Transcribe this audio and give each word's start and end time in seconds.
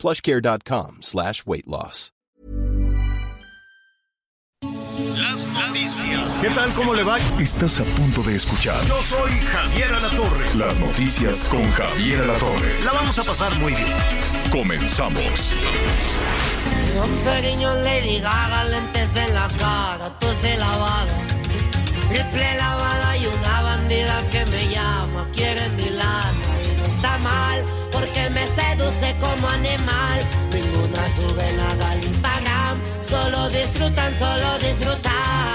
plushcare.com 0.00 0.98
slash 1.02 1.44
weight 1.46 1.66
loss. 1.66 2.10
Las 5.16 5.46
noticias. 5.46 6.38
¿Qué 6.40 6.50
tal? 6.50 6.70
¿Cómo 6.74 6.94
le 6.94 7.02
va? 7.02 7.18
Estás 7.38 7.80
a 7.80 7.84
punto 7.84 8.22
de 8.22 8.36
escuchar 8.36 8.84
Yo 8.86 9.02
soy 9.02 9.30
Javier 9.52 9.92
Alatorre. 9.94 10.54
las 10.54 10.78
noticias 10.80 11.48
con 11.48 11.70
Javier 11.72 12.22
Alatorre. 12.22 12.82
La 12.84 12.92
vamos 12.92 13.18
a 13.18 13.24
pasar 13.24 13.54
muy 13.58 13.72
bien. 13.72 13.96
Comenzamos. 14.50 15.54
Son 16.94 17.24
cariño 17.24 17.74
Lady 17.76 18.20
Gaga, 18.20 18.64
lentes 18.64 19.08
en 19.16 19.34
la 19.34 19.48
cara, 19.58 20.16
se 20.40 20.56
lavada. 20.56 21.06
Triple 22.08 22.54
lavada 22.56 23.16
y 23.16 23.26
una 23.26 23.62
bandida 23.62 24.22
que 24.30 24.44
me 24.46 24.68
llama, 24.74 25.28
quiere 25.34 25.68
mi 25.70 25.88
lana. 25.90 26.32
Y 26.64 26.76
no 26.78 26.84
está 26.94 27.18
mal, 27.18 27.64
porque 27.92 28.30
me 28.30 28.46
seduce 28.46 29.14
como 29.20 29.48
animal. 29.48 30.20
Ninguna 30.52 31.08
sube 31.16 31.52
nada 31.52 31.90
al 31.90 32.04
Instagram, 32.04 32.78
solo 33.00 33.48
disfrutan, 33.50 34.14
solo 34.18 34.58
disfrutan. 34.58 35.50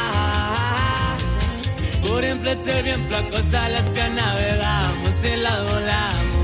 Por 2.08 2.24
ser 2.64 2.84
bien 2.84 3.02
placosas 3.08 3.72
las 3.72 3.90
que 3.90 4.10
navegamos 4.10 5.16
y 5.24 5.42
la 5.42 5.62
volamos. 5.64 6.36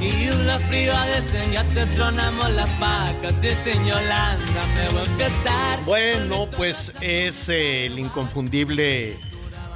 Y 0.00 0.30
las 0.46 0.62
privades 0.62 1.34
ya 1.52 1.64
te 1.64 1.84
tronamos 1.86 2.50
las 2.52 2.80
vacas 2.80 3.34
y 3.42 3.50
señor 3.50 4.00
Yolanda 4.00 4.62
me 4.76 4.88
voy 4.90 5.00
a 5.00 5.10
empezar. 5.10 5.84
Bueno, 5.84 6.48
pues 6.56 6.92
es 7.00 7.48
eh, 7.48 7.86
el 7.86 7.98
inconfundible, 7.98 9.18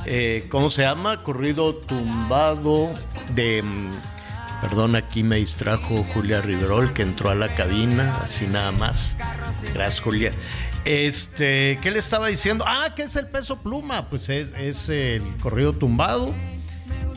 eh, 0.06 0.46
¿cómo 0.48 0.70
se 0.70 0.82
llama? 0.82 1.22
Corrido 1.22 1.74
tumbado 1.74 2.94
de... 3.34 3.64
Perdón, 4.62 4.94
aquí 4.94 5.24
me 5.24 5.36
distrajo 5.36 6.06
Julia 6.14 6.40
Riverol, 6.40 6.92
que 6.92 7.02
entró 7.02 7.30
a 7.30 7.34
la 7.34 7.48
cabina, 7.48 8.18
así 8.22 8.46
nada 8.46 8.70
más. 8.70 9.16
Gracias, 9.74 10.00
Julia. 10.00 10.30
Este, 10.84 11.80
¿qué 11.82 11.90
le 11.90 11.98
estaba 11.98 12.28
diciendo? 12.28 12.64
Ah, 12.66 12.94
que 12.94 13.02
es 13.02 13.16
el 13.16 13.26
peso 13.26 13.60
pluma. 13.60 14.08
Pues 14.08 14.28
es, 14.28 14.50
es 14.56 14.88
el 14.88 15.36
corrido 15.38 15.72
tumbado. 15.72 16.32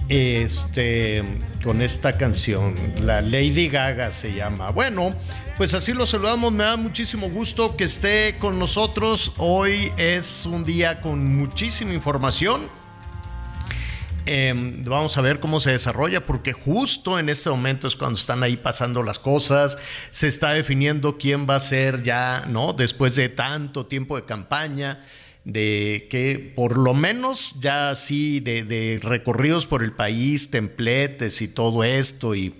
Este, 0.10 1.24
con 1.64 1.84
esta 1.84 2.18
canción, 2.18 2.76
la 3.02 3.22
Lady 3.22 3.70
Gaga 3.70 4.12
se 4.12 4.34
llama. 4.34 4.72
Bueno, 4.72 5.14
pues 5.56 5.76
así 5.76 5.94
lo 5.94 6.08
saludamos. 6.08 6.52
Me 6.52 6.64
da 6.64 6.78
muchísimo 6.78 7.30
gusto 7.30 7.78
que 7.78 7.84
esté 7.84 8.38
con 8.40 8.58
nosotros. 8.58 9.34
Hoy 9.38 9.92
es 9.98 10.48
un 10.48 10.66
día 10.66 11.00
con 11.00 11.38
muchísima 11.38 11.94
información. 11.94 12.70
Eh, 14.28 14.54
vamos 14.56 15.18
a 15.18 15.22
ver 15.22 15.40
cómo 15.40 15.60
se 15.60 15.72
desarrolla, 15.72 16.26
porque 16.26 16.52
justo 16.52 17.20
en 17.20 17.30
este 17.30 17.50
momento 17.50 17.88
es 17.88 17.96
cuando 17.96 18.18
están 18.18 18.42
ahí 18.42 18.58
pasando 18.58 19.04
las 19.04 19.20
cosas, 19.20 19.78
se 20.10 20.28
está 20.28 20.52
definiendo 20.54 21.18
quién 21.18 21.48
va 21.48 21.58
a 21.58 21.60
ser 21.60 22.02
ya, 22.02 22.44
¿no? 22.48 22.74
Después 22.74 23.16
de 23.16 23.30
tanto 23.30 23.86
tiempo 23.86 24.16
de 24.16 24.26
campaña, 24.26 25.04
de 25.44 26.08
que 26.10 26.54
por 26.56 26.80
lo 26.80 26.96
menos 26.96 27.56
ya 27.60 27.92
así 27.92 28.40
de, 28.40 28.64
de 28.64 29.00
recorridos 29.02 29.68
por 29.68 29.84
el 29.84 29.92
país, 29.92 30.50
templetes 30.50 31.44
y 31.44 31.48
todo 31.48 31.84
esto, 31.84 32.34
y 32.34 32.56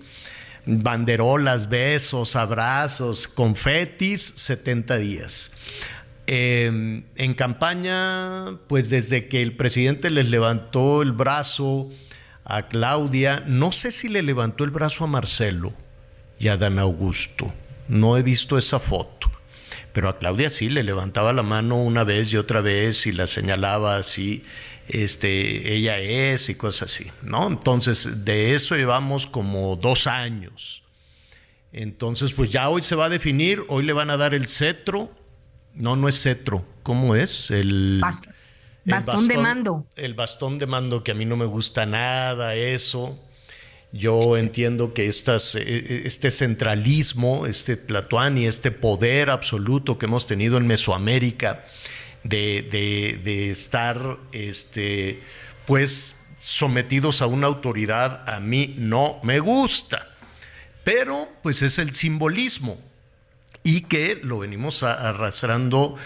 banderolas, 0.66 1.68
besos, 1.68 2.36
abrazos, 2.36 3.26
confetis, 3.26 4.34
70 4.36 4.98
días. 4.98 5.50
Eh, 6.28 7.02
en 7.14 7.34
campaña, 7.34 8.58
pues 8.66 8.90
desde 8.90 9.28
que 9.28 9.42
el 9.42 9.56
presidente 9.56 10.10
les 10.10 10.28
levantó 10.28 11.02
el 11.02 11.12
brazo 11.12 11.90
a 12.44 12.66
Claudia, 12.68 13.44
no 13.46 13.70
sé 13.70 13.92
si 13.92 14.08
le 14.08 14.22
levantó 14.22 14.64
el 14.64 14.70
brazo 14.70 15.04
a 15.04 15.06
Marcelo 15.06 15.72
y 16.38 16.48
a 16.48 16.56
Dan 16.56 16.78
Augusto, 16.80 17.52
no 17.88 18.16
he 18.16 18.22
visto 18.22 18.58
esa 18.58 18.80
foto, 18.80 19.30
pero 19.92 20.08
a 20.08 20.18
Claudia 20.18 20.50
sí 20.50 20.68
le 20.68 20.82
levantaba 20.82 21.32
la 21.32 21.44
mano 21.44 21.76
una 21.76 22.02
vez 22.02 22.32
y 22.32 22.36
otra 22.36 22.60
vez 22.60 23.06
y 23.06 23.12
la 23.12 23.28
señalaba 23.28 23.96
así, 23.96 24.44
este, 24.88 25.74
ella 25.74 25.98
es 25.98 26.48
y 26.48 26.56
cosas 26.56 26.92
así, 26.92 27.10
¿no? 27.22 27.46
Entonces, 27.46 28.24
de 28.24 28.54
eso 28.54 28.76
llevamos 28.76 29.26
como 29.26 29.76
dos 29.76 30.06
años. 30.06 30.82
Entonces, 31.72 32.32
pues 32.32 32.50
ya 32.50 32.68
hoy 32.68 32.82
se 32.82 32.94
va 32.94 33.06
a 33.06 33.10
definir, 33.10 33.62
hoy 33.68 33.84
le 33.84 33.92
van 33.92 34.10
a 34.10 34.16
dar 34.16 34.34
el 34.34 34.48
cetro 34.48 35.10
no, 35.76 35.96
no 35.96 36.08
es 36.08 36.20
cetro. 36.22 36.64
¿Cómo 36.82 37.14
es? 37.16 37.50
El, 37.50 38.00
Bast- 38.02 38.26
el 38.84 38.92
bastón 38.92 39.28
de 39.28 39.38
mando. 39.38 39.86
El 39.96 40.14
bastón 40.14 40.58
de 40.58 40.66
mando, 40.66 41.02
que 41.02 41.12
a 41.12 41.14
mí 41.14 41.24
no 41.24 41.36
me 41.36 41.44
gusta 41.46 41.86
nada 41.86 42.54
eso. 42.54 43.18
Yo 43.92 44.36
entiendo 44.36 44.92
que 44.94 45.06
estas, 45.06 45.54
eh, 45.54 46.02
este 46.04 46.30
centralismo, 46.30 47.46
este 47.46 47.76
Tlatuani, 47.76 48.46
este 48.46 48.70
poder 48.70 49.30
absoluto 49.30 49.98
que 49.98 50.06
hemos 50.06 50.26
tenido 50.26 50.56
en 50.58 50.66
Mesoamérica, 50.66 51.64
de, 52.24 52.62
de- 52.70 53.20
de 53.22 53.50
estar 53.50 54.18
este, 54.32 55.22
pues 55.66 56.16
sometidos 56.40 57.22
a 57.22 57.26
una 57.26 57.46
autoridad, 57.46 58.28
a 58.28 58.38
mí 58.40 58.74
no 58.78 59.18
me 59.22 59.38
gusta. 59.40 60.08
Pero 60.84 61.28
pues 61.42 61.62
es 61.62 61.78
el 61.78 61.94
simbolismo 61.94 62.78
y 63.66 63.80
que 63.80 64.20
lo 64.22 64.38
venimos 64.38 64.84
arrastrando 64.84 65.96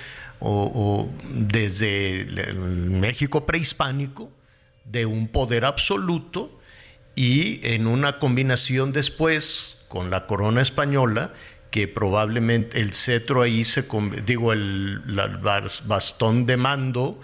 desde 1.29 2.23
el- 2.23 2.57
México 2.91 3.45
prehispánico 3.45 4.33
de 4.87 5.05
un 5.05 5.29
poder 5.29 5.67
absoluto 5.67 6.59
y 7.15 7.61
en 7.63 7.87
una 7.87 8.19
combinación 8.19 8.93
después 8.93 9.77
con 9.89 10.09
la 10.09 10.27
corona 10.27 10.63
española 10.63 11.35
que 11.71 11.87
probablemente 11.87 12.81
el 12.81 12.95
cetro 12.95 13.43
ahí 13.43 13.63
se 13.65 13.85
digo 14.25 14.55
el 14.55 15.03
bastón 15.85 16.47
de 16.47 16.57
mando 16.57 17.21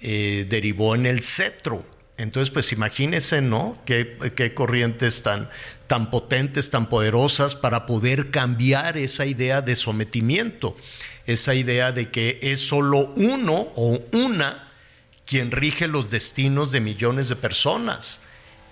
eh, 0.00 0.46
derivó 0.48 0.94
en 0.94 1.04
el 1.04 1.22
cetro 1.22 1.84
entonces, 2.18 2.50
pues 2.50 2.72
imagínense, 2.72 3.42
¿no? 3.42 3.76
Qué, 3.84 4.52
corrientes 4.54 5.22
tan, 5.22 5.50
tan 5.86 6.10
potentes, 6.10 6.70
tan 6.70 6.88
poderosas 6.88 7.54
para 7.54 7.84
poder 7.84 8.30
cambiar 8.30 8.96
esa 8.96 9.26
idea 9.26 9.60
de 9.60 9.76
sometimiento, 9.76 10.76
esa 11.26 11.54
idea 11.54 11.92
de 11.92 12.10
que 12.10 12.38
es 12.40 12.60
solo 12.60 13.12
uno 13.16 13.68
o 13.74 14.00
una 14.12 14.72
quien 15.26 15.50
rige 15.50 15.88
los 15.88 16.10
destinos 16.10 16.72
de 16.72 16.80
millones 16.80 17.28
de 17.28 17.36
personas. 17.36 18.22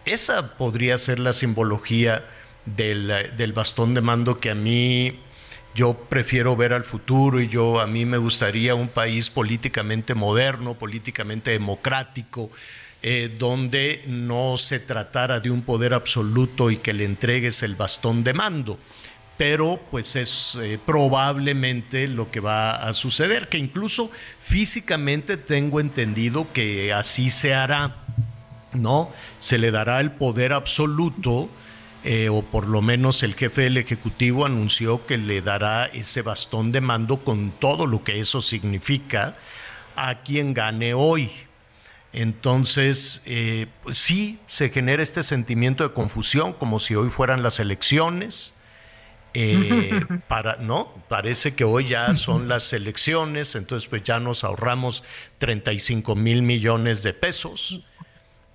Esa 0.07 0.57
podría 0.57 0.97
ser 0.97 1.19
la 1.19 1.33
simbología 1.33 2.25
del, 2.65 3.13
del 3.37 3.53
bastón 3.53 3.93
de 3.93 4.01
mando 4.01 4.41
que 4.41 4.51
a 4.51 4.55
mí 4.55 5.21
yo 5.75 5.95
prefiero 6.09 6.57
ver 6.57 6.73
al 6.73 6.85
futuro 6.85 7.41
y 7.41 7.49
yo 7.49 7.81
a 7.81 7.87
mí 7.87 8.07
me 8.07 8.17
gustaría 8.17 8.75
un 8.75 8.89
país 8.89 9.29
políticamente 9.29 10.15
moderno, 10.15 10.75
políticamente 10.75 11.51
democrático, 11.51 12.51
eh, 13.07 13.31
donde 13.39 14.01
no 14.07 14.57
se 14.57 14.81
tratara 14.81 15.39
de 15.39 15.51
un 15.51 15.61
poder 15.61 15.93
absoluto 15.93 16.71
y 16.71 16.79
que 16.79 16.95
le 16.95 17.05
entregues 17.05 17.63
el 17.63 17.75
bastón 17.75 18.25
de 18.25 18.33
mando. 18.33 18.79
Pero 19.37 19.79
pues 19.91 20.17
es 20.17 20.57
eh, 20.63 20.79
probablemente 20.87 22.09
lo 22.09 22.31
que 22.31 22.41
va 22.41 22.77
a 22.77 22.95
suceder, 22.95 23.51
que 23.51 23.59
incluso 23.59 24.11
físicamente 24.41 25.37
tengo 25.37 25.81
entendido 25.81 26.51
que 26.55 26.95
así 26.95 27.29
se 27.29 27.53
hará, 27.53 28.07
¿no? 28.73 29.13
Se 29.39 29.59
le 29.59 29.71
dará 29.71 30.01
el 30.01 30.13
poder 30.13 30.55
absoluto, 30.55 31.51
eh, 32.05 32.31
o 32.31 32.41
por 32.41 32.67
lo 32.67 32.81
menos 32.81 33.23
el 33.23 33.35
jefe 33.35 33.65
del 33.65 33.77
Ejecutivo 33.77 34.47
anunció 34.47 35.05
que 35.05 35.19
le 35.19 35.43
dará 35.43 35.85
ese 35.85 36.23
bastón 36.23 36.73
de 36.73 36.81
mando 36.81 37.23
con 37.23 37.51
todo 37.51 37.87
lo 37.87 38.03
que 38.03 38.19
eso 38.19 38.41
significa 38.41 39.37
a 39.95 40.23
quien 40.23 40.55
gane 40.55 40.95
hoy. 40.95 41.31
Entonces, 42.15 43.23
eh, 43.27 43.67
pues 43.83 43.99
sí, 43.99 44.39
se 44.47 44.71
genera 44.71 45.03
este 45.03 45.25
sentimiento 45.25 45.83
de 45.83 45.93
confusión, 45.93 46.53
como 46.53 46.79
si 46.79 46.95
hoy 46.95 47.11
fueran 47.11 47.43
las 47.43 47.59
elecciones. 47.59 48.55
Eh, 49.37 50.01
para, 50.29 50.57
¿no? 50.59 50.95
Parece 51.09 51.57
que 51.57 51.65
hoy 51.65 51.89
ya 51.89 52.15
son 52.15 52.47
las 52.49 52.73
elecciones, 52.73 53.57
entonces 53.57 53.89
pues 53.89 54.05
ya 54.05 54.21
nos 54.21 54.45
ahorramos 54.45 55.03
35 55.39 56.15
mil 56.15 56.43
millones 56.43 57.03
de 57.03 57.15
pesos 57.15 57.81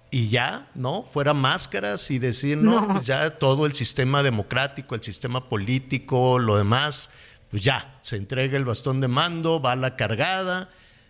y 0.10 0.30
ya, 0.30 0.70
¿no? 0.76 1.04
Fuera 1.12 1.34
máscaras 1.34 2.10
y 2.12 2.18
decir, 2.18 2.58
no, 2.58 2.80
No. 2.80 2.88
pues 2.94 3.08
ya 3.08 3.30
todo 3.32 3.66
el 3.66 3.74
sistema 3.74 4.24
democrático, 4.24 4.96
el 4.96 5.04
sistema 5.04 5.50
político, 5.50 6.40
lo 6.40 6.56
demás, 6.58 7.10
pues 7.52 7.62
ya, 7.62 8.00
se 8.02 8.16
entrega 8.16 8.56
el 8.56 8.64
bastón 8.64 9.02
de 9.02 9.10
mando, 9.10 9.62
va 9.62 9.76
la 9.76 9.98
cargada, 9.98 10.70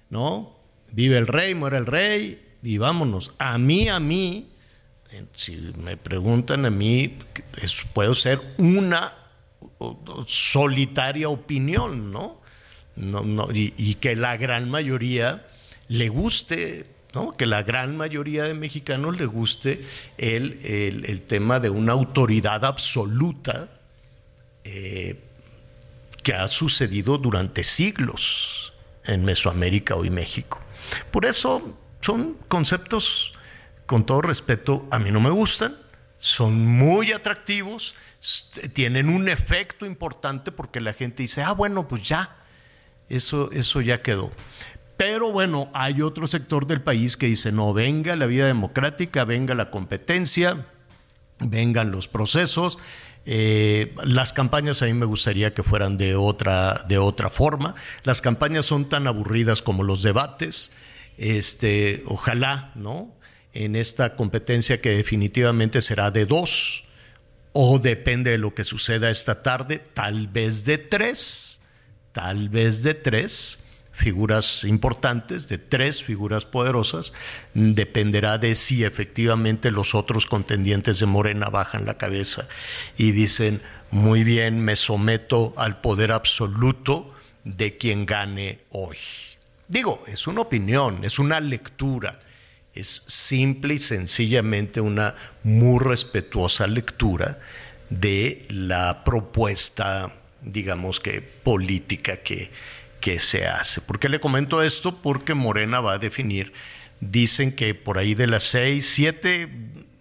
¿no? 0.10 0.59
Vive 0.92 1.18
el 1.18 1.28
rey, 1.28 1.56
muere 1.56 1.78
el 1.78 1.86
rey 1.86 2.42
y 2.64 2.78
vámonos. 2.78 3.34
A 3.38 3.58
mí, 3.58 3.90
a 3.90 4.00
mí, 4.00 4.50
si 5.34 5.74
me 5.78 5.98
preguntan 5.98 6.66
a 6.66 6.70
mí, 6.70 7.18
puedo 7.94 8.16
ser 8.16 8.42
una 8.58 9.16
solitaria 10.28 11.30
opinión, 11.30 12.12
¿no? 12.12 12.40
no, 13.00 13.24
no 13.24 13.48
y, 13.52 13.96
que 13.96 14.16
la 14.16 14.38
gran 14.38 14.70
mayoría 14.70 15.46
le 15.88 16.10
guste, 16.10 16.86
¿no? 17.14 17.36
Que 17.36 17.46
la 17.46 17.64
gran 17.64 17.98
mayoría 17.98 18.44
de 18.44 18.54
mexicanos 18.54 19.18
le 19.18 19.26
guste 19.26 19.82
el, 20.18 20.60
el, 20.64 21.22
tema 21.22 21.60
de 21.60 21.70
una 21.70 21.94
autoridad 21.94 22.66
absoluta 22.66 23.70
eh, 24.64 25.20
que 26.22 26.34
ha 26.34 26.48
sucedido 26.50 27.18
durante 27.18 27.64
siglos 27.64 28.74
en 29.06 29.24
Mesoamérica 29.24 29.96
o 29.96 30.04
México. 30.04 30.60
Por 31.12 31.26
eso 31.26 31.78
son 32.02 32.38
conceptos, 32.48 33.34
con 33.86 34.06
todo 34.06 34.22
respeto, 34.22 34.88
a 34.92 35.00
mí 35.00 35.12
no 35.12 35.20
me 35.20 35.30
gustan, 35.30 35.76
son 36.18 36.66
muy 36.66 37.12
atractivos, 37.12 37.96
tienen 38.74 39.10
un 39.10 39.30
efecto 39.30 39.86
importante 39.86 40.52
porque 40.52 40.82
la 40.82 40.94
gente 40.94 41.24
dice, 41.24 41.42
ah, 41.42 41.54
bueno, 41.54 41.88
pues 41.88 42.08
ya, 42.08 42.38
eso, 43.08 43.52
eso 43.52 43.82
ya 43.82 44.02
quedó. 44.02 44.32
Pero 44.98 45.32
bueno, 45.32 45.70
hay 45.74 46.02
otro 46.02 46.28
sector 46.28 46.68
del 46.68 46.82
país 46.82 47.16
que 47.16 47.28
dice, 47.28 47.54
no, 47.54 47.74
venga 47.74 48.18
la 48.18 48.26
vida 48.26 48.46
democrática, 48.46 49.24
venga 49.24 49.56
la 49.56 49.72
competencia, 49.72 50.66
vengan 51.40 51.92
los 51.92 52.10
procesos. 52.10 52.78
Eh, 53.32 53.94
las 54.06 54.34
campañas 54.34 54.82
a 54.82 54.88
mí 54.88 54.94
me 54.96 55.06
gustaría 55.06 55.54
que 55.54 55.62
fueran 55.62 56.00
de 56.00 56.16
otra, 56.16 56.84
de 56.88 56.98
otra 56.98 57.30
forma. 57.30 57.76
Las 58.02 58.22
campañas 58.22 58.66
son 58.66 58.90
tan 58.90 59.06
aburridas 59.06 59.62
como 59.62 59.84
los 59.84 60.02
debates. 60.02 60.72
Este, 61.16 62.02
ojalá, 62.08 62.72
¿no? 62.74 63.16
En 63.54 63.76
esta 63.76 64.16
competencia 64.16 64.82
que 64.82 64.90
definitivamente 64.90 65.82
será 65.82 66.10
de 66.10 66.26
dos, 66.26 66.86
o 67.54 67.78
depende 67.78 68.32
de 68.32 68.40
lo 68.40 68.56
que 68.56 68.64
suceda 68.64 69.12
esta 69.12 69.44
tarde, 69.44 69.78
tal 69.78 70.28
vez 70.28 70.66
de 70.66 70.80
tres, 70.80 71.62
tal 72.14 72.50
vez 72.50 72.82
de 72.82 72.96
tres 72.96 73.59
figuras 74.00 74.64
importantes, 74.64 75.50
de 75.50 75.58
tres 75.58 76.02
figuras 76.02 76.46
poderosas, 76.46 77.12
dependerá 77.54 78.38
de 78.38 78.56
si 78.56 78.86
efectivamente 78.86 79.72
los 79.72 79.94
otros 79.94 80.26
contendientes 80.26 81.00
de 81.00 81.06
Morena 81.06 81.50
bajan 81.50 81.86
la 81.86 81.98
cabeza 81.98 82.48
y 82.98 83.12
dicen, 83.12 83.62
muy 83.92 84.24
bien, 84.24 84.62
me 84.62 84.78
someto 84.78 85.54
al 85.58 85.82
poder 85.82 86.14
absoluto 86.14 87.14
de 87.44 87.76
quien 87.76 88.06
gane 88.06 88.62
hoy. 88.70 88.98
Digo, 89.68 90.02
es 90.08 90.28
una 90.28 90.42
opinión, 90.42 91.04
es 91.04 91.20
una 91.20 91.42
lectura, 91.42 92.20
es 92.74 93.04
simple 93.08 93.74
y 93.76 93.80
sencillamente 93.80 94.80
una 94.80 95.14
muy 95.44 95.80
respetuosa 95.80 96.68
lectura 96.68 97.40
de 97.90 98.46
la 98.48 99.04
propuesta, 99.04 100.14
digamos 100.42 101.02
que 101.02 101.22
política 101.22 102.18
que, 102.18 102.50
que 103.00 103.20
se 103.20 103.48
hace. 103.48 103.82
¿Por 103.82 104.00
qué 104.00 104.10
le 104.10 104.20
comento 104.20 104.62
esto? 104.62 105.02
Porque 105.02 105.34
Morena 105.34 105.80
va 105.80 105.94
a 105.94 105.98
definir, 106.00 106.54
dicen 107.00 107.56
que 107.56 107.76
por 107.76 107.98
ahí 107.98 108.16
de 108.16 108.28
las 108.28 108.44
seis, 108.44 108.90
siete, 108.94 109.50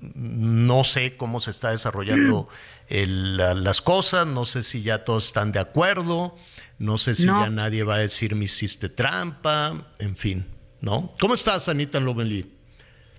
no 0.01 0.85
sé 0.85 1.17
cómo 1.17 1.41
se 1.41 1.51
está 1.51 1.71
desarrollando 1.71 2.49
las 2.89 3.83
cosas, 3.83 4.27
no 4.27 4.45
sé 4.45 4.63
si 4.63 4.83
ya 4.83 5.05
todos 5.05 5.27
están 5.27 5.53
de 5.53 5.61
acuerdo, 5.61 6.37
no 6.79 6.97
sé 6.99 7.15
si 7.15 7.27
ya 7.27 7.51
nadie 7.51 7.83
va 7.83 7.97
a 7.97 7.99
decir 7.99 8.35
me 8.35 8.47
hiciste 8.47 8.89
trampa, 8.89 9.89
en 9.99 10.17
fin, 10.17 10.47
¿no? 10.81 11.13
¿Cómo 11.21 11.35
estás, 11.35 11.69
Anita 11.69 12.01
Lovenly? 12.01 12.55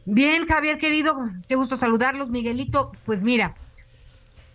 Bien, 0.06 0.48
Javier, 0.48 0.80
querido, 0.80 1.30
qué 1.48 1.56
gusto 1.56 1.78
saludarlos, 1.78 2.30
Miguelito. 2.30 2.92
Pues 3.06 3.22
mira, 3.22 3.56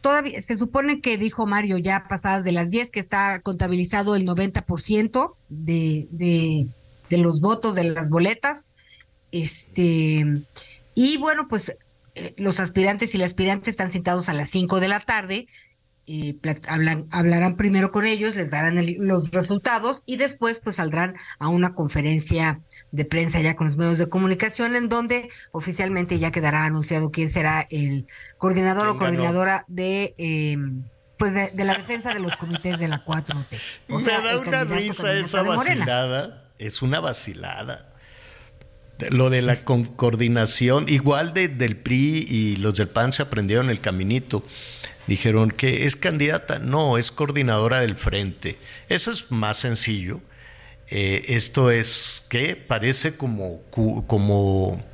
todavía 0.04 0.42
se 0.42 0.58
supone 0.58 1.00
que 1.00 1.16
dijo 1.16 1.46
Mario 1.46 1.78
ya 1.78 2.04
pasadas 2.06 2.44
de 2.44 2.52
las 2.52 2.68
10 2.68 2.90
que 2.90 3.00
está 3.00 3.40
contabilizado 3.40 4.16
el 4.16 4.26
90% 4.26 5.34
de, 5.48 6.08
de, 6.10 6.66
de 7.08 7.18
los 7.18 7.40
votos 7.40 7.74
de 7.74 7.84
las 7.84 8.10
boletas. 8.10 8.70
Este, 9.32 10.26
y 10.94 11.16
bueno, 11.16 11.48
pues 11.48 11.74
eh, 12.16 12.34
los 12.36 12.60
aspirantes 12.60 13.14
y 13.14 13.18
las 13.18 13.28
aspirantes 13.28 13.68
están 13.68 13.90
sentados 13.90 14.28
a 14.28 14.34
las 14.34 14.50
5 14.50 14.78
de 14.78 14.88
la 14.88 15.00
tarde. 15.00 15.46
Eh, 16.06 16.36
hablan, 16.68 17.06
hablarán 17.10 17.56
primero 17.56 17.90
con 17.90 18.04
ellos, 18.04 18.36
les 18.36 18.50
darán 18.50 18.76
los 18.98 19.30
resultados 19.30 20.02
y 20.04 20.16
después 20.16 20.60
pues 20.62 20.76
saldrán 20.76 21.16
a 21.38 21.48
una 21.48 21.74
conferencia 21.74 22.60
de 22.94 23.04
prensa 23.04 23.40
ya 23.40 23.56
con 23.56 23.66
los 23.66 23.76
medios 23.76 23.98
de 23.98 24.08
comunicación, 24.08 24.76
en 24.76 24.88
donde 24.88 25.28
oficialmente 25.50 26.20
ya 26.20 26.30
quedará 26.30 26.64
anunciado 26.64 27.10
quién 27.10 27.28
será 27.28 27.66
el 27.70 28.06
coordinador 28.38 28.86
o 28.88 28.98
coordinadora 28.98 29.64
de... 29.66 30.14
Em, 30.16 30.84
pues 31.18 31.32
de, 31.32 31.64
la 31.64 31.74
defensa 31.74 32.12
de 32.12 32.18
los 32.18 32.36
comités 32.36 32.78
de 32.78 32.88
la 32.88 33.04
4T. 33.04 33.58
Me 33.88 34.02
da 34.02 34.38
una 34.38 34.64
risa 34.64 35.12
esa 35.14 35.42
vacilada. 35.42 36.44
Es 36.58 36.82
una 36.82 37.00
vacilada. 37.00 37.92
Lo 39.10 39.30
de 39.30 39.40
la 39.40 39.56
coordinación, 39.56 40.88
igual 40.88 41.32
de, 41.32 41.48
del 41.48 41.76
PRI 41.76 42.26
y 42.28 42.56
los 42.56 42.74
del 42.74 42.88
PAN 42.88 43.12
se 43.12 43.22
aprendieron 43.22 43.70
el 43.70 43.80
caminito. 43.80 44.44
Dijeron 45.06 45.50
que 45.50 45.86
es 45.86 45.94
candidata, 45.94 46.58
no, 46.58 46.98
es 46.98 47.12
coordinadora 47.12 47.80
del 47.80 47.96
frente. 47.96 48.58
Eso 48.88 49.12
es 49.12 49.30
más 49.30 49.58
sencillo 49.58 50.20
eh, 50.88 51.24
esto 51.28 51.70
es 51.70 52.24
que 52.28 52.56
parece 52.56 53.16
como, 53.16 53.62
como, 53.70 54.84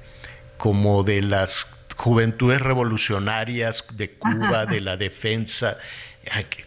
como 0.56 1.02
de 1.02 1.22
las 1.22 1.66
juventudes 1.96 2.60
revolucionarias 2.60 3.84
de 3.92 4.12
Cuba, 4.12 4.66
de 4.66 4.80
la 4.80 4.96
defensa. 4.96 5.78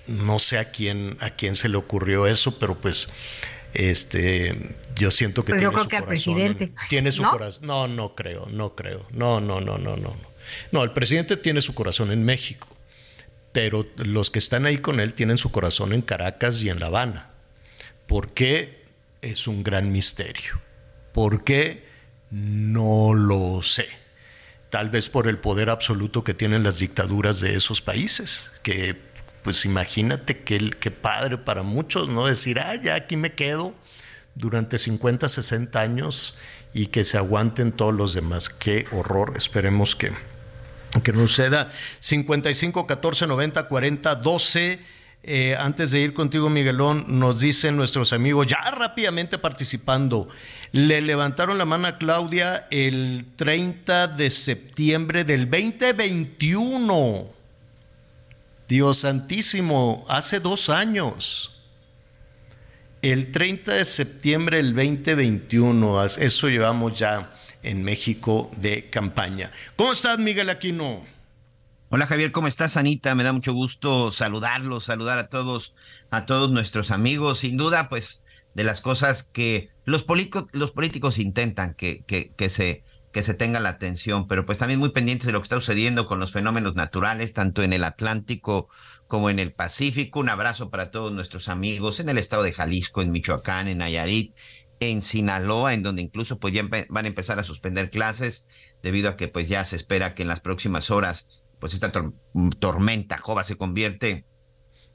No 0.08 0.40
sé 0.40 0.58
a 0.58 0.72
quién, 0.72 1.18
a 1.20 1.32
quién 1.32 1.56
se 1.56 1.70
le 1.70 1.78
ocurrió 1.78 2.28
eso, 2.28 2.60
pero 2.60 2.80
pues 2.80 3.08
este 3.74 4.76
yo 4.96 5.10
siento 5.10 5.44
que 5.44 5.54
pues 5.54 5.62
tiene 5.62 5.78
su 5.78 5.84
corazón. 5.90 6.08
presidente. 6.08 6.74
tiene 6.90 7.12
su 7.12 7.24
corazón. 7.24 7.66
No, 7.66 7.88
no 7.88 8.16
creo, 8.16 8.46
no 8.52 8.76
creo. 8.76 9.08
No, 9.12 9.42
no, 9.42 9.62
no, 9.62 9.78
no, 9.78 9.96
no. 9.96 10.16
No, 10.72 10.84
el 10.84 10.92
presidente 10.92 11.38
tiene 11.38 11.62
su 11.62 11.74
corazón 11.74 12.12
en 12.12 12.24
México, 12.24 12.68
pero 13.52 13.88
los 13.96 14.30
que 14.30 14.40
están 14.40 14.66
ahí 14.66 14.78
con 14.78 15.00
él 15.00 15.14
tienen 15.14 15.38
su 15.38 15.52
corazón 15.52 15.94
en 15.94 16.02
Caracas 16.02 16.62
y 16.62 16.70
en 16.70 16.80
La 16.80 16.88
Habana. 16.88 17.30
¿Por 18.08 18.34
qué? 18.34 18.83
Es 19.24 19.48
un 19.48 19.64
gran 19.64 19.92
misterio. 19.92 20.62
¿Por 21.14 21.44
qué? 21.44 21.88
No 22.30 23.14
lo 23.14 23.62
sé. 23.64 23.88
Tal 24.70 24.90
vez 24.90 25.10
por 25.10 25.28
el 25.28 25.38
poder 25.38 25.70
absoluto 25.70 26.24
que 26.24 26.34
tienen 26.34 26.64
las 26.64 26.80
dictaduras 26.80 27.40
de 27.40 27.56
esos 27.56 27.82
países, 27.82 28.52
que 28.64 29.00
pues 29.44 29.66
imagínate 29.66 30.44
que, 30.44 30.72
que 30.72 30.90
padre 30.90 31.38
para 31.38 31.64
muchos, 31.64 32.10
¿no? 32.10 32.26
Decir, 32.26 32.60
ah, 32.60 32.76
ya 32.76 32.96
aquí 32.96 33.18
me 33.18 33.34
quedo 33.34 33.76
durante 34.36 34.78
50, 34.78 35.28
60 35.30 35.80
años 35.80 36.36
y 36.74 36.88
que 36.88 37.04
se 37.04 37.18
aguanten 37.18 37.72
todos 37.72 37.94
los 37.94 38.14
demás. 38.14 38.50
Qué 38.50 38.88
horror. 38.92 39.34
Esperemos 39.36 39.96
que, 39.96 40.12
que 41.04 41.14
no 41.14 41.28
suceda. 41.28 41.72
55, 42.00 42.88
14, 42.88 43.28
90, 43.28 43.68
40, 43.68 44.16
12. 44.16 44.80
Eh, 45.26 45.56
antes 45.58 45.92
de 45.92 46.02
ir 46.02 46.14
contigo, 46.14 46.50
Miguelón, 46.50 47.06
nos 47.08 47.40
dicen 47.40 47.78
nuestros 47.78 48.12
amigos, 48.12 48.46
ya 48.46 48.60
rápidamente 48.72 49.38
participando, 49.38 50.28
le 50.74 51.00
levantaron 51.00 51.58
la 51.58 51.64
mano 51.64 51.88
a 51.88 51.98
Claudia 51.98 52.68
el 52.72 53.26
30 53.38 54.10
de 54.10 54.30
septiembre 54.30 55.24
del 55.24 55.50
2021. 55.50 57.32
Dios 58.68 58.98
santísimo, 58.98 60.04
hace 60.10 60.42
dos 60.42 60.70
años. 60.70 61.52
El 63.02 63.32
30 63.32 63.76
de 63.76 63.86
septiembre 63.86 64.58
del 64.58 64.76
2021, 64.76 66.04
eso 66.06 66.50
llevamos 66.50 67.00
ya 67.00 67.32
en 67.62 67.82
México 67.82 68.52
de 68.58 68.90
campaña. 68.90 69.52
¿Cómo 69.78 69.94
estás, 69.94 70.20
Miguel 70.20 70.50
Aquino? 70.50 71.13
Hola 71.96 72.08
Javier, 72.08 72.32
¿cómo 72.32 72.48
estás, 72.48 72.76
Anita? 72.76 73.14
Me 73.14 73.24
da 73.24 73.34
mucho 73.34 73.54
gusto 73.54 74.10
saludarlos, 74.10 74.86
saludar 74.86 75.20
a 75.20 75.30
todos, 75.30 75.76
a 76.10 76.26
todos 76.26 76.50
nuestros 76.50 76.90
amigos. 76.90 77.38
Sin 77.38 77.56
duda, 77.56 77.88
pues, 77.88 78.24
de 78.56 78.64
las 78.64 78.82
cosas 78.82 79.22
que 79.22 79.70
los, 79.86 80.02
políticos, 80.02 81.20
intentan 81.20 81.76
que, 81.76 82.04
que, 82.06 82.34
que, 82.34 82.50
se, 82.50 82.82
que 83.12 83.22
se 83.22 83.36
tenga 83.36 83.60
la 83.60 83.70
atención, 83.70 84.28
pero 84.28 84.44
pues 84.44 84.58
también 84.58 84.80
muy 84.80 84.90
pendientes 84.90 85.28
de 85.28 85.34
lo 85.34 85.40
que 85.40 85.44
está 85.44 85.58
sucediendo 85.58 86.08
con 86.08 86.20
los 86.20 86.32
fenómenos 86.32 86.74
naturales, 86.74 87.34
tanto 87.34 87.62
en 87.62 87.74
el 87.74 87.84
Atlántico 87.84 88.70
como 89.06 89.30
en 89.30 89.38
el 89.38 89.54
Pacífico. 89.54 90.20
Un 90.20 90.30
abrazo 90.30 90.72
para 90.72 90.90
todos 90.90 91.14
nuestros 91.14 91.48
amigos 91.48 92.00
en 92.00 92.10
el 92.10 92.18
estado 92.18 92.42
de 92.42 92.54
Jalisco, 92.54 93.04
en 93.04 93.12
Michoacán, 93.12 93.68
en 93.68 93.78
Nayarit, 93.78 94.36
en 94.80 95.04
Sinaloa, 95.04 95.76
en 95.76 95.84
donde 95.84 96.02
incluso 96.02 96.40
pues 96.40 96.56
ya 96.56 96.68
van 96.90 97.06
a 97.06 97.08
empezar 97.08 97.38
a 97.38 97.44
suspender 97.44 97.92
clases 97.92 98.48
debido 98.82 99.10
a 99.10 99.16
que 99.16 99.28
pues 99.28 99.48
ya 99.48 99.64
se 99.64 99.76
espera 99.76 100.16
que 100.16 100.24
en 100.24 100.30
las 100.30 100.40
próximas 100.40 100.90
horas 100.90 101.43
pues 101.64 101.74
esta 101.74 101.94
tormenta 102.60 103.18
Jova 103.18 103.46
se 103.46 103.56
convierte, 103.56 104.26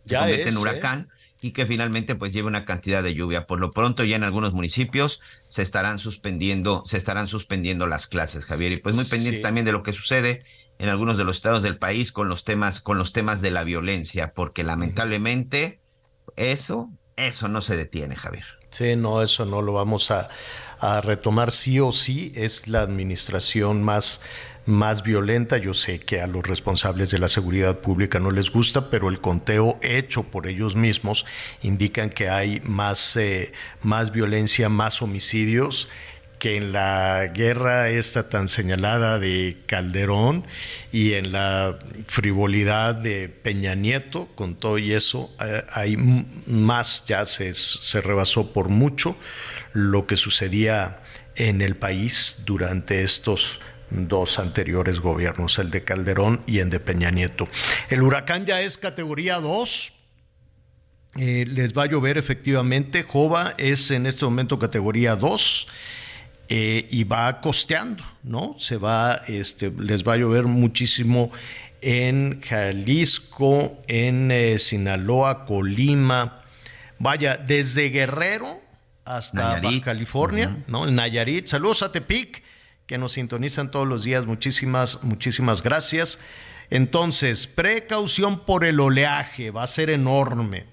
ya 0.05 0.29
en 0.29 0.47
¿eh? 0.47 0.57
huracán. 0.59 1.09
y 1.41 1.53
que 1.53 1.65
finalmente 1.65 2.15
pues 2.15 2.31
lleve 2.31 2.47
una 2.47 2.67
cantidad 2.67 3.03
de 3.03 3.15
lluvia. 3.15 3.47
Por 3.47 3.59
lo 3.59 3.71
pronto 3.71 4.05
ya 4.05 4.17
en 4.17 4.23
algunos 4.23 4.53
municipios 4.53 5.23
se 5.47 5.63
estarán 5.63 5.99
suspendiendo, 5.99 6.83
se 6.85 6.99
estarán 6.99 7.27
suspendiendo 7.27 7.87
las 7.87 8.07
clases, 8.07 8.45
Javier, 8.45 8.73
y 8.73 8.77
pues 8.77 8.97
muy 8.97 9.07
pendientes 9.07 9.41
también 9.41 9.65
de 9.65 9.73
lo 9.73 9.83
que 9.83 9.95
sucede 9.95 10.43
en 10.79 10.91
algunos 10.91 11.17
de 11.17 11.25
los 11.25 11.37
estados 11.37 11.63
del 11.63 11.79
país 11.79 12.13
con 12.13 12.29
los 12.29 12.45
temas, 12.45 12.83
con 12.83 12.99
los 12.99 13.15
temas 13.15 13.41
de 13.41 13.51
la 13.51 13.65
violencia, 13.65 14.35
porque 14.35 14.63
lamentablemente 14.63 15.81
eso, 16.37 16.91
eso 17.17 17.49
no 17.49 17.63
se 17.63 17.79
detiene, 17.79 18.15
Javier. 18.15 18.45
Sí, 18.69 18.95
no, 18.95 19.23
eso 19.23 19.47
no 19.47 19.63
lo 19.63 19.73
vamos 19.73 20.11
a, 20.11 20.29
a 20.81 21.01
retomar 21.01 21.51
sí 21.51 21.81
o 21.81 21.93
sí. 21.93 22.31
Es 22.35 22.69
la 22.69 22.83
administración 22.83 23.83
más 23.83 24.21
más 24.69 25.03
violenta. 25.03 25.57
Yo 25.57 25.75
sé 25.75 25.99
que 25.99 26.21
a 26.21 26.27
los 26.27 26.47
responsables 26.47 27.11
de 27.11 27.19
la 27.19 27.29
seguridad 27.29 27.79
pública 27.79 28.21
no 28.21 28.31
les 28.31 28.51
gusta, 28.51 28.91
pero 28.91 29.09
el 29.09 29.21
conteo 29.21 29.79
hecho 29.83 30.25
por 30.25 30.47
ellos 30.47 30.77
mismos 30.77 31.25
indican 31.63 32.11
que 32.11 32.29
hay 32.29 32.61
más, 32.61 33.17
eh, 33.17 33.53
más 33.83 34.13
violencia, 34.13 34.69
más 34.69 35.01
homicidios 35.01 35.89
que 36.39 36.57
en 36.57 36.71
la 36.71 37.33
guerra 37.35 37.89
esta 37.89 38.29
tan 38.29 38.47
señalada 38.47 39.19
de 39.19 39.57
Calderón 39.67 40.45
y 40.93 41.15
en 41.15 41.33
la 41.33 41.79
frivolidad 42.07 42.95
de 42.95 43.29
Peña 43.29 43.75
Nieto, 43.75 44.29
con 44.35 44.55
todo 44.55 44.79
y 44.79 44.93
eso, 44.93 45.35
eh, 45.41 45.65
hay 45.73 45.97
más, 45.97 47.05
ya 47.07 47.27
se, 47.27 47.55
se 47.55 48.01
rebasó 48.01 48.53
por 48.53 48.69
mucho 48.69 49.17
lo 49.73 50.07
que 50.07 50.17
sucedía 50.17 50.99
en 51.35 51.63
el 51.63 51.75
país 51.75 52.39
durante 52.45 53.03
estos 53.03 53.61
dos 53.91 54.39
anteriores 54.39 55.01
gobiernos, 55.01 55.59
el 55.59 55.71
de 55.71 55.85
Calderón 55.85 56.43
y 56.47 56.59
el 56.59 56.71
de 56.71 56.81
Peña 56.81 57.11
Nieto. 57.11 57.49
El 57.91 58.03
huracán 58.03 58.47
ya 58.47 58.61
es 58.61 58.79
categoría 58.79 59.37
2. 59.41 59.93
Eh, 61.17 61.47
les 61.49 61.77
va 61.77 61.85
a 61.85 61.87
llover 61.87 62.19
efectivamente. 62.19 63.03
Jova 63.03 63.55
es 63.59 63.91
en 63.91 64.07
este 64.07 64.25
momento 64.25 64.59
categoría 64.59 65.17
2 65.17 65.67
eh, 66.49 66.87
y 66.91 67.05
va 67.05 67.41
costeando, 67.41 68.05
¿no? 68.23 68.57
Se 68.59 68.77
va, 68.77 69.23
este, 69.27 69.71
les 69.71 70.07
va 70.07 70.15
a 70.15 70.17
llover 70.17 70.45
muchísimo 70.45 71.31
en 71.81 72.41
Jalisco, 72.43 73.83
en 73.87 74.31
eh, 74.31 74.59
Sinaloa, 74.59 75.45
Colima. 75.47 76.43
Vaya, 76.99 77.37
desde 77.37 77.91
Guerrero 77.91 78.61
hasta 79.05 79.61
California, 79.83 80.59
¿no? 80.67 80.87
En 80.87 80.97
Nayarit. 80.97 81.47
Saludos 81.47 81.83
a 81.83 81.91
Tepic 81.91 82.43
que 82.89 82.99
nos 82.99 83.13
sintonizan 83.13 83.71
todos 83.71 83.87
los 83.87 84.03
días. 84.03 84.27
Muchísimas, 84.27 85.05
muchísimas 85.05 85.63
gracias. 85.63 86.19
Entonces, 86.71 87.47
precaución 87.47 88.45
por 88.47 88.65
el 88.65 88.81
oleaje, 88.81 89.51
va 89.51 89.63
a 89.63 89.67
ser 89.69 89.91
enorme. 89.91 90.65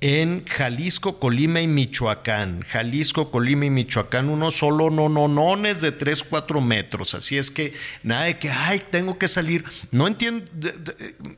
En 0.00 0.46
Jalisco, 0.46 1.18
Colima 1.18 1.60
y 1.60 1.66
Michoacán. 1.66 2.62
Jalisco, 2.62 3.32
Colima 3.32 3.66
y 3.66 3.70
Michoacán, 3.70 4.28
uno 4.28 4.52
solo 4.52 4.88
no, 4.90 5.08
no, 5.08 5.26
no, 5.26 5.66
es 5.66 5.80
de 5.80 5.90
3, 5.90 6.22
4 6.22 6.60
metros. 6.60 7.14
Así 7.14 7.36
es 7.36 7.50
que 7.50 7.72
nada 8.04 8.24
de 8.24 8.38
que, 8.38 8.50
ay, 8.50 8.80
tengo 8.92 9.18
que 9.18 9.26
salir. 9.26 9.64
No 9.90 10.06
entiendo. 10.06 10.44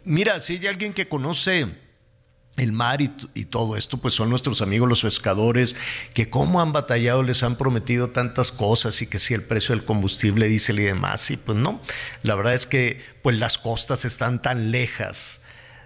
Mira, 0.04 0.38
si 0.40 0.58
hay 0.58 0.66
alguien 0.66 0.92
que 0.92 1.08
conoce 1.08 1.68
el 2.60 2.72
mar 2.72 3.00
y, 3.00 3.08
todo 3.46 3.76
esto, 3.76 3.96
pues 3.98 4.14
son 4.14 4.30
nuestros 4.30 4.60
amigos 4.60 4.88
los 4.88 5.02
pescadores, 5.02 5.76
que 6.14 6.28
cómo 6.28 6.60
han 6.60 6.72
batallado, 6.72 7.22
les 7.22 7.42
han 7.42 7.56
prometido 7.56 8.10
tantas 8.10 8.52
cosas 8.52 9.00
y 9.02 9.06
que 9.06 9.18
si 9.18 9.34
el 9.34 9.42
precio 9.42 9.74
del 9.74 9.84
combustible, 9.84 10.46
dice 10.46 10.72
y 10.72 10.76
demás, 10.76 11.30
y 11.30 11.36
pues 11.36 11.56
no, 11.56 11.80
la 12.22 12.34
verdad 12.34 12.54
es 12.54 12.66
que 12.66 13.00
pues 13.22 13.36
las 13.36 13.58
costas 13.58 14.04
están 14.04 14.42
tan 14.42 14.70
lejas. 14.70 15.40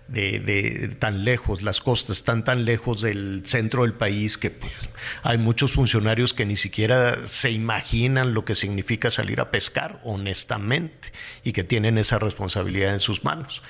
De, 0.06 0.94
tan 0.98 1.24
lejos, 1.24 1.62
las 1.62 1.80
costas 1.80 2.18
están 2.18 2.44
tan 2.44 2.66
lejos 2.66 3.00
del 3.00 3.40
centro 3.46 3.84
del 3.84 3.94
país 3.94 4.36
que 4.36 4.50
pues, 4.50 4.70
hay 5.22 5.38
muchos 5.38 5.72
funcionarios 5.72 6.34
que 6.34 6.44
ni 6.44 6.56
siquiera 6.56 7.26
se 7.26 7.50
imaginan 7.50 8.34
lo 8.34 8.44
que 8.44 8.54
significa 8.54 9.10
salir 9.10 9.40
a 9.40 9.50
pescar, 9.50 10.02
honestamente, 10.04 11.10
y 11.42 11.54
que 11.54 11.64
tienen 11.64 11.96
esa 11.96 12.18
responsabilidad 12.18 12.92
en 12.92 13.00
sus 13.00 13.24
manos. 13.24 13.62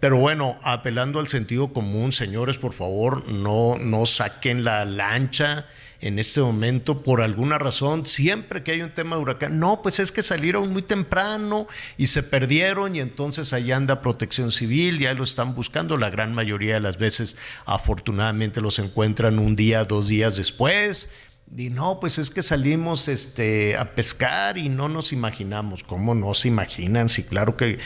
Pero 0.00 0.16
bueno, 0.16 0.58
apelando 0.62 1.20
al 1.20 1.28
sentido 1.28 1.74
común, 1.74 2.12
señores, 2.12 2.56
por 2.56 2.72
favor, 2.72 3.28
no, 3.28 3.76
no 3.78 4.06
saquen 4.06 4.64
la 4.64 4.86
lancha 4.86 5.66
en 6.00 6.18
este 6.18 6.40
momento 6.40 7.02
por 7.02 7.20
alguna 7.20 7.58
razón, 7.58 8.06
siempre 8.06 8.62
que 8.62 8.72
hay 8.72 8.80
un 8.80 8.90
tema 8.90 9.16
de 9.16 9.22
huracán, 9.22 9.58
no, 9.58 9.82
pues 9.82 10.00
es 10.00 10.10
que 10.12 10.22
salieron 10.22 10.72
muy 10.72 10.80
temprano 10.80 11.68
y 11.98 12.06
se 12.06 12.22
perdieron 12.22 12.96
y 12.96 13.00
entonces 13.00 13.52
ahí 13.52 13.70
anda 13.70 14.00
protección 14.00 14.50
civil, 14.50 14.98
ya 14.98 15.12
lo 15.12 15.24
están 15.24 15.54
buscando, 15.54 15.98
la 15.98 16.08
gran 16.08 16.34
mayoría 16.34 16.74
de 16.74 16.80
las 16.80 16.96
veces 16.96 17.36
afortunadamente 17.66 18.62
los 18.62 18.78
encuentran 18.78 19.38
un 19.38 19.56
día, 19.56 19.84
dos 19.84 20.08
días 20.08 20.36
después, 20.36 21.10
y 21.56 21.70
no, 21.70 21.98
pues 21.98 22.18
es 22.18 22.30
que 22.30 22.42
salimos 22.42 23.08
este, 23.08 23.76
a 23.76 23.94
pescar 23.94 24.56
y 24.56 24.68
no 24.68 24.88
nos 24.88 25.12
imaginamos. 25.12 25.82
¿Cómo 25.82 26.14
no 26.14 26.32
se 26.34 26.48
imaginan? 26.48 27.08
Sí, 27.08 27.24
claro 27.24 27.56
que, 27.56 27.78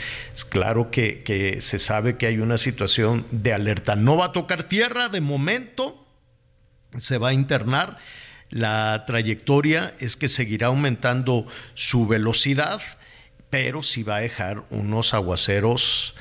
claro 0.49 0.91
que, 0.91 1.23
que 1.23 1.61
se 1.61 1.79
sabe 1.79 2.17
que 2.17 2.27
hay 2.27 2.37
una 2.37 2.59
situación 2.59 3.25
de 3.31 3.53
alerta. 3.53 3.95
No 3.95 4.17
va 4.17 4.25
a 4.25 4.31
tocar 4.33 4.63
tierra 4.63 5.09
de 5.09 5.19
momento, 5.19 6.05
se 6.97 7.17
va 7.17 7.29
a 7.29 7.33
internar. 7.33 7.97
La 8.51 9.03
trayectoria 9.07 9.95
es 9.99 10.15
que 10.15 10.29
seguirá 10.29 10.67
aumentando 10.67 11.47
su 11.73 12.05
velocidad, 12.05 12.81
pero 13.49 13.81
sí 13.81 14.03
va 14.03 14.17
a 14.17 14.21
dejar 14.21 14.63
unos 14.69 15.15
aguaceros 15.15 16.15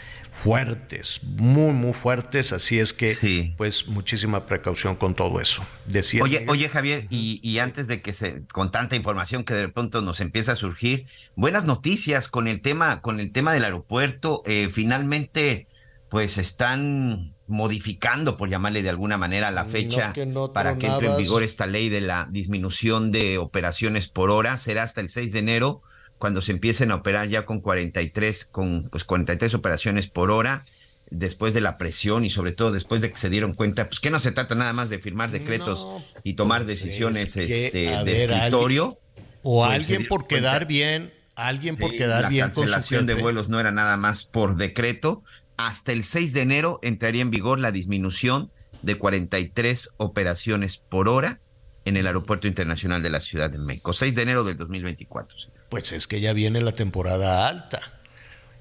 fuertes, 0.44 1.20
muy, 1.22 1.72
muy 1.72 1.94
fuertes, 1.94 2.52
así 2.52 2.78
es 2.78 2.92
que, 2.92 3.54
pues, 3.56 3.88
muchísima 3.88 4.44
precaución 4.44 4.94
con 4.94 5.14
todo 5.14 5.40
eso. 5.40 5.64
Decía 5.86 6.22
oye, 6.22 6.44
oye, 6.48 6.68
Javier, 6.68 7.06
y, 7.08 7.58
antes 7.60 7.86
de 7.86 8.02
que 8.02 8.12
se, 8.12 8.44
con 8.52 8.70
tanta 8.70 8.94
información 8.94 9.44
que 9.44 9.54
de 9.54 9.70
pronto 9.70 10.02
nos 10.02 10.20
empieza 10.20 10.52
a 10.52 10.56
surgir, 10.56 11.06
buenas 11.34 11.64
noticias 11.64 12.28
con 12.28 12.46
el 12.46 12.60
tema, 12.60 13.00
con 13.00 13.20
el 13.20 13.32
tema 13.32 13.54
del 13.54 13.64
aeropuerto, 13.64 14.42
eh, 14.44 14.68
finalmente, 14.70 15.66
pues, 16.10 16.36
están 16.36 17.34
modificando, 17.46 18.36
por 18.36 18.50
llamarle 18.50 18.82
de 18.82 18.90
alguna 18.90 19.16
manera, 19.16 19.50
la 19.50 19.64
fecha 19.64 20.12
para 20.52 20.76
que 20.76 20.88
entre 20.88 21.08
en 21.08 21.16
vigor 21.16 21.42
esta 21.42 21.66
ley 21.66 21.88
de 21.88 22.02
la 22.02 22.28
disminución 22.30 23.12
de 23.12 23.38
operaciones 23.38 24.08
por 24.08 24.28
hora, 24.28 24.58
será 24.58 24.82
hasta 24.82 25.00
el 25.00 25.08
6 25.08 25.32
de 25.32 25.38
enero 25.38 25.82
cuando 26.24 26.40
se 26.40 26.52
empiecen 26.52 26.90
a 26.90 26.94
operar 26.94 27.28
ya 27.28 27.44
con 27.44 27.60
43, 27.60 28.46
con 28.46 28.88
pues 28.88 29.04
43 29.04 29.52
operaciones 29.52 30.06
por 30.06 30.30
hora, 30.30 30.64
después 31.10 31.52
de 31.52 31.60
la 31.60 31.76
presión 31.76 32.24
y 32.24 32.30
sobre 32.30 32.52
todo 32.52 32.72
después 32.72 33.02
de 33.02 33.12
que 33.12 33.18
se 33.18 33.28
dieron 33.28 33.52
cuenta, 33.52 33.90
pues 33.90 34.00
que 34.00 34.10
no 34.10 34.18
se 34.20 34.32
trata 34.32 34.54
nada 34.54 34.72
más 34.72 34.88
de 34.88 34.98
firmar 34.98 35.30
decretos 35.30 35.86
y 36.22 36.32
tomar 36.32 36.64
pues 36.64 36.80
decisiones 36.80 37.36
este, 37.36 37.70
de 37.70 38.24
escritorio. 38.24 38.98
o 39.42 39.66
pues, 39.66 39.74
alguien 39.74 40.06
por 40.06 40.26
quedar 40.26 40.66
bien, 40.66 41.12
alguien 41.34 41.76
por 41.76 41.90
quedar 41.92 42.30
bien 42.30 42.46
con 42.46 42.54
su 42.54 42.72
cancelación 42.72 43.04
de 43.04 43.16
vuelos 43.16 43.50
no 43.50 43.60
era 43.60 43.70
nada 43.70 43.98
más 43.98 44.24
por 44.24 44.56
decreto. 44.56 45.22
Hasta 45.58 45.92
el 45.92 46.04
6 46.04 46.32
de 46.32 46.40
enero 46.40 46.80
entraría 46.82 47.20
en 47.20 47.30
vigor 47.30 47.60
la 47.60 47.70
disminución 47.70 48.50
de 48.80 48.96
43 48.96 49.90
operaciones 49.98 50.78
por 50.78 51.10
hora 51.10 51.42
en 51.84 51.98
el 51.98 52.06
Aeropuerto 52.06 52.46
Internacional 52.46 53.02
de 53.02 53.10
la 53.10 53.20
Ciudad 53.20 53.50
de 53.50 53.58
México. 53.58 53.92
6 53.92 54.14
de 54.14 54.22
enero 54.22 54.42
del 54.42 54.56
2024 54.56 55.52
pues 55.74 55.90
es 55.90 56.06
que 56.06 56.20
ya 56.20 56.32
viene 56.32 56.60
la 56.60 56.70
temporada 56.70 57.48
alta. 57.48 57.80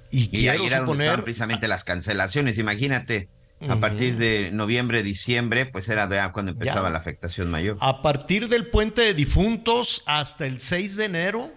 Y, 0.10 0.29
quiero 0.29 0.67
suponer 0.67 1.22
precisamente 1.22 1.67
las 1.67 1.84
cancelaciones, 1.84 2.58
imagínate. 2.58 3.29
A 3.70 3.75
partir 3.75 4.17
de 4.17 4.50
noviembre, 4.51 5.03
diciembre, 5.03 5.67
pues 5.67 5.88
era 5.89 6.08
de 6.08 6.20
cuando 6.34 6.53
empezaba 6.53 6.89
la 6.89 6.98
afectación 6.98 7.51
mayor. 7.51 7.77
A 7.82 8.01
partir 8.01 8.50
del 8.50 8.65
puente 8.65 9.03
de 9.03 9.13
difuntos 9.13 10.01
hasta 10.08 10.48
el 10.48 10.60
6 10.60 10.96
de 10.96 11.05
enero, 11.05 11.51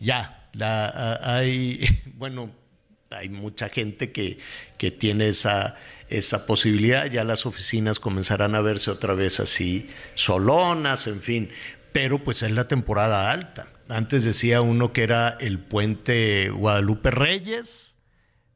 ya, 0.00 0.48
la, 0.54 1.20
hay, 1.22 1.86
bueno, 2.14 2.50
hay 3.10 3.28
mucha 3.28 3.68
gente 3.68 4.12
que, 4.12 4.38
que 4.78 4.90
tiene 4.90 5.28
esa, 5.28 5.76
esa 6.08 6.46
posibilidad, 6.46 7.04
ya 7.04 7.22
las 7.24 7.44
oficinas 7.44 8.00
comenzarán 8.00 8.54
a 8.54 8.62
verse 8.62 8.90
otra 8.90 9.12
vez 9.12 9.40
así, 9.40 9.90
solonas, 10.14 11.06
en 11.06 11.20
fin, 11.20 11.50
pero 11.92 12.22
pues 12.22 12.42
es 12.42 12.50
la 12.50 12.66
temporada 12.66 13.30
alta. 13.30 13.68
Antes 13.88 14.24
decía 14.24 14.60
uno 14.60 14.92
que 14.92 15.02
era 15.02 15.36
el 15.40 15.58
puente 15.58 16.50
Guadalupe 16.50 17.10
Reyes, 17.10 17.96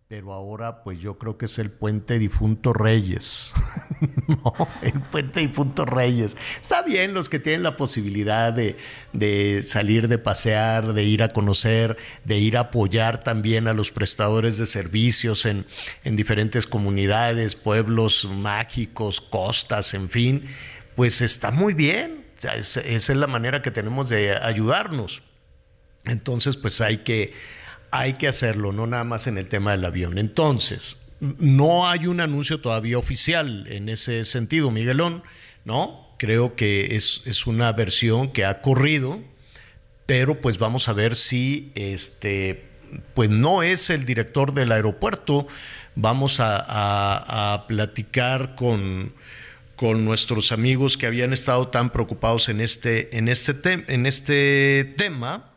pero 0.06 0.32
ahora 0.32 0.84
pues 0.84 1.00
yo 1.00 1.18
creo 1.18 1.38
que 1.38 1.46
es 1.46 1.58
el 1.58 1.70
puente 1.70 2.20
difunto 2.20 2.72
Reyes. 2.72 3.52
no, 4.28 4.52
el 4.82 5.00
puente 5.00 5.40
difunto 5.40 5.84
Reyes. 5.84 6.36
Está 6.60 6.82
bien 6.82 7.14
los 7.14 7.28
que 7.28 7.40
tienen 7.40 7.64
la 7.64 7.76
posibilidad 7.76 8.52
de, 8.52 8.76
de, 9.12 9.64
salir 9.64 10.06
de 10.06 10.18
pasear, 10.18 10.92
de 10.92 11.02
ir 11.02 11.22
a 11.24 11.30
conocer, 11.30 11.96
de 12.24 12.38
ir 12.38 12.56
a 12.56 12.60
apoyar 12.60 13.24
también 13.24 13.66
a 13.66 13.74
los 13.74 13.90
prestadores 13.90 14.56
de 14.56 14.66
servicios 14.66 15.46
en, 15.46 15.66
en 16.04 16.14
diferentes 16.14 16.68
comunidades, 16.68 17.56
pueblos 17.56 18.28
mágicos, 18.30 19.20
costas, 19.20 19.94
en 19.94 20.10
fin, 20.10 20.44
pues 20.94 21.22
está 21.22 21.50
muy 21.50 21.74
bien 21.74 22.23
esa 22.44 22.80
es 22.82 23.08
la 23.08 23.26
manera 23.26 23.62
que 23.62 23.70
tenemos 23.70 24.08
de 24.08 24.36
ayudarnos. 24.36 25.22
Entonces, 26.04 26.56
pues 26.56 26.80
hay 26.80 26.98
que, 26.98 27.32
hay 27.90 28.14
que 28.14 28.28
hacerlo, 28.28 28.72
no 28.72 28.86
nada 28.86 29.04
más 29.04 29.26
en 29.26 29.38
el 29.38 29.48
tema 29.48 29.72
del 29.72 29.84
avión. 29.84 30.18
Entonces, 30.18 30.98
no 31.20 31.88
hay 31.88 32.06
un 32.06 32.20
anuncio 32.20 32.60
todavía 32.60 32.98
oficial 32.98 33.66
en 33.68 33.88
ese 33.88 34.24
sentido, 34.24 34.70
Miguelón, 34.70 35.22
¿no? 35.64 36.14
Creo 36.18 36.54
que 36.56 36.96
es, 36.96 37.22
es 37.24 37.46
una 37.46 37.72
versión 37.72 38.30
que 38.30 38.44
ha 38.44 38.60
corrido, 38.60 39.20
pero 40.06 40.40
pues 40.40 40.58
vamos 40.58 40.88
a 40.88 40.92
ver 40.92 41.14
si 41.14 41.72
este, 41.74 42.74
pues 43.14 43.30
no 43.30 43.62
es 43.62 43.90
el 43.90 44.04
director 44.04 44.52
del 44.52 44.72
aeropuerto. 44.72 45.46
Vamos 45.96 46.38
a, 46.40 47.64
platicar 47.68 48.54
con, 48.54 49.14
con 49.84 50.02
nuestros 50.06 50.50
amigos 50.50 50.96
que 50.96 51.04
habían 51.04 51.34
estado 51.34 51.68
tan 51.68 51.90
preocupados 51.90 52.48
en 52.48 52.62
este, 52.62 53.18
en 53.18 53.28
este, 53.28 53.84
este 54.06 54.94
tema 54.96 55.50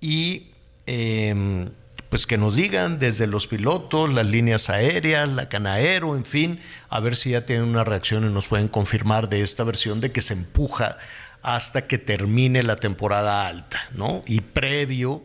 y 0.00 0.52
em, 0.86 1.68
pues 2.08 2.26
que 2.26 2.38
nos 2.38 2.56
digan 2.56 2.98
desde 2.98 3.26
los 3.26 3.46
pilotos, 3.46 4.14
las 4.14 4.24
líneas 4.24 4.70
aéreas, 4.70 5.28
la 5.28 5.50
canaero, 5.50 6.16
en 6.16 6.24
fin, 6.24 6.58
a 6.88 7.00
ver 7.00 7.14
si 7.14 7.32
ya 7.32 7.44
tienen 7.44 7.68
una 7.68 7.84
reacción 7.84 8.24
y 8.24 8.32
nos 8.32 8.48
pueden 8.48 8.68
confirmar 8.68 9.28
de 9.28 9.42
esta 9.42 9.62
versión 9.62 10.00
de 10.00 10.10
que 10.10 10.22
se 10.22 10.32
empuja 10.32 10.96
hasta 11.42 11.86
que 11.86 11.98
termine 11.98 12.62
la 12.62 12.76
temporada 12.76 13.46
alta, 13.46 13.90
¿no? 13.92 14.22
Y 14.26 14.40
previo 14.40 15.22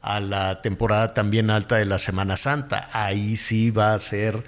a 0.00 0.20
la 0.20 0.62
temporada 0.62 1.14
también 1.14 1.50
alta 1.50 1.78
de 1.78 1.86
la 1.86 1.98
Semana 1.98 2.36
Santa, 2.36 2.88
ahí 2.92 3.36
sí 3.36 3.72
va 3.72 3.92
a 3.94 3.98
ser 3.98 4.44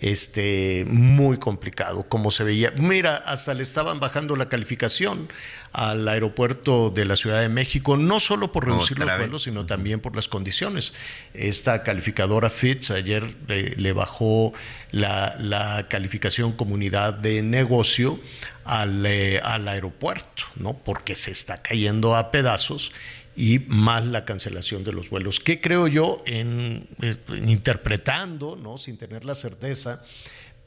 este, 0.00 0.84
muy 0.86 1.38
complicado, 1.38 2.08
como 2.08 2.30
se 2.30 2.44
veía. 2.44 2.72
Mira, 2.78 3.16
hasta 3.16 3.54
le 3.54 3.62
estaban 3.62 3.98
bajando 3.98 4.36
la 4.36 4.48
calificación 4.48 5.28
al 5.72 6.06
aeropuerto 6.08 6.90
de 6.90 7.04
la 7.04 7.16
Ciudad 7.16 7.40
de 7.40 7.48
México, 7.48 7.96
no 7.96 8.20
solo 8.20 8.52
por 8.52 8.66
reducir 8.66 8.98
los 8.98 9.16
vuelos, 9.16 9.42
sino 9.42 9.66
también 9.66 10.00
por 10.00 10.14
las 10.14 10.28
condiciones. 10.28 10.94
Esta 11.34 11.82
calificadora 11.82 12.48
FITS 12.48 12.90
ayer 12.92 13.36
le, 13.48 13.92
bajó 13.92 14.52
la, 14.92 15.86
calificación 15.88 16.52
comunidad 16.52 17.14
de 17.14 17.42
negocio 17.42 18.20
al, 18.64 19.04
eh, 19.04 19.40
al 19.42 19.66
aeropuerto, 19.68 20.44
¿no? 20.56 20.74
Porque 20.74 21.14
se 21.14 21.30
está 21.30 21.60
cayendo 21.60 22.16
a 22.16 22.30
pedazos 22.30 22.92
y 23.38 23.60
más 23.68 24.04
la 24.04 24.24
cancelación 24.24 24.82
de 24.82 24.92
los 24.92 25.10
vuelos. 25.10 25.38
¿Qué 25.38 25.60
creo 25.60 25.86
yo 25.86 26.24
en, 26.26 26.88
interpretando, 27.46 28.56
no, 28.56 28.78
sin 28.78 28.98
tener 28.98 29.24
la 29.24 29.36
certeza, 29.36 30.02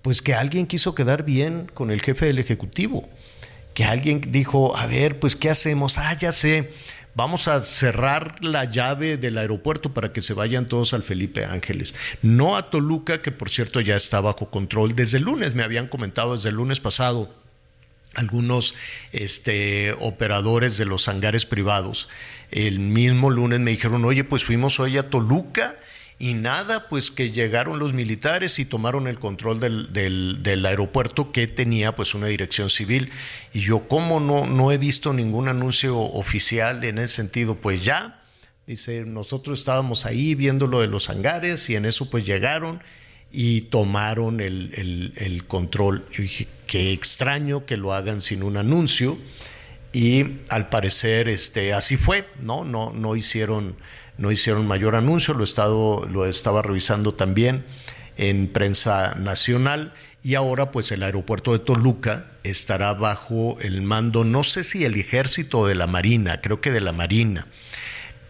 pues 0.01 0.22
que 0.22 0.34
alguien 0.34 0.66
quiso 0.68 0.96
quedar 0.96 1.25
bien 1.25 1.70
con 1.74 1.92
el 1.92 2.01
jefe 2.01 2.28
del 2.28 2.40
ejecutivo, 2.40 3.10
que 3.74 3.84
alguien 3.84 4.22
dijo, 4.22 4.78
a 4.78 4.88
ver, 4.88 5.20
pues 5.20 5.36
qué 5.36 5.50
hacemos, 5.50 5.98
ah, 5.98 6.18
ya 6.18 6.32
sé. 6.32 6.72
Vamos 7.13 7.50
a 7.50 7.60
cerrar 7.60 8.42
la 8.42 8.63
llave 8.63 9.18
del 9.18 9.38
aeropuerto 9.38 9.94
para 9.94 10.13
que 10.13 10.22
se 10.22 10.34
vayan 10.34 10.66
todos 10.66 10.94
al 10.94 11.04
Felipe 11.04 11.44
Ángeles. 11.44 11.94
No 12.22 12.56
a 12.56 12.70
Toluca, 12.70 13.22
que 13.22 13.34
por 13.34 13.50
cierto 13.50 13.82
ya 13.82 13.98
está 13.98 14.22
bajo 14.22 14.50
control 14.50 14.96
desde 14.96 15.18
el 15.18 15.25
lunes, 15.25 15.56
me 15.56 15.63
habían 15.63 15.90
comentado 15.90 16.36
desde 16.36 16.50
el 16.50 16.56
lunes 16.56 16.80
pasado 16.80 17.41
algunos 18.13 18.75
este, 19.12 19.94
operadores 20.00 20.77
de 20.77 20.86
los 20.86 21.08
hangares 21.08 21.46
privados. 21.46 22.10
El 22.51 22.80
mismo 22.80 23.30
lunes 23.30 23.60
me 23.60 23.72
dijeron, 23.72 24.03
oye, 24.06 24.24
pues 24.24 24.44
fuimos 24.44 24.80
hoy 24.80 24.98
a 24.98 25.10
Toluca 25.10 25.77
y 26.20 26.36
nada, 26.36 26.88
pues 26.88 27.10
que 27.10 27.32
llegaron 27.32 27.80
los 27.80 27.94
militares 27.94 28.60
y 28.60 28.65
tomaron 28.65 29.08
el 29.08 29.18
control 29.18 29.60
del, 29.60 29.91
del, 29.91 30.65
aeropuerto 30.68 31.32
que 31.32 31.48
tenía 31.48 31.96
pues 31.96 32.13
una 32.13 32.27
dirección 32.27 32.70
civil. 32.70 33.10
Y 33.53 33.62
yo, 33.62 33.88
¿cómo 33.88 34.20
no, 34.20 34.46
no 34.46 34.72
he 34.72 34.77
visto 34.77 35.13
ningún 35.13 35.48
anuncio 35.48 35.98
oficial 35.98 36.84
en 36.84 37.00
ese 37.00 37.15
sentido? 37.15 37.56
Pues 37.56 37.84
ya, 37.84 38.22
dice, 38.68 39.03
nosotros 39.06 39.58
estábamos 39.58 40.06
ahí 40.06 40.36
viendo 40.36 40.68
lo 40.68 40.82
de 40.82 40.88
los 40.88 41.10
hangares 41.10 41.68
y 41.72 41.75
en 41.75 41.86
eso 41.86 42.08
pues 42.08 42.24
llegaron 42.24 42.84
y 43.32 43.62
tomaron 43.62 44.42
el, 44.42 45.14
el, 45.16 45.46
control. 45.46 46.06
Yo 46.12 46.24
dije, 46.24 46.48
qué 46.68 46.92
extraño 46.92 47.66
que 47.66 47.78
lo 47.78 47.94
hagan 47.94 48.22
sin 48.22 48.44
un 48.44 48.58
anuncio 48.58 49.18
y 49.94 50.40
al 50.50 50.70
parecer 50.70 51.28
este, 51.30 51.74
así 51.74 51.98
fue, 51.98 52.28
¿no? 52.42 52.64
No, 52.66 52.92
no, 52.94 53.16
hicieron, 53.16 53.77
no 54.18 54.32
hicieron 54.32 54.68
mayor 54.68 54.96
anuncio, 54.96 55.34
lo, 55.34 55.44
estado, 55.44 56.08
lo 56.10 56.25
estaba 56.25 56.62
revisando 56.62 57.14
también 57.14 57.66
en 58.18 58.48
prensa 58.48 59.16
nacional 59.16 59.94
y 60.24 60.36
ahora 60.36 60.72
pues 60.72 60.92
el 60.92 61.03
aeropuerto 61.03 61.53
de 61.53 61.60
Toluca 61.60 62.27
estará 62.44 62.94
bajo 62.94 63.58
el 63.62 63.82
mando, 63.82 64.24
no 64.24 64.44
sé 64.44 64.64
si 64.64 64.86
el 64.86 65.00
ejército 65.00 65.60
o 65.60 65.68
de 65.68 65.75
la 65.75 65.88
Marina, 65.88 66.42
creo 66.42 66.62
que 66.62 66.72
de 66.72 66.82
la 66.82 66.92
Marina, 66.92 67.48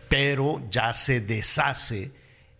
pero 0.09 0.61
ya 0.71 0.93
se 0.93 1.21
deshace 1.21 2.11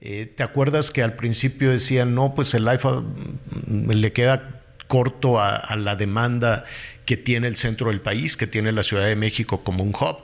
eh, 0.03 0.31
¿Te 0.35 0.41
acuerdas 0.41 0.89
que 0.89 1.03
al 1.03 1.13
principio 1.13 1.69
decían, 1.69 2.15
no, 2.15 2.33
pues 2.33 2.55
el 2.55 2.63
IFA 2.63 3.01
mm, 3.01 3.91
le 3.91 4.11
queda 4.11 4.61
corto 4.87 5.39
a, 5.39 5.75
la 5.75 5.95
demanda 5.95 6.65
que 7.05 7.17
tiene 7.17 7.47
el 7.47 7.55
centro 7.55 7.89
del 7.89 8.01
país, 8.01 8.35
que 8.35 8.47
tiene 8.47 8.71
la 8.71 8.81
Ciudad 8.81 9.05
de 9.05 9.15
México 9.15 9.63
como 9.63 9.83
un 9.83 9.89
hub? 9.89 10.17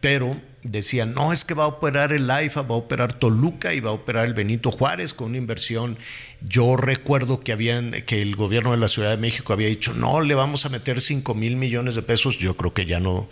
Pero 0.00 0.36
decían, 0.62 1.12
no, 1.12 1.32
es 1.32 1.44
que 1.44 1.54
va 1.54 1.64
a 1.64 1.68
operar 1.68 2.12
el 2.12 2.30
AIFA, 2.30 2.62
va 2.62 2.76
a 2.76 2.78
operar 2.78 3.18
Toluca 3.18 3.74
y 3.74 3.80
va 3.80 3.90
a 3.90 3.94
operar 3.94 4.26
el 4.26 4.34
Benito 4.34 4.70
Juárez 4.70 5.12
con 5.12 5.30
una 5.30 5.38
inversión. 5.38 5.98
Yo 6.40 6.76
recuerdo 6.76 7.40
que, 7.40 7.52
habían, 7.52 7.90
que 8.06 8.22
el 8.22 8.36
gobierno 8.36 8.70
de 8.70 8.76
la 8.76 8.88
Ciudad 8.88 9.10
de 9.10 9.16
México 9.16 9.52
había 9.52 9.68
dicho, 9.68 9.92
no, 9.92 10.20
le 10.20 10.34
vamos 10.34 10.64
a 10.64 10.68
meter 10.68 11.00
5 11.00 11.34
mil 11.34 11.56
millones 11.56 11.96
de 11.96 12.02
pesos. 12.02 12.38
Yo 12.38 12.56
creo 12.56 12.72
que 12.74 12.86
ya 12.86 13.00
no 13.00 13.28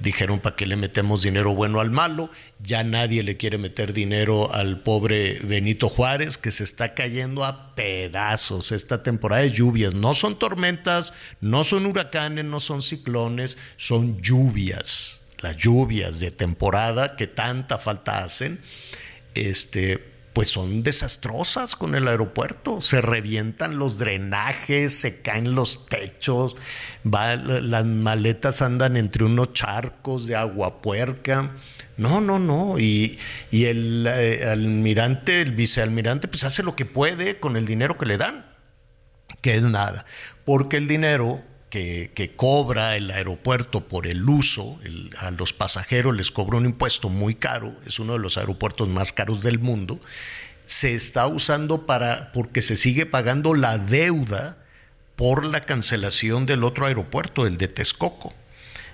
dijeron 0.00 0.40
para 0.40 0.56
qué 0.56 0.66
le 0.66 0.76
metemos 0.76 1.22
dinero 1.22 1.54
bueno 1.54 1.80
al 1.80 1.90
malo. 1.90 2.30
Ya 2.60 2.82
nadie 2.82 3.22
le 3.22 3.36
quiere 3.36 3.58
meter 3.58 3.92
dinero 3.92 4.52
al 4.52 4.80
pobre 4.80 5.38
Benito 5.44 5.88
Juárez, 5.88 6.36
que 6.36 6.50
se 6.50 6.64
está 6.64 6.94
cayendo 6.94 7.44
a 7.44 7.74
pedazos 7.76 8.72
esta 8.72 9.02
temporada 9.02 9.42
de 9.42 9.50
lluvias. 9.50 9.94
No 9.94 10.14
son 10.14 10.36
tormentas, 10.38 11.14
no 11.40 11.62
son 11.64 11.86
huracanes, 11.86 12.44
no 12.44 12.58
son 12.60 12.82
ciclones, 12.82 13.56
son 13.76 14.20
lluvias 14.20 15.21
las 15.42 15.56
lluvias 15.56 16.20
de 16.20 16.30
temporada 16.30 17.16
que 17.16 17.26
tanta 17.26 17.78
falta 17.78 18.24
hacen, 18.24 18.60
este, 19.34 20.12
pues 20.32 20.48
son 20.48 20.82
desastrosas 20.82 21.76
con 21.76 21.94
el 21.94 22.08
aeropuerto. 22.08 22.80
Se 22.80 23.00
revientan 23.00 23.78
los 23.78 23.98
drenajes, 23.98 24.98
se 24.98 25.20
caen 25.20 25.54
los 25.54 25.86
techos, 25.86 26.56
las 27.04 27.84
maletas 27.84 28.62
andan 28.62 28.96
entre 28.96 29.24
unos 29.24 29.52
charcos 29.52 30.26
de 30.26 30.36
agua 30.36 30.80
puerca. 30.80 31.56
No, 31.96 32.20
no, 32.20 32.38
no. 32.38 32.78
Y, 32.78 33.18
el 33.50 34.06
eh, 34.08 34.46
almirante, 34.46 35.42
el 35.42 35.52
vicealmirante, 35.52 36.28
pues 36.28 36.44
hace 36.44 36.62
lo 36.62 36.74
que 36.74 36.86
puede 36.86 37.38
con 37.38 37.56
el 37.56 37.66
dinero 37.66 37.98
que 37.98 38.06
le 38.06 38.16
dan, 38.16 38.46
que 39.42 39.56
es 39.56 39.64
nada. 39.64 40.06
Porque 40.44 40.78
el 40.78 40.88
dinero 40.88 41.42
que, 41.72 42.32
cobra 42.36 42.98
el 42.98 43.10
aeropuerto 43.10 43.88
por 43.88 44.06
el 44.06 44.28
uso, 44.28 44.78
a 45.16 45.30
los 45.30 45.54
pasajeros 45.54 46.14
les 46.14 46.30
cobra 46.30 46.58
un 46.58 46.66
impuesto 46.66 47.08
muy 47.08 47.34
caro, 47.34 47.74
es 47.86 47.98
uno 47.98 48.12
de 48.12 48.18
los 48.18 48.36
aeropuertos 48.36 48.88
más 48.88 49.14
caros 49.14 49.42
del 49.42 49.58
mundo, 49.58 49.98
se 50.66 50.94
está 50.94 51.26
usando 51.26 51.86
para, 51.86 52.30
porque 52.32 52.60
se 52.60 52.76
sigue 52.76 53.06
pagando 53.06 53.54
la 53.54 53.78
deuda 53.78 54.58
por 55.16 55.46
la 55.46 55.62
cancelación 55.62 56.44
del 56.44 56.62
otro 56.62 56.84
aeropuerto, 56.84 57.46
el 57.46 57.56
de 57.56 57.68
Texcoco. 57.68 58.34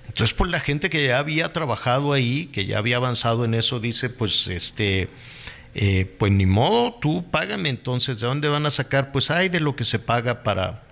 Entonces, 0.06 0.32
pues 0.34 0.48
la 0.48 0.60
gente 0.60 0.88
que 0.88 1.04
ya 1.04 1.18
había 1.18 1.52
trabajado 1.52 2.12
ahí, 2.12 2.46
que 2.46 2.64
ya 2.64 2.78
había 2.78 2.98
avanzado 2.98 3.44
en 3.44 3.54
eso, 3.54 3.80
dice, 3.80 4.08
pues 4.08 4.46
este, 4.46 5.08
eh, 5.74 6.14
pues 6.16 6.30
ni 6.30 6.46
modo, 6.46 6.94
tú 6.94 7.28
págame 7.28 7.70
entonces, 7.70 8.20
¿de 8.20 8.28
dónde 8.28 8.48
van 8.48 8.66
a 8.66 8.70
sacar? 8.70 9.10
Pues 9.10 9.32
hay 9.32 9.48
de 9.48 9.58
lo 9.58 9.74
que 9.74 9.84
se 9.84 9.98
paga 9.98 10.44
para, 10.44 10.84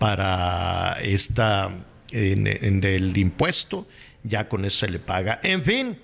para 0.00 0.96
esta 1.02 1.70
en, 2.10 2.82
el 2.82 3.16
impuesto, 3.16 3.86
ya 4.24 4.48
con 4.48 4.64
eso 4.64 4.86
se 4.86 4.90
le 4.90 4.98
paga. 4.98 5.38
En 5.42 5.62
fin, 5.62 5.98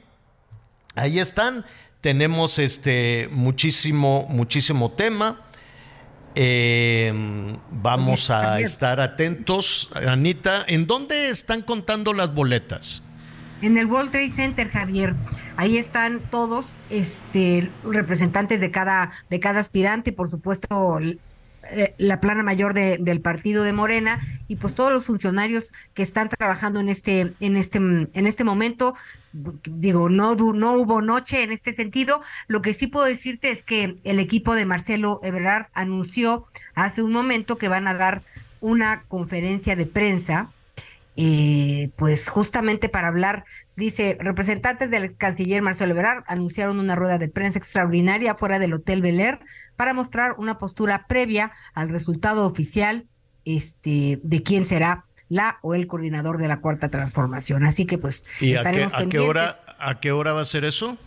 ahí 0.95 1.19
están. 1.19 1.65
Tenemos 2.03 2.59
este 2.59 3.27
muchísimo, 3.33 4.27
muchísimo 4.29 4.93
tema. 4.93 5.41
Eh, 6.35 7.11
vamos 7.71 8.29
a 8.29 8.61
estar 8.61 9.01
atentos. 9.01 9.91
Anita, 9.95 10.65
¿en 10.69 10.87
dónde 10.87 11.31
están 11.31 11.63
contando 11.63 12.13
las 12.13 12.35
boletas? 12.35 13.03
En 13.63 13.79
el 13.79 13.87
World 13.87 14.11
Trade 14.11 14.33
Center, 14.37 14.71
Javier. 14.71 15.15
Ahí 15.57 15.79
están 15.79 16.21
todos, 16.31 16.67
este, 16.91 17.71
representantes 17.83 18.61
de 18.61 18.71
cada, 18.71 19.11
de 19.31 19.41
cada 19.41 19.61
aspirante, 19.61 20.13
por 20.13 20.31
supuesto, 20.31 21.01
eh, 21.71 21.95
la 21.99 22.21
plana 22.21 22.43
mayor 22.43 22.75
del 22.75 23.21
partido 23.21 23.63
de 23.63 23.73
Morena 23.73 24.21
y 24.49 24.57
pues 24.57 24.75
todos 24.75 24.93
los 24.93 25.05
funcionarios 25.05 25.65
que 25.95 26.03
están 26.03 26.29
trabajando 26.29 26.81
en 26.81 26.89
este 26.89 27.33
en 27.41 27.57
este 27.57 27.79
en 27.79 28.27
este 28.27 28.45
momento 28.45 28.95
digo 29.33 30.09
no 30.09 30.35
no 30.35 30.73
hubo 30.75 31.03
noche 31.03 31.43
en 31.43 31.53
este 31.53 31.73
sentido. 31.73 32.23
Lo 32.47 32.63
que 32.63 32.75
sí 32.75 32.87
puedo 32.87 33.07
decirte 33.07 33.51
es 33.51 33.63
que 33.63 33.97
el 34.05 34.19
equipo 34.19 34.55
de 34.55 34.67
Marcelo 34.67 35.21
Ebrard 35.23 35.67
anunció 35.75 36.47
hace 36.75 37.03
un 37.03 37.13
momento 37.13 37.59
que 37.59 37.69
van 37.69 37.89
a 37.89 37.95
dar 37.95 38.23
una 38.61 39.03
conferencia 39.09 39.77
de 39.77 39.87
prensa 39.87 40.51
eh, 41.19 41.91
pues 41.97 42.29
justamente 42.29 42.91
para 42.91 43.09
hablar, 43.09 43.47
dice, 43.75 44.19
representantes 44.21 44.91
del 44.91 45.05
ex 45.05 45.17
canciller 45.17 45.63
Marcelo 45.63 45.95
Ebrard 45.95 46.25
anunciaron 46.27 46.79
una 46.79 46.95
rueda 46.95 47.17
de 47.17 47.29
prensa 47.29 47.59
extraordinaria 47.59 48.35
fuera 48.35 48.59
del 48.59 48.75
Hotel 48.75 49.01
Bel 49.01 49.21
Air 49.21 49.41
para 49.77 49.95
mostrar 49.95 50.35
una 50.39 50.59
postura 50.59 51.07
previa 51.09 51.53
al 51.73 51.89
resultado 51.89 52.47
oficial 52.47 53.07
este, 53.47 54.21
de 54.23 54.43
quién 54.43 54.67
será 54.67 55.07
la 55.29 55.59
o 55.63 55.75
el 55.75 55.87
coordinador 55.87 56.37
de 56.37 56.49
la 56.49 56.61
cuarta 56.61 56.91
transformación. 56.91 57.65
Así 57.65 57.87
que 57.87 57.97
pues 57.97 58.25
¿Y 58.41 58.57
a 58.57 58.71
qué, 58.71 58.85
a 58.85 59.07
qué 59.09 59.19
hora 59.19 59.55
a 59.79 59.99
qué 60.01 60.13
hora 60.13 60.35
va 60.35 60.43
a 60.43 60.45
ser 60.45 60.65
eso? 60.65 60.99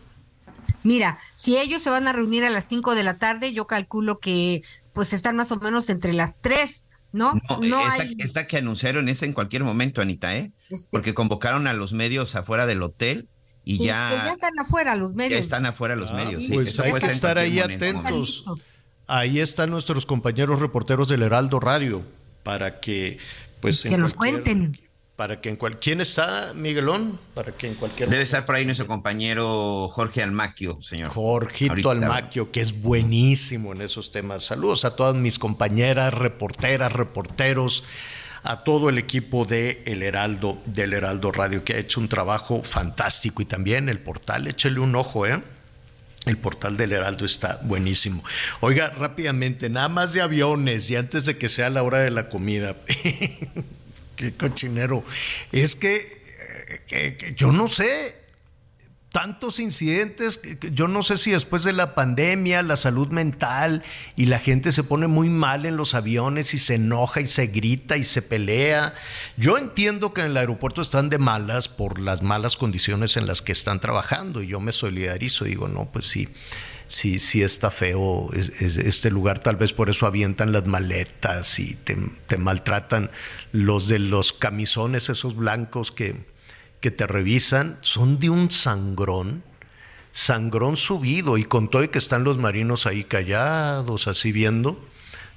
Mira, 0.84 1.20
si 1.36 1.58
ellos 1.58 1.84
se 1.84 1.90
van 1.90 2.08
a 2.08 2.14
reunir 2.14 2.44
a 2.46 2.50
las 2.50 2.66
5 2.66 2.96
de 2.96 3.04
la 3.04 3.18
tarde, 3.18 3.54
yo 3.54 3.68
calculo 3.68 4.20
que 4.20 4.64
pues 4.94 5.14
están 5.14 5.36
más 5.36 5.52
o 5.52 5.58
menos 5.58 5.90
entre 5.90 6.14
las 6.14 6.40
3 6.42 6.88
¿no? 7.12 7.34
No, 7.62 7.82
esta, 8.20 8.48
que 8.48 8.58
anunciaron 8.58 9.10
es 9.10 9.24
en 9.24 9.34
cualquier 9.34 9.64
momento, 9.64 10.02
Anita, 10.02 10.36
¿eh? 10.36 10.52
Este 10.70 10.88
Porque 10.92 11.14
convocaron 11.14 11.68
a 11.68 11.74
los 11.74 11.94
medios 11.94 12.36
afuera 12.36 12.66
del 12.66 12.82
hotel 12.84 13.28
y 13.64 13.78
ya... 13.78 14.26
ya 14.26 14.34
están 14.34 14.60
afuera 14.60 14.96
los 14.96 15.14
medios. 15.14 15.32
Ya 15.32 15.40
están 15.40 15.66
afuera 15.66 15.96
los 15.96 16.12
ah, 16.12 16.16
medios, 16.16 16.46
sí. 16.46 16.54
Pues 16.54 16.80
hay 16.80 16.94
que 16.94 17.06
estar 17.08 17.38
ahí 17.38 17.60
atentos. 17.60 18.44
Ahí 19.08 19.40
están 19.40 19.72
nuestros 19.72 20.06
compañeros 20.06 20.60
reporteros 20.60 21.08
del 21.10 21.24
Heraldo 21.24 21.60
Radio 21.60 22.04
para 22.44 22.80
que 22.80 23.18
pues 23.60 23.84
que 23.84 23.98
nos 23.98 24.14
cuenten 24.14 24.80
para 25.20 25.42
que 25.42 25.50
en 25.50 25.58
cual 25.58 25.80
quién 25.80 26.00
está 26.00 26.54
Miguelón 26.54 27.20
para 27.34 27.52
que 27.52 27.68
en 27.68 27.74
cualquier 27.74 28.08
debe 28.08 28.24
estar 28.24 28.46
por 28.46 28.56
ahí 28.56 28.64
nuestro 28.64 28.88
compañero 28.88 29.90
Jorge 29.90 30.24
Almaquio 30.24 30.82
señor. 30.82 31.10
Jorgito 31.10 31.90
Almaquio 31.90 32.54
que 32.54 32.62
es 32.62 32.72
buenísimo 32.72 33.74
en 33.74 33.82
esos 33.82 34.14
temas. 34.14 34.46
Saludos 34.46 34.86
a 34.86 34.96
todas 34.96 35.16
mis 35.16 35.38
compañeras 35.38 36.14
reporteras 36.14 36.94
reporteros 36.94 37.84
a 38.44 38.64
todo 38.64 38.88
el 38.88 38.98
equipo 38.98 39.44
de 39.44 39.82
El 39.86 40.04
Heraldo 40.04 40.58
del 40.64 40.94
Heraldo 40.94 41.34
Radio 41.34 41.66
que 41.66 41.74
ha 41.74 41.80
hecho 41.80 42.00
un 42.00 42.08
trabajo 42.08 42.64
fantástico 42.64 43.42
y 43.42 43.46
también 43.46 43.90
el 43.90 44.00
portal. 44.00 44.48
Échele 44.48 44.80
un 44.80 44.96
ojo 44.96 45.28
eh 45.28 45.44
el 46.26 46.38
portal 46.38 46.78
del 46.78 46.94
Heraldo 46.94 47.26
está 47.26 47.60
buenísimo. 47.64 48.24
Oiga, 48.62 48.90
rápidamente, 48.90 49.70
nada 49.70 49.90
más 49.90 50.14
de 50.14 50.22
aviones 50.22 50.90
y 50.90 50.96
antes 50.96 51.26
de 51.26 51.38
que 51.38 51.50
sea 51.50 51.70
la 51.70 51.84
hora 51.84 52.00
de 52.00 52.12
la 52.12 52.30
comida. 52.30 52.78
qué 54.20 54.34
cochinero. 54.34 55.04
Es 55.52 55.76
que, 55.78 57.34
yo 57.38 57.54
no 57.54 57.70
sé, 57.70 58.18
tantos 59.14 59.60
incidentes, 59.60 60.42
yo 60.74 60.90
no 60.90 61.04
sé 61.04 61.18
si 61.18 61.32
después 61.32 61.64
de 61.64 61.72
la 61.72 61.96
pandemia, 61.96 62.62
la 62.62 62.76
salud 62.76 63.08
mental 63.08 63.82
y 64.18 64.26
la 64.26 64.40
gente 64.40 64.74
se 64.74 64.84
pone 64.84 65.08
muy 65.08 65.30
mal 65.30 65.66
en 65.66 65.78
los 65.78 65.96
aviones 65.96 66.54
y 66.54 66.60
se 66.60 66.76
enoja 66.76 67.22
y 67.22 67.28
se 67.28 67.48
grita 67.48 67.96
y 67.96 68.04
se 68.04 68.22
pelea. 68.22 68.94
Yo 69.38 69.58
entiendo 69.58 70.14
que 70.14 70.22
en 70.22 70.28
el 70.28 70.38
aeropuerto 70.38 70.82
están 70.82 71.10
de 71.10 71.18
malas 71.18 71.70
por 71.70 72.00
las 72.00 72.22
malas 72.22 72.58
condiciones 72.58 73.16
en 73.16 73.26
las 73.26 73.42
que 73.42 73.54
están 73.54 73.80
trabajando 73.80 74.44
y 74.44 74.48
yo 74.48 74.60
me 74.60 74.74
solidarizo, 74.74 75.46
digo, 75.46 75.70
no, 75.70 75.90
pues 75.92 76.06
sí 76.06 76.28
sí, 76.90 77.20
sí 77.20 77.44
está 77.44 77.70
feo 77.70 78.30
este 78.34 79.12
lugar, 79.12 79.40
tal 79.40 79.56
vez 79.56 79.74
por 79.74 79.90
eso 79.90 80.08
avientan 80.08 80.52
las 80.52 80.66
maletas 80.66 81.60
y 81.60 81.76
te, 81.76 82.38
maltratan. 82.38 83.12
Los 83.52 83.88
de 83.88 84.00
los 84.00 84.34
camisones, 84.34 85.10
esos 85.10 85.36
blancos 85.36 85.92
que, 85.92 86.26
que 86.82 86.92
te 86.92 87.08
revisan, 87.08 87.78
son 87.82 88.20
de 88.20 88.30
un 88.30 88.52
sangrón, 88.52 89.44
sangrón 90.12 90.78
subido, 90.78 91.38
y 91.38 91.46
con 91.46 91.70
todo 91.70 91.84
y 91.84 91.90
que 91.90 92.00
están 92.00 92.24
los 92.24 92.38
marinos 92.38 92.88
ahí 92.88 93.04
callados, 93.04 94.08
así 94.08 94.32
viendo, 94.32 94.84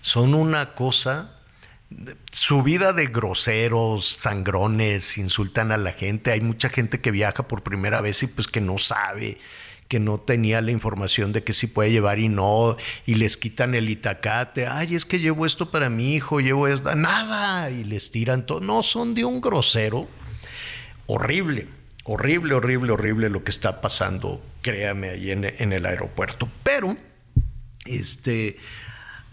son 0.00 0.34
una 0.34 0.74
cosa 0.74 1.38
subida 2.30 2.94
de 2.94 3.08
groseros, 3.08 4.08
sangrones, 4.20 5.18
insultan 5.18 5.70
a 5.70 5.76
la 5.76 5.92
gente. 5.92 6.32
Hay 6.32 6.40
mucha 6.40 6.70
gente 6.70 7.02
que 7.02 7.10
viaja 7.10 7.46
por 7.46 7.62
primera 7.62 8.00
vez 8.00 8.22
y 8.22 8.26
pues 8.26 8.48
que 8.48 8.62
no 8.62 8.78
sabe 8.78 9.36
que 9.92 10.00
no 10.00 10.18
tenía 10.18 10.62
la 10.62 10.70
información 10.70 11.34
de 11.34 11.44
que 11.44 11.52
sí 11.52 11.66
puede 11.66 11.90
llevar 11.90 12.18
y 12.18 12.30
no, 12.30 12.78
y 13.04 13.16
les 13.16 13.36
quitan 13.36 13.74
el 13.74 13.90
itacate, 13.90 14.66
ay, 14.66 14.94
es 14.94 15.04
que 15.04 15.18
llevo 15.20 15.44
esto 15.44 15.70
para 15.70 15.90
mi 15.90 16.14
hijo, 16.14 16.40
llevo 16.40 16.66
esto, 16.66 16.94
nada, 16.94 17.68
y 17.68 17.84
les 17.84 18.10
tiran 18.10 18.46
todo, 18.46 18.62
no, 18.62 18.82
son 18.82 19.12
de 19.12 19.26
un 19.26 19.42
grosero 19.42 20.08
horrible, 21.04 21.68
horrible, 22.04 22.54
horrible, 22.54 22.92
horrible 22.92 23.28
lo 23.28 23.44
que 23.44 23.50
está 23.50 23.82
pasando, 23.82 24.42
créame, 24.62 25.10
ahí 25.10 25.30
en, 25.30 25.44
el 25.44 25.84
aeropuerto, 25.84 26.48
pero, 26.62 26.96
este, 27.84 28.56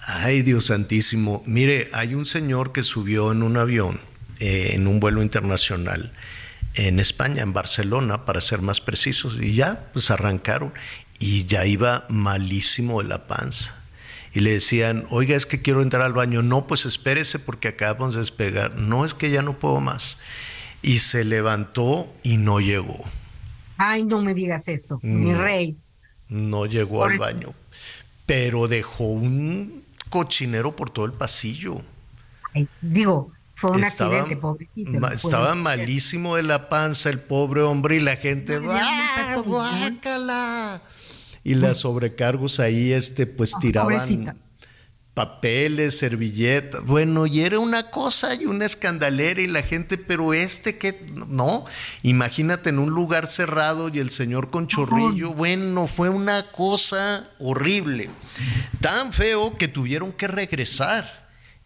ay, 0.01 0.41
Dios 0.41 0.65
santísimo, 0.65 1.41
mire, 1.45 1.87
hay 1.93 2.15
un 2.15 2.25
señor 2.25 2.73
que 2.73 2.83
subió 2.83 3.31
en 3.31 3.43
un 3.43 3.55
avión, 3.55 4.01
eh, 4.41 4.71
en 4.73 4.87
un 4.87 4.99
vuelo 4.99 5.23
internacional, 5.23 6.11
en 6.75 6.99
España, 6.99 7.41
en 7.41 7.53
Barcelona, 7.53 8.25
para 8.25 8.41
ser 8.41 8.61
más 8.61 8.81
precisos, 8.81 9.37
y 9.39 9.53
ya, 9.53 9.89
pues 9.93 10.11
arrancaron, 10.11 10.73
y 11.19 11.45
ya 11.45 11.65
iba 11.65 12.05
malísimo 12.09 13.01
de 13.01 13.09
la 13.09 13.27
panza. 13.27 13.75
Y 14.33 14.41
le 14.41 14.51
decían, 14.51 15.05
oiga, 15.09 15.35
es 15.35 15.45
que 15.45 15.61
quiero 15.61 15.81
entrar 15.81 16.03
al 16.03 16.13
baño. 16.13 16.43
No, 16.43 16.67
pues 16.67 16.85
espérese 16.85 17.39
porque 17.39 17.67
acabamos 17.67 18.13
de 18.13 18.19
despegar. 18.19 18.75
No, 18.75 19.03
es 19.03 19.13
que 19.13 19.31
ya 19.31 19.41
no 19.41 19.57
puedo 19.57 19.79
más. 19.79 20.17
Y 20.81 20.99
se 20.99 21.23
levantó 21.23 22.13
y 22.21 22.37
no 22.37 22.59
llegó. 22.59 23.09
Ay, 23.77 24.03
no 24.03 24.21
me 24.21 24.33
digas 24.33 24.67
eso, 24.67 24.99
mi 25.01 25.33
rey. 25.33 25.77
No 26.27 26.65
llegó 26.67 27.03
al 27.05 27.17
baño. 27.17 27.53
Pero 28.25 28.67
dejó 28.67 29.05
un 29.05 29.83
cochinero 30.09 30.75
por 30.75 30.89
todo 30.89 31.05
el 31.05 31.13
pasillo. 31.13 31.81
digo, 32.81 33.31
fue 33.59 33.71
un 33.71 33.83
accidente, 33.83 34.37
pobrecito. 34.37 35.07
estaba 35.11 35.53
malísimo 35.55 36.35
de 36.37 36.43
la 36.43 36.69
panza 36.69 37.09
el 37.09 37.19
pobre 37.19 37.61
hombre 37.61 37.97
y 37.97 37.99
la 37.99 38.15
gente, 38.15 38.59
¡guácala! 39.45 40.81
Y 41.43 41.55
las 41.55 41.79
sobrecargos 41.79 42.59
ahí, 42.59 42.91
este, 42.91 43.25
pues 43.25 43.53
tiraban 43.59 44.37
papeles, 45.13 45.97
servilletas. 45.97 46.85
Bueno, 46.85 47.25
y 47.25 47.41
era 47.41 47.59
una 47.59 47.91
cosa 47.91 48.35
y 48.35 48.45
una 48.45 48.65
escandalera 48.65 49.41
y 49.41 49.47
la 49.47 49.63
gente, 49.63 49.97
pero 49.97 50.33
este 50.33 50.77
que, 50.77 51.05
no, 51.27 51.65
imagínate 52.03 52.69
en 52.69 52.79
un 52.79 52.91
lugar 52.91 53.27
cerrado 53.27 53.89
y 53.89 53.99
el 53.99 54.11
señor 54.11 54.49
con 54.49 54.67
chorrillo. 54.67 55.33
Bueno, 55.33 55.87
fue 55.87 56.07
una 56.07 56.51
cosa 56.53 57.29
horrible. 57.39 58.09
Tan 58.79 59.11
feo 59.11 59.57
que 59.57 59.67
tuvieron 59.67 60.13
que 60.13 60.29
regresar 60.29 61.18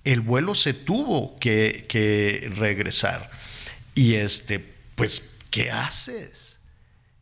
el 0.04 0.22
vuelo 0.22 0.56
se 0.56 0.74
tuvo 0.74 1.38
que, 1.40 2.52
regresar. 2.56 3.30
Y 3.96 4.16
este, 4.16 4.64
pues, 4.96 5.36
¿qué 5.50 5.72
haces? 5.72 6.58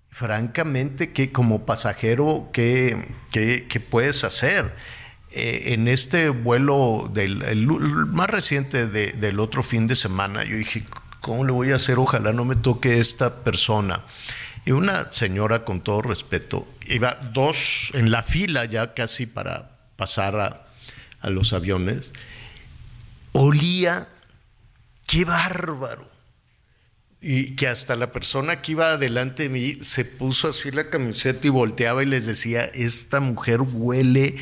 Francamente, 0.10 1.12
que 1.12 1.32
como 1.32 1.66
pasajero, 1.66 2.50
¿qué, 2.52 2.98
puedes 3.90 4.24
hacer? 4.24 4.74
Eh, 5.32 5.74
en 5.74 5.88
este 5.88 6.30
vuelo 6.30 7.10
del 7.14 7.66
más 8.08 8.30
reciente 8.30 8.88
del 8.88 9.40
otro 9.40 9.64
fin 9.64 9.88
de 9.88 9.96
semana, 9.96 10.44
yo 10.44 10.58
dije, 10.58 10.84
¿cómo 11.22 11.46
le 11.46 11.52
voy 11.52 11.72
a 11.72 11.76
hacer? 11.76 12.00
Ojalá 12.00 12.34
no 12.34 12.46
me 12.46 12.56
toque 12.56 13.00
esta 13.00 13.44
persona. 13.44 14.04
Y 14.66 14.72
una 14.72 15.12
señora, 15.12 15.66
con 15.66 15.82
todo 15.82 16.02
respeto, 16.02 16.68
iba 16.88 17.16
dos 17.34 17.92
en 17.94 18.12
la 18.12 18.22
fila 18.22 18.66
ya 18.66 18.94
casi 18.94 19.26
para 19.26 19.72
pasar 19.96 20.66
a 21.20 21.30
los 21.30 21.54
aviones 21.54 22.12
olía, 23.34 24.08
qué 25.08 25.26
bárbaro. 25.26 26.10
Y 27.24 27.56
que 27.56 27.68
hasta 27.68 27.96
la 27.96 28.12
persona 28.12 28.64
que 28.64 28.72
iba 28.72 28.94
adelante 28.94 29.44
de 29.44 29.50
mí 29.50 29.76
se 29.82 30.06
puso 30.06 30.50
así 30.50 30.72
la 30.72 30.90
camiseta 30.90 31.46
y 31.46 31.52
volteaba 31.52 32.02
y 32.02 32.08
les 32.08 32.26
decía, 32.26 32.66
esta 32.66 33.20
mujer 33.20 33.62
huele 33.62 34.38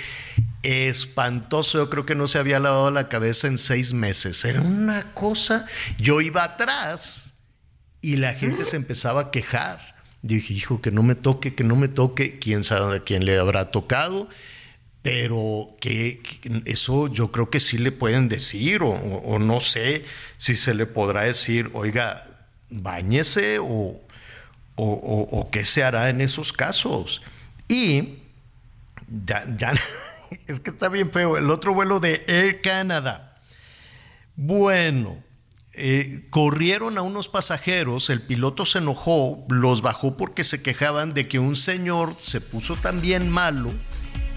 espantoso, 0.64 1.78
yo 1.78 1.90
creo 1.90 2.06
que 2.06 2.16
no 2.16 2.26
se 2.28 2.40
había 2.40 2.60
lavado 2.60 2.90
la 2.90 3.10
cabeza 3.10 3.48
en 3.48 3.58
seis 3.58 3.92
meses. 3.92 4.46
Era 4.46 4.62
una 4.62 5.14
cosa, 5.14 5.66
yo 5.98 6.22
iba 6.22 6.46
atrás 6.46 7.34
y 8.02 8.16
la 8.16 8.34
gente 8.36 8.64
se 8.64 8.78
empezaba 8.78 9.22
a 9.22 9.32
quejar. 9.32 9.96
Yo 10.22 10.36
dije, 10.36 10.54
hijo, 10.54 10.82
que 10.82 10.92
no 10.92 11.04
me 11.04 11.16
toque, 11.16 11.56
que 11.56 11.66
no 11.66 11.76
me 11.76 11.90
toque, 11.90 12.40
quién 12.40 12.64
sabe 12.64 12.96
a 12.96 13.00
quién 13.02 13.26
le 13.26 13.38
habrá 13.38 13.72
tocado 13.72 14.30
pero 15.02 15.76
que, 15.80 16.22
eso 16.66 17.08
yo 17.08 17.32
creo 17.32 17.50
que 17.50 17.60
sí 17.60 17.78
le 17.78 17.92
pueden 17.92 18.28
decir, 18.28 18.82
o, 18.84 19.40
no 19.40 19.60
sé 19.60 20.06
si 20.38 20.56
se 20.56 20.74
le 20.74 20.86
podrá 20.86 21.24
decir, 21.24 21.70
oiga, 21.74 22.28
bañese 22.70 23.60
o, 23.60 24.00
o, 24.76 25.50
qué 25.52 25.64
se 25.64 25.84
hará 25.84 26.10
en 26.10 26.22
esos 26.22 26.52
casos. 26.52 27.22
Y 27.70 28.20
ya, 29.26 29.46
es 30.48 30.60
que 30.60 30.72
está 30.72 30.90
bien 30.90 31.12
feo, 31.12 31.38
el 31.38 31.50
otro 31.50 31.74
vuelo 31.74 32.00
de 32.02 32.26
Air 32.28 32.62
Canada. 32.62 33.38
Bueno, 34.36 35.24
eh, 35.74 36.26
corrieron 36.30 36.98
a 36.98 37.02
unos 37.02 37.30
pasajeros, 37.30 38.10
el 38.10 38.22
piloto 38.22 38.66
se 38.66 38.80
enojó, 38.80 39.46
los 39.48 39.82
bajó 39.82 40.18
porque 40.18 40.44
se 40.44 40.62
quejaban 40.62 41.14
de 41.14 41.30
que 41.30 41.40
un 41.40 41.56
señor 41.56 42.16
se 42.20 42.42
puso 42.42 42.76
tan 42.76 43.00
bien 43.00 43.30
malo 43.30 43.72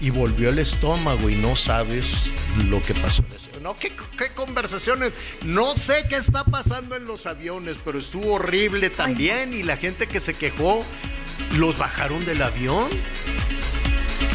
y 0.03 0.09
volvió 0.09 0.49
el 0.49 0.59
estómago 0.59 1.29
y 1.29 1.35
no 1.35 1.55
sabes 1.55 2.29
lo 2.67 2.81
que 2.81 2.93
pasó. 2.93 3.23
No, 3.61 3.73
¿qué, 3.77 3.89
¿qué, 4.17 4.27
conversaciones? 4.35 5.13
No 5.45 5.77
sé 5.77 6.03
qué 6.09 6.17
está 6.17 6.43
pasando 6.43 6.97
en 6.97 7.05
los 7.05 7.25
aviones, 7.25 7.77
pero 7.85 7.99
estuvo 7.99 8.33
horrible 8.33 8.89
también 8.89 9.53
y 9.53 9.63
la 9.63 9.77
gente 9.77 10.07
que 10.07 10.19
se 10.19 10.33
quejó, 10.33 10.83
¿los 11.53 11.77
bajaron 11.77 12.25
del 12.25 12.41
avión? 12.41 12.89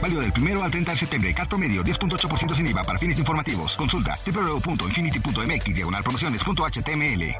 Válido 0.00 0.22
del 0.22 0.32
primero 0.32 0.64
al 0.64 0.70
30 0.70 0.92
de 0.92 0.96
septiembre. 0.96 1.34
Cat 1.34 1.48
promedio 1.48 1.84
10.8% 1.84 2.54
sin 2.54 2.68
IVA 2.68 2.84
para 2.84 2.98
fines 2.98 3.18
informativos. 3.18 3.76
Consulta 3.76 4.18
www.infinity.mx 4.24 5.74
diagonal 5.74 6.02
promociones.html. 6.02 7.36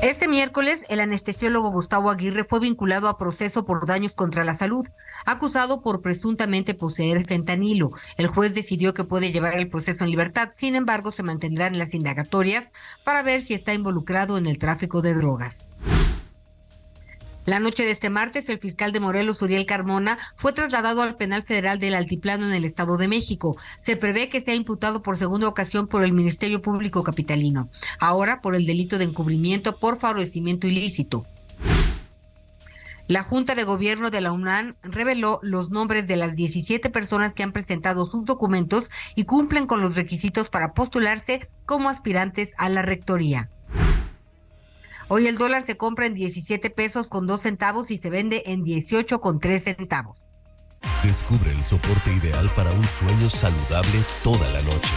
Este 0.03 0.27
miércoles, 0.27 0.85
el 0.89 0.99
anestesiólogo 0.99 1.71
Gustavo 1.71 2.11
Aguirre 2.11 2.43
fue 2.43 2.59
vinculado 2.59 3.07
a 3.07 3.17
proceso 3.17 3.65
por 3.65 3.87
daños 3.87 4.11
contra 4.11 4.43
la 4.43 4.53
salud, 4.53 4.85
acusado 5.25 5.81
por 5.81 6.03
presuntamente 6.03 6.75
poseer 6.75 7.25
fentanilo. 7.25 7.93
El 8.17 8.27
juez 8.27 8.53
decidió 8.53 8.93
que 8.93 9.05
puede 9.05 9.31
llevar 9.31 9.57
el 9.57 9.69
proceso 9.69 10.03
en 10.03 10.11
libertad, 10.11 10.49
sin 10.53 10.75
embargo, 10.75 11.11
se 11.11 11.23
mantendrán 11.23 11.79
las 11.79 11.95
indagatorias 11.95 12.71
para 13.03 13.23
ver 13.23 13.41
si 13.41 13.55
está 13.55 13.73
involucrado 13.73 14.37
en 14.37 14.45
el 14.45 14.59
tráfico 14.59 15.01
de 15.01 15.15
drogas. 15.15 15.67
La 17.45 17.59
noche 17.59 17.83
de 17.83 17.91
este 17.91 18.09
martes, 18.09 18.47
el 18.47 18.59
fiscal 18.59 18.93
de 18.93 19.01
Morelos, 19.01 19.41
Uriel 19.41 19.65
Carmona, 19.65 20.17
fue 20.37 20.53
trasladado 20.53 21.01
al 21.01 21.17
penal 21.17 21.43
federal 21.43 21.77
del 21.77 21.93
Altiplano 21.93 22.47
en 22.47 22.53
el 22.53 22.63
Estado 22.63 22.95
de 22.95 23.09
México. 23.09 23.57
Se 23.81 23.97
prevé 23.97 24.29
que 24.29 24.39
sea 24.39 24.55
imputado 24.55 25.01
por 25.01 25.17
segunda 25.17 25.49
ocasión 25.49 25.87
por 25.87 26.05
el 26.05 26.13
Ministerio 26.13 26.61
Público 26.61 27.03
Capitalino, 27.03 27.69
ahora 27.99 28.39
por 28.39 28.55
el 28.55 28.65
delito 28.65 28.97
de 28.97 29.05
encubrimiento 29.05 29.77
por 29.77 29.99
favorecimiento 29.99 30.67
ilícito. 30.67 31.25
La 33.07 33.23
Junta 33.23 33.55
de 33.55 33.65
Gobierno 33.65 34.09
de 34.09 34.21
la 34.21 34.31
UNAM 34.31 34.75
reveló 34.81 35.41
los 35.43 35.69
nombres 35.69 36.07
de 36.07 36.15
las 36.15 36.37
17 36.37 36.89
personas 36.89 37.33
que 37.33 37.43
han 37.43 37.51
presentado 37.51 38.09
sus 38.09 38.23
documentos 38.23 38.89
y 39.15 39.25
cumplen 39.25 39.67
con 39.67 39.81
los 39.81 39.97
requisitos 39.97 40.47
para 40.47 40.73
postularse 40.73 41.49
como 41.65 41.89
aspirantes 41.89 42.53
a 42.57 42.69
la 42.69 42.81
rectoría. 42.81 43.49
Hoy 45.15 45.27
el 45.27 45.37
dólar 45.37 45.63
se 45.63 45.77
compra 45.77 46.07
en 46.07 46.15
17 46.15 46.71
pesos 46.71 47.05
con 47.05 47.27
2 47.27 47.39
centavos 47.39 47.91
y 47.91 47.99
se 47.99 48.09
vende 48.09 48.41
en 48.47 48.63
18 48.63 49.21
con 49.21 49.39
3 49.39 49.63
centavos. 49.63 50.17
Descubre 51.03 51.51
el 51.51 51.63
soporte 51.63 52.11
ideal 52.11 52.49
para 52.55 52.71
un 52.71 52.87
sueño 52.87 53.29
saludable 53.29 54.03
toda 54.23 54.49
la 54.49 54.63
noche. 54.63 54.91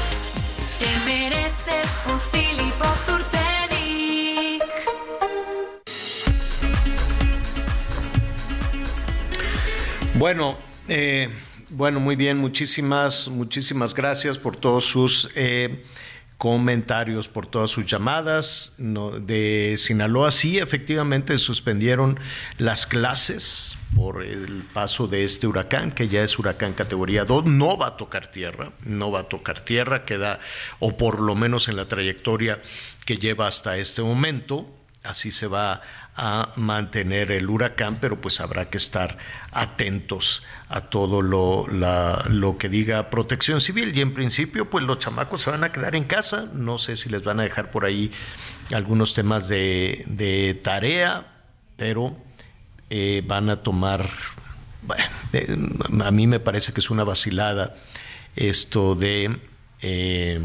Te 0.78 0.98
mereces 1.04 1.86
un 2.10 2.18
Bueno, 10.14 10.56
eh, 10.88 11.28
bueno, 11.68 12.00
muy 12.00 12.16
bien, 12.16 12.38
muchísimas, 12.38 13.28
muchísimas 13.28 13.92
gracias 13.92 14.38
por 14.38 14.56
todos 14.56 14.86
sus 14.86 15.30
eh, 15.34 15.84
comentarios, 16.38 17.28
por 17.28 17.46
todas 17.46 17.70
sus 17.70 17.86
llamadas. 17.86 18.74
de 18.78 19.74
Sinaloa 19.78 20.32
sí, 20.32 20.58
efectivamente 20.58 21.38
suspendieron 21.38 22.18
las 22.58 22.86
clases 22.86 23.76
por 23.94 24.22
el 24.22 24.64
paso 24.74 25.06
de 25.06 25.24
este 25.24 25.46
huracán, 25.46 25.92
que 25.92 26.08
ya 26.08 26.22
es 26.22 26.38
huracán 26.38 26.74
categoría 26.74 27.24
2, 27.24 27.46
no 27.46 27.78
va 27.78 27.88
a 27.88 27.96
tocar 27.96 28.30
tierra, 28.30 28.72
no 28.82 29.10
va 29.10 29.20
a 29.20 29.28
tocar 29.28 29.60
tierra, 29.60 30.04
queda, 30.04 30.40
o 30.80 30.96
por 30.96 31.20
lo 31.20 31.34
menos 31.34 31.68
en 31.68 31.76
la 31.76 31.86
trayectoria 31.86 32.60
que 33.06 33.16
lleva 33.16 33.46
hasta 33.46 33.78
este 33.78 34.02
momento, 34.02 34.68
así 35.02 35.30
se 35.30 35.46
va 35.46 35.82
a 36.16 36.52
mantener 36.56 37.30
el 37.30 37.48
huracán, 37.48 37.98
pero 38.00 38.20
pues 38.20 38.40
habrá 38.40 38.70
que 38.70 38.78
estar 38.78 39.18
atentos 39.52 40.42
a 40.68 40.82
todo 40.82 41.20
lo, 41.20 41.66
lo 41.68 42.58
que 42.58 42.68
diga 42.70 43.10
protección 43.10 43.60
civil. 43.60 43.96
Y 43.96 44.00
en 44.00 44.14
principio, 44.14 44.70
pues 44.70 44.84
los 44.84 44.98
chamacos 44.98 45.42
se 45.42 45.50
van 45.50 45.62
a 45.62 45.72
quedar 45.72 45.94
en 45.94 46.04
casa. 46.04 46.48
No 46.54 46.78
sé 46.78 46.96
si 46.96 47.10
les 47.10 47.22
van 47.22 47.38
a 47.40 47.42
dejar 47.42 47.70
por 47.70 47.84
ahí 47.84 48.10
algunos 48.72 49.12
temas 49.12 49.48
de, 49.48 50.60
tarea, 50.64 51.26
pero 51.76 52.16
eh, 52.88 53.22
van 53.26 53.50
a 53.50 53.62
tomar, 53.62 54.08
a 56.02 56.10
mí 56.10 56.26
me 56.26 56.40
parece 56.40 56.72
que 56.72 56.80
es 56.80 56.90
una 56.90 57.04
vacilada 57.04 57.76
esto 58.36 58.94
de, 58.94 59.38
eh, 59.82 60.40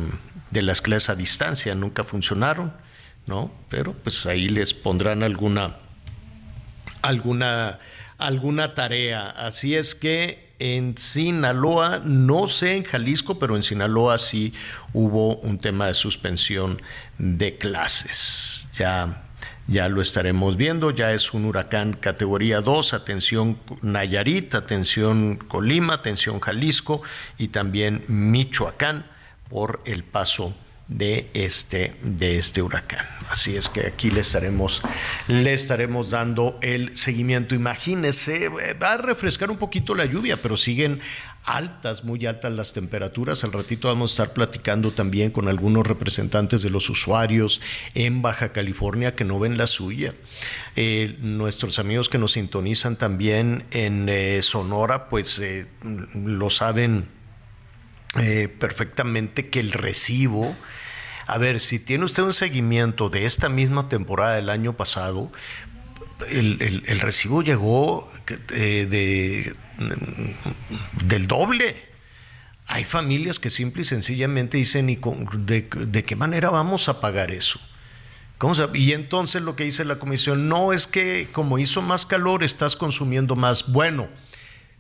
de 0.49 0.61
las 0.61 0.81
clases 0.81 1.09
a 1.09 1.15
distancia, 1.15 1.75
nunca 1.75 2.03
funcionaron 2.03 2.73
¿no? 3.25 3.51
Pero 3.69 3.93
pues 3.93 4.25
ahí 4.25 4.49
les 4.49 4.73
pondrán 4.73 5.23
alguna, 5.23 5.77
alguna, 7.01 7.79
alguna 8.17 8.73
tarea. 8.73 9.29
Así 9.29 9.75
es 9.75 9.95
que 9.95 10.51
en 10.59 10.95
Sinaloa, 10.97 12.01
no 12.05 12.47
sé 12.47 12.77
en 12.77 12.83
Jalisco, 12.83 13.39
pero 13.39 13.55
en 13.55 13.63
Sinaloa 13.63 14.19
sí 14.19 14.53
hubo 14.93 15.37
un 15.37 15.57
tema 15.57 15.87
de 15.87 15.95
suspensión 15.95 16.81
de 17.17 17.57
clases. 17.57 18.67
Ya, 18.77 19.23
ya 19.67 19.89
lo 19.89 20.03
estaremos 20.03 20.57
viendo, 20.57 20.91
ya 20.91 21.13
es 21.13 21.33
un 21.33 21.45
huracán 21.45 21.93
categoría 21.93 22.61
2, 22.61 22.93
atención 22.93 23.57
Nayarit, 23.81 24.53
atención 24.53 25.37
Colima, 25.37 25.95
atención 25.95 26.39
Jalisco 26.39 27.01
y 27.39 27.47
también 27.47 28.03
Michoacán 28.07 29.05
por 29.49 29.81
el 29.85 30.03
paso 30.03 30.53
de 30.91 31.29
este, 31.33 31.95
de 32.03 32.37
este 32.37 32.61
huracán. 32.61 33.05
Así 33.29 33.55
es 33.55 33.69
que 33.69 33.87
aquí 33.87 34.11
le 34.11 34.19
estaremos, 34.19 34.81
le 35.27 35.53
estaremos 35.53 36.11
dando 36.11 36.59
el 36.61 36.97
seguimiento. 36.97 37.55
Imagínese, 37.55 38.49
va 38.49 38.93
a 38.93 38.97
refrescar 38.97 39.49
un 39.49 39.57
poquito 39.57 39.95
la 39.95 40.03
lluvia, 40.03 40.41
pero 40.41 40.57
siguen 40.57 40.99
altas, 41.45 42.03
muy 42.03 42.25
altas 42.25 42.51
las 42.51 42.73
temperaturas. 42.73 43.45
Al 43.45 43.53
ratito 43.53 43.87
vamos 43.87 44.11
a 44.11 44.23
estar 44.23 44.33
platicando 44.33 44.91
también 44.91 45.31
con 45.31 45.47
algunos 45.47 45.87
representantes 45.87 46.61
de 46.61 46.69
los 46.69 46.89
usuarios 46.89 47.61
en 47.93 48.21
Baja 48.21 48.51
California 48.51 49.15
que 49.15 49.23
no 49.23 49.39
ven 49.39 49.57
la 49.57 49.67
suya. 49.67 50.13
Eh, 50.75 51.15
nuestros 51.21 51.79
amigos 51.79 52.09
que 52.09 52.17
nos 52.17 52.33
sintonizan 52.33 52.97
también 52.97 53.63
en 53.71 54.09
eh, 54.09 54.41
Sonora, 54.41 55.07
pues 55.07 55.39
eh, 55.39 55.67
lo 56.13 56.49
saben 56.49 57.07
perfectamente 58.59 59.47
que 59.47 59.61
el 59.61 59.71
recibo 59.71 60.53
a 61.27 61.37
ver, 61.37 61.59
si 61.59 61.79
tiene 61.79 62.05
usted 62.05 62.23
un 62.23 62.33
seguimiento 62.33 63.09
de 63.09 63.25
esta 63.25 63.49
misma 63.49 63.87
temporada 63.87 64.35
del 64.35 64.49
año 64.49 64.73
pasado, 64.73 65.31
el, 66.29 66.99
recibo 66.99 67.41
llegó 67.41 68.11
eh, 68.49 68.87
de, 68.89 69.55
del 71.05 71.27
doble. 71.27 71.75
Hay 72.67 72.85
familias 72.85 73.39
que 73.39 73.49
simple 73.49 73.81
y 73.81 73.85
sencillamente 73.85 74.57
dicen, 74.57 74.89
¿y 74.89 74.97
de, 74.97 76.03
qué 76.05 76.15
manera 76.15 76.49
vamos 76.49 76.89
a 76.89 77.01
pagar 77.01 77.31
eso? 77.31 77.59
¿Cómo 78.37 78.55
y 78.73 78.93
entonces 78.93 79.41
lo 79.43 79.55
que 79.55 79.65
dice 79.65 79.85
la 79.85 79.99
comisión, 79.99 80.49
no 80.49 80.73
es 80.73 80.87
que 80.87 81.29
como 81.31 81.59
hizo 81.59 81.81
más 81.81 82.05
calor 82.07 82.43
estás 82.43 82.75
consumiendo 82.75 83.35
más. 83.35 83.71
Bueno, 83.71 84.09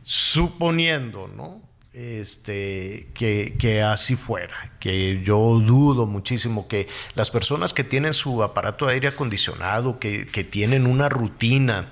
suponiendo, 0.01 1.27
¿no? 1.27 1.61
Este, 1.93 3.09
que, 3.13 3.55
que, 3.59 3.81
así 3.81 4.15
fuera, 4.15 4.73
que 4.79 5.21
yo 5.23 5.59
dudo 5.59 6.05
muchísimo 6.05 6.67
que 6.67 6.87
las 7.15 7.31
personas 7.31 7.73
que 7.73 7.83
tienen 7.83 8.13
su 8.13 8.43
aparato 8.43 8.85
de 8.85 8.93
aire 8.93 9.07
acondicionado, 9.09 9.99
que, 9.99 10.27
que 10.27 10.43
tienen 10.43 10.87
una 10.87 11.09
rutina 11.09 11.91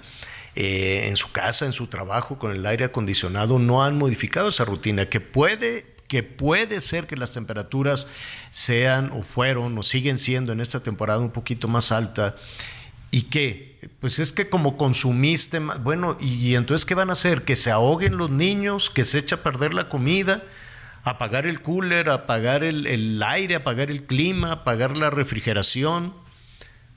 eh, 0.55 1.07
en 1.07 1.17
su 1.17 1.31
casa, 1.31 1.65
en 1.65 1.73
su 1.73 1.87
trabajo 1.87 2.39
con 2.39 2.55
el 2.55 2.65
aire 2.65 2.85
acondicionado, 2.85 3.59
no 3.59 3.83
han 3.83 3.97
modificado 3.97 4.49
esa 4.49 4.65
rutina, 4.65 5.07
que 5.09 5.19
puede 5.19 5.99
que 6.07 6.23
puede 6.23 6.81
ser 6.81 7.05
que 7.05 7.15
las 7.15 7.33
temperaturas 7.33 8.07
sean 8.49 9.11
o 9.11 9.21
fueron 9.21 9.77
o 9.77 9.83
siguen 9.83 10.17
siendo 10.17 10.51
en 10.51 10.59
esta 10.59 10.79
temporada 10.79 11.19
un 11.19 11.29
poquito 11.29 11.67
más 11.67 11.91
alta 11.91 12.35
y 13.11 13.23
que 13.23 13.68
pues 13.99 14.19
es 14.19 14.33
que 14.33 14.49
como 14.49 14.77
consumiste 14.77 15.59
bueno, 15.59 16.17
y, 16.19 16.55
entonces 16.55 16.85
¿qué 16.85 16.95
van 16.95 17.09
a 17.09 17.13
hacer? 17.13 17.43
Que 17.43 17.55
se 17.55 17.71
ahoguen 17.71 18.17
los 18.17 18.29
niños, 18.29 18.89
que 18.89 19.05
se 19.05 19.19
echa 19.19 19.37
a 19.37 19.43
perder 19.43 19.73
la 19.73 19.89
comida, 19.89 20.43
apagar 21.03 21.45
el 21.45 21.61
cooler, 21.61 22.09
apagar 22.09 22.63
el, 22.63 22.87
el 22.87 23.21
aire, 23.23 23.55
apagar 23.55 23.89
el 23.89 24.03
clima, 24.03 24.51
apagar 24.51 24.97
la 24.97 25.09
refrigeración 25.09 26.13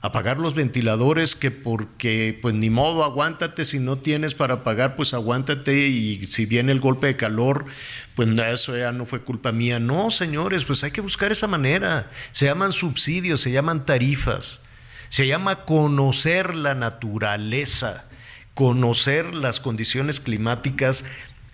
apagar 0.03 0.39
los 0.39 0.55
ventiladores 0.55 1.37
que 1.37 1.53
porque 1.53 2.37
pues 2.43 2.55
ni 2.55 2.71
modo 2.71 3.05
aguántate 3.05 3.65
si 3.65 3.79
no 3.79 3.97
tienes 3.97 4.35
para 4.35 4.65
pagar 4.65 4.97
pues 4.97 5.15
aguántate 5.15 5.87
y 5.87 6.27
si 6.27 6.45
viene 6.45 6.73
el 6.73 6.81
golpe 6.81 7.07
de 7.07 7.17
calor 7.17 7.67
pues 8.17 8.29
eso 8.29 8.77
ya 8.77 8.91
no 8.93 9.07
fue 9.07 9.23
culpa 9.23 9.53
mía. 9.53 9.79
No 9.79 10.11
señores 10.11 10.65
pues 10.65 10.83
hay 10.83 10.91
que 10.91 11.01
buscar 11.01 11.31
esa 11.31 11.47
manera. 11.47 12.11
Se 12.33 12.47
llaman 12.47 12.73
subsidios 12.73 13.41
se 13.41 13.53
llaman 13.53 13.87
tarifas 13.87 14.61
se 15.13 15.27
llama 15.27 15.67
conocer 15.67 16.55
la 16.55 16.75
naturaleza 16.75 18.07
conocer 18.55 19.35
las 19.35 19.61
condiciones 19.61 20.21
climáticas 20.21 21.05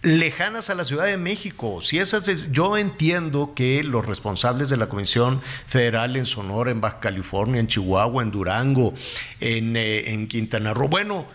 lejanas 0.02 0.70
a 0.70 0.76
la 0.76 0.84
Ciudad 0.84 1.06
de 1.06 1.16
México. 1.16 1.80
Si 1.82 1.98
esas 1.98 2.28
es, 2.28 2.52
yo 2.52 2.76
entiendo 2.76 3.52
que 3.54 3.82
los 3.82 4.06
responsables 4.06 4.68
de 4.68 4.76
la 4.76 4.88
Comisión 4.88 5.42
Federal 5.66 6.16
en 6.16 6.26
Sonora, 6.26 6.70
en 6.70 6.80
Baja 6.80 7.00
California, 7.00 7.60
en 7.60 7.66
Chihuahua, 7.66 8.22
en 8.22 8.30
Durango, 8.30 8.94
en, 9.40 9.74
eh, 9.76 10.26
Quintana 10.28 10.72
Roo, 10.72 10.88
bueno, 10.88 11.26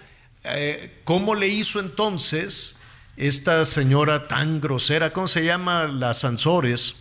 eh, 0.46 1.02
¿cómo 1.04 1.36
le 1.36 1.50
hizo 1.50 1.80
entonces 1.80 2.78
esta 3.18 3.66
señora 3.66 4.30
tan 4.30 4.62
grosera, 4.62 5.12
cómo 5.12 5.28
se 5.28 5.44
llama, 5.44 5.88
las 5.88 6.20
Sansores, 6.20 6.96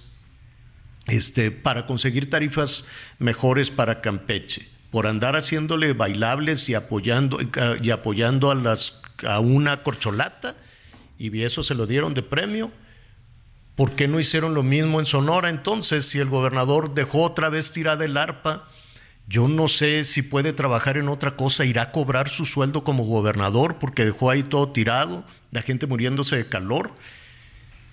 este, 1.07 1.53
para 1.53 1.87
conseguir 1.87 2.29
tarifas 2.29 2.87
mejores 3.19 3.71
para 3.71 4.01
Campeche? 4.01 4.72
Por 4.92 5.07
andar 5.07 5.37
haciéndole 5.37 5.94
bailables 5.94 6.68
y 6.68 6.74
apoyando, 6.74 7.38
y 7.83 7.90
apoyando 7.90 8.50
a, 8.50 8.55
las, 8.55 9.00
a 9.26 9.40
una 9.40 9.83
corcholata 9.83 10.55
y 11.18 11.42
eso 11.42 11.62
se 11.62 11.74
lo 11.74 11.87
dieron 11.87 12.12
de 12.14 12.22
premio. 12.22 12.70
¿Por 13.74 13.92
qué 13.92 14.07
no 14.07 14.20
hicieron 14.20 14.52
lo 14.52 14.62
mismo 14.62 15.00
en 15.00 15.07
Sonora 15.07 15.48
entonces 15.48 16.07
si 16.07 16.18
el 16.18 16.28
gobernador 16.28 16.94
dejó 16.94 17.22
otra 17.22 17.48
vez 17.48 17.72
tirada 17.72 18.05
el 18.05 18.18
arpa? 18.18 18.68
Yo 19.26 19.48
no 19.48 19.66
sé 19.66 20.05
si 20.05 20.20
puede 20.20 20.52
trabajar 20.52 20.98
en 20.98 21.09
otra 21.09 21.37
cosa, 21.37 21.64
irá 21.64 21.83
a 21.83 21.92
cobrar 21.92 22.28
su 22.28 22.44
sueldo 22.44 22.85
como 22.85 23.05
gobernador 23.05 23.78
porque 23.78 24.05
dejó 24.05 24.28
ahí 24.28 24.42
todo 24.42 24.72
tirado, 24.72 25.24
la 25.52 25.62
gente 25.62 25.87
muriéndose 25.87 26.37
de 26.37 26.48
calor. 26.50 26.92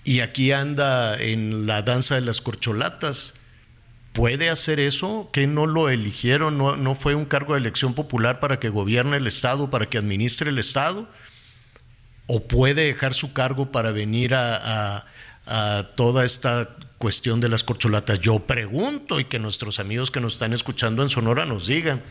Y 0.04 0.20
aquí 0.20 0.52
anda 0.52 1.18
en 1.18 1.66
la 1.66 1.80
danza 1.80 2.16
de 2.16 2.20
las 2.20 2.42
corcholatas. 2.42 3.34
¿Puede 4.12 4.50
hacer 4.50 4.80
eso? 4.80 5.30
¿Que 5.32 5.46
no 5.46 5.66
lo 5.66 5.88
eligieron? 5.88 6.58
¿No, 6.58 6.76
no 6.76 6.94
fue 6.94 7.14
un 7.14 7.24
cargo 7.24 7.54
de 7.54 7.60
elección 7.60 7.94
popular 7.94 8.40
para 8.40 8.58
que 8.58 8.68
gobierne 8.68 9.16
el 9.16 9.26
Estado, 9.26 9.70
para 9.70 9.86
que 9.86 9.98
administre 9.98 10.50
el 10.50 10.58
Estado? 10.58 11.08
o 12.32 12.46
puede 12.46 12.86
dejar 12.86 13.12
su 13.12 13.32
cargo 13.32 13.72
para 13.72 13.90
venir 13.90 14.34
a, 14.34 15.04
toda 15.96 16.24
esta 16.24 16.76
cuestión 16.98 17.40
de 17.40 17.48
las 17.48 17.64
corcholatas. 17.64 18.20
Yo 18.20 18.38
pregunto 18.38 19.18
y 19.18 19.24
que 19.24 19.40
nuestros 19.40 19.80
amigos 19.80 20.12
que 20.12 20.20
nos 20.20 20.34
están 20.34 20.52
escuchando 20.52 21.02
en 21.02 21.08
Sonora 21.08 21.44
nos 21.44 21.66
digan. 21.66 22.04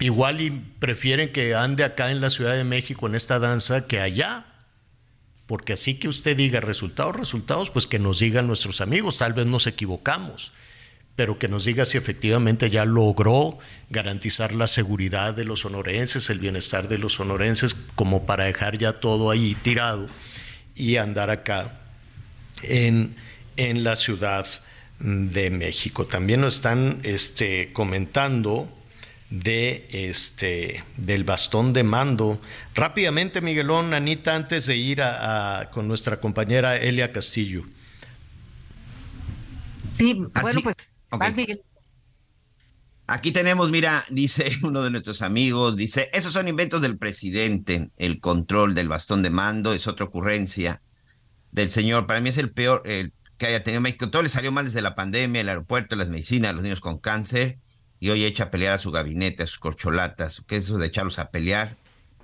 Igual 0.00 0.40
y 0.40 0.50
prefieren 0.50 1.30
que 1.30 1.54
ande 1.54 1.84
acá 1.84 2.10
en 2.10 2.20
la 2.20 2.30
Ciudad 2.30 2.54
de 2.54 2.64
México 2.64 3.06
en 3.06 3.14
esta 3.14 3.38
danza 3.38 3.86
que 3.86 4.00
allá. 4.00 4.44
Porque 5.46 5.74
así 5.74 5.94
que 5.94 6.08
usted 6.08 6.36
diga 6.36 6.60
resultados, 6.60 7.16
resultados, 7.16 7.70
pues 7.70 7.86
que 7.86 7.98
nos 7.98 8.20
digan 8.20 8.46
nuestros 8.46 8.80
amigos, 8.80 9.18
tal 9.18 9.34
vez 9.34 9.46
nos 9.46 9.66
equivocamos 9.66 10.52
pero 11.16 11.38
que 11.38 11.48
nos 11.48 11.64
diga 11.64 11.84
si 11.84 11.96
efectivamente 11.96 12.70
ya 12.70 12.84
logró 12.84 13.58
garantizar 13.88 14.52
la 14.52 14.66
seguridad 14.66 15.34
de 15.34 15.44
los 15.44 15.60
sonorenses, 15.60 16.28
el 16.28 16.40
bienestar 16.40 16.88
de 16.88 16.98
los 16.98 17.14
sonorenses, 17.14 17.76
como 17.94 18.26
para 18.26 18.44
dejar 18.44 18.78
ya 18.78 18.94
todo 18.94 19.30
ahí 19.30 19.54
tirado 19.62 20.08
y 20.74 20.96
andar 20.96 21.30
acá 21.30 21.80
en, 22.62 23.14
en 23.56 23.84
la 23.84 23.94
Ciudad 23.94 24.46
de 24.98 25.50
México. 25.50 26.06
También 26.06 26.40
nos 26.40 26.56
están 26.56 27.00
este, 27.04 27.72
comentando 27.72 28.68
de 29.42 29.88
este 29.90 30.84
del 30.96 31.24
bastón 31.24 31.72
de 31.72 31.82
mando. 31.82 32.40
Rápidamente, 32.74 33.40
Miguelón, 33.40 33.94
Anita, 33.94 34.36
antes 34.36 34.66
de 34.66 34.76
ir 34.76 35.02
a, 35.02 35.70
con 35.72 35.88
nuestra 35.88 36.20
compañera 36.20 36.76
Elia 36.76 37.12
Castillo. 37.12 37.64
Sí, 39.98 40.14
bueno, 40.14 40.60
pues 41.10 41.58
Aquí 43.06 43.32
tenemos, 43.32 43.70
mira, 43.70 44.06
dice 44.08 44.50
uno 44.62 44.82
de 44.82 44.90
nuestros 44.90 45.20
amigos, 45.20 45.76
dice, 45.76 46.10
esos 46.12 46.32
son 46.32 46.48
inventos 46.48 46.80
del 46.80 46.96
presidente, 46.96 47.90
el 47.98 48.18
control 48.18 48.74
del 48.74 48.88
bastón 48.88 49.22
de 49.22 49.30
mando 49.30 49.74
es 49.74 49.86
otra 49.86 50.06
ocurrencia 50.06 50.80
del 51.52 51.70
señor. 51.70 52.06
Para 52.06 52.20
mí 52.20 52.30
es 52.30 52.38
el 52.38 52.50
peor 52.50 52.82
que 52.82 53.46
haya 53.46 53.62
tenido 53.62 53.82
México. 53.82 54.10
Todo 54.10 54.22
le 54.22 54.28
salió 54.28 54.52
mal 54.52 54.64
desde 54.64 54.80
la 54.80 54.94
pandemia, 54.94 55.42
el 55.42 55.48
aeropuerto, 55.48 55.96
las 55.96 56.08
medicinas, 56.08 56.54
los 56.54 56.62
niños 56.62 56.80
con 56.80 56.98
cáncer, 56.98 57.58
y 58.04 58.10
hoy 58.10 58.26
echa 58.26 58.44
a 58.44 58.50
pelear 58.50 58.74
a 58.74 58.78
su 58.78 58.90
gabinete, 58.90 59.44
a 59.44 59.46
sus 59.46 59.58
corcholatas. 59.58 60.42
¿Qué 60.46 60.56
es 60.56 60.64
eso 60.64 60.76
de 60.76 60.88
echarlos 60.88 61.18
a 61.18 61.30
pelear? 61.30 61.78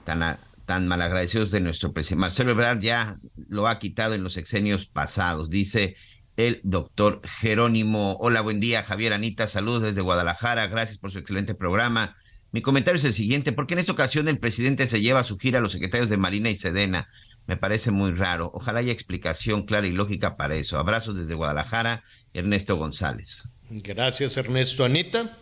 Tan, 0.05 0.39
tan 0.67 0.87
malagradecidos 0.87 1.51
de 1.51 1.63
nuestro 1.63 1.95
presidente. 1.95 2.21
Marcelo 2.21 2.51
Ebrard 2.51 2.81
ya 2.81 3.17
lo 3.49 3.67
ha 3.67 3.79
quitado 3.79 4.13
en 4.13 4.23
los 4.23 4.37
exenios 4.37 4.85
pasados. 4.85 5.49
Dice, 5.49 5.97
el 6.37 6.61
doctor 6.65 7.23
Jerónimo. 7.27 8.19
Hola, 8.21 8.43
buen 8.43 8.61
día, 8.61 8.83
Javier 8.83 9.15
Anita. 9.15 9.47
Saludos 9.47 9.85
desde 9.85 10.03
Guadalajara. 10.03 10.67
Gracias 10.67 10.99
por 10.99 11.13
su 11.13 11.19
excelente 11.19 11.55
programa. 11.55 12.15
Mi 12.53 12.61
comentario 12.61 12.99
es 12.99 13.05
el 13.07 13.15
siguiente, 13.15 13.53
¿por 13.53 13.67
qué 13.67 13.73
en 13.73 13.81
esta 13.81 13.93
ocasión 13.93 14.29
el 14.29 14.39
presidente 14.39 14.87
se 14.87 15.01
lleva 15.01 15.21
a 15.21 15.25
su 15.25 15.39
gira 15.39 15.61
a 15.61 15.63
los 15.63 15.73
secretarios 15.73 16.11
de 16.11 16.19
Marina 16.19 16.51
y 16.51 16.57
Sedena? 16.57 17.09
Me 17.47 17.57
parece 17.57 17.91
muy 17.91 18.13
raro. 18.13 18.51
Ojalá 18.53 18.81
haya 18.81 18.93
explicación 18.93 19.63
clara 19.63 19.87
y 19.87 19.93
lógica 19.93 20.37
para 20.37 20.57
eso. 20.57 20.79
Abrazos 20.79 21.17
desde 21.17 21.33
Guadalajara, 21.33 22.05
Ernesto 22.35 22.77
González. 22.77 23.55
Gracias, 23.71 24.37
Ernesto. 24.37 24.85
Anita. 24.85 25.39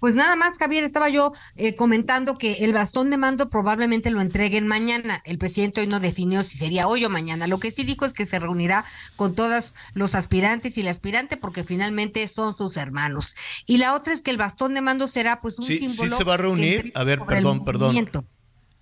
Pues 0.00 0.14
nada 0.14 0.34
más, 0.34 0.56
Javier, 0.58 0.82
estaba 0.82 1.10
yo 1.10 1.32
eh, 1.56 1.76
comentando 1.76 2.38
que 2.38 2.64
el 2.64 2.72
bastón 2.72 3.10
de 3.10 3.18
mando 3.18 3.50
probablemente 3.50 4.10
lo 4.10 4.20
entreguen 4.20 4.66
mañana. 4.66 5.22
El 5.24 5.38
presidente 5.38 5.82
hoy 5.82 5.86
no 5.86 6.00
definió 6.00 6.42
si 6.42 6.56
sería 6.56 6.88
hoy 6.88 7.04
o 7.04 7.10
mañana. 7.10 7.46
Lo 7.46 7.60
que 7.60 7.70
sí 7.70 7.84
dijo 7.84 8.06
es 8.06 8.14
que 8.14 8.26
se 8.26 8.38
reunirá 8.38 8.84
con 9.16 9.34
todos 9.34 9.74
los 9.92 10.14
aspirantes 10.14 10.78
y 10.78 10.82
la 10.82 10.90
aspirante 10.90 11.36
porque 11.36 11.64
finalmente 11.64 12.26
son 12.28 12.56
sus 12.56 12.76
hermanos. 12.76 13.36
Y 13.66 13.76
la 13.76 13.94
otra 13.94 14.12
es 14.14 14.22
que 14.22 14.30
el 14.30 14.38
bastón 14.38 14.74
de 14.74 14.80
mando 14.80 15.06
será 15.06 15.40
pues 15.40 15.58
un 15.58 15.64
sí, 15.64 15.78
símbolo. 15.78 16.10
Sí 16.10 16.16
se 16.16 16.24
va 16.24 16.34
a 16.34 16.38
reunir. 16.38 16.92
A 16.94 17.04
ver, 17.04 17.20
perdón, 17.20 17.64
perdón. 17.64 18.10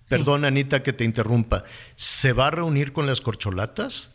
Perdón, 0.07 0.45
Anita, 0.45 0.81
que 0.81 0.91
te 0.91 1.03
interrumpa. 1.03 1.65
¿Se 1.95 2.33
va 2.33 2.47
a 2.47 2.51
reunir 2.51 2.93
con 2.93 3.05
las 3.05 3.21
corcholatas? 3.21 4.09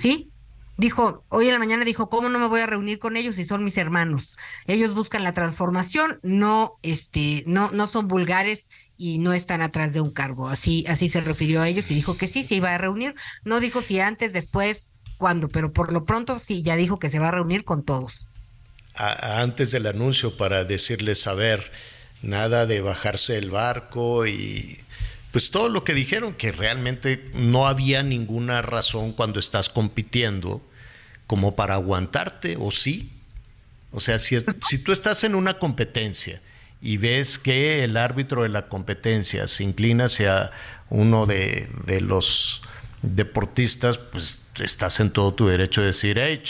Sí, 0.00 0.32
dijo, 0.76 1.24
hoy 1.28 1.46
en 1.46 1.52
la 1.52 1.58
mañana 1.58 1.84
dijo, 1.84 2.08
¿cómo 2.08 2.28
no 2.28 2.38
me 2.38 2.48
voy 2.48 2.60
a 2.60 2.66
reunir 2.66 2.98
con 2.98 3.16
ellos 3.16 3.36
si 3.36 3.44
son 3.44 3.64
mis 3.64 3.76
hermanos? 3.76 4.36
Ellos 4.66 4.94
buscan 4.94 5.22
la 5.24 5.32
transformación, 5.32 6.18
no, 6.22 6.78
este, 6.82 7.44
no, 7.46 7.70
no 7.70 7.86
son 7.86 8.08
vulgares 8.08 8.68
y 8.96 9.18
no 9.18 9.32
están 9.32 9.62
atrás 9.62 9.92
de 9.92 10.00
un 10.00 10.10
cargo. 10.10 10.48
Así, 10.48 10.84
así 10.88 11.08
se 11.08 11.20
refirió 11.20 11.62
a 11.62 11.68
ellos 11.68 11.90
y 11.90 11.94
dijo 11.94 12.16
que 12.16 12.28
sí, 12.28 12.42
se 12.42 12.56
iba 12.56 12.74
a 12.74 12.78
reunir. 12.78 13.14
No 13.44 13.60
dijo 13.60 13.82
si 13.82 14.00
antes, 14.00 14.32
después, 14.32 14.88
cuándo, 15.16 15.48
pero 15.48 15.72
por 15.72 15.92
lo 15.92 16.04
pronto 16.04 16.38
sí, 16.38 16.62
ya 16.62 16.76
dijo 16.76 16.98
que 16.98 17.10
se 17.10 17.18
va 17.18 17.28
a 17.28 17.32
reunir 17.32 17.64
con 17.64 17.84
todos. 17.84 18.28
antes 18.96 19.70
del 19.70 19.86
anuncio 19.86 20.36
para 20.36 20.64
decirles, 20.64 21.26
a 21.26 21.34
ver, 21.34 21.72
nada 22.22 22.66
de 22.66 22.80
bajarse 22.80 23.34
del 23.34 23.50
barco 23.50 24.26
y 24.26 24.78
pues 25.34 25.50
todo 25.50 25.68
lo 25.68 25.82
que 25.82 25.94
dijeron, 25.94 26.34
que 26.34 26.52
realmente 26.52 27.28
no 27.34 27.66
había 27.66 28.04
ninguna 28.04 28.62
razón 28.62 29.10
cuando 29.10 29.40
estás 29.40 29.68
compitiendo 29.68 30.62
como 31.26 31.56
para 31.56 31.74
aguantarte, 31.74 32.56
o 32.56 32.70
sí. 32.70 33.10
O 33.90 33.98
sea, 33.98 34.20
si, 34.20 34.38
si 34.64 34.78
tú 34.78 34.92
estás 34.92 35.24
en 35.24 35.34
una 35.34 35.58
competencia 35.58 36.40
y 36.80 36.98
ves 36.98 37.40
que 37.40 37.82
el 37.82 37.96
árbitro 37.96 38.44
de 38.44 38.48
la 38.48 38.68
competencia 38.68 39.48
se 39.48 39.64
inclina 39.64 40.04
hacia 40.04 40.52
uno 40.88 41.26
de, 41.26 41.68
los 42.00 42.62
deportistas, 43.02 43.98
pues 43.98 44.40
estás 44.60 45.00
en 45.00 45.10
todo 45.10 45.34
tu 45.34 45.48
derecho 45.48 45.80
de 45.80 45.88
decir, 45.88 46.16
hey, 46.20 46.40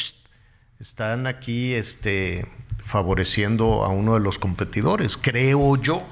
están 0.79 1.27
aquí 1.27 1.73
este, 1.73 2.47
favoreciendo 2.85 3.83
a 3.83 3.89
uno 3.89 4.13
de 4.13 4.21
los 4.21 4.37
competidores, 4.37 5.17
creo 5.17 5.81
yo. 5.81 6.07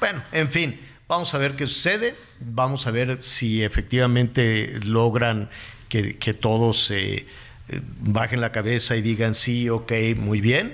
Bueno, 0.00 0.24
en 0.32 0.50
fin, 0.50 0.89
Vamos 1.10 1.34
a 1.34 1.38
ver 1.38 1.56
qué 1.56 1.66
sucede, 1.66 2.14
vamos 2.38 2.86
a 2.86 2.92
ver 2.92 3.20
si 3.20 3.64
efectivamente 3.64 4.78
logran 4.84 5.50
que, 5.88 6.16
que 6.18 6.34
todos 6.34 6.88
eh, 6.92 7.26
bajen 7.98 8.40
la 8.40 8.52
cabeza 8.52 8.94
y 8.94 9.02
digan 9.02 9.34
sí, 9.34 9.68
ok, 9.68 9.90
muy 10.14 10.40
bien, 10.40 10.72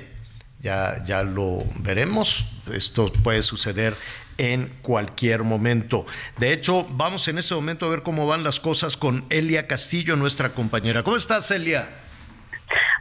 ya, 0.60 1.02
ya 1.06 1.22
lo 1.22 1.64
veremos. 1.76 2.44
Esto 2.70 3.10
puede 3.24 3.40
suceder 3.40 3.94
en 4.36 4.68
cualquier 4.82 5.42
momento. 5.42 6.04
De 6.36 6.52
hecho, 6.52 6.86
vamos 6.90 7.26
en 7.28 7.38
ese 7.38 7.54
momento 7.54 7.86
a 7.86 7.88
ver 7.88 8.02
cómo 8.02 8.26
van 8.26 8.44
las 8.44 8.60
cosas 8.60 8.98
con 8.98 9.24
Elia 9.30 9.66
Castillo, 9.66 10.16
nuestra 10.16 10.50
compañera. 10.50 11.02
¿Cómo 11.02 11.16
estás, 11.16 11.50
Elia? 11.50 11.88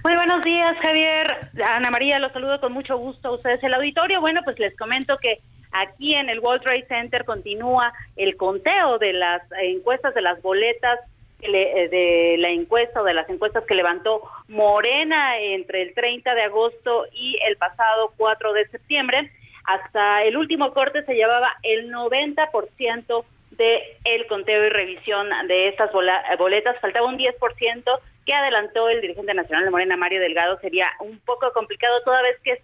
Muy 0.06 0.16
buenos 0.16 0.42
días, 0.42 0.72
Javier. 0.82 1.52
Ana 1.76 1.92
María, 1.92 2.18
los 2.18 2.32
saludo 2.32 2.62
con 2.62 2.72
mucho 2.72 2.96
gusto 2.96 3.28
a 3.28 3.32
ustedes 3.36 3.62
el 3.62 3.74
auditorio. 3.74 4.22
Bueno, 4.22 4.40
pues 4.46 4.58
les 4.58 4.74
comento 4.78 5.18
que 5.22 5.42
aquí 5.82 6.14
en 6.14 6.30
el 6.30 6.40
World 6.40 6.64
Trade 6.64 6.88
Center 6.88 7.26
continúa 7.26 7.94
el 8.16 8.38
conteo 8.38 8.98
de 8.98 9.14
las 9.14 9.42
encuestas 9.62 10.14
de 10.14 10.22
las 10.22 10.42
boletas 10.42 11.00
eh, 11.42 11.90
de 11.90 12.38
la 12.40 12.50
encuesta 12.50 13.02
o 13.02 13.04
de 13.04 13.14
las 13.14 13.30
encuestas 13.30 13.66
que 13.66 13.76
levantó 13.76 14.22
Morena 14.48 15.38
entre 15.38 15.82
el 15.84 15.94
30 15.94 16.34
de 16.34 16.42
agosto 16.44 17.06
y 17.12 17.38
el 17.48 17.58
pasado 17.58 18.14
4 18.18 18.54
de 18.54 18.68
septiembre. 18.70 19.32
Hasta 19.66 20.24
el 20.24 20.38
último 20.38 20.74
corte 20.74 21.04
se 21.04 21.14
llevaba 21.14 21.58
el 21.64 21.92
90% 21.92 23.26
de 23.52 23.98
el 24.04 24.28
conteo 24.28 24.66
y 24.66 24.70
revisión 24.70 25.30
de 25.48 25.68
estas 25.70 25.92
boletas. 25.92 26.80
Faltaba 26.80 27.08
un 27.08 27.18
10% 27.18 28.00
que 28.26 28.34
adelantó 28.34 28.90
el 28.90 29.02
dirigente 29.02 29.34
nacional 29.34 29.66
de 29.66 29.72
Morena, 29.72 29.98
Mario 29.98 30.22
Delgado. 30.22 30.60
Sería 30.60 30.90
un 31.00 31.20
poco 31.20 31.52
complicado 31.54 32.02
toda 32.04 32.22
vez 32.22 32.38
que 32.44 32.62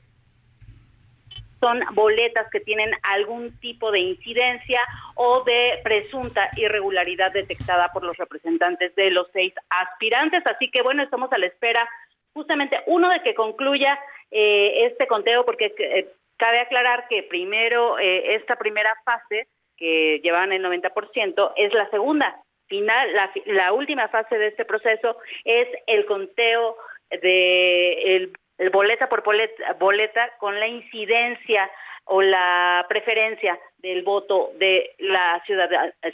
son 1.62 1.80
boletas 1.93 2.49
que 2.51 2.59
tienen 2.59 2.91
algún 3.03 3.57
tipo 3.59 3.91
de 3.91 3.99
incidencia 3.99 4.82
o 5.16 5.43
de 5.43 5.80
presunta 5.84 6.49
irregularidad 6.57 7.32
detectada 7.32 7.89
por 7.93 8.03
los 8.03 8.18
representantes 8.18 8.93
de 8.95 9.12
los 9.12 9.28
seis 9.32 9.53
aspirantes. 9.70 10.43
Así 10.45 10.70
que 10.72 10.82
bueno, 10.82 11.03
estamos 11.03 11.32
a 11.32 11.38
la 11.38 11.45
espera 11.45 11.88
justamente 12.34 12.82
uno 12.88 13.09
de 13.09 13.22
que 13.22 13.36
concluya 13.36 13.97
eh, 14.32 14.86
este 14.88 15.05
conteo 15.07 15.45
porque 15.45 15.74
eh, 15.78 16.07
cabe 16.38 16.59
aclarar 16.59 17.07
que 17.07 17.24
primero 17.24 17.99
eh, 17.99 18.36
esta 18.36 18.55
primera 18.55 18.95
fase 19.05 19.47
que 19.78 20.20
llevan 20.24 20.51
el 20.51 20.64
90% 20.64 21.53
es 21.55 21.74
la 21.74 21.89
segunda 21.89 22.41
final, 22.68 23.14
la, 23.14 23.32
la 23.47 23.74
última 23.74 24.07
fase 24.07 24.38
de 24.38 24.47
este 24.47 24.66
proceso 24.66 25.18
es 25.43 25.68
el 25.88 26.05
conteo 26.05 26.78
de 27.09 28.32
el 28.62 28.70
boleta 28.70 29.09
por 29.09 29.24
boleta, 29.24 30.30
con 30.38 30.59
la 30.59 30.68
incidencia 30.68 31.70
o 32.05 32.22
la 32.22 32.86
preferencia 32.88 33.59
del 33.80 34.03
voto 34.03 34.51
de 34.59 34.93
la 34.99 35.43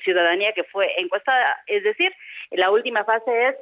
ciudadanía 0.03 0.53
que 0.53 0.63
fue 0.63 0.93
encuestada. 0.97 1.61
Es 1.67 1.83
decir, 1.83 2.09
la 2.51 2.71
última 2.71 3.03
fase 3.03 3.49
es 3.49 3.55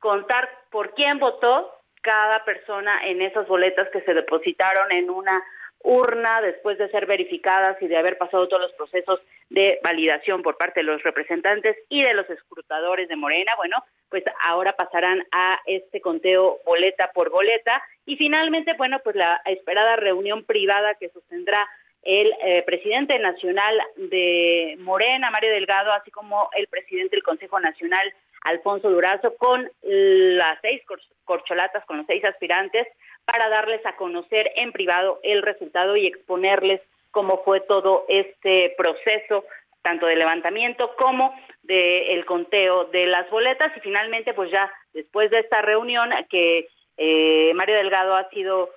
contar 0.00 0.50
por 0.70 0.92
quién 0.94 1.20
votó 1.20 1.72
cada 2.00 2.44
persona 2.44 3.06
en 3.06 3.22
esas 3.22 3.46
boletas 3.46 3.88
que 3.90 4.00
se 4.00 4.12
depositaron 4.12 4.90
en 4.90 5.08
una 5.08 5.40
urna 5.84 6.40
después 6.40 6.78
de 6.78 6.90
ser 6.90 7.06
verificadas 7.06 7.80
y 7.80 7.86
de 7.86 7.96
haber 7.96 8.18
pasado 8.18 8.48
todos 8.48 8.62
los 8.62 8.72
procesos 8.72 9.20
de 9.50 9.78
validación 9.84 10.42
por 10.42 10.56
parte 10.56 10.80
de 10.80 10.84
los 10.84 11.00
representantes 11.04 11.76
y 11.88 12.02
de 12.02 12.14
los 12.14 12.28
escrutadores 12.28 13.08
de 13.08 13.16
Morena, 13.16 13.52
bueno, 13.56 13.84
pues 14.08 14.24
ahora 14.48 14.74
pasarán 14.74 15.24
a 15.30 15.60
este 15.66 16.00
conteo 16.00 16.58
boleta 16.64 17.12
por 17.14 17.30
boleta 17.30 17.82
y 18.04 18.16
finalmente, 18.16 18.72
bueno, 18.74 18.98
pues 19.04 19.16
la 19.16 19.40
esperada 19.46 19.96
reunión 19.96 20.44
privada 20.44 20.94
que 20.94 21.08
sostendrá 21.10 21.68
el 22.02 22.32
eh, 22.42 22.62
presidente 22.62 23.18
nacional 23.18 23.80
de 23.96 24.76
Morena, 24.80 25.30
Mario 25.30 25.52
Delgado, 25.52 25.92
así 25.92 26.10
como 26.10 26.50
el 26.56 26.66
presidente 26.66 27.14
del 27.14 27.22
Consejo 27.22 27.60
Nacional, 27.60 28.12
Alfonso 28.42 28.90
Durazo, 28.90 29.36
con 29.36 29.70
las 29.82 30.58
seis 30.62 30.82
corcholatas, 31.24 31.84
con 31.84 31.98
los 31.98 32.06
seis 32.06 32.24
aspirantes, 32.24 32.88
para 33.24 33.48
darles 33.48 33.84
a 33.86 33.94
conocer 33.94 34.50
en 34.56 34.72
privado 34.72 35.20
el 35.22 35.42
resultado 35.42 35.96
y 35.96 36.08
exponerles 36.08 36.80
cómo 37.12 37.42
fue 37.44 37.60
todo 37.60 38.04
este 38.08 38.74
proceso, 38.76 39.44
tanto 39.82 40.06
de 40.06 40.16
levantamiento 40.16 40.96
como 40.96 41.32
del 41.62 42.24
conteo 42.24 42.86
de 42.86 43.06
las 43.06 43.30
boletas. 43.30 43.76
Y 43.76 43.80
finalmente, 43.80 44.34
pues 44.34 44.50
ya 44.50 44.72
después 44.92 45.30
de 45.30 45.38
esta 45.38 45.62
reunión 45.62 46.10
que 46.28 46.66
eh, 46.96 47.52
Mario 47.54 47.76
Delgado 47.76 48.14
ha 48.14 48.28
sido 48.30 48.70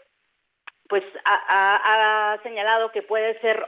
pues 0.87 1.03
ha, 1.25 2.37
señalado 2.43 2.91
que 2.91 3.01
puede 3.01 3.39
ser 3.41 3.65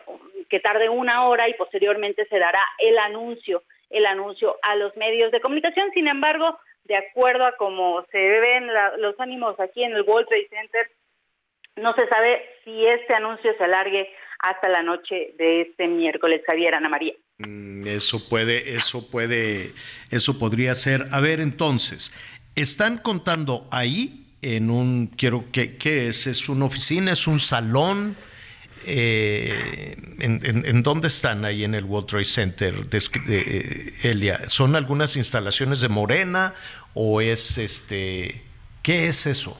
que 0.50 0.60
tarde 0.60 0.90
una 0.90 1.28
hora 1.28 1.50
y 1.50 1.56
posteriormente 1.56 2.28
se 2.28 2.38
dará 2.38 2.62
el 2.78 2.98
anuncio, 3.00 3.64
el 3.90 4.06
anuncio 4.06 4.58
a 4.62 4.76
los 4.76 4.96
medios 4.98 5.32
de 5.32 5.42
comunicación. 5.42 5.90
Sin 5.94 6.08
embargo, 6.08 6.60
de 6.84 6.96
acuerdo 6.96 7.46
a 7.46 7.56
cómo 7.58 8.06
se 8.12 8.18
ven 8.18 8.68
los 9.00 9.20
ánimos 9.20 9.60
aquí 9.60 9.84
en 9.84 9.94
el 9.94 10.04
World 10.04 10.28
Trade 10.28 10.50
Center, 10.50 10.92
no 11.78 11.94
se 11.96 12.08
sabe 12.08 12.44
si 12.64 12.86
este 12.86 13.16
anuncio 13.16 13.54
se 13.58 13.64
alargue 13.64 14.10
hasta 14.40 14.70
la 14.70 14.84
noche 14.84 15.34
de 15.38 15.62
este 15.62 15.88
miércoles, 15.88 16.42
Javier 16.46 16.76
Ana 16.76 16.90
María. 16.90 17.14
Mm, 17.40 17.88
eso 17.88 18.28
puede, 18.30 18.76
eso 18.76 19.10
puede, 19.10 19.72
eso 20.12 20.38
podría 20.40 20.76
ser. 20.76 21.02
A 21.12 21.20
ver, 21.20 21.40
entonces, 21.40 22.14
están 22.56 23.00
contando 23.00 23.68
ahí 23.72 24.27
en 24.56 24.70
un, 24.70 25.08
quiero, 25.08 25.46
¿qué, 25.52 25.78
qué 25.78 26.08
es? 26.08 26.28
¿Es 26.28 26.48
una 26.50 26.66
oficina? 26.66 27.12
¿Es 27.12 27.28
un 27.28 27.40
salón? 27.40 28.16
Eh, 28.90 29.98
en, 30.20 30.82
dónde 30.82 31.10
están 31.10 31.44
ahí 31.44 31.66
en 31.66 31.76
el 31.76 31.84
World 31.84 32.08
Trade 32.08 32.26
Center, 32.26 32.74
eh, 33.28 33.94
Elia? 34.04 34.48
¿Son 34.48 34.78
algunas 34.78 35.18
instalaciones 35.18 35.82
de 35.82 35.90
Morena 35.90 36.54
o 36.94 37.20
es 37.20 37.58
este, 37.58 38.44
qué 38.84 39.08
es 39.08 39.26
eso? 39.26 39.60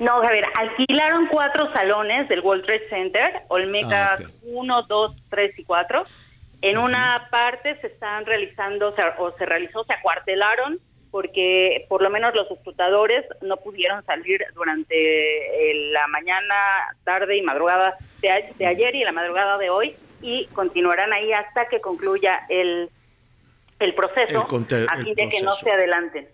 No, 0.00 0.20
Javier, 0.20 0.46
alquilaron 0.56 1.28
cuatro 1.28 1.72
salones 1.72 2.28
del 2.28 2.40
World 2.40 2.64
Trade 2.64 2.88
Center, 2.88 3.42
Olmeca 3.46 4.18
1, 4.42 4.82
2, 4.82 5.16
3 5.30 5.58
y 5.60 5.64
4. 5.64 6.04
En 6.62 6.78
una 6.78 7.28
parte 7.30 7.80
se 7.80 7.86
están 7.86 8.26
realizando 8.26 8.94
o 9.18 9.32
se 9.38 9.46
realizó, 9.46 9.84
se 9.84 9.94
acuartelaron 9.94 10.80
porque 11.12 11.84
por 11.90 12.02
lo 12.02 12.08
menos 12.08 12.34
los 12.34 12.50
explotadores 12.50 13.26
no 13.42 13.58
pudieron 13.58 14.02
salir 14.06 14.40
durante 14.54 14.94
eh, 14.94 15.90
la 15.92 16.08
mañana, 16.08 16.54
tarde 17.04 17.36
y 17.36 17.42
madrugada 17.42 17.98
de, 18.22 18.66
ayer 18.66 18.94
y 18.94 19.04
la 19.04 19.12
madrugada 19.12 19.58
de 19.58 19.68
hoy 19.68 19.94
y 20.22 20.46
continuarán 20.46 21.12
ahí 21.12 21.30
hasta 21.32 21.68
que 21.68 21.82
concluya 21.82 22.46
el, 22.48 22.88
el 23.78 23.94
proceso 23.94 24.48
a 24.88 24.96
fin 24.96 25.14
de 25.14 25.28
que 25.28 25.42
no 25.42 25.52
se 25.52 25.70
adelanten. 25.70 26.28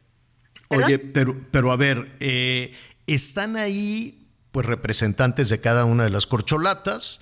Oye, 0.68 1.00
pero, 1.00 1.34
pero 1.50 1.72
a 1.72 1.76
ver, 1.76 2.06
eh, 2.20 2.72
están 3.08 3.56
ahí 3.56 4.28
pues 4.52 4.64
representantes 4.64 5.48
de 5.48 5.60
cada 5.60 5.86
una 5.86 6.04
de 6.04 6.10
las 6.10 6.28
corcholatas. 6.28 7.20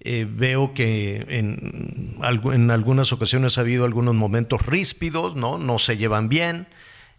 Eh, 0.00 0.26
veo 0.28 0.74
que 0.74 1.24
en, 1.28 2.18
en 2.22 2.70
algunas 2.70 3.12
ocasiones 3.14 3.56
ha 3.56 3.62
habido 3.62 3.86
algunos 3.86 4.14
momentos 4.14 4.66
ríspidos, 4.66 5.36
¿no? 5.36 5.56
No 5.56 5.78
se 5.78 5.96
llevan 5.96 6.28
bien. 6.28 6.66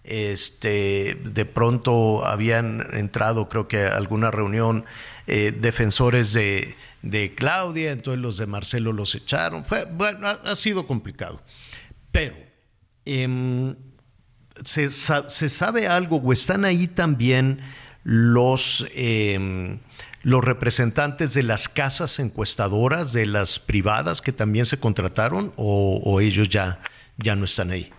Este, 0.09 1.19
de 1.23 1.45
pronto 1.45 2.25
habían 2.25 2.87
entrado, 2.93 3.47
creo 3.47 3.67
que 3.67 3.85
a 3.85 3.95
alguna 3.95 4.31
reunión, 4.31 4.85
eh, 5.27 5.55
defensores 5.55 6.33
de, 6.33 6.75
Claudia, 7.35 7.91
entonces 7.91 8.19
los 8.19 8.37
de 8.37 8.47
Marcelo 8.47 8.91
los 8.91 9.13
echaron. 9.13 9.63
bueno, 9.91 10.27
ha, 10.27 10.55
sido 10.55 10.87
complicado. 10.87 11.43
Pero, 12.11 12.35
em, 13.05 13.75
se, 14.65 14.89
sabe 14.89 15.87
algo 15.87 16.17
o 16.17 16.33
están 16.33 16.65
ahí 16.65 16.87
también 16.87 17.61
los, 18.03 18.87
em, 18.95 19.77
los 20.23 20.43
representantes 20.43 21.35
de 21.35 21.43
las 21.43 21.69
casas 21.69 22.17
encuestadoras, 22.17 23.13
de 23.13 23.27
las 23.27 23.59
privadas 23.59 24.23
que 24.23 24.31
también 24.31 24.65
se 24.65 24.79
contrataron 24.79 25.53
o, 25.55 26.19
ellos 26.19 26.49
ya, 26.49 26.79
ya 27.17 27.35
no 27.35 27.45
están 27.45 27.69
ahí? 27.69 27.91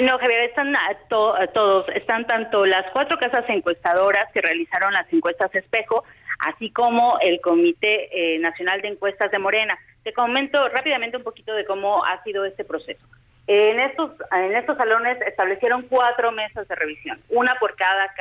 No, 0.00 0.18
Javier, 0.18 0.44
están 0.44 0.74
todos, 1.08 1.86
están 1.90 2.26
tanto 2.26 2.64
las 2.64 2.90
cuatro 2.92 3.18
casas 3.18 3.44
encuestadoras 3.48 4.26
que 4.32 4.40
realizaron 4.40 4.94
las 4.94 5.12
encuestas 5.12 5.54
espejo, 5.54 6.04
así 6.38 6.70
como 6.70 7.18
el 7.20 7.40
Comité 7.42 8.08
eh, 8.10 8.38
Nacional 8.38 8.80
de 8.80 8.88
Encuestas 8.88 9.30
de 9.30 9.38
Morena. 9.38 9.78
Te 10.02 10.14
comento 10.14 10.66
rápidamente 10.70 11.18
un 11.18 11.22
poquito 11.22 11.54
de 11.54 11.66
cómo 11.66 12.04
ha 12.04 12.22
sido 12.22 12.46
este 12.46 12.64
proceso. 12.64 13.04
En 13.46 13.80
estos, 13.80 14.12
en 14.30 14.54
estos 14.56 14.78
salones 14.78 15.20
establecieron 15.26 15.82
cuatro 15.82 16.32
mesas 16.32 16.66
de 16.68 16.74
revisión, 16.74 17.20
una 17.28 17.56
por 17.56 17.76
cada 17.76 18.14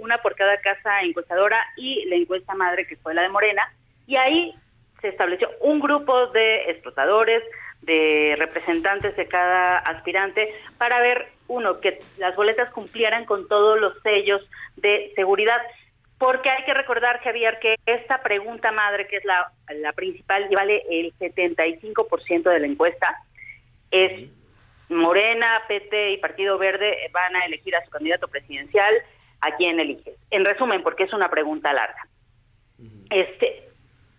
una 0.00 0.18
por 0.18 0.34
cada 0.34 0.58
casa 0.58 1.00
encuestadora 1.02 1.58
y 1.76 2.04
la 2.06 2.16
encuesta 2.16 2.54
madre 2.54 2.86
que 2.86 2.96
fue 2.96 3.14
la 3.14 3.22
de 3.22 3.28
Morena, 3.28 3.62
y 4.06 4.16
ahí 4.16 4.54
se 5.00 5.08
estableció 5.08 5.48
un 5.60 5.80
grupo 5.80 6.26
de 6.28 6.70
explotadores, 6.70 7.42
de 7.88 8.36
representantes 8.38 9.16
de 9.16 9.26
cada 9.26 9.78
aspirante 9.78 10.54
para 10.76 11.00
ver, 11.00 11.32
uno, 11.48 11.80
que 11.80 11.98
las 12.18 12.36
boletas 12.36 12.70
cumplieran 12.70 13.24
con 13.24 13.48
todos 13.48 13.80
los 13.80 13.94
sellos 14.02 14.42
de 14.76 15.10
seguridad. 15.16 15.60
Porque 16.18 16.50
hay 16.50 16.64
que 16.64 16.74
recordar, 16.74 17.20
Javier, 17.22 17.58
que 17.60 17.76
esta 17.86 18.22
pregunta 18.22 18.70
madre, 18.72 19.06
que 19.06 19.16
es 19.16 19.24
la, 19.24 19.50
la 19.74 19.92
principal 19.92 20.46
y 20.50 20.54
vale 20.54 20.82
el 20.90 21.14
75% 21.18 22.42
de 22.50 22.60
la 22.60 22.66
encuesta, 22.66 23.22
es 23.90 24.28
Morena, 24.90 25.62
PT 25.68 26.12
y 26.12 26.18
Partido 26.18 26.58
Verde 26.58 26.94
van 27.12 27.36
a 27.36 27.46
elegir 27.46 27.74
a 27.74 27.84
su 27.84 27.90
candidato 27.90 28.28
presidencial, 28.28 28.94
¿a 29.40 29.56
quién 29.56 29.80
eliges? 29.80 30.14
En 30.30 30.44
resumen, 30.44 30.82
porque 30.82 31.04
es 31.04 31.12
una 31.12 31.30
pregunta 31.30 31.72
larga. 31.72 32.06
Este, 33.10 33.67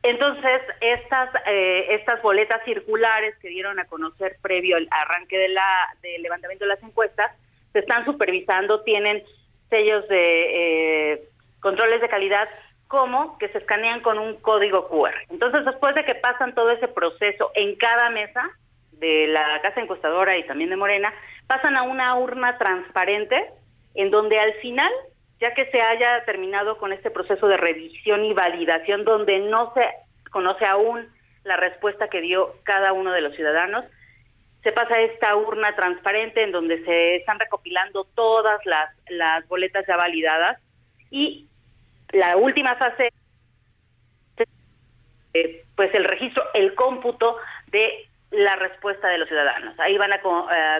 entonces, 0.03 0.61
estas, 0.79 1.29
eh, 1.45 1.87
estas 1.95 2.21
boletas 2.21 2.63
circulares 2.63 3.35
que 3.41 3.49
dieron 3.49 3.79
a 3.79 3.85
conocer 3.85 4.37
previo 4.41 4.77
al 4.77 4.87
arranque 4.91 5.37
de 5.37 5.49
la, 5.49 5.89
del 6.01 6.21
levantamiento 6.21 6.65
de 6.65 6.69
las 6.69 6.83
encuestas, 6.83 7.31
se 7.73 7.79
están 7.79 8.05
supervisando, 8.05 8.81
tienen 8.81 9.23
sellos 9.69 10.07
de 10.07 11.13
eh, 11.13 11.23
controles 11.59 12.01
de 12.01 12.09
calidad 12.09 12.47
como 12.87 13.37
que 13.37 13.49
se 13.49 13.59
escanean 13.59 14.01
con 14.01 14.17
un 14.17 14.37
código 14.37 14.87
QR. 14.87 15.13
Entonces, 15.29 15.63
después 15.63 15.93
de 15.93 16.05
que 16.05 16.15
pasan 16.15 16.55
todo 16.55 16.71
ese 16.71 16.87
proceso 16.87 17.51
en 17.53 17.75
cada 17.75 18.09
mesa 18.09 18.49
de 18.93 19.27
la 19.27 19.61
casa 19.61 19.81
encuestadora 19.81 20.37
y 20.37 20.47
también 20.47 20.71
de 20.71 20.75
Morena, 20.75 21.13
pasan 21.45 21.77
a 21.77 21.83
una 21.83 22.15
urna 22.15 22.57
transparente 22.57 23.51
en 23.93 24.09
donde 24.09 24.39
al 24.39 24.53
final, 24.55 24.91
ya 25.39 25.53
que 25.53 25.69
se 25.71 25.81
haya 25.81 26.23
terminado 26.25 26.77
con 26.77 26.93
este 26.93 27.11
proceso 27.11 27.47
de 27.47 27.57
revisión 27.57 28.25
y 28.25 28.33
validación 28.33 29.05
donde 29.05 29.39
no 29.39 29.73
se 29.73 29.87
conoce 30.31 30.65
aún 30.65 31.07
la 31.43 31.57
respuesta 31.57 32.09
que 32.09 32.21
dio 32.21 32.55
cada 32.63 32.93
uno 32.93 33.11
de 33.11 33.21
los 33.21 33.35
ciudadanos, 33.35 33.85
se 34.63 34.71
pasa 34.73 34.95
a 34.95 35.01
esta 35.01 35.35
urna 35.35 35.75
transparente 35.75 36.43
en 36.43 36.51
donde 36.51 36.83
se 36.83 37.15
están 37.15 37.39
recopilando 37.39 38.03
todas 38.13 38.59
las, 38.65 38.93
las 39.09 39.47
boletas 39.47 39.85
ya 39.87 39.95
validadas 39.95 40.59
y 41.09 41.47
la 42.11 42.37
última 42.37 42.75
fase, 42.75 43.09
eh, 45.33 45.63
pues 45.75 45.93
el 45.93 46.03
registro, 46.03 46.43
el 46.53 46.75
cómputo 46.75 47.37
de 47.67 48.09
la 48.31 48.55
respuesta 48.55 49.07
de 49.07 49.19
los 49.19 49.27
ciudadanos. 49.27 49.79
Ahí 49.79 49.97
van 49.97 50.11
a, 50.13 50.21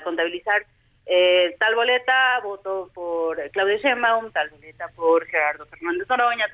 contabilizar 0.03 0.66
eh, 1.12 1.55
tal 1.57 1.74
boleta, 1.74 2.39
voto 2.43 2.91
por 2.93 3.38
Claudio 3.49 3.78
Sheinbaum, 3.78 4.32
tal 4.32 4.49
boleta 4.51 4.88
por 4.95 5.26
Gerardo 5.26 5.66
Fernández 5.66 6.07
Noroña, 6.07 6.45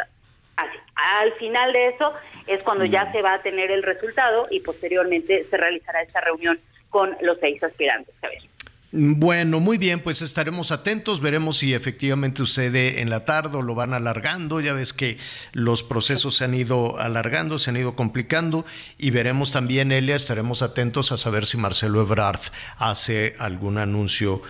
así. 0.56 0.78
Al 0.96 1.34
final 1.34 1.74
de 1.74 1.90
eso 1.90 2.14
es 2.48 2.64
cuando 2.64 2.86
ya 2.86 3.12
se 3.12 3.22
va 3.22 3.34
a 3.34 3.42
tener 3.42 3.70
el 3.70 3.84
resultado 3.84 4.48
y 4.50 4.62
posteriormente 4.62 5.44
se 5.44 5.58
realizará 5.58 6.02
esta 6.02 6.22
reunión 6.22 6.58
con 6.90 7.18
los 7.20 7.38
seis 7.40 7.62
aspirantes. 7.62 8.16
A 8.24 8.30
ver. 8.30 8.55
Bueno, 8.98 9.60
muy 9.60 9.78
bien, 9.78 10.00
pues 10.00 10.22
estaremos 10.22 10.72
atentos, 10.72 11.20
veremos 11.20 11.58
si 11.58 11.74
efectivamente 11.74 12.38
sucede 12.38 13.02
en 13.02 13.10
la 13.10 13.26
tarde 13.26 13.58
o 13.58 13.62
lo 13.62 13.76
van 13.76 13.94
alargando, 13.94 14.62
ya 14.62 14.72
ves 14.72 14.94
que 14.94 15.18
los 15.52 15.84
procesos 15.84 16.38
se 16.38 16.46
han 16.46 16.54
ido 16.54 16.98
alargando, 16.98 17.60
se 17.60 17.72
han 17.72 17.76
ido 17.76 17.98
complicando 17.98 18.66
y 18.98 19.12
veremos 19.12 19.52
también, 19.52 19.92
Elia, 19.92 20.16
estaremos 20.16 20.62
atentos 20.62 21.12
a 21.12 21.18
saber 21.18 21.46
si 21.46 21.58
Marcelo 21.58 22.02
Ebrard 22.02 22.40
hace 22.78 23.36
algún 23.38 23.80
anuncio 23.80 24.42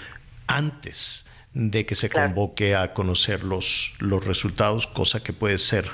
antes 0.45 1.25
de 1.55 1.87
que 1.87 1.95
se 1.95 2.11
convoque 2.11 2.75
a 2.75 2.93
conocer 2.93 3.43
los, 3.43 3.95
los 3.97 4.23
resultados, 4.23 4.85
cosa 4.85 5.23
que 5.23 5.33
puede 5.33 5.57
ser 5.57 5.89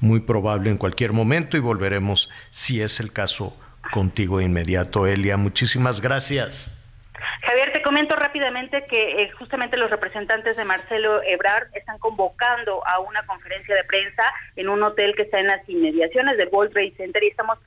muy 0.00 0.18
probable 0.18 0.70
en 0.70 0.76
cualquier 0.76 1.12
momento 1.12 1.56
y 1.56 1.60
volveremos, 1.60 2.30
si 2.50 2.80
es 2.80 2.98
el 2.98 3.12
caso, 3.12 3.56
contigo 3.92 4.40
inmediato, 4.40 5.06
Elia. 5.06 5.36
Muchísimas 5.36 6.00
gracias. 6.00 6.82
Javier, 7.42 7.71
comento 8.02 8.16
rápidamente 8.16 8.84
que 8.90 9.22
eh, 9.22 9.30
justamente 9.38 9.76
los 9.76 9.88
representantes 9.88 10.56
de 10.56 10.64
Marcelo 10.64 11.22
Ebrard 11.22 11.68
están 11.72 11.98
convocando 11.98 12.84
a 12.84 12.98
una 12.98 13.24
conferencia 13.26 13.76
de 13.76 13.84
prensa 13.84 14.24
en 14.56 14.68
un 14.68 14.82
hotel 14.82 15.14
que 15.14 15.22
está 15.22 15.38
en 15.38 15.46
las 15.46 15.68
inmediaciones 15.68 16.36
del 16.36 16.48
World 16.50 16.72
Trade 16.72 16.94
Center 16.96 17.22
y 17.22 17.28
estamos 17.28 17.58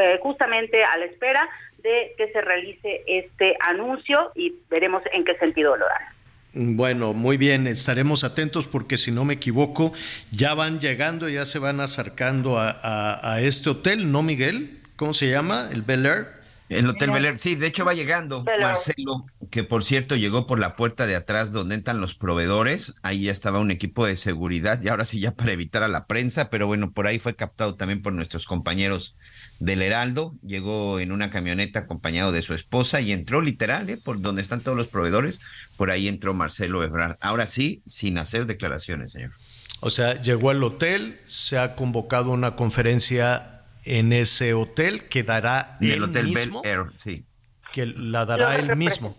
eh, 0.00 0.18
justamente 0.20 0.82
a 0.82 0.96
la 0.96 1.04
espera 1.04 1.48
de 1.80 2.12
que 2.16 2.28
se 2.32 2.40
realice 2.40 3.04
este 3.06 3.56
anuncio 3.60 4.32
y 4.34 4.52
veremos 4.68 5.04
en 5.12 5.24
qué 5.24 5.36
sentido 5.36 5.76
lo 5.76 5.86
dan. 5.86 6.76
Bueno, 6.76 7.12
muy 7.12 7.36
bien, 7.36 7.68
estaremos 7.68 8.24
atentos 8.24 8.66
porque 8.66 8.98
si 8.98 9.12
no 9.12 9.24
me 9.24 9.34
equivoco, 9.34 9.92
ya 10.32 10.54
van 10.54 10.80
llegando, 10.80 11.28
ya 11.28 11.44
se 11.44 11.60
van 11.60 11.78
acercando 11.78 12.58
a, 12.58 13.20
a 13.22 13.40
este 13.42 13.70
hotel, 13.70 14.10
¿no, 14.10 14.22
Miguel? 14.24 14.80
¿Cómo 14.96 15.14
se 15.14 15.30
llama? 15.30 15.68
¿El 15.70 15.82
Bel 15.82 16.04
Air? 16.04 16.37
El 16.68 16.88
Hotel 16.88 17.10
Bel 17.10 17.38
sí, 17.38 17.54
de 17.54 17.66
hecho 17.66 17.84
va 17.84 17.94
llegando 17.94 18.44
Marcelo, 18.60 19.26
que 19.50 19.64
por 19.64 19.84
cierto 19.84 20.16
llegó 20.16 20.46
por 20.46 20.58
la 20.58 20.76
puerta 20.76 21.06
de 21.06 21.16
atrás 21.16 21.50
donde 21.50 21.74
entran 21.74 22.00
los 22.00 22.14
proveedores, 22.14 22.96
ahí 23.02 23.22
ya 23.22 23.32
estaba 23.32 23.58
un 23.58 23.70
equipo 23.70 24.06
de 24.06 24.16
seguridad 24.16 24.80
y 24.82 24.88
ahora 24.88 25.06
sí 25.06 25.18
ya 25.18 25.32
para 25.32 25.52
evitar 25.52 25.82
a 25.82 25.88
la 25.88 26.06
prensa, 26.06 26.50
pero 26.50 26.66
bueno, 26.66 26.92
por 26.92 27.06
ahí 27.06 27.18
fue 27.18 27.34
captado 27.34 27.76
también 27.76 28.02
por 28.02 28.12
nuestros 28.12 28.44
compañeros 28.44 29.16
del 29.60 29.82
Heraldo, 29.82 30.34
llegó 30.42 31.00
en 31.00 31.10
una 31.10 31.30
camioneta 31.30 31.80
acompañado 31.80 32.32
de 32.32 32.42
su 32.42 32.52
esposa 32.52 33.00
y 33.00 33.12
entró 33.12 33.40
literal, 33.40 33.88
¿eh? 33.88 33.96
por 33.96 34.20
donde 34.20 34.42
están 34.42 34.60
todos 34.60 34.76
los 34.76 34.88
proveedores, 34.88 35.40
por 35.76 35.90
ahí 35.90 36.06
entró 36.06 36.34
Marcelo 36.34 36.82
Ebrard, 36.84 37.16
ahora 37.20 37.46
sí, 37.46 37.82
sin 37.86 38.18
hacer 38.18 38.46
declaraciones, 38.46 39.12
señor. 39.12 39.32
O 39.80 39.90
sea, 39.90 40.20
llegó 40.20 40.50
al 40.50 40.62
hotel, 40.62 41.20
se 41.24 41.56
ha 41.56 41.76
convocado 41.76 42.32
una 42.32 42.56
conferencia 42.56 43.57
en 43.88 44.12
ese 44.12 44.52
hotel 44.52 45.08
que 45.08 45.22
dará 45.22 45.78
el 45.80 46.02
hotel 46.02 46.26
mismo, 46.26 46.60
Bel 46.60 46.70
Air, 46.70 46.86
sí. 46.96 47.24
Que 47.72 47.86
la 47.86 48.26
dará 48.26 48.56
él 48.56 48.76
mismo. 48.76 49.16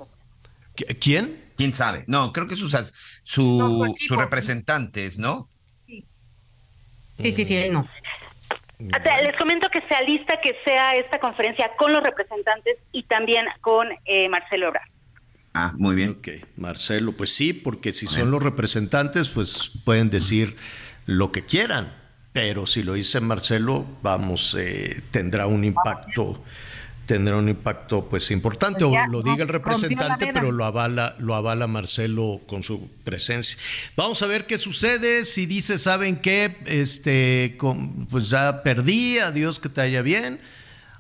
¿Quién? 1.02 1.44
¿Quién 1.58 1.74
sabe? 1.74 2.04
No, 2.06 2.32
creo 2.32 2.48
que 2.48 2.56
sus, 2.56 2.76
su, 3.24 3.96
sus 3.98 4.18
representantes, 4.18 5.18
¿no? 5.18 5.50
Sí, 5.88 6.06
sí, 7.18 7.32
sí, 7.32 7.46
sí 7.46 7.70
no. 7.72 7.88
Les 8.78 9.36
comento 9.38 9.68
que 9.74 9.82
se 9.90 9.96
alista 9.96 10.40
que 10.42 10.56
sea 10.64 10.92
esta 10.92 11.20
conferencia 11.20 11.72
con 11.76 11.92
los 11.92 12.04
representantes 12.04 12.78
y 12.92 13.04
también 13.04 13.46
con 13.62 13.88
eh, 14.06 14.30
Marcelo 14.30 14.70
Obra. 14.70 14.82
Ah, 15.56 15.74
muy 15.76 15.96
bien. 15.96 16.12
Ok, 16.12 16.30
Marcelo, 16.58 17.14
pues 17.14 17.34
sí, 17.34 17.54
porque 17.54 17.92
si 17.92 18.06
son 18.06 18.30
los 18.30 18.44
representantes, 18.44 19.30
pues 19.30 19.72
pueden 19.84 20.12
decir 20.12 20.56
lo 21.08 21.32
que 21.32 21.44
quieran 21.44 21.92
pero 22.32 22.68
si 22.68 22.84
lo 22.84 22.94
dice 22.94 23.20
Marcelo, 23.20 23.86
vamos, 24.02 24.56
eh, 24.58 25.02
tendrá 25.12 25.48
un 25.48 25.64
impacto 25.64 26.44
tendrá 27.10 27.38
un 27.38 27.50
impacto 27.50 28.08
pues 28.08 28.30
importante 28.30 28.84
o 28.84 28.94
lo 29.08 29.24
diga 29.24 29.42
el 29.42 29.48
representante 29.48 30.30
pero 30.32 30.52
lo 30.52 30.64
avala 30.64 31.16
lo 31.18 31.34
avala 31.34 31.66
Marcelo 31.66 32.42
con 32.46 32.62
su 32.62 32.88
presencia. 33.04 33.58
Vamos 33.96 34.22
a 34.22 34.28
ver 34.28 34.46
qué 34.46 34.60
sucede 34.60 35.26
si 35.26 35.48
dice 35.48 35.80
saben 35.80 36.22
qué 36.22 36.58
este 36.68 37.58
pues 38.12 38.30
ya 38.30 38.62
perdí 38.62 39.18
adiós 39.18 39.60
que 39.60 39.70
te 39.70 39.82
haya 39.82 40.04
bien. 40.04 40.40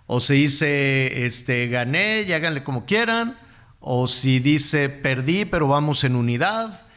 O 0.07 0.19
si 0.19 0.33
dice 0.33 1.27
este 1.27 1.67
gané 1.67 2.23
y 2.23 2.33
háganle 2.33 2.63
como 2.63 2.87
quieran. 2.87 3.37
O 3.79 4.07
si 4.07 4.39
dice 4.39 4.89
perdí 4.89 5.45
pero 5.45 5.67
vamos 5.67 6.03
en 6.03 6.15
unidad. 6.15 6.87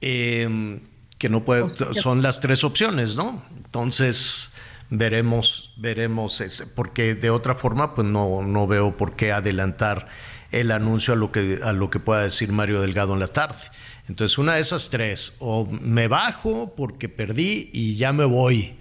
Eh, 0.00 0.80
que 1.16 1.28
no 1.28 1.44
puede, 1.44 1.66
son 1.94 2.22
las 2.22 2.38
tres 2.40 2.62
opciones, 2.62 3.16
¿no? 3.16 3.42
Entonces 3.68 4.50
veremos, 4.88 5.74
veremos, 5.76 6.40
ese, 6.40 6.66
porque 6.66 7.14
de 7.14 7.28
otra 7.28 7.54
forma, 7.54 7.94
pues 7.94 8.06
no, 8.06 8.40
no 8.40 8.66
veo 8.66 8.96
por 8.96 9.14
qué 9.14 9.30
adelantar 9.30 10.08
el 10.52 10.70
anuncio 10.70 11.12
a 11.12 11.16
lo 11.18 11.30
que 11.30 11.60
a 11.62 11.74
lo 11.74 11.90
que 11.90 12.00
pueda 12.00 12.22
decir 12.22 12.50
Mario 12.50 12.80
Delgado 12.80 13.12
en 13.12 13.20
la 13.20 13.28
tarde. 13.28 13.60
Entonces, 14.08 14.38
una 14.38 14.54
de 14.54 14.60
esas 14.60 14.88
tres, 14.88 15.34
o 15.38 15.66
me 15.66 16.08
bajo 16.08 16.74
porque 16.74 17.10
perdí 17.10 17.68
y 17.74 17.96
ya 17.96 18.14
me 18.14 18.24
voy, 18.24 18.76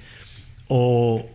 o 0.70 1.30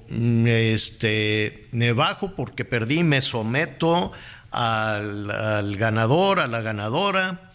este, 0.46 1.68
me 1.72 1.92
bajo 1.92 2.34
porque 2.34 2.64
perdí, 2.64 3.04
me 3.04 3.20
someto 3.20 4.12
al, 4.50 5.30
al 5.30 5.76
ganador, 5.76 6.40
a 6.40 6.46
la 6.46 6.62
ganadora, 6.62 7.52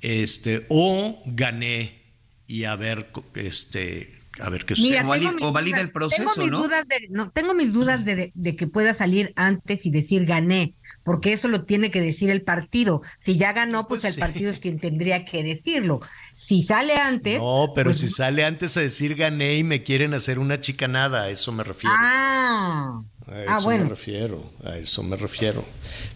este, 0.00 0.64
o 0.68 1.20
gané 1.26 2.02
y 2.46 2.64
a 2.64 2.76
ver 2.76 3.10
este 3.34 4.23
a 4.40 4.50
ver 4.50 4.64
qué 4.64 4.74
sucede. 4.74 5.00
o, 5.42 5.52
valida, 5.52 5.80
el 5.80 5.90
proceso, 5.90 6.22
tengo 6.34 6.42
mis 6.42 6.50
¿no? 6.50 6.62
Dudas 6.62 6.88
de, 6.88 7.08
no 7.10 7.30
tengo 7.30 7.54
mis 7.54 7.72
dudas 7.72 8.04
de, 8.04 8.32
de, 8.34 8.56
que 8.56 8.66
pueda 8.66 8.92
salir 8.92 9.32
antes 9.36 9.86
y 9.86 9.90
decir 9.90 10.26
gané, 10.26 10.74
porque 11.04 11.32
eso 11.32 11.46
lo 11.48 11.64
tiene 11.64 11.90
que 11.90 12.00
decir 12.00 12.30
el 12.30 12.42
partido. 12.42 13.02
Si 13.20 13.36
ya 13.36 13.52
ganó, 13.52 13.86
pues, 13.86 14.02
pues 14.02 14.14
el 14.14 14.20
partido 14.20 14.50
es 14.50 14.58
quien 14.58 14.80
tendría 14.80 15.24
que 15.24 15.42
decirlo. 15.44 16.00
Si 16.34 16.62
sale 16.62 16.94
antes. 16.94 17.38
No, 17.38 17.72
pero 17.74 17.90
pues 17.90 18.00
si 18.00 18.08
sale 18.08 18.44
antes 18.44 18.76
a 18.76 18.80
decir 18.80 19.14
gané 19.14 19.56
y 19.56 19.64
me 19.64 19.84
quieren 19.84 20.14
hacer 20.14 20.38
una 20.38 20.60
chicanada, 20.60 21.24
a 21.24 21.30
eso 21.30 21.52
me 21.52 21.62
refiero. 21.62 21.94
Ah. 21.98 23.02
A 23.26 23.32
ah, 23.32 23.58
eso 23.58 23.68
me 23.68 23.84
refiero, 23.84 24.52
a 24.64 24.76
eso 24.76 25.02
me 25.02 25.16
refiero. 25.16 25.64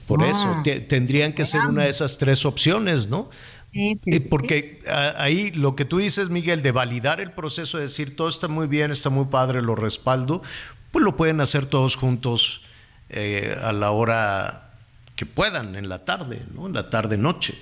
Por 0.07 0.23
eso, 0.25 0.57
ah. 0.57 0.63
tendrían 0.89 1.33
que 1.33 1.47
ser 1.47 1.63
una 1.63 1.85
de 1.85 1.91
esas 1.91 2.19
tres 2.19 2.45
opciones, 2.45 3.09
¿no? 3.09 3.31
Eh, 3.73 4.21
porque 4.29 4.81
ahí 5.17 5.51
lo 5.51 5.77
que 5.77 5.85
tú 5.85 5.99
dices, 5.99 6.31
Miguel, 6.31 6.63
de 6.63 6.73
validar 6.73 7.21
el 7.21 7.33
proceso, 7.33 7.79
de 7.79 7.85
decir 7.85 8.17
todo 8.17 8.29
está 8.29 8.49
muy 8.49 8.67
bien, 8.67 8.91
está 8.91 9.11
muy 9.11 9.27
padre, 9.27 9.63
lo 9.63 9.75
respaldo, 9.75 10.43
pues 10.91 11.05
lo 11.05 11.17
pueden 11.17 11.41
hacer 11.41 11.67
todos 11.67 11.97
juntos 11.97 12.63
eh, 13.11 13.57
a 13.63 13.73
la 13.73 13.91
hora 13.91 14.75
que 15.17 15.27
puedan, 15.27 15.77
en 15.77 15.89
la 15.89 16.05
tarde, 16.05 16.43
¿no? 16.55 16.67
En 16.67 16.73
la 16.73 16.89
tarde-noche. 16.89 17.55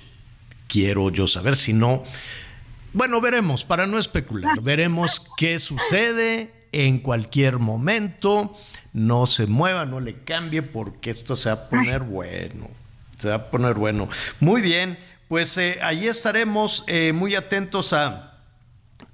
Quiero 0.67 1.09
yo 1.09 1.27
saber 1.27 1.55
si 1.55 1.73
no. 1.73 2.03
Bueno, 2.93 3.21
veremos, 3.21 3.65
para 3.65 3.87
no 3.87 3.97
especular, 3.97 4.61
veremos 4.61 5.25
qué 5.37 5.59
sucede 5.59 6.53
en 6.71 6.99
cualquier 6.99 7.59
momento. 7.59 8.55
No 8.93 9.27
se 9.27 9.47
mueva, 9.47 9.85
no 9.85 9.99
le 9.99 10.23
cambie, 10.23 10.61
porque 10.61 11.09
esto 11.09 11.35
se 11.35 11.49
va 11.49 11.55
a 11.55 11.69
poner 11.69 12.01
bueno. 12.01 12.69
Se 13.17 13.29
va 13.29 13.35
a 13.35 13.49
poner 13.49 13.75
bueno. 13.75 14.09
Muy 14.39 14.61
bien, 14.61 14.97
pues 15.27 15.57
eh, 15.57 15.79
ahí 15.81 16.07
estaremos 16.07 16.83
eh, 16.87 17.13
muy 17.13 17.35
atentos 17.35 17.93
a, 17.93 18.39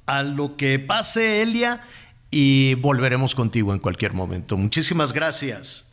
a 0.06 0.24
lo 0.24 0.56
que 0.58 0.80
pase, 0.80 1.42
Elia, 1.42 1.82
y 2.30 2.76
volveremos 2.76 3.36
contigo 3.36 3.74
en 3.74 3.80
cualquier 3.80 4.14
momento. 4.14 4.58
Muchísimas 4.58 5.14
gracias. 5.14 5.90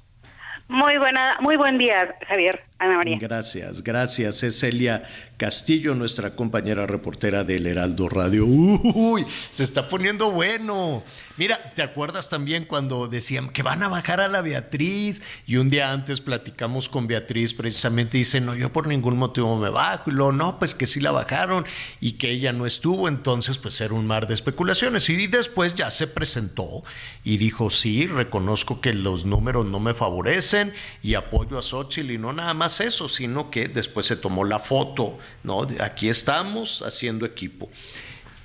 Muy 0.69 0.99
buena, 0.99 1.37
muy 1.41 1.57
buen 1.57 1.79
día, 1.79 2.15
Javier, 2.29 2.65
Ana 2.81 2.97
María. 2.97 3.19
Gracias, 3.21 3.85
gracias. 3.85 4.43
Es 4.43 4.63
Elia 4.63 5.03
Castillo, 5.37 5.95
nuestra 5.95 6.35
compañera 6.35 6.87
reportera 6.87 7.45
del 7.45 7.67
Heraldo 7.67 8.09
Radio. 8.09 8.47
Uy, 8.47 9.27
se 9.53 9.65
está 9.65 9.87
poniendo 9.87 10.31
bueno. 10.31 11.03
Mira, 11.37 11.73
¿te 11.75 11.81
acuerdas 11.81 12.29
también 12.29 12.67
cuando 12.67 13.07
decían 13.07 13.49
que 13.49 13.63
van 13.63 13.83
a 13.83 13.89
bajar 13.89 14.21
a 14.21 14.29
la 14.29 14.43
Beatriz? 14.43 15.23
Y 15.47 15.57
un 15.57 15.71
día 15.71 15.91
antes 15.91 16.21
platicamos 16.21 16.91
con 16.91 17.07
Beatriz, 17.07 17.55
precisamente 17.55 18.19
dice, 18.19 18.43
no, 18.43 18.55
yo 18.55 18.73
por 18.73 18.87
ningún 18.87 19.17
motivo 19.17 19.57
me 19.57 19.71
bajo. 19.71 20.11
Y 20.11 20.15
luego, 20.15 20.33
no, 20.33 20.59
pues 20.59 20.75
que 20.75 20.87
sí 20.87 21.01
la 21.01 21.13
bajaron 21.13 21.65
y 22.01 22.13
que 22.13 22.31
ella 22.31 22.53
no 22.53 22.67
estuvo. 22.67 23.09
Entonces, 23.09 23.57
pues 23.57 23.81
era 23.81 23.95
un 23.95 24.07
mar 24.07 24.27
de 24.27 24.35
especulaciones. 24.35 25.09
Y 25.09 25.27
después 25.29 25.75
ya 25.75 25.91
se 25.91 26.07
presentó 26.07 26.83
y 27.25 27.39
dijo, 27.39 27.71
sí, 27.71 28.07
reconozco 28.07 28.83
que 28.83 28.93
los 28.93 29.25
números 29.25 29.65
no 29.65 29.81
me 29.81 29.95
favorecen 29.95 30.75
y 31.03 31.15
apoyo 31.15 31.59
a 31.59 31.63
Xochitl. 31.63 32.11
Y 32.11 32.19
no 32.19 32.35
nada 32.35 32.53
más 32.53 32.70
eso, 32.79 33.09
sino 33.09 33.51
que 33.51 33.67
después 33.67 34.07
se 34.07 34.15
tomó 34.17 34.45
la 34.45 34.61
foto, 34.61 35.19
¿no? 35.43 35.67
Aquí 35.81 36.09
estamos 36.09 36.83
haciendo 36.83 37.27
equipo 37.27 37.69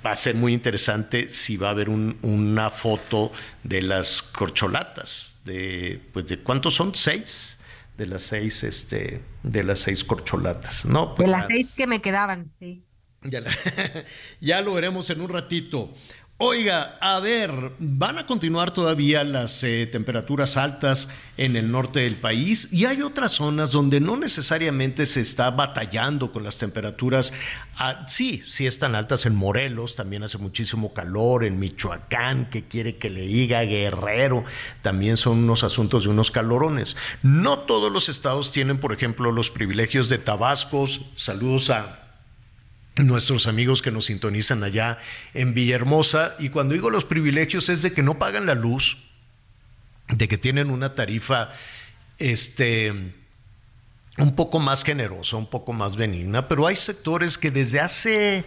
va 0.06 0.12
a 0.12 0.16
ser 0.16 0.36
muy 0.36 0.52
interesante 0.52 1.30
si 1.30 1.56
va 1.56 1.68
a 1.68 1.70
haber 1.72 1.88
una 1.88 2.70
foto 2.70 3.32
de 3.64 3.82
las 3.82 4.22
corcholatas, 4.22 5.40
de, 5.44 6.00
pues 6.12 6.26
de 6.26 6.38
cuántos 6.38 6.74
son, 6.74 6.94
seis, 6.94 7.58
de 7.96 8.06
las 8.06 8.22
seis, 8.22 8.62
este, 8.62 9.22
de 9.42 9.64
las 9.64 9.80
seis 9.80 10.04
corcholatas, 10.04 10.84
¿no? 10.84 11.14
Pues 11.14 11.26
de 11.26 11.32
las 11.32 11.46
seis 11.48 11.66
que 11.76 11.88
me 11.88 12.00
quedaban, 12.00 12.52
sí. 12.60 12.84
Ya, 13.22 13.42
ya 14.40 14.60
lo 14.60 14.74
veremos 14.74 15.10
en 15.10 15.20
un 15.20 15.28
ratito. 15.28 15.92
Oiga, 16.38 16.98
a 17.00 17.18
ver, 17.18 17.50
van 17.78 18.18
a 18.18 18.26
continuar 18.26 18.70
todavía 18.70 19.24
las 19.24 19.64
eh, 19.64 19.86
temperaturas 19.86 20.58
altas 20.58 21.08
en 21.38 21.56
el 21.56 21.70
norte 21.70 22.00
del 22.00 22.16
país 22.16 22.68
y 22.70 22.84
hay 22.84 23.00
otras 23.00 23.32
zonas 23.32 23.70
donde 23.70 24.00
no 24.00 24.18
necesariamente 24.18 25.06
se 25.06 25.22
está 25.22 25.50
batallando 25.50 26.32
con 26.32 26.44
las 26.44 26.58
temperaturas. 26.58 27.32
Ah, 27.78 28.04
sí, 28.06 28.42
sí 28.46 28.66
están 28.66 28.94
altas 28.94 29.24
en 29.24 29.34
Morelos, 29.34 29.96
también 29.96 30.24
hace 30.24 30.36
muchísimo 30.36 30.92
calor, 30.92 31.42
en 31.42 31.58
Michoacán, 31.58 32.50
que 32.50 32.64
quiere 32.64 32.98
que 32.98 33.08
le 33.08 33.22
diga 33.22 33.62
Guerrero, 33.62 34.44
también 34.82 35.16
son 35.16 35.38
unos 35.38 35.64
asuntos 35.64 36.02
de 36.02 36.10
unos 36.10 36.30
calorones. 36.30 36.98
No 37.22 37.60
todos 37.60 37.90
los 37.90 38.10
estados 38.10 38.52
tienen, 38.52 38.76
por 38.76 38.92
ejemplo, 38.92 39.32
los 39.32 39.50
privilegios 39.50 40.10
de 40.10 40.18
Tabascos. 40.18 41.00
Saludos 41.14 41.70
a 41.70 42.05
nuestros 42.96 43.46
amigos 43.46 43.82
que 43.82 43.90
nos 43.90 44.06
sintonizan 44.06 44.64
allá 44.64 44.98
en 45.34 45.54
Villahermosa. 45.54 46.34
Y 46.38 46.48
cuando 46.48 46.74
digo 46.74 46.90
los 46.90 47.04
privilegios 47.04 47.68
es 47.68 47.82
de 47.82 47.92
que 47.92 48.02
no 48.02 48.18
pagan 48.18 48.46
la 48.46 48.54
luz, 48.54 48.98
de 50.08 50.28
que 50.28 50.38
tienen 50.38 50.70
una 50.70 50.94
tarifa 50.94 51.50
este, 52.18 52.92
un 54.18 54.34
poco 54.34 54.58
más 54.58 54.84
generosa, 54.84 55.36
un 55.36 55.48
poco 55.48 55.72
más 55.72 55.96
benigna, 55.96 56.48
pero 56.48 56.66
hay 56.66 56.76
sectores 56.76 57.36
que 57.38 57.50
desde 57.50 57.80
hace 57.80 58.44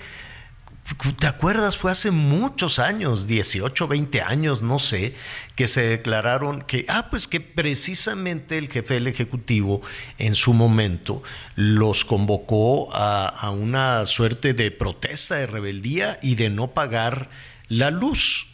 ¿Te 1.20 1.28
acuerdas? 1.28 1.78
Fue 1.78 1.92
hace 1.92 2.10
muchos 2.10 2.80
años, 2.80 3.28
18, 3.28 3.88
20 3.88 4.22
años, 4.22 4.64
no 4.64 4.80
sé, 4.80 5.14
que 5.56 5.68
se 5.68 5.82
declararon 5.82 6.64
que, 6.64 6.86
ah, 6.88 7.08
pues 7.12 7.28
que 7.28 7.40
precisamente 7.40 8.58
el 8.58 8.70
jefe 8.70 8.96
del 8.96 9.08
Ejecutivo 9.08 9.82
en 10.18 10.34
su 10.34 10.54
momento 10.54 11.22
los 11.56 12.06
convocó 12.06 12.94
a, 12.94 13.28
a 13.28 13.52
una 13.52 14.06
suerte 14.08 14.54
de 14.54 14.72
protesta, 14.72 15.36
de 15.36 15.46
rebeldía 15.46 16.20
y 16.24 16.36
de 16.36 16.50
no 16.50 16.72
pagar 16.72 17.30
la 17.68 17.92
luz. 17.92 18.48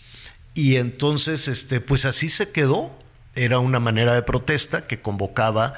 Y 0.54 0.76
entonces, 0.76 1.48
este, 1.48 1.80
pues 1.80 2.06
así 2.06 2.30
se 2.30 2.52
quedó. 2.52 2.92
Era 3.36 3.60
una 3.60 3.80
manera 3.80 4.14
de 4.14 4.22
protesta 4.22 4.88
que 4.88 5.02
convocaba 5.02 5.76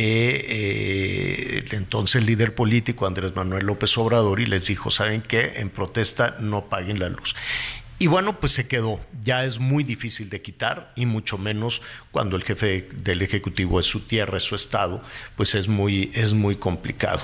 eh, 0.00 1.64
el 1.64 1.74
entonces 1.74 2.22
líder 2.22 2.54
político 2.54 3.06
Andrés 3.06 3.34
Manuel 3.34 3.66
López 3.66 3.96
Obrador 3.98 4.40
y 4.40 4.46
les 4.46 4.66
dijo, 4.66 4.90
¿saben 4.90 5.22
qué? 5.22 5.54
En 5.56 5.70
protesta 5.70 6.36
no 6.38 6.66
paguen 6.66 7.00
la 7.00 7.08
luz. 7.08 7.34
Y 8.00 8.06
bueno, 8.06 8.38
pues 8.38 8.52
se 8.52 8.68
quedó. 8.68 9.00
Ya 9.24 9.44
es 9.44 9.58
muy 9.58 9.82
difícil 9.82 10.30
de 10.30 10.40
quitar 10.40 10.92
y 10.94 11.06
mucho 11.06 11.36
menos 11.36 11.82
cuando 12.12 12.36
el 12.36 12.44
jefe 12.44 12.88
del 12.94 13.22
Ejecutivo 13.22 13.80
es 13.80 13.86
su 13.86 14.00
tierra, 14.00 14.38
es 14.38 14.44
su 14.44 14.54
estado, 14.54 15.02
pues 15.36 15.56
es 15.56 15.66
muy, 15.66 16.12
es 16.14 16.32
muy 16.32 16.56
complicado. 16.56 17.20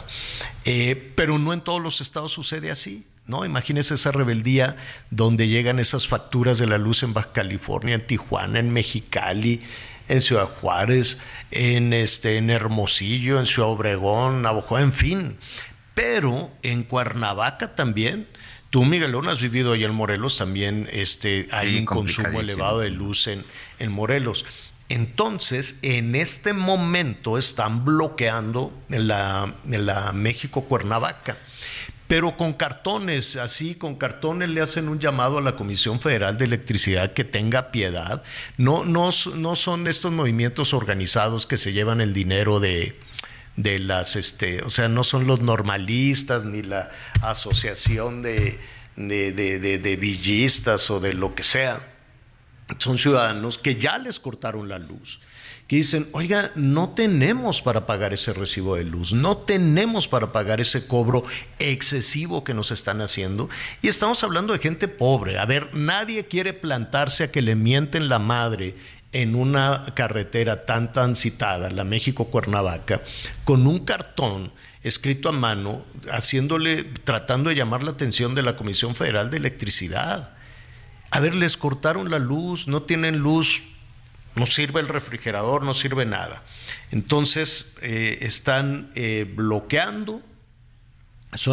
Eh, 0.64 1.12
pero 1.14 1.38
no 1.38 1.52
en 1.52 1.60
todos 1.60 1.80
los 1.80 2.00
estados 2.00 2.32
sucede 2.32 2.70
así. 2.70 3.06
¿No? 3.26 3.46
Imagínese 3.46 3.94
esa 3.94 4.12
rebeldía 4.12 4.76
donde 5.10 5.48
llegan 5.48 5.78
esas 5.78 6.06
facturas 6.06 6.58
de 6.58 6.66
la 6.66 6.76
luz 6.76 7.02
en 7.02 7.14
Baja 7.14 7.32
California, 7.32 7.94
en 7.94 8.06
Tijuana, 8.06 8.58
en 8.58 8.70
Mexicali, 8.70 9.62
en 10.08 10.22
Ciudad 10.22 10.46
Juárez, 10.46 11.18
en, 11.50 11.92
este, 11.92 12.36
en 12.36 12.50
Hermosillo, 12.50 13.38
en 13.38 13.46
Ciudad 13.46 13.70
Obregón, 13.70 14.42
Navajo, 14.42 14.78
en 14.78 14.92
fin. 14.92 15.38
Pero 15.94 16.50
en 16.62 16.82
Cuernavaca 16.82 17.74
también. 17.74 18.26
Tú, 18.70 18.84
Miguelón, 18.84 19.28
has 19.28 19.40
vivido 19.40 19.72
allá 19.72 19.86
en 19.86 19.94
Morelos, 19.94 20.36
también 20.38 20.88
este, 20.92 21.46
hay 21.52 21.78
un 21.78 21.84
consumo 21.84 22.40
elevado 22.40 22.80
de 22.80 22.90
luz 22.90 23.28
en, 23.28 23.44
en 23.78 23.92
Morelos. 23.92 24.44
Entonces, 24.88 25.78
en 25.82 26.14
este 26.16 26.52
momento 26.52 27.38
están 27.38 27.84
bloqueando 27.84 28.72
la, 28.88 29.54
la 29.64 30.12
México-Cuernavaca 30.12 31.36
pero 32.06 32.36
con 32.36 32.52
cartones, 32.52 33.36
así 33.36 33.74
con 33.74 33.96
cartones 33.96 34.50
le 34.50 34.60
hacen 34.60 34.88
un 34.88 35.00
llamado 35.00 35.38
a 35.38 35.42
la 35.42 35.56
Comisión 35.56 36.00
Federal 36.00 36.36
de 36.36 36.44
Electricidad 36.44 37.12
que 37.12 37.24
tenga 37.24 37.70
piedad. 37.70 38.22
No, 38.58 38.84
no, 38.84 39.10
no 39.34 39.56
son 39.56 39.86
estos 39.86 40.12
movimientos 40.12 40.74
organizados 40.74 41.46
que 41.46 41.56
se 41.56 41.72
llevan 41.72 42.00
el 42.00 42.12
dinero 42.12 42.60
de, 42.60 42.98
de 43.56 43.78
las, 43.78 44.16
este, 44.16 44.62
o 44.62 44.70
sea, 44.70 44.88
no 44.88 45.02
son 45.02 45.26
los 45.26 45.40
normalistas 45.40 46.44
ni 46.44 46.62
la 46.62 46.90
asociación 47.22 48.22
de, 48.22 48.58
de, 48.96 49.32
de, 49.32 49.58
de 49.78 49.96
villistas 49.96 50.90
o 50.90 51.00
de 51.00 51.14
lo 51.14 51.34
que 51.34 51.42
sea. 51.42 51.88
Son 52.78 52.98
ciudadanos 52.98 53.58
que 53.58 53.76
ya 53.76 53.98
les 53.98 54.20
cortaron 54.20 54.68
la 54.68 54.78
luz 54.78 55.20
que 55.66 55.76
dicen, 55.76 56.08
oiga, 56.12 56.50
no 56.54 56.90
tenemos 56.90 57.62
para 57.62 57.86
pagar 57.86 58.12
ese 58.12 58.32
recibo 58.34 58.76
de 58.76 58.84
luz, 58.84 59.12
no 59.12 59.38
tenemos 59.38 60.08
para 60.08 60.30
pagar 60.30 60.60
ese 60.60 60.86
cobro 60.86 61.24
excesivo 61.58 62.44
que 62.44 62.52
nos 62.52 62.70
están 62.70 63.00
haciendo. 63.00 63.48
Y 63.80 63.88
estamos 63.88 64.22
hablando 64.22 64.52
de 64.52 64.58
gente 64.58 64.88
pobre. 64.88 65.38
A 65.38 65.46
ver, 65.46 65.74
nadie 65.74 66.26
quiere 66.26 66.52
plantarse 66.52 67.24
a 67.24 67.32
que 67.32 67.40
le 67.40 67.56
mienten 67.56 68.08
la 68.08 68.18
madre 68.18 68.74
en 69.12 69.36
una 69.36 69.84
carretera 69.94 70.66
tan 70.66 71.16
citada, 71.16 71.70
la 71.70 71.84
México-Cuernavaca, 71.84 73.00
con 73.44 73.66
un 73.66 73.78
cartón 73.84 74.52
escrito 74.82 75.30
a 75.30 75.32
mano, 75.32 75.84
haciéndole, 76.10 76.84
tratando 76.84 77.48
de 77.48 77.56
llamar 77.56 77.82
la 77.82 77.92
atención 77.92 78.34
de 78.34 78.42
la 78.42 78.56
Comisión 78.56 78.94
Federal 78.94 79.30
de 79.30 79.38
Electricidad. 79.38 80.34
A 81.10 81.20
ver, 81.20 81.34
les 81.34 81.56
cortaron 81.56 82.10
la 82.10 82.18
luz, 82.18 82.68
no 82.68 82.82
tienen 82.82 83.18
luz 83.18 83.62
no 84.34 84.46
sirve 84.46 84.80
el 84.80 84.88
refrigerador, 84.88 85.62
no 85.62 85.74
sirve 85.74 86.06
nada. 86.06 86.42
Entonces 86.90 87.74
eh, 87.82 88.18
están 88.22 88.90
eh, 88.94 89.30
bloqueando. 89.32 90.22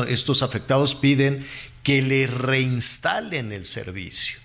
estos 0.07 0.41
afectados 0.41 0.95
piden 0.95 1.45
que 1.83 2.01
le 2.01 2.27
reinstalen 2.27 3.51
el 3.51 3.65
servicio, 3.65 4.39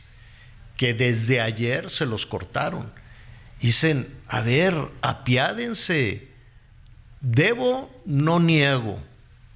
que 0.76 0.94
desde 0.94 1.40
ayer 1.40 1.90
se 1.90 2.06
los 2.06 2.26
cortaron. 2.26 2.92
Dicen, 3.60 4.14
a 4.28 4.40
ver, 4.40 4.74
apiádense. 5.00 6.28
Debo, 7.20 7.90
no 8.04 8.38
niego. 8.38 9.02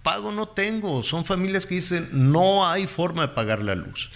Pago 0.02 0.32
no 0.32 0.48
tengo. 0.48 1.02
Son 1.02 1.24
familias 1.24 1.66
que 1.66 1.76
dicen, 1.76 2.08
no 2.12 2.66
hay 2.66 2.86
forma 2.86 3.22
de 3.22 3.28
pagar 3.28 3.62
la 3.62 3.74
luz. 3.74 4.10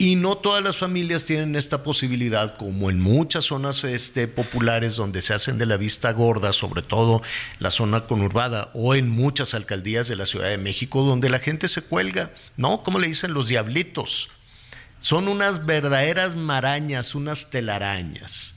Y 0.00 0.14
no 0.14 0.38
todas 0.38 0.62
las 0.62 0.76
familias 0.76 1.26
tienen 1.26 1.56
esta 1.56 1.82
posibilidad, 1.82 2.56
como 2.56 2.88
en 2.88 3.00
muchas 3.00 3.46
zonas 3.46 3.82
este, 3.82 4.28
populares 4.28 4.94
donde 4.94 5.20
se 5.22 5.34
hacen 5.34 5.58
de 5.58 5.66
la 5.66 5.76
vista 5.76 6.12
gorda, 6.12 6.52
sobre 6.52 6.82
todo 6.82 7.20
la 7.58 7.72
zona 7.72 8.06
conurbada 8.06 8.70
o 8.74 8.94
en 8.94 9.10
muchas 9.10 9.54
alcaldías 9.54 10.06
de 10.06 10.14
la 10.14 10.26
Ciudad 10.26 10.50
de 10.50 10.56
México, 10.56 11.02
donde 11.02 11.28
la 11.28 11.40
gente 11.40 11.66
se 11.66 11.82
cuelga, 11.82 12.32
¿no? 12.56 12.84
Como 12.84 13.00
le 13.00 13.08
dicen 13.08 13.34
los 13.34 13.48
diablitos. 13.48 14.28
Son 15.00 15.26
unas 15.26 15.66
verdaderas 15.66 16.36
marañas, 16.36 17.16
unas 17.16 17.50
telarañas. 17.50 18.54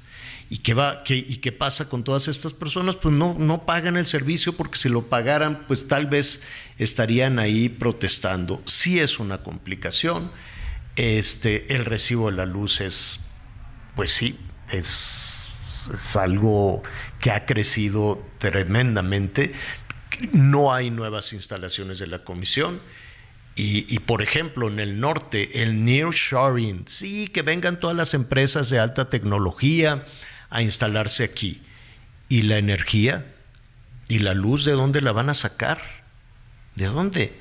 ¿Y 0.48 0.60
qué, 0.60 0.76
va, 0.76 1.04
qué, 1.04 1.16
¿Y 1.16 1.38
qué 1.38 1.52
pasa 1.52 1.90
con 1.90 2.04
todas 2.04 2.28
estas 2.28 2.54
personas? 2.54 2.98
Pues 2.98 3.16
no, 3.16 3.34
no 3.40 3.66
pagan 3.66 3.98
el 3.98 4.06
servicio 4.06 4.56
porque 4.56 4.78
si 4.78 4.90
lo 4.90 5.08
pagaran, 5.08 5.66
pues 5.66 5.88
tal 5.88 6.06
vez 6.06 6.44
estarían 6.78 7.40
ahí 7.40 7.68
protestando. 7.68 8.62
Sí 8.68 9.00
es 9.00 9.18
una 9.18 9.42
complicación 9.42 10.30
este, 11.02 11.74
el 11.74 11.86
recibo 11.86 12.30
de 12.30 12.38
la 12.38 12.46
luz 12.46 12.80
es, 12.80 13.22
pues 13.96 14.14
sí, 14.14 14.38
es, 14.70 15.48
algo 16.16 16.84
que 17.20 17.32
ha 17.32 17.48
crecido 17.48 18.24
tremendamente. 18.38 19.54
no 20.32 20.72
hay 20.72 20.92
nuevas 20.92 21.34
instalaciones 21.34 21.98
de 21.98 22.06
la 22.06 22.24
comisión. 22.24 22.80
Y, 23.56 24.00
por 24.00 24.22
ejemplo, 24.22 24.70
en 24.70 24.80
el 24.80 25.00
norte, 25.00 25.62
el 25.62 25.84
nearshoring, 25.84 26.86
sí, 26.88 27.28
que 27.28 27.42
vengan 27.42 27.80
todas 27.80 27.96
las 27.96 28.14
empresas 28.14 28.70
de 28.70 28.80
alta 28.80 29.10
tecnología 29.10 30.06
a 30.50 30.62
instalarse 30.62 31.24
aquí. 31.24 31.62
¿Y 32.30 32.44
la 32.44 32.58
energía? 32.58 33.26
¿Y 34.08 34.20
la 34.20 34.34
luz 34.34 34.66
de 34.66 34.72
dónde 34.72 35.02
la 35.02 35.12
van 35.12 35.30
a 35.30 35.34
sacar? 35.34 35.80
¿De 36.76 36.86
dónde? 36.86 37.41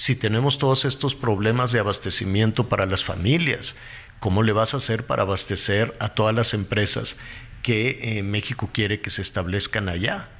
Si 0.00 0.16
tenemos 0.16 0.56
todos 0.56 0.86
estos 0.86 1.14
problemas 1.14 1.72
de 1.72 1.78
abastecimiento 1.78 2.70
para 2.70 2.86
las 2.86 3.04
familias, 3.04 3.74
¿cómo 4.18 4.42
le 4.42 4.52
vas 4.52 4.72
a 4.72 4.78
hacer 4.78 5.04
para 5.04 5.24
abastecer 5.24 5.94
a 6.00 6.08
todas 6.08 6.34
las 6.34 6.54
empresas 6.54 7.18
que 7.62 7.98
eh, 8.00 8.22
México 8.22 8.70
quiere 8.72 9.02
que 9.02 9.10
se 9.10 9.20
establezcan 9.20 9.90
allá? 9.90 10.30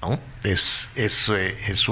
¿no? 0.00 0.18
Es, 0.44 0.88
es, 0.94 1.28
eh, 1.28 1.58
es. 1.68 1.86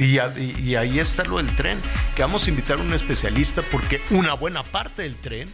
Y, 0.00 0.18
y, 0.60 0.74
ahí 0.74 0.98
está 0.98 1.22
lo 1.22 1.36
del 1.36 1.46
tren, 1.54 1.78
que 2.16 2.22
vamos 2.22 2.44
a 2.44 2.50
invitar 2.50 2.80
a 2.80 2.82
un 2.82 2.92
especialista 2.92 3.62
porque 3.70 4.02
una 4.10 4.34
buena 4.34 4.64
parte 4.64 5.02
del 5.02 5.14
tren 5.14 5.48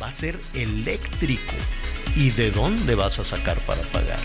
va 0.00 0.08
a 0.08 0.12
ser 0.12 0.38
eléctrico. 0.52 1.54
¿Y 2.16 2.32
de 2.32 2.50
dónde 2.50 2.94
vas 2.94 3.18
a 3.18 3.24
sacar 3.24 3.58
para 3.60 3.80
pagar? 3.84 4.20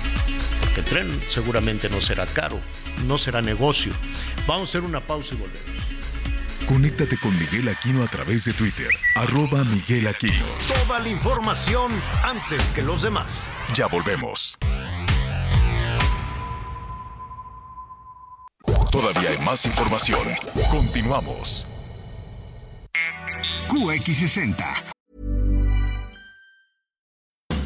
Porque 0.60 0.82
el 0.82 0.86
tren 0.86 1.22
seguramente 1.30 1.90
no 1.90 2.02
será 2.02 2.26
caro, 2.26 2.60
no 3.08 3.18
será 3.18 3.42
negocio. 3.42 3.94
Vamos 4.46 4.68
a 4.68 4.72
hacer 4.72 4.82
una 4.82 5.00
pausa 5.00 5.34
y 5.34 5.38
volvemos. 5.38 5.99
Conéctate 6.68 7.18
con 7.18 7.38
Miguel 7.40 7.68
Aquino 7.70 8.04
a 8.04 8.08
través 8.08 8.46
de 8.46 8.54
Twitter, 8.54 8.90
arroba 9.16 9.64
Miguel 9.66 10.08
Aquino. 10.08 10.46
Toda 10.68 11.00
la 11.00 11.10
información 11.10 11.92
antes 12.24 12.64
que 12.76 12.82
los 12.82 13.02
demás. 13.02 13.52
Ya 13.74 13.88
volvemos. 13.88 14.58
Todavía 18.92 19.30
hay 19.30 19.38
más 19.40 19.66
información. 19.66 20.22
Continuamos. 20.70 21.66
QX60. 23.68 24.66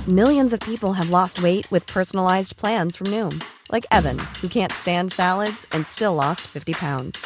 Millions 0.08 0.52
of 0.52 0.60
people 0.60 0.91
have 0.91 1.10
lost 1.10 1.41
weight 1.41 1.66
with 1.72 1.88
personalized 1.88 2.58
plans 2.58 2.98
from 2.98 3.08
Noom, 3.08 3.41
like 3.72 3.86
Evan, 3.89 4.20
who 4.41 4.50
can't 4.50 4.72
stand 4.72 5.14
salads 5.14 5.66
and 5.72 5.88
still 5.88 6.14
lost 6.14 6.41
50 6.41 6.74
pounds. 6.74 7.26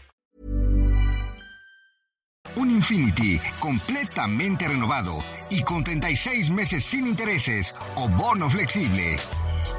Un 2.55 2.69
Infinity 2.69 3.39
completamente 3.59 4.67
renovado 4.67 5.23
y 5.49 5.63
con 5.63 5.83
36 5.83 6.51
meses 6.51 6.83
sin 6.83 7.07
intereses 7.07 7.73
o 7.95 8.07
bono 8.09 8.49
flexible. 8.49 9.17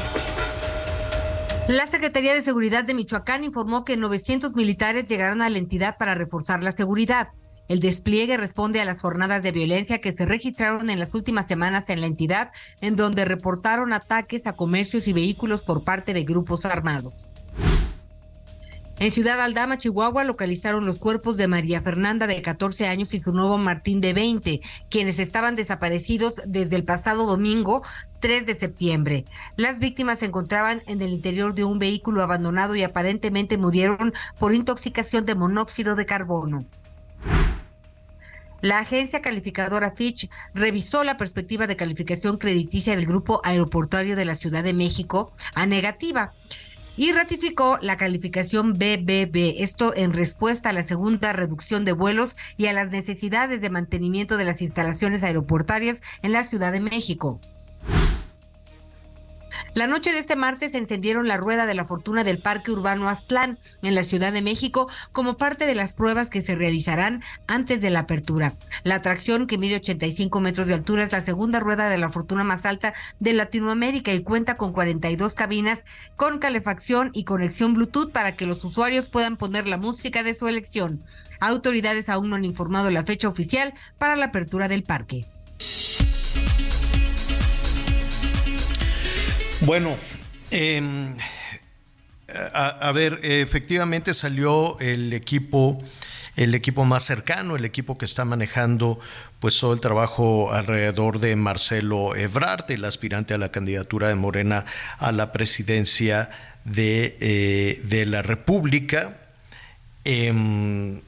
La 1.67 1.85
Secretaría 1.85 2.33
de 2.33 2.41
Seguridad 2.41 2.83
de 2.83 2.93
Michoacán 2.93 3.43
informó 3.43 3.85
que 3.85 3.95
900 3.95 4.55
militares 4.55 5.07
llegarán 5.07 5.41
a 5.41 5.49
la 5.49 5.59
entidad 5.59 5.97
para 5.97 6.15
reforzar 6.15 6.63
la 6.63 6.71
seguridad. 6.71 7.29
El 7.67 7.79
despliegue 7.79 8.37
responde 8.37 8.81
a 8.81 8.85
las 8.85 8.99
jornadas 8.99 9.43
de 9.43 9.51
violencia 9.51 10.01
que 10.01 10.13
se 10.13 10.25
registraron 10.25 10.89
en 10.89 10.97
las 10.97 11.13
últimas 11.13 11.47
semanas 11.47 11.89
en 11.91 12.01
la 12.01 12.07
entidad, 12.07 12.51
en 12.81 12.95
donde 12.95 13.25
reportaron 13.25 13.93
ataques 13.93 14.47
a 14.47 14.53
comercios 14.53 15.07
y 15.07 15.13
vehículos 15.13 15.61
por 15.61 15.83
parte 15.83 16.15
de 16.15 16.23
grupos 16.23 16.65
armados. 16.65 17.13
En 18.99 19.11
Ciudad 19.11 19.39
Aldama, 19.39 19.77
Chihuahua, 19.77 20.25
localizaron 20.25 20.85
los 20.85 20.97
cuerpos 20.97 21.37
de 21.37 21.47
María 21.47 21.81
Fernanda 21.81 22.27
de 22.27 22.41
14 22.41 22.85
años 22.85 23.13
y 23.13 23.21
su 23.21 23.31
nuevo 23.31 23.57
Martín 23.57 24.01
de 24.01 24.11
20, 24.11 24.59
quienes 24.89 25.19
estaban 25.19 25.55
desaparecidos 25.55 26.33
desde 26.45 26.75
el 26.75 26.83
pasado 26.83 27.25
domingo 27.25 27.81
3 28.19 28.45
de 28.45 28.55
septiembre. 28.55 29.23
Las 29.55 29.79
víctimas 29.79 30.19
se 30.19 30.25
encontraban 30.25 30.81
en 30.85 31.01
el 31.01 31.11
interior 31.11 31.53
de 31.53 31.63
un 31.63 31.79
vehículo 31.79 32.21
abandonado 32.21 32.75
y 32.75 32.83
aparentemente 32.83 33.57
murieron 33.57 34.13
por 34.37 34.53
intoxicación 34.53 35.23
de 35.23 35.35
monóxido 35.35 35.95
de 35.95 36.05
carbono. 36.05 36.65
La 38.59 38.79
agencia 38.79 39.21
calificadora 39.21 39.91
Fitch 39.91 40.29
revisó 40.53 41.05
la 41.05 41.15
perspectiva 41.15 41.67
de 41.67 41.77
calificación 41.77 42.37
crediticia 42.37 42.97
del 42.97 43.05
grupo 43.05 43.39
aeroportuario 43.45 44.17
de 44.17 44.25
la 44.25 44.35
Ciudad 44.35 44.65
de 44.65 44.73
México 44.73 45.31
a 45.55 45.65
negativa 45.65 46.33
y 46.97 47.11
ratificó 47.11 47.77
la 47.81 47.97
calificación 47.97 48.73
BBB, 48.73 49.55
esto 49.59 49.93
en 49.95 50.13
respuesta 50.13 50.69
a 50.69 50.73
la 50.73 50.83
segunda 50.83 51.33
reducción 51.33 51.85
de 51.85 51.93
vuelos 51.93 52.35
y 52.57 52.67
a 52.67 52.73
las 52.73 52.91
necesidades 52.91 53.61
de 53.61 53.69
mantenimiento 53.69 54.37
de 54.37 54.45
las 54.45 54.61
instalaciones 54.61 55.23
aeroportuarias 55.23 56.01
en 56.21 56.33
la 56.33 56.43
Ciudad 56.43 56.71
de 56.71 56.79
México. 56.79 57.39
La 59.73 59.87
noche 59.87 60.11
de 60.11 60.19
este 60.19 60.35
martes 60.35 60.73
encendieron 60.75 61.27
la 61.27 61.37
rueda 61.37 61.65
de 61.65 61.73
la 61.73 61.85
fortuna 61.85 62.23
del 62.23 62.39
Parque 62.39 62.71
Urbano 62.71 63.07
Aztlán 63.07 63.59
en 63.81 63.95
la 63.95 64.03
Ciudad 64.03 64.33
de 64.33 64.41
México 64.41 64.89
como 65.11 65.37
parte 65.37 65.65
de 65.65 65.75
las 65.75 65.93
pruebas 65.93 66.29
que 66.29 66.41
se 66.41 66.55
realizarán 66.55 67.23
antes 67.47 67.81
de 67.81 67.89
la 67.89 68.01
apertura. 68.01 68.55
La 68.83 68.95
atracción, 68.95 69.47
que 69.47 69.57
mide 69.57 69.77
85 69.77 70.39
metros 70.39 70.67
de 70.67 70.73
altura, 70.73 71.03
es 71.03 71.11
la 71.11 71.23
segunda 71.23 71.59
rueda 71.59 71.89
de 71.89 71.97
la 71.97 72.11
fortuna 72.11 72.43
más 72.43 72.65
alta 72.65 72.93
de 73.19 73.33
Latinoamérica 73.33 74.13
y 74.13 74.23
cuenta 74.23 74.57
con 74.57 74.73
42 74.73 75.33
cabinas 75.33 75.79
con 76.15 76.39
calefacción 76.39 77.11
y 77.13 77.23
conexión 77.23 77.73
Bluetooth 77.73 78.11
para 78.11 78.35
que 78.35 78.45
los 78.45 78.63
usuarios 78.63 79.07
puedan 79.07 79.37
poner 79.37 79.67
la 79.67 79.77
música 79.77 80.23
de 80.23 80.33
su 80.33 80.47
elección. 80.47 81.03
Autoridades 81.39 82.09
aún 82.09 82.29
no 82.29 82.35
han 82.35 82.45
informado 82.45 82.91
la 82.91 83.03
fecha 83.03 83.29
oficial 83.29 83.73
para 83.97 84.15
la 84.15 84.25
apertura 84.25 84.67
del 84.67 84.83
parque. 84.83 85.25
Bueno, 89.61 89.97
em, 90.51 91.17
a, 92.53 92.91
ver, 92.93 93.19
efectivamente 93.23 94.13
salió 94.13 94.79
el 94.79 95.11
equipo, 95.11 95.83
el 96.37 96.55
equipo 96.55 96.85
más 96.85 97.03
cercano, 97.03 97.57
el 97.57 97.65
equipo 97.65 97.97
que 97.97 98.05
está 98.05 98.23
manejando 98.23 99.01
pues 99.39 99.59
todo 99.59 99.73
el 99.73 99.81
trabajo 99.81 100.53
alrededor 100.53 101.19
de 101.19 101.35
Marcelo 101.35 102.15
Ebrard, 102.15 102.71
el 102.71 102.85
aspirante 102.85 103.33
a 103.33 103.37
la 103.37 103.49
candidatura 103.49 104.07
de 104.07 104.15
Morena 104.15 104.63
a 104.97 105.11
la 105.11 105.33
presidencia 105.33 106.29
de, 106.63 107.17
eh, 107.19 108.05
la 108.05 108.21
República. 108.21 109.17
Em, 110.05 111.01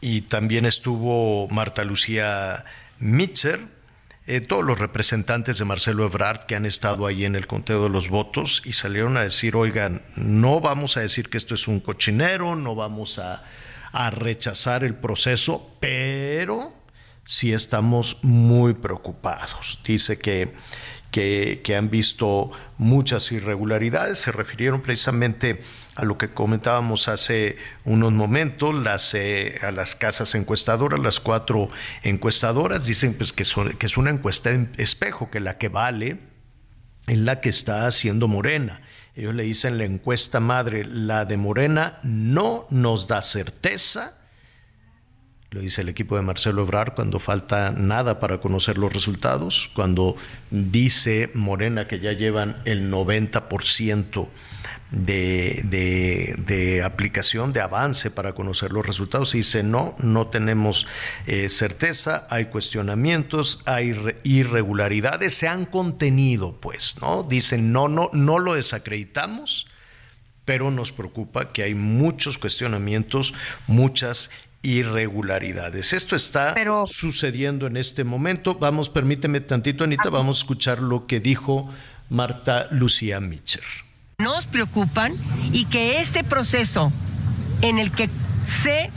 y 0.00 0.22
también 0.22 0.66
estuvo 0.66 1.48
Marta 1.48 1.84
Lucía 1.84 2.64
Mitzer, 2.98 3.73
eh, 4.26 4.40
todos 4.40 4.64
los 4.64 4.78
representantes 4.78 5.58
de 5.58 5.64
Marcelo 5.64 6.04
Ebrard 6.04 6.46
que 6.46 6.56
han 6.56 6.66
estado 6.66 7.06
ahí 7.06 7.24
en 7.24 7.34
el 7.34 7.46
conteo 7.46 7.82
de 7.82 7.90
los 7.90 8.08
votos 8.08 8.62
y 8.64 8.72
salieron 8.72 9.16
a 9.16 9.22
decir, 9.22 9.56
oigan, 9.56 10.02
no 10.16 10.60
vamos 10.60 10.96
a 10.96 11.00
decir 11.00 11.28
que 11.28 11.38
esto 11.38 11.54
es 11.54 11.68
un 11.68 11.80
cochinero, 11.80 12.56
no 12.56 12.74
vamos 12.74 13.18
a, 13.18 13.44
a 13.92 14.10
rechazar 14.10 14.82
el 14.84 14.94
proceso, 14.94 15.76
pero 15.80 16.72
sí 17.24 17.52
estamos 17.52 18.18
muy 18.22 18.74
preocupados. 18.74 19.80
Dice 19.84 20.18
que 20.18 20.52
que, 21.14 21.76
han 21.76 21.90
visto 21.90 22.50
muchas 22.76 23.30
irregularidades. 23.30 24.18
Se 24.18 24.32
refirieron 24.32 24.80
precisamente 24.80 25.60
a 25.94 26.04
lo 26.04 26.18
que 26.18 26.30
comentábamos 26.30 27.08
hace 27.08 27.56
unos 27.84 28.12
momentos, 28.12 28.74
las, 28.74 29.14
eh, 29.14 29.58
a 29.62 29.70
las 29.70 29.94
casas 29.94 30.34
encuestadoras, 30.34 31.00
las 31.00 31.20
cuatro 31.20 31.70
encuestadoras, 32.02 32.86
dicen 32.86 33.14
pues, 33.14 33.32
que, 33.32 33.44
que 33.78 33.86
es 33.86 33.96
una 33.96 34.10
encuesta 34.10 34.50
en 34.50 34.72
espejo, 34.76 35.30
que 35.30 35.40
la 35.40 35.58
que 35.58 35.68
vale 35.68 36.18
en 37.06 37.24
la 37.24 37.40
que 37.40 37.48
está 37.48 37.86
haciendo 37.86 38.28
Morena. 38.28 38.80
Ellos 39.14 39.34
le 39.34 39.44
dicen 39.44 39.78
la 39.78 39.84
encuesta 39.84 40.40
madre, 40.40 40.84
la 40.84 41.24
de 41.24 41.36
Morena 41.36 41.98
no 42.02 42.66
nos 42.70 43.06
da 43.06 43.22
certeza 43.22 44.14
lo 45.54 45.60
dice 45.60 45.82
el 45.82 45.88
equipo 45.88 46.16
de 46.16 46.22
Marcelo 46.22 46.62
Ebrard 46.62 46.94
cuando 46.94 47.20
falta 47.20 47.70
nada 47.70 48.18
para 48.18 48.40
conocer 48.40 48.76
los 48.76 48.92
resultados, 48.92 49.70
cuando 49.72 50.16
dice 50.50 51.30
Morena 51.32 51.86
que 51.86 52.00
ya 52.00 52.10
llevan 52.10 52.60
el 52.64 52.90
90% 52.90 54.26
de, 54.94 56.34
de, 56.46 56.82
aplicación, 56.82 57.52
de 57.52 57.60
avance 57.60 58.10
para 58.10 58.34
conocer 58.34 58.72
los 58.72 58.86
resultados. 58.86 59.34
Y 59.34 59.38
dice, 59.38 59.62
no, 59.62 59.94
no 59.98 60.28
tenemos 60.28 60.86
eh, 61.26 61.48
certeza, 61.48 62.26
hay 62.30 62.46
cuestionamientos, 62.46 63.60
hay 63.66 63.94
irregularidades, 64.22 65.34
se 65.34 65.48
han 65.48 65.66
contenido, 65.66 66.56
pues, 66.60 66.96
¿no? 67.00 67.22
Dicen, 67.24 67.72
no, 67.72 67.88
no, 67.88 68.10
no 68.12 68.38
lo 68.38 68.54
desacreditamos, 68.54 69.66
pero 70.44 70.70
nos 70.70 70.92
preocupa 70.92 71.52
que 71.52 71.62
hay 71.64 71.74
muchos 71.74 72.38
cuestionamientos, 72.38 73.34
muchas 73.66 74.30
irregularidades. 74.62 75.92
Esto 75.92 76.16
está 76.16 76.54
sucediendo 76.86 77.66
en 77.66 77.76
este 77.76 78.04
momento. 78.04 78.54
Vamos, 78.54 78.88
permíteme 78.88 79.40
tantito, 79.40 79.84
Anita, 79.84 80.08
vamos 80.08 80.38
a 80.38 80.40
escuchar 80.40 80.80
lo 80.80 81.06
que 81.06 81.20
dijo 81.20 81.70
Marta 82.08 82.68
Lucía 82.70 83.20
Mitcher 83.20 83.83
nos 84.18 84.46
preocupan 84.46 85.12
y 85.52 85.64
que 85.64 86.00
este 86.00 86.24
proceso 86.24 86.92
en 87.62 87.78
el 87.78 87.90
que 87.90 88.08
se 88.42 88.90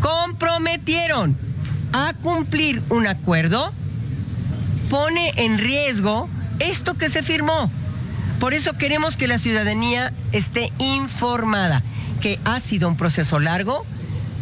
comprometieron 0.00 1.36
a 1.92 2.12
cumplir 2.22 2.82
un 2.90 3.06
acuerdo 3.06 3.72
pone 4.90 5.32
en 5.36 5.58
riesgo 5.58 6.28
esto 6.58 6.94
que 6.94 7.08
se 7.08 7.22
firmó. 7.22 7.70
Por 8.38 8.52
eso 8.52 8.74
queremos 8.74 9.16
que 9.16 9.28
la 9.28 9.38
ciudadanía 9.38 10.12
esté 10.32 10.72
informada, 10.78 11.82
que 12.20 12.38
ha 12.44 12.60
sido 12.60 12.88
un 12.88 12.96
proceso 12.96 13.38
largo. 13.38 13.86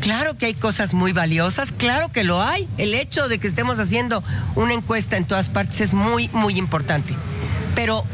Claro 0.01 0.37
que 0.37 0.47
hay 0.47 0.55
cosas 0.55 0.95
muy 0.95 1.13
valiosas, 1.13 1.71
claro 1.71 2.09
que 2.09 2.25
lo 2.25 2.43
hay. 2.43 2.67
El 2.77 2.95
hecho 2.95 3.29
de 3.29 3.39
que 3.39 3.47
estemos 3.47 3.79
haciendo 3.79 4.25
una 4.57 4.75
encuesta 4.75 5.17
en 5.17 5.27
todas 5.27 5.49
partes 5.49 5.81
es 5.81 5.95
muy, 5.95 6.29
muy 6.33 6.59
importante. 6.59 7.15
Pero 7.77 8.05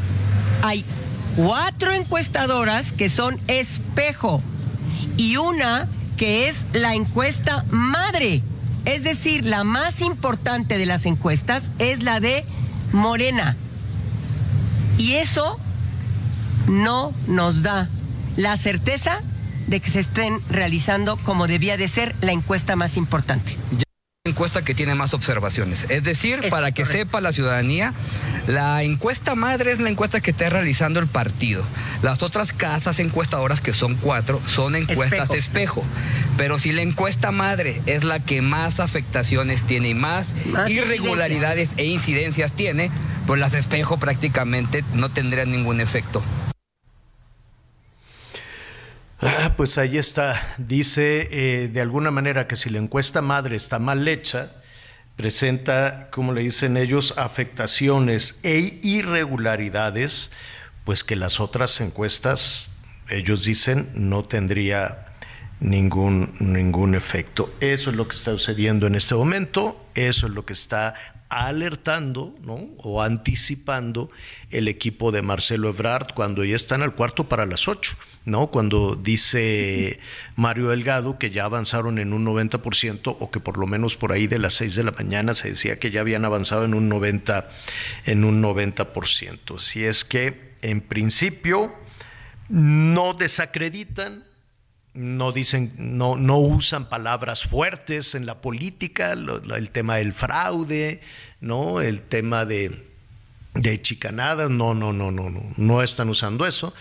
hay 0.61 0.85
cuatro 1.45 1.93
encuestadoras 1.93 2.91
que 2.91 3.07
son 3.07 3.39
espejo 3.47 4.41
y 5.15 5.37
una 5.37 5.87
que 6.17 6.49
es 6.49 6.65
la 6.73 6.95
encuesta 6.95 7.63
madre. 7.69 8.43
Es 8.83 9.05
decir, 9.05 9.45
la 9.45 9.63
más 9.63 10.01
importante 10.01 10.77
de 10.77 10.85
las 10.85 11.05
encuestas 11.05 11.71
es 11.79 12.03
la 12.03 12.19
de 12.19 12.43
Morena. 12.91 13.55
Y 14.97 15.13
eso 15.13 15.57
no 16.67 17.13
nos 17.27 17.63
da 17.63 17.87
la 18.35 18.57
certeza 18.57 19.21
de 19.67 19.79
que 19.79 19.89
se 19.89 19.99
estén 19.99 20.41
realizando 20.49 21.15
como 21.15 21.47
debía 21.47 21.77
de 21.77 21.87
ser 21.87 22.15
la 22.19 22.33
encuesta 22.33 22.75
más 22.75 22.97
importante 22.97 23.55
encuesta 24.29 24.63
que 24.63 24.73
tiene 24.73 24.95
más 24.95 25.13
observaciones. 25.13 25.85
Es 25.89 26.03
decir, 26.03 26.47
para 26.49 26.71
que 26.71 26.85
sepa 26.85 27.21
la 27.21 27.31
ciudadanía, 27.31 27.93
la 28.47 28.83
encuesta 28.83 29.35
madre 29.35 29.73
es 29.73 29.79
la 29.79 29.89
encuesta 29.89 30.21
que 30.21 30.31
está 30.31 30.49
realizando 30.49 30.99
el 30.99 31.07
partido. 31.07 31.63
Las 32.01 32.23
otras 32.23 32.53
casas 32.53 32.99
encuestadoras, 32.99 33.59
que 33.59 33.73
son 33.73 33.95
cuatro, 33.95 34.41
son 34.45 34.75
encuestas 34.75 35.33
espejo. 35.33 35.83
Pero 36.37 36.57
si 36.57 36.71
la 36.71 36.81
encuesta 36.81 37.31
madre 37.31 37.81
es 37.85 38.03
la 38.03 38.19
que 38.19 38.41
más 38.41 38.79
afectaciones 38.79 39.63
tiene 39.63 39.89
y 39.89 39.93
más, 39.93 40.27
irregularidades 40.67 41.69
e 41.77 41.85
incidencias 41.85 42.51
tiene, 42.51 42.91
pues 43.27 43.39
las 43.39 43.53
espejo 43.53 43.97
prácticamente 43.99 44.83
no 44.93 45.09
tendrían 45.09 45.51
ningún 45.51 45.81
efecto. 45.81 46.23
Ah, 49.21 49.53
pues 49.57 49.77
ahí 49.77 49.97
está. 49.97 50.55
Dice 50.57 51.27
eh, 51.31 51.67
de 51.67 51.81
alguna 51.81 52.09
manera 52.09 52.47
que 52.47 52.55
si 52.55 52.69
la 52.69 52.77
encuesta 52.79 53.21
madre 53.21 53.57
está 53.57 53.77
mal 53.77 54.07
hecha, 54.07 54.53
presenta, 55.17 56.09
como 56.09 56.33
le 56.33 56.41
dicen 56.41 56.77
ellos, 56.77 57.13
afectaciones 57.17 58.39
e 58.43 58.79
irregularidades, 58.81 60.31
pues 60.85 61.03
que 61.03 61.17
las 61.17 61.41
otras 61.41 61.81
encuestas, 61.81 62.71
ellos 63.09 63.43
dicen, 63.43 63.89
no 63.93 64.23
tendría 64.23 65.07
ningún, 65.59 66.35
ningún 66.39 66.95
efecto. 66.95 67.53
Eso 67.59 67.89
es 67.89 67.97
lo 67.97 68.07
que 68.07 68.15
está 68.15 68.31
sucediendo 68.31 68.87
en 68.87 68.95
este 68.95 69.15
momento, 69.15 69.85
eso 69.95 70.27
es 70.27 70.33
lo 70.33 70.45
que 70.45 70.53
está 70.53 70.95
alertando 71.27 72.33
¿no? 72.41 72.69
o 72.77 73.03
anticipando 73.03 74.09
el 74.49 74.69
equipo 74.69 75.11
de 75.11 75.21
Marcelo 75.21 75.69
Ebrard 75.69 76.13
cuando 76.13 76.43
ya 76.45 76.55
están 76.55 76.81
al 76.81 76.95
cuarto 76.95 77.27
para 77.27 77.45
las 77.45 77.67
ocho. 77.67 77.97
¿No? 78.25 78.47
Cuando 78.47 78.95
dice 78.95 79.99
Mario 80.35 80.69
Delgado 80.69 81.17
que 81.17 81.31
ya 81.31 81.45
avanzaron 81.45 81.99
en 81.99 82.13
un 82.13 82.25
90% 82.25 83.15
o 83.19 83.31
que 83.31 83.39
por 83.39 83.57
lo 83.57 83.67
menos 83.67 83.95
por 83.97 84.11
ahí 84.11 84.27
de 84.27 84.39
las 84.39 84.53
6 84.53 84.75
de 84.75 84.83
la 84.83 84.91
mañana 84.91 85.33
se 85.33 85.49
decía 85.49 85.79
que 85.79 85.91
ya 85.91 86.01
habían 86.01 86.25
avanzado 86.25 86.65
en 86.65 86.73
un 86.73 86.89
90 86.89 87.49
en 88.05 88.23
un 88.23 88.41
90%. 88.41 89.59
Si 89.59 89.83
es 89.83 90.05
que 90.05 90.55
en 90.61 90.81
principio 90.81 91.73
no 92.49 93.13
desacreditan 93.13 94.25
no 94.93 95.31
dicen, 95.31 95.73
no, 95.77 96.17
no 96.17 96.39
usan 96.39 96.89
palabras 96.89 97.45
fuertes 97.45 98.15
en 98.15 98.25
la 98.25 98.41
política, 98.41 99.13
el 99.13 99.69
tema 99.69 99.97
del 99.97 100.13
fraude, 100.13 100.99
¿no? 101.39 101.79
El 101.79 102.01
tema 102.01 102.43
de, 102.43 102.85
de 103.53 103.81
chicanadas, 103.81 104.49
no, 104.49 104.73
no, 104.73 104.91
no, 104.91 105.11
no, 105.11 105.29
no, 105.29 105.41
no 105.55 105.83
están 105.83 106.09
usando 106.09 106.45
eso 106.45 106.73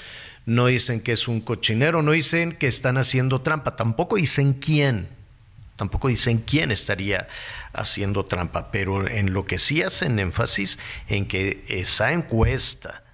no 0.49 0.69
dicen 0.69 1.03
que 1.03 1.13
es 1.13 1.29
un 1.29 1.43
cochinero, 1.43 2.03
no 2.03 2.13
dicen 2.13 2.53
que 2.53 2.69
están 2.69 2.97
haciendo 2.97 3.43
trampa, 3.43 3.77
tampoco 3.77 4.17
dicen 4.17 4.55
quién, 4.55 5.07
tampoco 5.77 6.09
dicen 6.09 6.39
quién 6.39 6.71
estaría 6.71 7.29
haciendo 7.75 8.25
trampa, 8.25 8.71
pero 8.71 9.07
en 9.07 9.35
lo 9.35 9.45
que 9.45 9.59
sí 9.59 9.83
hacen 9.83 10.19
énfasis 10.19 10.79
en 11.07 11.29
que 11.29 11.67
esa 11.69 12.15
encuesta, 12.15 13.05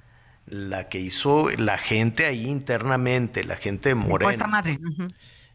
la 0.46 0.88
que 0.88 1.00
hizo 1.00 1.50
la 1.50 1.76
gente 1.76 2.24
ahí 2.24 2.46
internamente, 2.46 3.42
la 3.42 3.56
gente 3.56 3.88
de 3.88 3.94
Morena, 3.96 4.30
la 4.30 4.34
encuesta 4.34 4.46
madre, 4.46 4.78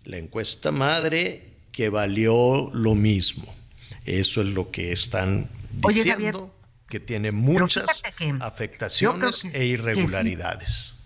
la 0.04 0.18
encuesta 0.18 0.72
madre 0.74 1.54
que 1.72 1.88
valió 1.88 2.72
lo 2.74 2.94
mismo, 2.94 3.56
eso 4.04 4.42
es 4.42 4.48
lo 4.48 4.70
que 4.70 4.92
están 4.92 5.50
diciendo, 5.72 6.54
que 6.90 7.00
tiene 7.00 7.32
muchas 7.32 8.04
afectaciones 8.42 9.46
e 9.46 9.66
irregularidades 9.66 10.99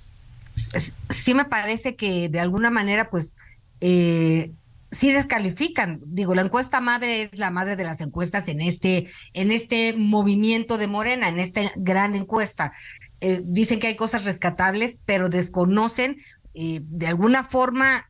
sí 1.09 1.33
me 1.33 1.45
parece 1.45 1.95
que 1.95 2.29
de 2.29 2.39
alguna 2.39 2.69
manera, 2.69 3.09
pues, 3.09 3.33
eh, 3.81 4.51
sí 4.91 5.11
descalifican. 5.11 6.01
Digo, 6.05 6.35
la 6.35 6.43
encuesta 6.43 6.81
madre 6.81 7.23
es 7.23 7.37
la 7.37 7.51
madre 7.51 7.75
de 7.75 7.83
las 7.83 8.01
encuestas 8.01 8.47
en 8.47 8.61
este, 8.61 9.09
en 9.33 9.51
este 9.51 9.93
movimiento 9.93 10.77
de 10.77 10.87
Morena, 10.87 11.29
en 11.29 11.39
esta 11.39 11.61
gran 11.75 12.15
encuesta. 12.15 12.73
Eh, 13.21 13.41
dicen 13.43 13.79
que 13.79 13.87
hay 13.87 13.95
cosas 13.95 14.23
rescatables, 14.23 14.97
pero 15.05 15.29
desconocen 15.29 16.17
eh, 16.53 16.81
de 16.83 17.07
alguna 17.07 17.43
forma 17.43 18.09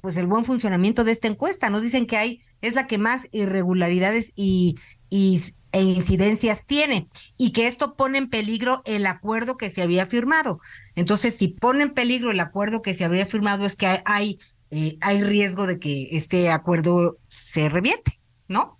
pues 0.00 0.16
el 0.16 0.26
buen 0.26 0.44
funcionamiento 0.44 1.04
de 1.04 1.12
esta 1.12 1.28
encuesta. 1.28 1.70
No 1.70 1.80
dicen 1.80 2.06
que 2.06 2.16
hay, 2.16 2.40
es 2.60 2.74
la 2.74 2.86
que 2.86 2.98
más 2.98 3.26
irregularidades 3.32 4.32
y, 4.36 4.76
y 5.10 5.40
e 5.72 5.82
incidencias 5.82 6.66
tiene 6.66 7.08
y 7.36 7.52
que 7.52 7.66
esto 7.66 7.94
pone 7.94 8.18
en 8.18 8.28
peligro 8.28 8.82
el 8.84 9.06
acuerdo 9.06 9.56
que 9.56 9.70
se 9.70 9.82
había 9.82 10.06
firmado. 10.06 10.60
Entonces, 10.94 11.36
si 11.36 11.48
pone 11.48 11.84
en 11.84 11.94
peligro 11.94 12.30
el 12.30 12.40
acuerdo 12.40 12.82
que 12.82 12.94
se 12.94 13.04
había 13.04 13.26
firmado 13.26 13.66
es 13.66 13.76
que 13.76 14.02
hay, 14.04 14.38
eh, 14.70 14.96
hay 15.00 15.22
riesgo 15.22 15.66
de 15.66 15.78
que 15.78 16.08
este 16.12 16.50
acuerdo 16.50 17.18
se 17.28 17.68
reviente, 17.68 18.18
¿no? 18.48 18.78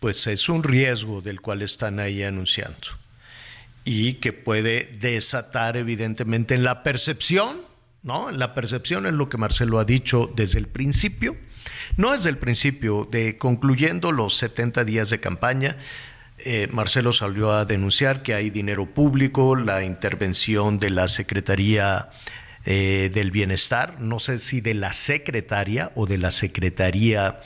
Pues 0.00 0.26
es 0.26 0.48
un 0.48 0.62
riesgo 0.62 1.20
del 1.20 1.40
cual 1.40 1.62
están 1.62 2.00
ahí 2.00 2.22
anunciando 2.22 2.88
y 3.84 4.14
que 4.14 4.32
puede 4.32 4.96
desatar 5.00 5.76
evidentemente 5.76 6.54
en 6.54 6.64
la 6.64 6.82
percepción, 6.82 7.62
¿no? 8.02 8.30
En 8.30 8.38
la 8.38 8.54
percepción 8.54 9.06
es 9.06 9.12
lo 9.12 9.28
que 9.28 9.36
Marcelo 9.36 9.78
ha 9.78 9.84
dicho 9.84 10.30
desde 10.34 10.58
el 10.58 10.68
principio 10.68 11.36
no 11.96 12.12
desde 12.12 12.30
el 12.30 12.38
principio, 12.38 13.08
de 13.10 13.36
concluyendo 13.36 14.12
los 14.12 14.36
70 14.36 14.84
días 14.84 15.10
de 15.10 15.20
campaña, 15.20 15.76
eh, 16.38 16.68
Marcelo 16.70 17.12
salió 17.12 17.52
a 17.52 17.64
denunciar 17.64 18.22
que 18.22 18.34
hay 18.34 18.50
dinero 18.50 18.86
público, 18.86 19.56
la 19.56 19.84
intervención 19.84 20.78
de 20.78 20.90
la 20.90 21.06
Secretaría 21.08 22.10
eh, 22.64 23.10
del 23.12 23.30
Bienestar, 23.30 24.00
no 24.00 24.18
sé 24.18 24.38
si 24.38 24.60
de 24.60 24.74
la 24.74 24.92
secretaria 24.92 25.92
o 25.94 26.06
de 26.06 26.18
la 26.18 26.30
Secretaría 26.30 27.40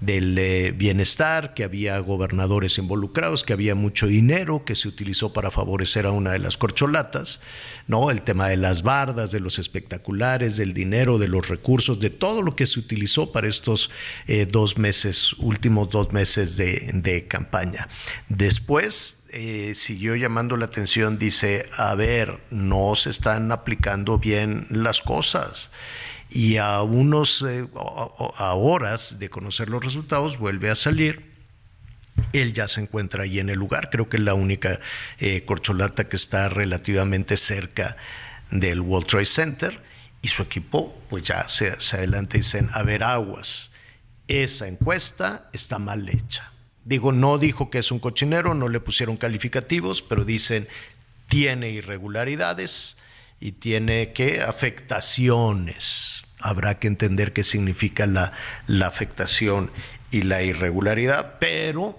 del 0.00 0.38
eh, 0.38 0.72
bienestar, 0.76 1.54
que 1.54 1.64
había 1.64 1.98
gobernadores 1.98 2.78
involucrados, 2.78 3.42
que 3.42 3.52
había 3.52 3.74
mucho 3.74 4.06
dinero 4.06 4.64
que 4.64 4.76
se 4.76 4.86
utilizó 4.86 5.32
para 5.32 5.50
favorecer 5.50 6.06
a 6.06 6.12
una 6.12 6.32
de 6.32 6.38
las 6.38 6.56
corcholatas, 6.56 7.40
¿no? 7.88 8.10
El 8.10 8.22
tema 8.22 8.48
de 8.48 8.56
las 8.56 8.82
bardas, 8.82 9.32
de 9.32 9.40
los 9.40 9.58
espectaculares, 9.58 10.56
del 10.56 10.72
dinero, 10.72 11.18
de 11.18 11.26
los 11.26 11.48
recursos, 11.48 11.98
de 11.98 12.10
todo 12.10 12.42
lo 12.42 12.54
que 12.54 12.66
se 12.66 12.78
utilizó 12.78 13.32
para 13.32 13.48
estos 13.48 13.90
eh, 14.28 14.46
dos 14.46 14.78
meses, 14.78 15.32
últimos 15.38 15.90
dos 15.90 16.12
meses 16.12 16.56
de, 16.56 17.26
campaña. 17.28 17.88
Después 18.28 19.18
eh, 19.30 19.72
siguió 19.74 20.14
llamando 20.14 20.56
la 20.56 20.66
atención, 20.66 21.18
dice, 21.18 21.68
a 21.76 21.94
ver, 21.94 22.38
no 22.50 22.94
se 22.94 23.10
están 23.10 23.50
aplicando 23.50 24.18
bien 24.18 24.66
las 24.70 25.00
cosas. 25.00 25.70
Y 26.30 26.58
a 26.58 26.82
unos, 26.82 27.44
eh, 27.46 27.66
horas 27.74 29.18
de 29.18 29.30
conocer 29.30 29.68
los 29.68 29.84
resultados, 29.84 30.38
vuelve 30.38 30.70
a 30.70 30.74
salir. 30.74 31.32
Él 32.32 32.52
ya 32.52 32.68
se 32.68 32.80
encuentra 32.80 33.22
ahí 33.22 33.38
en 33.38 33.48
el 33.48 33.58
lugar, 33.58 33.90
creo 33.90 34.08
que 34.08 34.16
es 34.16 34.22
la 34.22 34.34
única 34.34 34.80
eh, 35.18 35.44
corcholata 35.44 36.08
que 36.08 36.16
está 36.16 36.48
relativamente 36.48 37.36
cerca 37.36 37.96
del 38.50 38.80
World 38.80 39.06
Trade 39.06 39.26
Center. 39.26 39.82
Y 40.20 40.28
su 40.28 40.42
equipo 40.42 41.00
pues 41.08 41.22
ya 41.22 41.46
se, 41.48 41.80
se 41.80 41.96
adelanta 41.96 42.36
y 42.36 42.40
dicen, 42.40 42.70
a 42.72 42.82
ver, 42.82 43.04
aguas, 43.04 43.70
esa 44.26 44.66
encuesta 44.66 45.48
está 45.52 45.78
mal 45.78 46.08
hecha 46.08 46.52
Digo, 46.88 47.12
no 47.12 47.36
dijo 47.36 47.68
que 47.68 47.80
es 47.80 47.90
un 47.92 47.98
cochinero, 47.98 48.54
no 48.54 48.70
le 48.70 48.80
pusieron 48.80 49.18
calificativos, 49.18 50.00
pero 50.00 50.24
dicen 50.24 50.66
tiene 51.26 51.68
irregularidades 51.68 52.96
y 53.40 53.52
tiene 53.52 54.12
que 54.12 54.42
afectaciones. 54.42 56.26
Habrá 56.40 56.78
que 56.78 56.86
entender 56.86 57.32
qué 57.32 57.44
significa 57.44 58.06
la, 58.06 58.32
la 58.66 58.86
afectación 58.86 59.70
y 60.10 60.22
la 60.22 60.42
irregularidad, 60.42 61.36
pero 61.38 61.98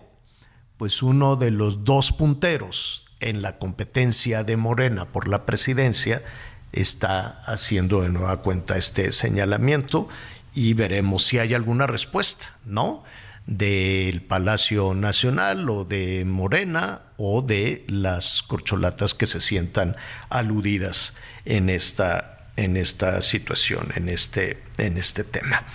pues 0.78 1.04
uno 1.04 1.36
de 1.36 1.52
los 1.52 1.84
dos 1.84 2.12
punteros 2.12 3.06
en 3.20 3.42
la 3.42 3.58
competencia 3.58 4.44
de 4.44 4.58
Morena 4.58 5.06
por 5.06 5.28
la 5.28 5.46
presidencia 5.46 6.24
está 6.72 7.42
haciendo 7.46 8.02
de 8.02 8.10
nueva 8.10 8.42
cuenta 8.42 8.78
este 8.78 9.12
señalamiento 9.12 10.08
y 10.54 10.74
veremos 10.74 11.26
si 11.26 11.38
hay 11.40 11.54
alguna 11.54 11.88
respuesta, 11.88 12.58
¿no? 12.66 13.04
Del 13.50 14.22
Palacio 14.22 14.94
Nacional 14.94 15.68
o 15.72 15.84
de 15.84 16.24
Morena 16.24 17.02
o 17.18 17.42
de 17.42 17.84
las 17.88 18.44
corcholatas 18.44 19.16
que 19.16 19.26
se 19.26 19.42
sientan 19.42 19.98
aludidas 20.30 21.16
en 21.46 21.70
esta 21.70 22.36
en 22.58 22.76
esta 22.76 23.22
situación, 23.22 23.88
en 23.96 24.10
este, 24.10 24.62
en 24.78 24.98
este 24.98 25.24
tema. 25.24 25.66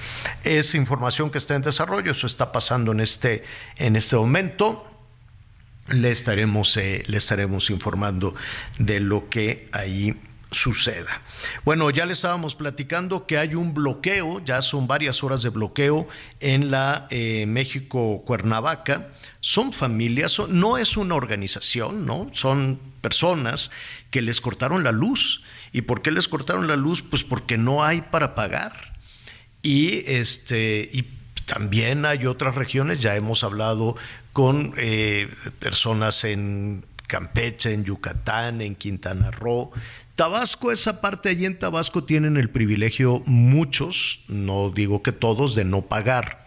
Es 0.45 0.75
información 0.75 1.31
que 1.31 1.39
está 1.39 1.55
en 1.55 1.63
desarrollo, 1.63 2.13
eso 2.13 2.27
está 2.27 2.53
pasando 2.53 2.93
en 2.93 3.01
este, 3.01 3.43
en 3.77 3.97
este 3.97 4.17
momento. 4.17 4.87
Le 5.89 6.11
estaremos, 6.11 6.77
eh, 6.77 7.03
le 7.07 7.17
estaremos 7.17 7.71
informando 7.71 8.35
de 8.79 9.01
lo 9.01 9.31
que 9.31 9.71
ahí 9.73 10.15
suceda. 10.55 11.21
Bueno, 11.65 11.91
ya 11.91 12.07
le 12.07 12.13
estábamos 12.13 12.55
platicando 12.55 13.27
que 13.27 13.39
hay 13.39 13.55
un 13.55 13.75
bloqueo, 13.75 14.43
ya 14.45 14.63
son 14.63 14.87
varias 14.87 15.23
horas 15.23 15.43
de 15.43 15.51
bloqueo 15.51 16.09
en 16.41 16.71
la 16.71 17.07
eh, 17.11 17.45
México 17.47 18.23
Cuernavaca. 18.25 19.09
Son 19.41 19.73
familias, 19.73 20.39
no 20.49 20.79
es 20.79 20.97
una 20.97 21.17
organización, 21.17 22.07
¿no? 22.07 22.31
Son 22.33 22.81
personas 23.01 23.71
que 24.11 24.23
les 24.23 24.41
cortaron 24.41 24.85
la 24.85 24.93
luz. 24.93 25.43
¿Y 25.73 25.83
por 25.83 26.01
qué 26.01 26.11
les 26.11 26.29
cortaron 26.29 26.67
la 26.67 26.77
luz? 26.77 27.03
Pues 27.03 27.25
porque 27.25 27.59
no 27.59 27.85
hay 27.85 28.01
para 28.01 28.35
pagar. 28.35 28.95
Y 29.63 30.05
este 30.07 30.89
y 30.93 31.03
también 31.47 32.07
hay 32.07 32.27
otras 32.27 32.55
regiones, 32.55 33.01
ya 33.01 33.17
hemos 33.17 33.45
hablado 33.45 33.97
con 34.33 34.75
eh, 34.77 35.29
personas 35.59 36.25
en 36.25 36.85
Campeche, 37.07 37.73
en 37.73 37.85
Yucatán, 37.85 38.61
en 38.61 38.75
Quintana 38.75 39.31
Roo, 39.31 39.71
Tabasco, 40.15 40.71
esa 40.71 41.01
parte 41.01 41.29
allí 41.29 41.45
en 41.45 41.59
Tabasco 41.59 42.05
tienen 42.05 42.37
el 42.37 42.49
privilegio 42.49 43.23
muchos, 43.27 44.21
no 44.29 44.71
digo 44.71 45.03
que 45.03 45.11
todos, 45.13 45.55
de 45.55 45.65
no 45.65 45.83
pagar. 45.83 46.45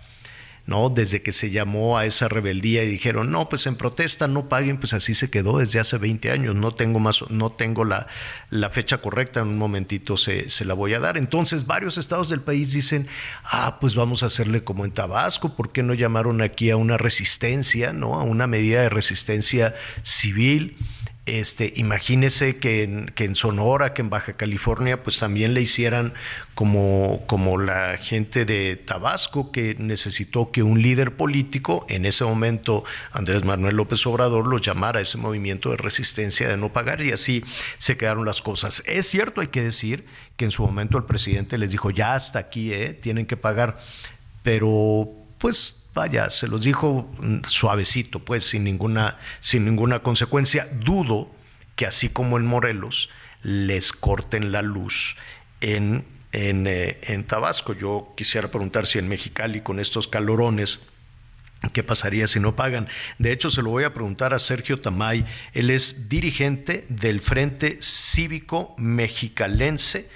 ¿no? 0.67 0.89
Desde 0.89 1.21
que 1.21 1.31
se 1.31 1.49
llamó 1.49 1.97
a 1.97 2.05
esa 2.05 2.27
rebeldía 2.27 2.83
y 2.83 2.89
dijeron, 2.89 3.31
no, 3.31 3.47
pues 3.47 3.65
en 3.67 3.77
protesta 3.77 4.27
no 4.27 4.49
paguen, 4.49 4.77
pues 4.77 4.93
así 4.93 5.13
se 5.13 5.29
quedó 5.29 5.59
desde 5.59 5.79
hace 5.79 5.97
20 5.97 6.29
años, 6.29 6.55
no 6.55 6.75
tengo 6.75 6.99
más, 6.99 7.23
no 7.29 7.53
tengo 7.53 7.85
la, 7.85 8.07
la 8.49 8.69
fecha 8.69 8.97
correcta, 8.97 9.39
en 9.39 9.47
un 9.47 9.57
momentito 9.57 10.17
se, 10.17 10.49
se, 10.49 10.65
la 10.65 10.73
voy 10.73 10.93
a 10.93 10.99
dar. 10.99 11.17
Entonces 11.17 11.65
varios 11.65 11.97
estados 11.97 12.27
del 12.27 12.41
país 12.41 12.73
dicen, 12.73 13.07
ah, 13.45 13.77
pues 13.79 13.95
vamos 13.95 14.23
a 14.23 14.25
hacerle 14.25 14.65
como 14.65 14.83
en 14.83 14.91
Tabasco, 14.91 15.55
¿por 15.55 15.71
qué 15.71 15.83
no 15.83 15.93
llamaron 15.93 16.41
aquí 16.41 16.69
a 16.69 16.75
una 16.75 16.97
resistencia, 16.97 17.93
¿no? 17.93 18.15
A 18.19 18.23
una 18.23 18.45
medida 18.45 18.81
de 18.81 18.89
resistencia 18.89 19.73
civil. 20.03 20.75
Este, 21.27 21.73
imagínese 21.75 22.55
que 22.55 22.83
en, 22.83 23.07
que 23.07 23.25
en, 23.25 23.35
Sonora, 23.35 23.93
que 23.93 24.01
en 24.01 24.09
Baja 24.09 24.37
California, 24.37 25.03
pues 25.03 25.19
también 25.19 25.53
le 25.53 25.61
hicieran 25.61 26.13
como, 26.55 27.25
como 27.27 27.57
la 27.57 27.97
gente 27.97 28.45
de 28.45 28.77
Tabasco, 28.77 29.51
que 29.51 29.75
necesitó 29.77 30.51
que 30.53 30.63
un 30.63 30.81
líder 30.81 31.17
político, 31.17 31.85
en 31.89 32.05
ese 32.05 32.23
momento 32.23 32.85
Andrés 33.11 33.43
Manuel 33.43 33.75
López 33.75 34.07
Obrador, 34.07 34.47
lo 34.47 34.57
llamara 34.57 34.99
a 34.99 35.01
ese 35.01 35.17
movimiento 35.17 35.71
de 35.71 35.75
resistencia 35.75 36.47
de 36.47 36.55
no 36.55 36.71
pagar 36.71 37.01
y 37.01 37.11
así 37.11 37.43
se 37.77 37.97
quedaron 37.97 38.25
las 38.25 38.41
cosas. 38.41 38.81
Es 38.85 39.07
cierto, 39.07 39.41
hay 39.41 39.47
que 39.47 39.61
decir 39.61 40.05
que 40.37 40.45
en 40.45 40.51
su 40.51 40.63
momento 40.63 40.97
el 40.97 41.03
presidente 41.03 41.57
les 41.57 41.71
dijo, 41.71 41.91
ya 41.91 42.15
hasta 42.15 42.39
aquí, 42.39 42.71
¿eh? 42.71 42.93
tienen 42.93 43.25
que 43.25 43.35
pagar, 43.35 43.81
pero 44.43 45.09
pues 45.39 45.86
vaya, 45.97 46.29
se 46.29 46.47
los 46.47 46.63
dijo 46.63 47.09
mm, 47.19 47.39
suavecito, 47.47 48.19
pues 48.19 48.45
sin 48.45 48.63
ninguna, 48.63 49.17
sin 49.39 49.65
ninguna 49.65 50.03
consecuencia. 50.03 50.69
Dudo 50.71 51.29
que 51.75 51.87
así 51.87 52.09
como 52.09 52.37
en 52.37 52.45
Morelos 52.45 53.09
les 53.41 53.91
corten 53.91 54.51
la 54.51 54.61
luz 54.61 55.17
en, 55.59 56.05
en, 56.31 56.67
eh, 56.67 56.99
en 57.01 57.25
Tabasco. 57.25 57.73
Yo 57.73 58.13
quisiera 58.15 58.49
preguntar 58.49 58.85
si 58.85 58.99
en 58.99 59.09
Mexicali 59.09 59.61
con 59.61 59.79
estos 59.79 60.07
calorones 60.07 60.79
¿Qué 61.73 61.81
pasaría 61.81 62.27
si 62.27 62.39
no 62.39 62.55
pagan? 62.55 62.87
De 63.17 63.31
hecho, 63.31 63.49
se 63.49 63.63
lo 63.63 63.71
voy 63.71 63.83
a 63.83 63.91
preguntar 63.91 64.31
a 64.31 64.37
Sergio 64.37 64.79
Tamay. 64.79 65.25
Él 65.53 65.71
es 65.71 66.07
dirigente 66.07 66.85
del 66.87 67.19
Frente 67.19 67.79
Cívico 67.81 68.75
Mexicalense 68.77 70.07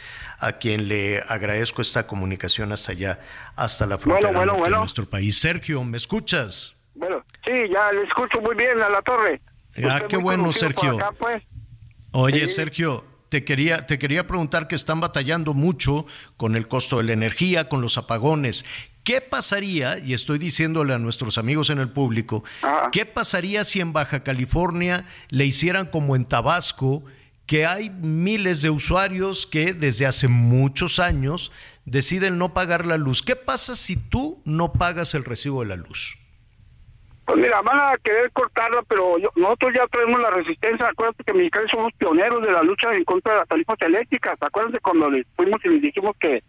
a 0.42 0.54
quien 0.54 0.88
le 0.88 1.20
agradezco 1.28 1.82
esta 1.84 2.08
comunicación 2.08 2.72
hasta 2.72 2.92
allá, 2.94 3.20
hasta 3.56 3.86
la 3.86 4.00
frontera 4.00 4.32
de 4.32 4.70
nuestro 4.72 5.08
país. 5.08 5.38
Sergio, 5.38 5.84
¿me 5.84 5.98
escuchas? 5.98 6.76
Bueno, 6.96 7.24
sí, 7.46 7.52
ya 7.72 7.92
le 7.94 8.04
escucho 8.04 8.42
muy 8.42 8.56
bien 8.56 8.82
a 8.82 8.90
la 8.90 9.02
torre. 9.04 9.40
Ah, 9.88 10.02
qué 10.10 10.18
bueno, 10.18 10.52
Sergio. 10.52 10.98
Pues. 11.20 11.44
Oye, 12.12 12.48
Sergio, 12.48 13.06
te 13.30 13.46
quería, 13.46 13.86
te 13.86 14.00
quería 14.00 14.26
preguntar 14.26 14.68
que 14.68 14.76
están 14.76 15.00
batallando 15.00 15.54
mucho 15.54 16.08
con 16.38 16.56
el 16.56 16.68
costo 16.68 16.98
de 16.98 17.04
la 17.04 17.14
energía, 17.14 17.70
con 17.70 17.80
los 17.80 18.00
apagones. 18.00 18.66
¿Qué 19.04 19.22
pasaría, 19.22 20.00
y 20.00 20.14
estoy 20.14 20.40
diciéndole 20.40 20.94
a 20.94 21.00
nuestros 21.00 21.38
amigos 21.38 21.70
en 21.70 21.78
el 21.78 21.90
público, 21.90 22.44
qué 22.92 23.06
pasaría 23.06 23.64
si 23.64 23.80
en 23.80 23.94
Baja 23.94 24.24
California 24.24 25.06
le 25.30 25.46
hicieran 25.46 25.86
como 25.86 26.16
en 26.16 26.26
Tabasco 26.26 27.04
que 27.52 27.66
hay 27.66 27.90
miles 27.90 28.62
de 28.62 28.70
usuarios 28.70 29.46
que 29.46 29.74
desde 29.74 30.06
hace 30.06 30.30
muchos 30.30 31.02
años 31.02 31.52
deciden 31.84 32.38
no 32.38 32.54
pagar 32.54 32.86
la 32.86 32.96
luz. 32.96 33.22
¿Qué 33.22 33.36
pasa 33.36 33.76
si 33.76 33.98
tú 33.98 34.42
no 34.46 34.72
pagas 34.72 35.16
el 35.16 35.26
recibo 35.26 35.60
de 35.60 35.68
la 35.68 35.76
luz? 35.76 36.18
Pues 37.26 37.38
mira, 37.38 37.62
van 37.62 37.78
a 37.78 37.98
querer 37.98 38.32
cortarla, 38.32 38.82
pero 38.88 39.18
nosotros 39.36 39.74
ya 39.76 39.86
traemos 39.88 40.22
la 40.22 40.30
resistencia. 40.30 40.88
Acuérdate 40.88 41.26
que 41.26 41.34
mexicanos 41.34 41.70
somos 41.72 41.92
pioneros 41.98 42.42
de 42.42 42.54
la 42.54 42.64
lucha 42.64 42.94
en 42.94 43.04
contra 43.04 43.34
de 43.34 43.40
las 43.40 43.48
tarifas 43.50 43.76
eléctricas. 43.82 44.38
Acuérdate 44.40 44.80
cuando 44.80 45.10
les 45.10 45.28
fuimos 45.36 45.60
y 45.66 45.68
les 45.68 45.82
dijimos 45.82 46.16
que, 46.22 46.42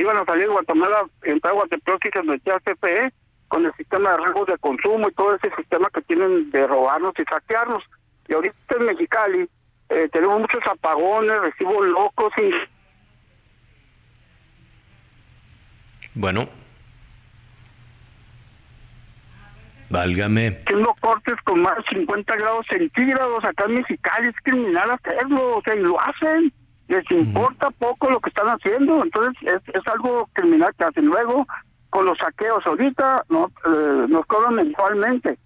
iban 0.00 0.16
a 0.16 0.24
salir 0.24 0.44
de 0.44 0.52
Guatemala, 0.54 1.02
entrar 1.24 1.52
a 1.52 1.56
Guatemala 1.56 1.98
y 2.02 2.10
se 2.10 2.22
metía 2.22 2.58
CFE 2.60 3.12
con 3.48 3.66
el 3.66 3.74
sistema 3.74 4.12
de 4.12 4.16
riesgos 4.16 4.46
de 4.46 4.56
consumo 4.56 5.10
y 5.10 5.12
todo 5.12 5.34
ese 5.34 5.54
sistema 5.56 5.90
que 5.92 6.00
tienen 6.00 6.50
de 6.52 6.66
robarnos 6.66 7.12
y 7.18 7.24
saquearnos. 7.24 7.84
Y 8.28 8.32
ahorita 8.32 8.56
en 8.80 8.86
Mexicali 8.86 9.48
eh, 9.88 10.08
tenemos 10.12 10.40
muchos 10.40 10.60
apagones, 10.66 11.40
recibos 11.40 11.86
locos 11.86 12.32
y... 12.38 12.50
Bueno. 16.14 16.48
Válgame. 19.90 20.50
Tengo 20.66 20.94
cortes 21.00 21.36
con 21.44 21.62
más 21.62 21.76
de 21.76 21.98
50 21.98 22.36
grados 22.36 22.66
centígrados 22.68 23.42
acá 23.44 23.64
en 23.64 23.74
Mexicali, 23.74 24.28
es 24.28 24.36
criminal 24.42 24.90
hacerlo, 24.90 25.56
o 25.56 25.62
sea, 25.62 25.74
y 25.74 25.80
lo 25.80 25.98
hacen. 26.00 26.52
Les 26.88 27.10
importa 27.10 27.70
poco 27.70 28.10
lo 28.10 28.20
que 28.20 28.30
están 28.30 28.48
haciendo, 28.48 29.02
entonces 29.02 29.34
es, 29.42 29.74
es 29.74 29.86
algo 29.86 30.28
criminal 30.32 30.74
que 30.76 30.84
hacen. 30.84 31.06
Luego, 31.06 31.46
con 31.90 32.04
los 32.04 32.18
saqueos, 32.18 32.66
ahorita 32.66 33.24
no, 33.28 33.50
eh, 33.66 34.06
nos 34.08 34.26
cobran 34.26 34.54
mensualmente 34.54 35.38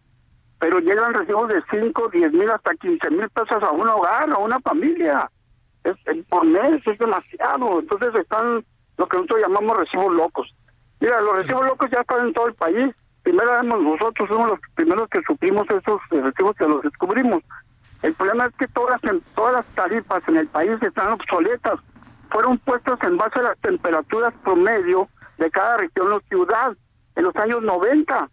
pero 0.62 0.78
llegan 0.78 1.12
recibos 1.12 1.48
de 1.48 1.60
5, 1.72 2.08
10 2.12 2.32
mil 2.34 2.48
hasta 2.48 2.72
15 2.76 3.10
mil 3.10 3.28
pesos 3.30 3.60
a 3.64 3.72
un 3.72 3.88
hogar, 3.88 4.30
a 4.30 4.38
una 4.38 4.60
familia. 4.60 5.28
Es, 5.82 5.96
por 6.28 6.46
mes 6.46 6.80
es 6.86 6.98
demasiado. 7.00 7.80
Entonces 7.80 8.14
están 8.14 8.64
lo 8.96 9.08
que 9.08 9.16
nosotros 9.16 9.40
llamamos 9.40 9.76
recibos 9.76 10.14
locos. 10.14 10.54
Mira, 11.00 11.20
los 11.20 11.38
recibos 11.38 11.66
locos 11.66 11.90
ya 11.90 12.02
están 12.02 12.28
en 12.28 12.32
todo 12.32 12.46
el 12.46 12.54
país. 12.54 12.94
Primero 13.24 13.60
nosotros 13.64 14.28
somos 14.28 14.50
los 14.50 14.60
primeros 14.76 15.08
que 15.08 15.20
supimos 15.26 15.66
esos 15.68 16.00
recibos 16.10 16.54
que 16.54 16.68
los 16.68 16.80
descubrimos. 16.82 17.42
El 18.02 18.14
problema 18.14 18.46
es 18.46 18.52
que 18.54 18.68
todas, 18.68 19.00
todas 19.34 19.54
las 19.54 19.66
tarifas 19.74 20.22
en 20.28 20.36
el 20.36 20.46
país 20.46 20.80
están 20.80 21.08
obsoletas. 21.08 21.80
Fueron 22.30 22.56
puestas 22.58 23.02
en 23.02 23.16
base 23.16 23.40
a 23.40 23.42
las 23.42 23.58
temperaturas 23.58 24.32
promedio 24.44 25.08
de 25.38 25.50
cada 25.50 25.78
región 25.78 26.12
o 26.12 26.20
ciudad 26.28 26.76
en 27.16 27.24
los 27.24 27.34
años 27.34 27.62
90 27.62 28.30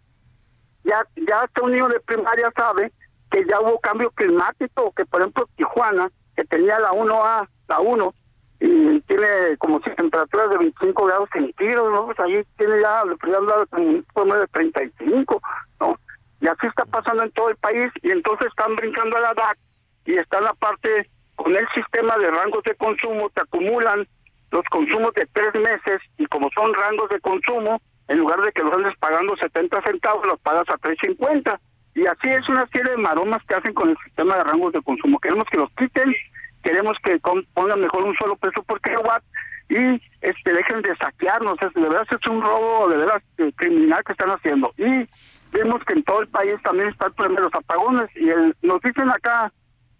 ya, 0.84 1.06
ya 1.16 1.40
hasta 1.40 1.62
un 1.62 1.72
niño 1.72 1.88
de 1.88 2.00
primaria 2.00 2.50
sabe 2.56 2.92
que 3.30 3.44
ya 3.46 3.60
hubo 3.60 3.78
cambio 3.80 4.10
climático, 4.10 4.92
que 4.92 5.04
por 5.06 5.20
ejemplo 5.20 5.48
Tijuana, 5.56 6.10
que 6.36 6.44
tenía 6.44 6.78
la 6.78 6.92
1A, 6.92 7.48
la 7.68 7.80
1, 7.80 8.14
y 8.60 9.00
tiene 9.02 9.56
como 9.58 9.80
si 9.82 9.90
temperaturas 9.90 10.50
de 10.50 10.58
25 10.58 11.06
grados 11.06 11.28
centígrados, 11.32 11.92
¿no? 11.92 12.06
Pues 12.06 12.20
ahí 12.20 12.44
tiene 12.58 12.80
ya, 12.80 13.04
le 13.04 13.16
podría 13.16 13.38
hablar 13.38 13.66
de 13.68 13.82
un 13.82 14.28
de 14.28 14.46
35, 14.48 15.40
¿no? 15.80 15.98
Y 16.40 16.46
así 16.48 16.66
está 16.66 16.84
pasando 16.84 17.22
en 17.22 17.30
todo 17.32 17.50
el 17.50 17.56
país, 17.56 17.86
y 18.02 18.10
entonces 18.10 18.48
están 18.48 18.76
brincando 18.76 19.16
a 19.16 19.20
la 19.20 19.34
DAC, 19.34 19.58
y 20.06 20.16
están 20.16 20.46
aparte 20.46 21.10
con 21.36 21.54
el 21.54 21.66
sistema 21.74 22.16
de 22.18 22.30
rangos 22.30 22.62
de 22.64 22.74
consumo, 22.74 23.30
te 23.30 23.40
acumulan 23.40 24.06
los 24.50 24.64
consumos 24.70 25.14
de 25.14 25.26
tres 25.32 25.54
meses, 25.54 26.00
y 26.18 26.26
como 26.26 26.50
son 26.54 26.74
rangos 26.74 27.08
de 27.10 27.20
consumo, 27.20 27.80
en 28.10 28.18
lugar 28.18 28.40
de 28.40 28.50
que 28.50 28.62
los 28.62 28.74
andes 28.74 28.92
pagando 28.98 29.36
70 29.36 29.82
centavos, 29.82 30.26
los 30.26 30.40
pagas 30.40 30.68
a 30.68 30.76
3.50. 30.78 31.58
Y 31.94 32.06
así 32.06 32.28
es 32.28 32.48
una 32.48 32.66
serie 32.66 32.90
de 32.90 32.96
maromas 32.96 33.40
que 33.46 33.54
hacen 33.54 33.72
con 33.72 33.88
el 33.88 33.96
sistema 34.04 34.36
de 34.36 34.44
rangos 34.44 34.72
de 34.72 34.82
consumo. 34.82 35.20
Queremos 35.20 35.44
que 35.48 35.58
los 35.58 35.70
quiten, 35.78 36.12
queremos 36.60 36.96
que 37.04 37.20
pongan 37.54 37.80
mejor 37.80 38.02
un 38.02 38.16
solo 38.16 38.34
peso 38.34 38.64
por 38.64 38.80
kilowatt 38.80 39.22
y 39.68 40.02
este 40.22 40.52
dejen 40.52 40.82
de 40.82 40.96
saquearnos. 40.96 41.56
De 41.60 41.80
verdad 41.80 42.04
es 42.10 42.26
un 42.28 42.42
robo 42.42 42.88
de 42.88 42.96
verdad 42.96 43.22
eh, 43.38 43.52
criminal 43.54 44.02
que 44.04 44.12
están 44.12 44.30
haciendo. 44.30 44.74
Y 44.76 45.08
vemos 45.52 45.84
que 45.86 45.92
en 45.92 46.02
todo 46.02 46.22
el 46.22 46.28
país 46.28 46.56
también 46.64 46.88
está 46.88 47.06
el 47.06 47.12
problema 47.12 47.42
de 47.42 47.46
los 47.46 47.54
apagones. 47.54 48.08
Y 48.16 48.28
el, 48.28 48.56
nos 48.62 48.80
dicen 48.82 49.08
acá 49.08 49.52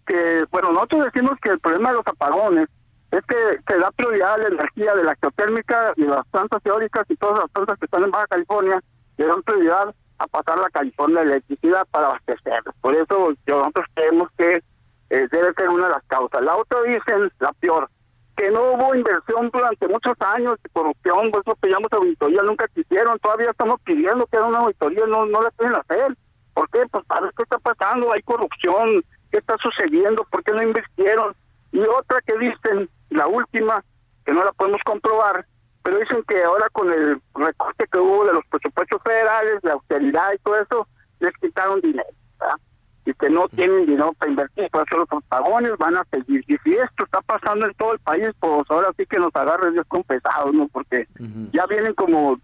que, 0.05 0.43
bueno, 0.51 0.73
nosotros 0.73 1.05
decimos 1.05 1.39
que 1.41 1.51
el 1.51 1.59
problema 1.61 1.91
de 1.91 1.95
los 1.95 2.07
apagones 2.07 2.67
es 3.11 3.21
que 3.25 3.35
se 3.67 3.79
da 3.79 3.91
prioridad 3.91 4.35
a 4.35 4.37
la 4.37 4.47
energía 4.47 4.95
de 4.95 5.03
la 5.03 5.15
geotérmica 5.15 5.93
y 5.97 6.03
las 6.03 6.25
plantas 6.27 6.63
teóricas 6.63 7.03
y 7.09 7.15
todas 7.17 7.39
las 7.39 7.49
plantas 7.49 7.77
que 7.77 7.85
están 7.85 8.03
en 8.03 8.11
Baja 8.11 8.27
California, 8.27 8.81
le 9.17 9.25
dan 9.25 9.43
prioridad 9.43 9.93
a 10.17 10.27
pasar 10.27 10.59
la 10.59 10.69
California 10.69 11.21
electricidad 11.21 11.85
para 11.91 12.07
abastecer. 12.07 12.63
Por 12.79 12.95
eso 12.95 13.33
nosotros 13.47 13.85
creemos 13.93 14.29
que 14.37 14.63
eh, 15.09 15.27
debe 15.29 15.53
ser 15.53 15.69
una 15.69 15.87
de 15.87 15.93
las 15.93 16.03
causas. 16.07 16.41
La 16.41 16.55
otra 16.55 16.81
dicen, 16.83 17.31
la 17.39 17.51
peor, 17.53 17.89
que 18.37 18.49
no 18.49 18.61
hubo 18.71 18.95
inversión 18.95 19.49
durante 19.51 19.87
muchos 19.89 20.13
años 20.19 20.55
corrupción, 20.71 21.31
por 21.31 21.41
eso 21.45 21.55
pedíamos 21.59 21.91
auditoría, 21.91 22.41
nunca 22.43 22.67
quisieron, 22.69 23.19
todavía 23.19 23.49
estamos 23.49 23.81
pidiendo 23.83 24.25
que 24.27 24.37
haga 24.37 24.47
una 24.47 24.59
auditoría, 24.59 25.05
no, 25.07 25.25
no 25.25 25.41
la 25.41 25.51
pueden 25.51 25.75
hacer. 25.75 26.15
¿Por 26.53 26.69
qué? 26.69 26.83
Pues 26.89 27.05
para 27.05 27.21
ver 27.21 27.33
qué 27.35 27.43
está 27.43 27.59
pasando, 27.59 28.11
hay 28.13 28.21
corrupción, 28.21 29.03
qué 29.31 29.39
está 29.39 29.55
sucediendo, 29.61 30.25
por 30.29 30.43
qué 30.43 30.53
no 30.53 30.63
invirtieron. 30.63 31.35
Y 31.71 31.81
otra 31.81 32.21
que 32.21 32.37
dicen, 32.37 32.89
la 33.11 33.27
última, 33.27 33.83
que 34.25 34.33
no 34.33 34.43
la 34.43 34.51
podemos 34.53 34.81
comprobar, 34.83 35.45
pero 35.83 35.99
dicen 35.99 36.23
que 36.27 36.43
ahora 36.43 36.67
con 36.71 36.91
el 36.91 37.21
recorte 37.35 37.85
que 37.91 37.97
hubo 37.97 38.25
de 38.25 38.33
los 38.33 38.45
presupuestos 38.45 39.01
federales, 39.03 39.59
la 39.63 39.73
austeridad 39.73 40.33
y 40.33 40.37
todo 40.39 40.57
eso, 40.57 40.87
les 41.19 41.33
quitaron 41.37 41.81
dinero, 41.81 42.09
¿verdad? 42.39 42.55
Y 43.03 43.13
que 43.15 43.29
no 43.29 43.47
tienen 43.49 43.87
dinero 43.87 44.13
para 44.13 44.29
invertir, 44.29 44.69
por 44.69 44.85
eso 44.87 45.05
los 45.11 45.23
pagones 45.25 45.75
van 45.79 45.97
a 45.97 46.05
seguir. 46.11 46.43
Y 46.47 46.55
si 46.63 46.73
esto 46.75 47.03
está 47.03 47.19
pasando 47.21 47.65
en 47.65 47.73
todo 47.73 47.93
el 47.93 47.99
país, 47.99 48.29
pues 48.39 48.63
ahora 48.69 48.89
sí 48.95 49.05
que 49.07 49.17
nos 49.17 49.35
agarre 49.35 49.71
Dios 49.71 49.85
con 49.87 50.03
pesados, 50.03 50.53
¿no? 50.53 50.67
Porque 50.67 51.07
ya 51.51 51.65
vienen 51.65 51.95
como, 51.95 52.39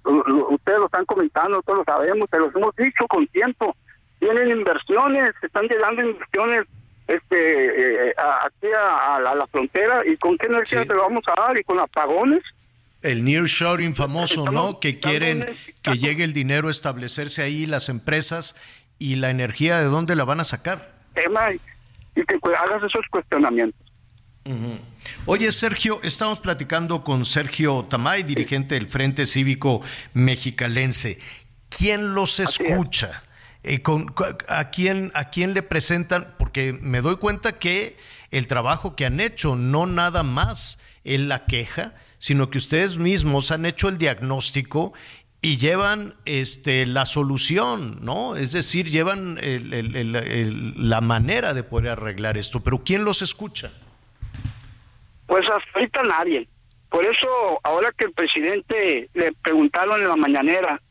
ustedes 0.49 0.79
lo 0.79 0.85
están 0.85 1.05
comentando, 1.05 1.61
todos 1.61 1.79
lo 1.79 1.85
sabemos, 1.85 2.27
se 2.31 2.39
los 2.39 2.55
hemos 2.55 2.75
dicho 2.75 3.05
con 3.07 3.27
tiempo, 3.27 3.75
tienen 4.19 4.49
inversiones, 4.49 5.31
están 5.43 5.67
llegando 5.67 6.01
inversiones 6.01 6.65
este 7.07 8.09
eh, 8.09 8.13
aquí 8.43 8.67
a, 8.77 9.19
la, 9.19 9.47
frontera 9.47 10.03
y 10.05 10.17
con 10.17 10.37
qué 10.37 10.47
energía 10.47 10.85
te 10.85 10.93
lo 10.93 11.03
vamos 11.03 11.23
a 11.27 11.39
dar 11.39 11.57
y 11.57 11.63
con 11.63 11.79
apagones 11.79 12.43
el 13.01 13.23
nearshoring 13.23 13.95
famoso, 13.95 14.51
¿no? 14.51 14.79
Que 14.79 14.99
quieren 14.99 15.45
que 15.81 15.97
llegue 15.97 16.23
el 16.23 16.33
dinero 16.33 16.67
a 16.67 16.71
establecerse 16.71 17.43
ahí 17.43 17.65
las 17.65 17.89
empresas 17.89 18.55
y 18.99 19.15
la 19.15 19.29
energía 19.29 19.79
de 19.79 19.85
dónde 19.85 20.15
la 20.15 20.25
van 20.25 20.39
a 20.39 20.43
sacar. 20.43 20.93
Tema 21.13 21.53
y 21.53 21.59
que 22.25 22.39
hagas 22.57 22.83
esos 22.83 23.05
cuestionamientos. 23.09 23.79
Oye, 25.25 25.51
Sergio, 25.51 25.99
estamos 26.03 26.39
platicando 26.39 27.03
con 27.03 27.25
Sergio 27.25 27.85
Tamay, 27.89 28.23
dirigente 28.23 28.75
del 28.75 28.87
Frente 28.87 29.25
Cívico 29.25 29.81
Mexicalense. 30.13 31.19
¿Quién 31.69 32.13
los 32.15 32.39
escucha? 32.39 33.23
Eh, 33.63 33.81
con, 33.81 34.13
a, 34.47 34.69
quién, 34.69 35.11
¿A 35.13 35.29
quién 35.29 35.53
le 35.53 35.63
presentan? 35.63 36.33
Porque 36.37 36.73
me 36.73 37.01
doy 37.01 37.17
cuenta 37.17 37.59
que 37.59 37.97
el 38.31 38.47
trabajo 38.47 38.95
que 38.95 39.05
han 39.05 39.19
hecho, 39.19 39.55
no 39.55 39.85
nada 39.85 40.23
más 40.23 40.79
en 41.03 41.27
la 41.27 41.45
queja, 41.45 41.93
sino 42.17 42.49
que 42.49 42.57
ustedes 42.57 42.97
mismos 42.97 43.51
han 43.51 43.65
hecho 43.65 43.89
el 43.89 43.97
diagnóstico 43.97 44.93
y 45.41 45.57
llevan 45.57 46.15
este, 46.25 46.85
la 46.85 47.05
solución, 47.05 47.99
¿no? 48.01 48.35
Es 48.35 48.51
decir, 48.53 48.89
llevan 48.89 49.39
la 50.77 51.01
manera 51.01 51.53
de 51.53 51.63
poder 51.63 51.91
arreglar 51.91 52.37
esto. 52.37 52.61
Pero 52.61 52.83
¿quién 52.83 53.05
los 53.05 53.21
escucha? 53.21 53.71
Pues 55.27 55.45
hasta 55.45 55.69
ahorita 55.75 56.03
nadie. 56.03 56.47
Por 56.89 57.05
eso, 57.05 57.59
ahora 57.63 57.93
que 57.97 58.05
el 58.05 58.13
presidente 58.13 59.09
le 59.13 59.33
preguntaron 59.33 60.01
en 60.01 60.07
la 60.07 60.15
mañanera, 60.15 60.81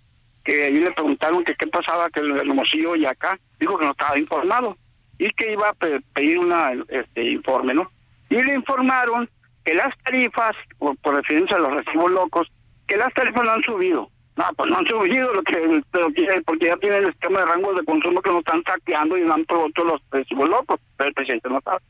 que 0.46 0.64
ahí 0.64 0.78
le 0.78 0.92
preguntaron 0.92 1.44
que 1.44 1.56
qué 1.56 1.66
pasaba 1.66 2.08
que 2.08 2.20
el 2.20 2.36
Hermosillo 2.36 2.94
y 2.94 3.04
acá, 3.04 3.38
dijo 3.58 3.76
que 3.76 3.84
no 3.84 3.90
estaba 3.90 4.16
informado 4.16 4.78
y 5.18 5.28
que 5.32 5.52
iba 5.52 5.68
a 5.68 5.74
pedir 5.74 6.38
una 6.38 6.72
este 6.88 7.24
informe, 7.32 7.74
¿no? 7.74 7.90
Y 8.30 8.40
le 8.42 8.54
informaron 8.54 9.28
que 9.64 9.74
las 9.74 9.92
tarifas, 10.04 10.54
por, 10.78 10.96
referencia 11.04 11.56
a 11.56 11.60
los 11.60 11.72
recibos 11.72 12.12
locos, 12.12 12.48
que 12.86 12.96
las 12.96 13.12
tarifas 13.12 13.42
no 13.42 13.50
han 13.50 13.62
subido. 13.64 14.08
No, 14.36 14.44
pues 14.56 14.70
no 14.70 14.78
han 14.78 14.86
subido 14.86 15.32
lo 15.32 15.42
que, 15.42 15.82
porque 16.44 16.66
ya 16.66 16.76
tienen 16.76 17.04
el 17.04 17.12
sistema 17.12 17.40
de 17.40 17.46
rangos 17.46 17.76
de 17.76 17.84
consumo 17.84 18.20
que 18.20 18.30
nos 18.30 18.40
están 18.40 18.62
saqueando 18.64 19.16
y 19.16 19.22
no 19.22 19.34
han 19.34 19.46
los 19.48 20.00
recibos 20.10 20.48
locos, 20.48 20.78
pero 20.96 21.08
el 21.08 21.14
presidente 21.14 21.48
no 21.48 21.60
sabe. 21.62 21.80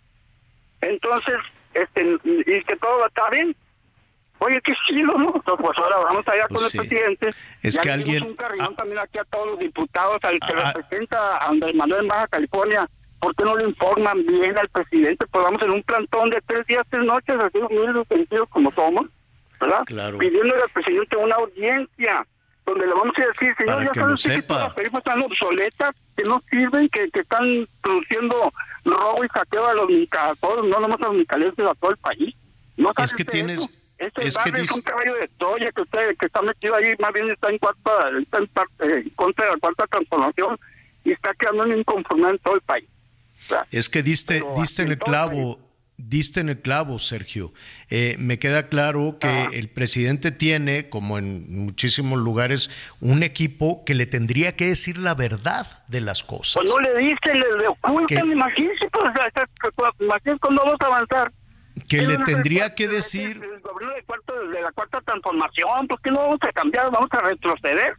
Entonces, 0.80 1.36
este, 1.74 2.16
y 2.24 2.62
que 2.62 2.76
todo 2.76 3.06
está 3.06 3.28
bien. 3.30 3.54
Oye, 4.38 4.60
qué 4.62 4.72
chido, 4.88 5.16
¿no? 5.18 5.32
Entonces, 5.34 5.66
pues 5.66 5.78
ahora 5.78 5.96
vamos 5.98 6.28
allá 6.28 6.46
con 6.48 6.64
el 6.64 6.70
presidente. 6.70 7.30
Es 7.62 7.78
que 7.78 7.90
alguien... 7.90 8.22
un 8.24 8.36
carrillón 8.36 8.76
también 8.76 8.98
aquí 8.98 9.18
a 9.18 9.24
todos 9.24 9.46
los 9.52 9.58
diputados, 9.58 10.18
al 10.22 10.38
que 10.38 10.52
ah, 10.54 10.72
representa 10.74 11.36
a 11.38 11.48
Andrés 11.48 11.74
Manuel 11.74 12.02
en 12.02 12.08
Baja 12.08 12.26
California, 12.28 12.86
¿Por 13.18 13.34
qué 13.34 13.44
no 13.44 13.56
le 13.56 13.64
informan 13.64 14.24
bien 14.26 14.56
al 14.58 14.68
presidente? 14.68 15.26
Pues 15.26 15.44
vamos 15.44 15.60
en 15.62 15.70
un 15.70 15.82
plantón 15.82 16.30
de 16.30 16.40
tres 16.46 16.66
días, 16.66 16.82
tres 16.90 17.04
noches, 17.04 17.36
así 17.36 17.58
humildes 17.58 18.06
sentidos 18.08 18.48
como 18.50 18.70
somos, 18.70 19.06
¿verdad? 19.60 19.82
Claro. 19.86 20.18
Pidiéndole 20.18 20.62
al 20.62 20.70
presidente 20.70 21.16
una 21.16 21.34
audiencia 21.36 22.26
donde 22.66 22.86
le 22.86 22.92
vamos 22.92 23.14
a 23.16 23.26
decir, 23.26 23.54
señor, 23.56 23.84
ya 23.84 23.94
saben 23.94 24.16
que 24.16 24.54
las 24.54 24.74
tarifas 24.74 24.98
están 24.98 25.22
obsoletas, 25.22 25.90
que 26.16 26.24
no 26.24 26.42
sirven, 26.50 26.88
que, 26.88 27.08
que 27.10 27.20
están 27.20 27.68
produciendo 27.80 28.52
robo 28.84 29.24
y 29.24 29.28
saqueo 29.28 29.66
a 29.66 29.74
los 29.74 29.88
todos, 30.40 30.68
no 30.68 30.80
nomás 30.80 31.00
a 31.00 31.06
los 31.06 31.14
micalenses, 31.14 31.64
a 31.64 31.74
todo 31.74 31.92
el 31.92 31.96
país. 31.96 32.34
No 32.76 32.90
es 32.96 33.14
que 33.14 33.24
tienes... 33.24 33.68
Este 33.98 34.26
es, 34.26 34.36
que 34.36 34.50
es 34.50 34.70
un 34.72 34.82
caballo 34.82 35.14
de 35.14 35.28
Troya 35.38 35.72
que 35.72 35.82
usted 35.82 36.16
que 36.18 36.26
está 36.26 36.42
metido 36.42 36.74
ahí, 36.74 36.94
más 36.98 37.12
bien 37.12 37.30
está 37.30 37.48
en 37.48 37.58
cuarta, 37.58 37.90
está 38.20 38.38
en, 38.38 38.46
parte, 38.48 38.84
en 38.84 39.10
contra 39.10 39.46
de 39.46 39.52
la 39.52 39.56
cuarta 39.58 39.86
transformación 39.86 40.58
y 41.04 41.12
está 41.12 41.32
creando 41.34 41.64
una 41.64 41.76
inconformidad 41.76 42.32
en 42.32 42.38
todo 42.38 42.54
el 42.56 42.60
país. 42.60 42.86
Es 43.70 43.88
que 43.88 44.02
diste, 44.02 44.42
diste 44.56 44.82
en 44.82 44.90
el 44.90 44.98
clavo, 44.98 45.58
diste 45.96 46.40
en 46.40 46.48
el 46.48 46.60
clavo, 46.60 46.98
Sergio. 46.98 47.52
Eh, 47.88 48.16
me 48.18 48.38
queda 48.38 48.68
claro 48.68 49.18
que 49.18 49.28
ah. 49.28 49.50
el 49.52 49.68
presidente 49.68 50.32
tiene, 50.32 50.88
como 50.88 51.16
en 51.16 51.64
muchísimos 51.64 52.18
lugares, 52.18 52.70
un 53.00 53.22
equipo 53.22 53.84
que 53.84 53.94
le 53.94 54.06
tendría 54.06 54.56
que 54.56 54.66
decir 54.66 54.98
la 54.98 55.14
verdad 55.14 55.84
de 55.88 56.00
las 56.00 56.22
cosas. 56.22 56.54
Pues 56.56 56.68
no 56.68 56.80
le 56.80 56.98
diste, 56.98 57.34
le, 57.34 57.46
le 57.58 57.68
ocultan, 57.68 58.30
imagínese, 58.30 58.88
pues, 58.90 59.04
imagínese 60.00 60.38
cuando 60.40 60.64
vamos 60.64 60.80
a 60.80 60.86
avanzar. 60.86 61.32
Que 61.88 62.02
le 62.02 62.18
tendría 62.18 62.74
que 62.74 62.88
decir... 62.88 63.40
El 63.42 63.60
gobierno 63.60 63.94
de, 63.94 64.02
cuarto, 64.02 64.48
de 64.48 64.62
la 64.62 64.72
cuarta 64.72 65.00
transformación, 65.02 65.86
¿por 65.86 66.00
qué 66.00 66.10
no 66.10 66.20
vamos 66.20 66.38
a 66.42 66.52
cambiar, 66.52 66.90
vamos 66.90 67.08
a 67.12 67.20
retroceder? 67.20 67.94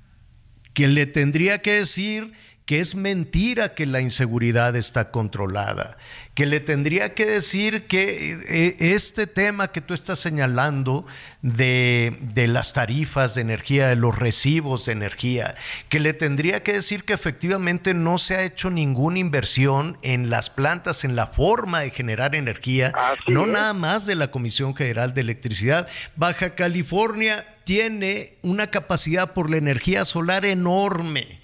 Que 0.74 0.88
le 0.88 1.06
tendría 1.06 1.62
que 1.62 1.74
decir 1.74 2.34
que 2.68 2.82
es 2.82 2.96
mentira 2.96 3.76
que 3.76 3.86
la 3.86 4.02
inseguridad 4.02 4.76
está 4.76 5.10
controlada, 5.10 5.98
que 6.34 6.46
le 6.46 6.60
tendría 6.60 7.14
que 7.14 7.26
decir 7.26 7.88
que 7.88 8.42
eh, 8.46 8.76
este 8.94 9.26
tema 9.26 9.72
que 9.72 9.80
tú 9.80 9.94
estás 9.94 10.20
señalando 10.20 11.06
de, 11.42 12.18
las 12.50 12.74
tarifas 12.74 13.36
de 13.36 13.42
energía, 13.42 13.88
de 13.88 13.96
los 13.96 14.20
recibos 14.20 14.86
de 14.86 14.92
energía, 14.92 15.56
que 15.88 16.02
le 16.02 16.14
tendría 16.14 16.62
que 16.62 16.74
decir 16.74 17.06
que 17.06 17.14
efectivamente 17.14 17.94
no 17.94 18.18
se 18.18 18.36
ha 18.36 18.44
hecho 18.44 18.70
ninguna 18.70 19.20
inversión 19.20 19.98
en 20.02 20.30
las 20.30 20.50
plantas, 20.50 21.06
en 21.06 21.16
la 21.16 21.28
forma 21.28 21.80
de 21.80 21.92
generar 21.92 22.36
energía, 22.36 22.94
no 23.28 23.48
nada 23.48 23.74
más 23.74 24.06
de 24.06 24.16
la 24.16 24.30
Comisión 24.30 24.76
Federal 24.76 25.14
de 25.14 25.22
Electricidad. 25.22 25.88
Baja 26.18 26.54
California 26.54 27.46
tiene 27.64 28.36
una 28.42 28.68
capacidad 28.68 29.32
por 29.32 29.50
la 29.50 29.56
energía 29.56 30.04
solar 30.04 30.46
enorme 30.46 31.37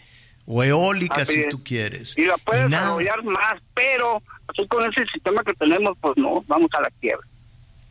o 0.45 0.63
eólica 0.63 1.25
si 1.25 1.49
tú 1.49 1.63
quieres. 1.63 2.17
Y 2.17 2.25
la 2.25 2.37
puedes 2.37 2.69
desarrollar 2.69 3.23
más, 3.23 3.61
pero 3.73 4.21
así 4.47 4.67
con 4.67 4.83
ese 4.89 5.05
sistema 5.13 5.43
que 5.43 5.53
tenemos, 5.53 5.97
pues 6.01 6.15
no, 6.17 6.43
vamos 6.47 6.69
a 6.77 6.81
la 6.81 6.89
quiebra. 6.99 7.27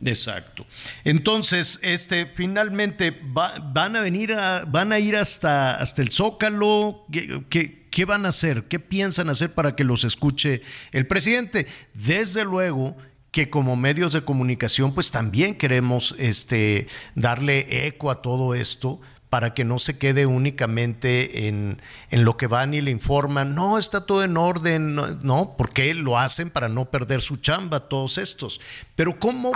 Exacto. 0.05 0.65
Entonces, 1.05 1.79
este, 1.81 2.25
finalmente 2.25 3.17
van 3.21 3.95
a 3.95 4.01
venir 4.01 4.33
a, 4.33 4.65
van 4.65 4.91
a 4.91 4.99
ir 4.99 5.15
hasta, 5.15 5.75
hasta 5.75 6.01
el 6.01 6.11
Zócalo. 6.11 7.05
¿Qué, 7.49 7.87
¿Qué 7.89 8.05
van 8.05 8.25
a 8.25 8.29
hacer? 8.29 8.63
¿Qué 8.65 8.79
piensan 8.79 9.29
hacer 9.29 9.53
para 9.53 9.75
que 9.75 9.83
los 9.83 10.03
escuche 10.03 10.61
el 10.91 11.07
presidente? 11.07 11.67
Desde 11.93 12.43
luego 12.43 12.97
que 13.33 13.49
como 13.49 13.75
medios 13.75 14.13
de 14.13 14.23
comunicación 14.23 14.93
pues 14.93 15.09
también 15.09 15.55
queremos 15.55 16.15
este, 16.19 16.87
darle 17.15 17.87
eco 17.87 18.11
a 18.11 18.21
todo 18.21 18.53
esto 18.53 19.01
para 19.33 19.55
que 19.55 19.65
no 19.65 19.79
se 19.79 19.97
quede 19.97 20.27
únicamente 20.27 21.47
en, 21.47 21.81
en, 22.11 22.23
lo 22.23 22.37
que 22.37 22.45
van 22.45 22.75
y 22.75 22.81
le 22.81 22.91
informan, 22.91 23.55
no, 23.55 23.79
está 23.79 24.05
todo 24.05 24.23
en 24.23 24.37
orden, 24.37 24.93
no, 24.93 25.07
no, 25.23 25.55
porque 25.57 25.95
lo 25.95 26.19
hacen 26.19 26.51
para 26.51 26.69
no 26.69 26.85
perder 26.85 27.19
su 27.19 27.37
chamba, 27.37 27.89
todos 27.89 28.19
estos. 28.19 28.61
Pero 28.95 29.17
¿cómo, 29.17 29.51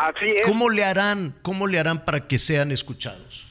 ¿cómo 0.47 0.71
le 0.71 0.83
harán, 0.83 1.35
cómo 1.43 1.67
le 1.67 1.77
harán 1.77 2.03
para 2.05 2.27
que 2.27 2.39
sean 2.39 2.71
escuchados? 2.71 3.47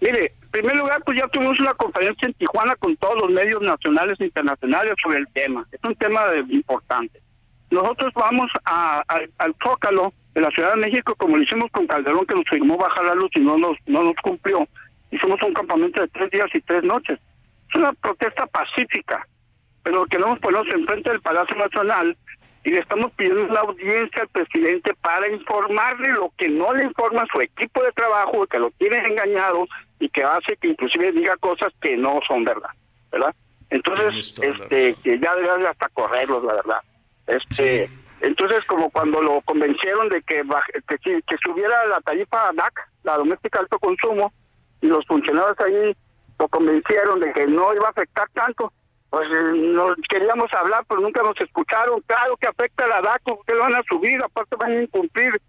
Mire, 0.00 0.32
en 0.42 0.50
primer 0.52 0.76
lugar, 0.76 1.02
pues 1.04 1.18
ya 1.18 1.26
tuvimos 1.26 1.58
una 1.58 1.74
conferencia 1.74 2.28
en 2.28 2.34
Tijuana 2.34 2.76
con 2.76 2.96
todos 2.96 3.16
los 3.22 3.30
medios 3.32 3.60
nacionales 3.62 4.14
e 4.20 4.26
internacionales 4.26 4.94
sobre 5.02 5.18
el 5.18 5.26
tema. 5.34 5.66
Es 5.72 5.80
un 5.82 5.96
tema 5.96 6.20
importante. 6.50 7.20
Nosotros 7.72 8.12
vamos 8.14 8.48
a, 8.64 9.02
al 9.38 9.56
Zócalo 9.60 10.12
de 10.36 10.40
la 10.40 10.50
Ciudad 10.50 10.74
de 10.74 10.82
México, 10.82 11.16
como 11.16 11.36
lo 11.36 11.42
hicimos 11.42 11.68
con 11.72 11.88
Calderón, 11.88 12.26
que 12.26 12.36
nos 12.36 12.44
firmó 12.48 12.76
bajar 12.76 13.06
la 13.06 13.16
luz 13.16 13.30
y 13.34 13.40
no 13.40 13.58
nos, 13.58 13.76
no 13.86 14.04
nos 14.04 14.14
cumplió 14.22 14.68
hicimos 15.10 15.40
un 15.42 15.54
campamento 15.54 16.00
de 16.00 16.08
tres 16.08 16.30
días 16.30 16.48
y 16.54 16.60
tres 16.60 16.82
noches. 16.84 17.18
Es 17.68 17.74
una 17.74 17.92
protesta 17.92 18.46
pacífica, 18.46 19.26
pero 19.82 20.06
queremos 20.06 20.38
ponernos 20.38 20.74
enfrente 20.74 21.10
del 21.10 21.20
Palacio 21.20 21.56
Nacional 21.56 22.16
y 22.64 22.70
le 22.70 22.80
estamos 22.80 23.12
pidiendo 23.12 23.46
la 23.46 23.60
audiencia 23.60 24.22
al 24.22 24.28
presidente 24.28 24.92
para 24.94 25.28
informarle 25.28 26.08
lo 26.08 26.32
que 26.36 26.48
no 26.48 26.74
le 26.74 26.84
informa 26.84 27.22
a 27.22 27.26
su 27.32 27.40
equipo 27.40 27.82
de 27.82 27.92
trabajo, 27.92 28.46
que 28.46 28.58
lo 28.58 28.70
tiene 28.72 28.98
engañado 28.98 29.68
y 30.00 30.08
que 30.08 30.24
hace 30.24 30.56
que 30.56 30.68
inclusive 30.68 31.12
diga 31.12 31.36
cosas 31.36 31.72
que 31.80 31.96
no 31.96 32.18
son 32.26 32.44
verdad, 32.44 32.70
¿verdad? 33.12 33.34
Entonces, 33.70 34.34
este, 34.40 34.94
que 35.02 35.18
ya 35.18 35.34
debe 35.36 35.68
hasta 35.68 35.88
correrlos, 35.90 36.42
la 36.44 36.54
verdad. 36.54 36.80
Este, 37.26 37.90
entonces 38.20 38.64
como 38.64 38.90
cuando 38.90 39.22
lo 39.22 39.40
convencieron 39.42 40.08
de 40.08 40.22
que 40.22 40.42
que, 41.02 41.22
que 41.22 41.36
subiera 41.44 41.86
la 41.86 42.00
tarifa 42.00 42.50
DAC, 42.54 42.88
la 43.04 43.16
doméstica 43.16 43.60
alto 43.60 43.78
consumo, 43.78 44.32
y 44.80 44.86
los 44.86 45.06
funcionarios 45.06 45.58
ahí 45.60 45.96
lo 46.38 46.48
convencieron 46.48 47.20
de 47.20 47.32
que 47.32 47.46
no 47.46 47.74
iba 47.74 47.86
a 47.86 47.90
afectar 47.90 48.28
tanto. 48.30 48.72
Pues 49.10 49.28
eh, 49.30 49.52
nos 49.54 49.94
queríamos 50.08 50.52
hablar, 50.52 50.84
pero 50.88 51.00
nunca 51.00 51.22
nos 51.22 51.34
escucharon. 51.40 52.00
Claro 52.06 52.36
que 52.36 52.48
afecta 52.48 52.84
a 52.84 52.88
la 52.88 53.00
DACO, 53.00 53.42
que 53.46 53.54
lo 53.54 53.60
van 53.60 53.76
a 53.76 53.82
subir, 53.88 54.22
aparte 54.22 54.56
van 54.56 54.72
a 54.72 54.82
incumplir. 54.82 55.40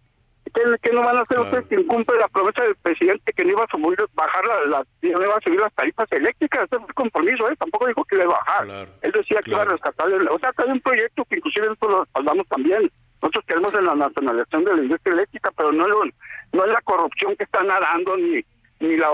¿Qué, 0.81 0.91
no 0.93 1.01
van 1.01 1.17
a 1.17 1.21
hacer 1.21 1.39
ustedes 1.39 1.65
si 1.67 1.75
incumple 1.75 2.17
la 2.17 2.29
promesa 2.29 2.63
del 2.63 2.75
presidente 2.77 3.33
que 3.33 3.43
no 3.43 3.51
iba 3.51 3.63
a 3.63 3.67
subir, 3.67 3.97
bajar 4.13 4.43
la, 4.67 4.85
no 5.01 5.23
iba 5.23 5.35
a 5.35 5.41
subir 5.41 5.59
las 5.59 5.73
tarifas 5.73 6.09
eléctricas? 6.11 6.63
Ese 6.63 6.75
es 6.77 6.81
un 6.81 6.87
compromiso, 6.87 7.49
¿eh? 7.49 7.55
Tampoco 7.57 7.87
dijo 7.87 8.05
que 8.05 8.15
iba 8.15 8.25
a 8.25 8.27
bajar. 8.27 8.87
Él 9.01 9.11
decía 9.11 9.41
que 9.43 9.51
iba 9.51 9.63
a 9.63 9.65
rescatar. 9.65 10.07
o 10.07 10.39
sea, 10.39 10.53
que 10.53 10.63
hay 10.63 10.71
un 10.71 10.81
proyecto 10.81 11.25
que 11.25 11.35
inclusive 11.35 11.67
nosotros 11.67 11.91
lo 11.91 12.03
respaldamos 12.05 12.47
también. 12.47 12.91
Nosotros 13.21 13.45
queremos 13.45 13.73
en 13.73 13.85
la 13.85 13.95
nacionalización 13.95 14.63
de 14.63 14.75
la 14.75 14.83
industria 14.83 15.13
eléctrica, 15.13 15.51
pero 15.57 15.71
no, 15.71 15.87
no 15.87 16.65
es 16.65 16.71
la 16.71 16.81
corrupción 16.81 17.35
que 17.35 17.43
está 17.43 17.63
nadando 17.63 18.15
ni 18.15 18.45
ni 18.79 18.97
la 18.97 19.09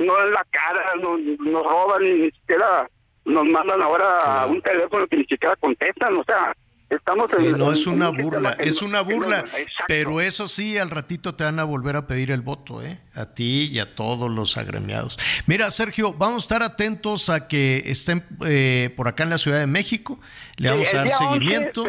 no 0.00 0.24
en 0.24 0.32
la 0.32 0.46
cara, 0.50 0.94
nos, 1.00 1.20
nos 1.40 1.62
roban 1.64 2.02
ni 2.02 2.30
siquiera 2.30 2.88
nos 3.28 3.44
mandan 3.44 3.82
ahora 3.82 4.42
a 4.42 4.46
un 4.46 4.60
teléfono 4.62 5.06
que 5.06 5.18
ni 5.18 5.24
siquiera 5.24 5.54
contestan, 5.56 6.16
o 6.16 6.24
sea, 6.24 6.54
estamos 6.88 7.30
en, 7.34 7.58
no 7.58 7.72
es 7.72 7.86
una 7.86 8.08
burla, 8.08 8.52
es 8.58 8.80
una 8.80 9.02
burla, 9.02 9.44
pero 9.86 10.20
eso 10.20 10.48
sí, 10.48 10.78
al 10.78 10.90
ratito 10.90 11.34
te 11.34 11.44
van 11.44 11.58
a 11.58 11.64
volver 11.64 11.96
a 11.96 12.06
pedir 12.06 12.30
el 12.30 12.40
voto, 12.40 12.82
¿eh? 12.82 13.00
A 13.14 13.26
ti 13.34 13.68
y 13.70 13.78
a 13.80 13.94
todos 13.94 14.30
los 14.30 14.56
agremiados. 14.56 15.18
Mira, 15.46 15.70
Sergio, 15.70 16.14
vamos 16.14 16.44
a 16.44 16.44
estar 16.44 16.62
atentos 16.62 17.28
a 17.28 17.48
que 17.48 17.82
estén 17.86 18.24
eh, 18.46 18.92
por 18.96 19.08
acá 19.08 19.24
en 19.24 19.30
la 19.30 19.38
Ciudad 19.38 19.58
de 19.58 19.66
México, 19.66 20.18
le 20.56 20.70
vamos 20.70 20.92
a 20.94 20.96
dar 20.96 21.08
seguimiento. 21.08 21.84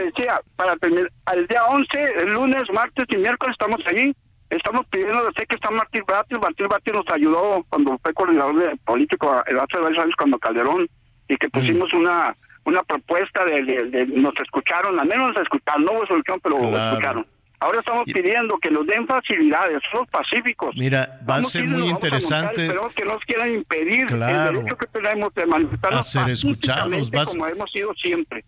para 0.57 0.76
terminar, 0.76 1.10
al 1.26 1.47
día 1.47 1.64
11, 1.65 2.03
el 2.19 2.34
lunes, 2.34 2.64
martes 2.73 3.06
y 3.07 3.18
miércoles 3.18 3.56
estamos 3.57 3.80
allí 3.88 4.14
estamos 4.50 4.86
pidiendo, 4.88 5.32
sé 5.38 5.46
que 5.46 5.56
está 5.56 5.70
Martín 5.72 6.04
Batis, 6.08 6.40
Martín 6.40 6.68
Batis 6.68 6.94
nos 6.94 7.10
ayudó 7.10 7.66
cuando 7.70 7.98
fue 8.00 8.14
coordinador 8.14 8.58
de 8.58 8.76
político 8.78 9.32
hace 9.32 9.78
varios 9.82 10.04
años 10.04 10.16
cuando 10.18 10.40
Calderón 10.40 10.88
y 11.28 11.38
que 11.38 11.50
pusimos 11.50 11.94
una 11.94 12.36
una 12.66 12.84
propuesta 12.84 13.46
de, 13.46 14.06
nos 14.16 14.34
escucharon, 14.42 15.00
al 15.00 15.08
menos 15.08 15.34
nos 15.34 15.42
escucharon, 15.42 15.86
no 15.86 15.92
hubo 15.94 16.08
solución, 16.08 16.40
pero 16.42 16.58
escucharon. 16.58 17.26
Ahora 17.62 17.80
estamos 17.80 18.06
pidiendo 18.06 18.58
que 18.60 18.72
nos 18.72 18.88
den 18.88 19.06
facilidades, 19.06 19.82
somos 19.92 20.08
pacíficos. 20.08 20.74
Mira, 20.78 21.20
va 21.30 21.38
a 21.38 21.44
ser 21.44 21.66
muy 21.66 21.90
interesante. 21.90 22.68
Pero 22.68 22.90
que 22.90 23.04
nos 23.04 23.18
quieran 23.26 23.54
impedir 23.54 24.06
el 24.10 24.20
derecho 24.20 24.78
que 24.78 24.88
tenemos 24.88 25.34
de 25.34 25.46
manifestarnos 25.46 26.00
a 26.00 26.04
ser 26.04 26.30
escuchados, 26.30 27.12
como 27.32 27.48
hemos 27.48 27.70
sido 27.72 27.94
siempre. 27.96 28.46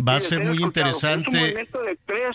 Va 0.00 0.16
a 0.16 0.20
ser 0.20 0.44
muy 0.44 0.62
interesante. 0.62 1.28
Es 1.30 1.34
un 1.34 1.40
movimiento 1.40 1.82
de 1.82 1.98
tres 2.06 2.30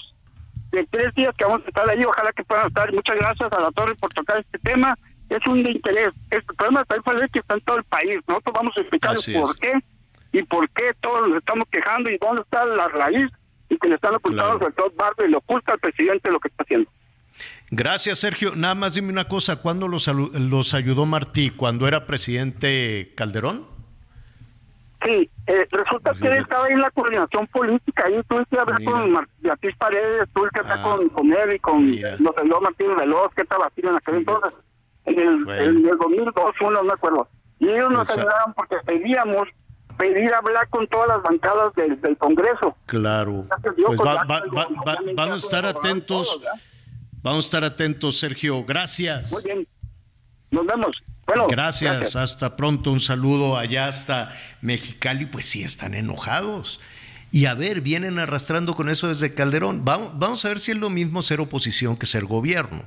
de 0.71 0.87
tres 0.89 1.13
días 1.15 1.33
que 1.37 1.45
vamos 1.45 1.61
a 1.65 1.69
estar 1.69 1.89
ahí. 1.89 2.03
Ojalá 2.03 2.31
que 2.31 2.43
puedan 2.43 2.67
estar. 2.67 2.93
Muchas 2.93 3.15
gracias 3.15 3.51
a 3.51 3.59
la 3.59 3.71
torre 3.71 3.95
por 3.95 4.13
tocar 4.13 4.39
este 4.39 4.59
tema. 4.59 4.97
Es 5.29 5.45
un 5.47 5.63
de 5.63 5.71
interés. 5.71 6.09
El 6.31 6.43
problema 6.43 6.83
de 6.89 7.29
que 7.29 7.39
está 7.39 7.55
en 7.55 7.61
todo 7.61 7.77
el 7.77 7.83
país. 7.83 8.17
Nosotros 8.27 8.53
vamos 8.53 8.77
a 8.77 8.81
explicar 8.81 9.15
por 9.33 9.55
qué 9.59 9.73
y 10.31 10.43
por 10.43 10.69
qué 10.71 10.93
todos 11.01 11.27
nos 11.27 11.37
estamos 11.37 11.67
quejando 11.71 12.09
y 12.09 12.17
dónde 12.17 12.41
está 12.41 12.65
la 12.65 12.87
raíz 12.87 13.27
y 13.69 13.77
que 13.77 13.87
le 13.87 13.95
están 13.95 14.15
ocultando 14.15 14.57
claro. 14.57 14.73
todo 14.73 14.91
barrio 14.95 15.27
y 15.27 15.31
le 15.31 15.37
oculta 15.37 15.73
al 15.73 15.79
presidente 15.79 16.31
lo 16.31 16.39
que 16.39 16.47
está 16.47 16.63
haciendo. 16.63 16.89
Gracias, 17.71 18.19
Sergio. 18.19 18.55
Nada 18.55 18.75
más 18.75 18.95
dime 18.95 19.11
una 19.11 19.27
cosa. 19.27 19.57
¿Cuándo 19.57 19.87
los, 19.87 20.07
los 20.07 20.73
ayudó 20.73 21.05
Martí? 21.05 21.51
¿Cuando 21.51 21.87
era 21.87 22.05
presidente 22.05 23.13
Calderón? 23.15 23.78
Sí, 25.03 25.29
eh, 25.47 25.67
resulta 25.71 26.13
que 26.13 26.27
él 26.27 26.33
estaba 26.33 26.65
ahí 26.65 26.73
en 26.73 26.81
la 26.81 26.91
coordinación 26.91 27.47
política, 27.47 28.03
ahí 28.05 28.21
tuve 28.27 28.45
que 28.51 28.59
hablar 28.59 28.83
con 28.83 29.27
Beatriz 29.39 29.75
Paredes, 29.77 30.27
tuve 30.33 30.49
que 30.53 30.59
hablar 30.59 30.81
con, 30.81 31.09
con, 31.09 31.31
él 31.31 31.53
y 31.53 31.59
con 31.59 31.89
los 32.19 32.35
señor 32.35 32.61
Martín 32.61 32.95
Veloz, 32.97 33.33
que 33.33 33.43
estaba 33.43 33.67
así 33.67 33.81
en 33.81 33.95
aquel 33.95 34.15
entonces, 34.15 34.53
en 35.05 35.19
el, 35.19 35.49
en 35.49 35.87
el 35.87 35.97
2002, 35.97 36.55
uno, 36.61 36.71
no 36.71 36.83
me 36.83 36.93
acuerdo. 36.93 37.29
Y 37.59 37.69
ellos 37.69 37.91
nos 37.91 38.09
ayudaron 38.09 38.53
porque 38.53 38.75
pedíamos 38.85 39.47
pedir 39.97 40.33
hablar 40.33 40.67
con 40.69 40.87
todas 40.87 41.09
las 41.09 41.23
bancadas 41.23 41.73
del, 41.75 41.99
del 42.01 42.17
Congreso. 42.17 42.75
Claro. 42.85 43.45
Pues 43.61 43.99
va, 43.99 44.23
va, 44.23 44.43
va, 44.55 44.97
vamos 45.15 45.43
a 45.43 45.45
estar 45.45 45.65
atentos. 45.65 46.41
Vamos 47.21 47.45
a 47.45 47.47
estar 47.47 47.63
atentos, 47.65 48.17
Sergio. 48.17 48.63
Gracias. 48.63 49.31
Muy 49.31 49.43
bien. 49.43 49.67
Nos 50.51 50.65
vemos 50.65 51.03
gracias, 51.49 52.15
hasta 52.15 52.55
pronto, 52.55 52.91
un 52.91 52.99
saludo 52.99 53.57
allá 53.57 53.87
hasta 53.87 54.35
Mexicali, 54.61 55.25
pues 55.25 55.47
sí 55.47 55.63
están 55.63 55.93
enojados. 55.93 56.79
Y 57.31 57.45
a 57.45 57.53
ver, 57.53 57.81
vienen 57.81 58.17
arrastrando 58.17 58.73
con 58.73 58.89
eso 58.89 59.07
desde 59.07 59.33
Calderón. 59.33 59.85
Vamos, 59.85 60.11
vamos 60.15 60.43
a 60.45 60.49
ver 60.49 60.59
si 60.59 60.71
es 60.71 60.77
lo 60.77 60.89
mismo 60.89 61.21
ser 61.21 61.41
oposición 61.41 61.95
que 61.95 62.07
ser 62.07 62.25
gobierno. 62.25 62.83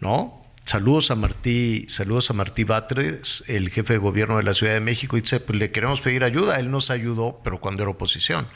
¿No? 0.00 0.42
Saludos 0.64 1.10
a 1.10 1.16
Martí, 1.16 1.86
saludos 1.88 2.30
a 2.30 2.34
Martí 2.34 2.64
Batres, 2.64 3.42
el 3.48 3.70
jefe 3.70 3.94
de 3.94 3.98
gobierno 3.98 4.36
de 4.36 4.44
la 4.44 4.54
Ciudad 4.54 4.74
de 4.74 4.80
México, 4.80 5.16
y 5.16 5.22
dice, 5.22 5.40
pues 5.40 5.58
le 5.58 5.72
queremos 5.72 6.00
pedir 6.00 6.24
ayuda. 6.24 6.60
Él 6.60 6.70
nos 6.70 6.90
ayudó, 6.90 7.40
pero 7.42 7.60
cuando 7.60 7.82
era 7.82 7.90
oposición. 7.90 8.48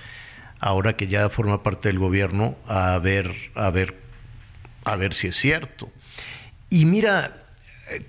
Ahora 0.61 0.97
que 0.97 1.07
ya 1.07 1.29
forma 1.29 1.63
parte 1.63 1.89
del 1.89 1.99
gobierno, 1.99 2.57
a 2.67 2.99
ver, 2.99 3.35
a 3.55 3.71
ver, 3.71 4.01
a 4.85 4.97
ver 4.97 5.15
si 5.15 5.29
es 5.29 5.37
cierto. 5.37 5.91
Y 6.71 6.85
mira, 6.85 7.46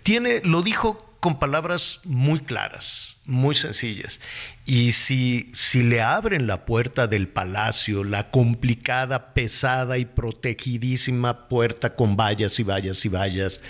tiene, 0.03 0.41
lo 0.43 0.61
dijo 0.61 1.07
con 1.19 1.39
palabras 1.39 2.01
muy 2.03 2.39
claras, 2.39 3.17
muy 3.25 3.55
sencillas. 3.55 4.19
Y 4.65 4.91
si, 4.91 5.51
si 5.53 5.83
le 5.83 6.01
abren 6.01 6.47
la 6.47 6.65
puerta 6.65 7.07
del 7.07 7.27
palacio, 7.27 8.03
la 8.03 8.29
complicada, 8.29 9.33
pesada 9.33 9.97
y 9.97 10.05
protegidísima 10.05 11.47
puerta 11.47 11.95
con 11.95 12.15
vallas 12.15 12.59
y 12.59 12.63
vallas 12.63 13.03
y 13.05 13.09
vallas 13.09 13.61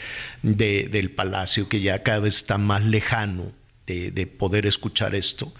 de, 0.44 0.88
del 0.90 1.12
palacio, 1.12 1.70
que 1.70 1.82
ya 1.82 2.04
cada 2.04 2.20
vez 2.20 2.38
está 2.38 2.58
más 2.58 2.84
lejano 2.84 3.52
de, 3.86 4.12
de 4.12 4.28
poder 4.28 4.66
escuchar 4.66 5.16
esto, 5.16 5.54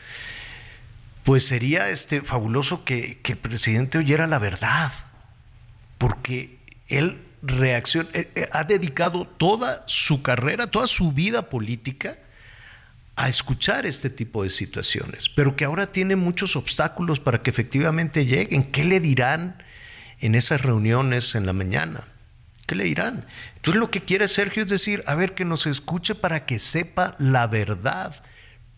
pues 1.24 1.45
sería 1.45 1.90
este, 1.90 2.22
fabuloso 2.22 2.84
que, 2.84 3.19
que 3.22 3.34
el 3.34 3.38
presidente 3.38 3.98
oyera 3.98 4.28
la 4.28 4.40
verdad, 4.40 4.91
porque 5.98 6.60
él 6.88 7.27
reacción, 7.48 8.07
eh, 8.14 8.32
eh, 8.36 8.49
ha 8.52 8.64
dedicado 8.64 9.26
toda 9.26 9.84
su 9.88 10.22
carrera, 10.22 10.68
toda 10.68 10.88
su 10.88 11.11
vida 11.11 11.49
política 11.49 12.18
a 13.15 13.30
escuchar 13.30 13.86
este 13.86 14.10
tipo 14.10 14.44
de 14.44 14.52
situaciones, 14.52 15.28
pero 15.30 15.56
que 15.56 15.65
ahora 15.65 15.88
tiene 15.88 16.15
muchos 16.15 16.56
obstáculos 16.56 17.19
para 17.19 17.41
que 17.41 17.49
efectivamente 17.49 18.26
lleguen. 18.26 18.65
¿Qué 18.65 18.84
le 18.84 18.99
dirán 18.99 19.64
en 20.19 20.36
esas 20.36 20.61
reuniones 20.61 21.34
en 21.34 21.48
la 21.48 21.53
mañana? 21.53 22.07
¿Qué 22.68 22.76
le 22.76 22.84
dirán? 22.84 23.26
Entonces 23.56 23.80
lo 23.80 23.90
que 23.90 24.02
quiere 24.02 24.28
Sergio 24.28 24.64
es 24.64 24.69
decir, 24.69 25.03
a 25.07 25.15
ver, 25.15 25.34
que 25.34 25.45
nos 25.45 25.65
escuche 25.65 26.14
para 26.14 26.45
que 26.45 26.60
sepa 26.60 27.15
la 27.18 27.48
verdad 27.48 28.24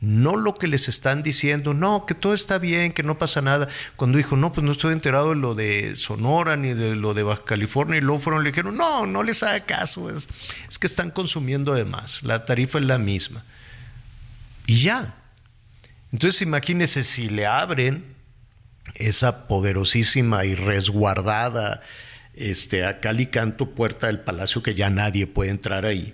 no 0.02 0.38
lo 0.38 0.56
que 0.56 0.68
les 0.68 0.88
están 0.88 1.24
diciendo, 1.24 1.74
no, 1.74 2.06
que 2.06 2.14
todo 2.14 2.34
está 2.34 2.58
bien, 2.58 2.94
que 2.94 3.04
no 3.04 3.18
pasa 3.18 3.42
nada. 3.42 3.68
Cuando 3.96 4.18
dijo, 4.18 4.38
no, 4.38 4.54
pues 4.54 4.64
no 4.64 4.72
estoy 4.72 4.94
enterado 4.94 5.30
de 5.30 5.36
lo 5.36 5.56
de 5.56 5.96
Sonora 5.98 6.56
ni 6.56 6.74
de 6.74 6.96
lo 6.96 7.14
de 7.14 7.24
Baja 7.24 7.44
California, 7.44 7.98
y 7.98 8.02
luego 8.02 8.22
fueron, 8.22 8.44
le 8.44 8.52
dijeron, 8.52 8.78
no, 8.78 9.06
no 9.06 9.24
les 9.24 9.44
haga 9.44 9.66
caso, 9.66 10.10
es, 10.10 10.30
es 10.70 10.80
que 10.80 10.88
están 10.88 11.12
consumiendo 11.12 11.74
de 11.74 11.86
más, 11.86 12.24
la 12.24 12.46
tarifa 12.46 12.80
es 12.80 12.86
la 12.86 12.98
misma. 12.98 13.44
Y 14.68 14.82
ya. 14.82 15.16
Entonces 16.12 16.42
imagínese 16.42 17.04
si 17.04 17.30
le 17.30 17.46
abren 17.46 18.16
esa 18.96 19.48
poderosísima 19.48 20.46
y 20.46 20.56
resguardada 20.56 21.82
este, 22.34 22.86
a 22.86 23.00
cal 23.00 23.20
y 23.20 23.28
canto 23.28 23.72
puerta 23.72 24.08
del 24.08 24.22
palacio 24.22 24.64
que 24.64 24.76
ya 24.76 24.90
nadie 24.90 25.28
puede 25.28 25.52
entrar 25.52 25.86
ahí. 25.86 26.14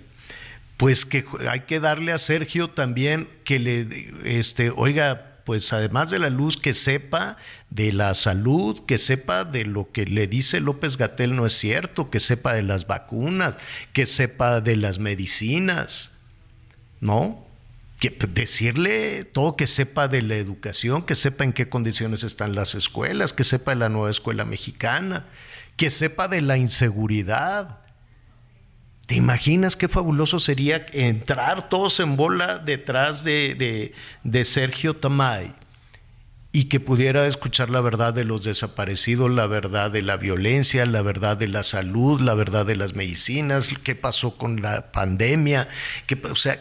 Pues 0.76 1.06
que 1.06 1.24
hay 1.50 1.60
que 1.60 1.80
darle 1.80 2.12
a 2.12 2.18
Sergio 2.18 2.70
también 2.70 3.28
que 3.44 3.58
le, 3.58 3.88
este, 4.24 4.70
oiga, 4.70 5.36
pues 5.46 5.72
además 5.72 6.10
de 6.10 6.18
la 6.18 6.28
luz, 6.28 6.56
que 6.56 6.74
sepa 6.74 7.36
de 7.70 7.92
la 7.92 8.14
salud, 8.14 8.84
que 8.84 8.98
sepa 8.98 9.44
de 9.44 9.64
lo 9.64 9.92
que 9.92 10.04
le 10.04 10.26
dice 10.26 10.60
López 10.60 10.96
Gatel 10.96 11.36
no 11.36 11.46
es 11.46 11.52
cierto, 11.52 12.10
que 12.10 12.18
sepa 12.18 12.52
de 12.52 12.64
las 12.64 12.88
vacunas, 12.88 13.56
que 13.92 14.06
sepa 14.06 14.60
de 14.60 14.74
las 14.74 14.98
medicinas, 14.98 16.10
¿no? 17.00 17.46
Que 18.00 18.10
pues, 18.10 18.34
decirle 18.34 19.22
todo, 19.24 19.54
que 19.54 19.68
sepa 19.68 20.08
de 20.08 20.20
la 20.20 20.34
educación, 20.34 21.06
que 21.06 21.14
sepa 21.14 21.44
en 21.44 21.52
qué 21.52 21.68
condiciones 21.68 22.24
están 22.24 22.56
las 22.56 22.74
escuelas, 22.74 23.32
que 23.32 23.44
sepa 23.44 23.70
de 23.70 23.76
la 23.76 23.88
nueva 23.88 24.10
escuela 24.10 24.44
mexicana, 24.44 25.26
que 25.76 25.90
sepa 25.90 26.26
de 26.26 26.42
la 26.42 26.56
inseguridad. 26.56 27.85
¿Te 29.06 29.14
imaginas 29.14 29.76
qué 29.76 29.88
fabuloso 29.88 30.40
sería 30.40 30.84
entrar 30.92 31.68
todos 31.68 32.00
en 32.00 32.16
bola 32.16 32.58
detrás 32.58 33.22
de, 33.22 33.92
de, 34.24 34.44
Sergio 34.44 34.96
Tamay 34.96 35.52
y 36.50 36.64
que 36.64 36.80
pudiera 36.80 37.24
escuchar 37.28 37.70
la 37.70 37.80
verdad 37.80 38.12
de 38.14 38.24
los 38.24 38.42
desaparecidos, 38.42 39.30
la 39.30 39.46
verdad 39.46 39.92
de 39.92 40.02
la 40.02 40.16
violencia, 40.16 40.84
la 40.86 41.02
verdad 41.02 41.36
de 41.36 41.46
la 41.46 41.62
salud, 41.62 42.20
la 42.20 42.34
verdad 42.34 42.66
de 42.66 42.74
las 42.74 42.94
medicinas, 42.94 43.70
qué 43.84 43.94
pasó 43.94 44.36
con 44.36 44.60
la 44.60 44.90
pandemia, 44.90 45.68
que, 46.06 46.20
o 46.28 46.34
sea, 46.34 46.58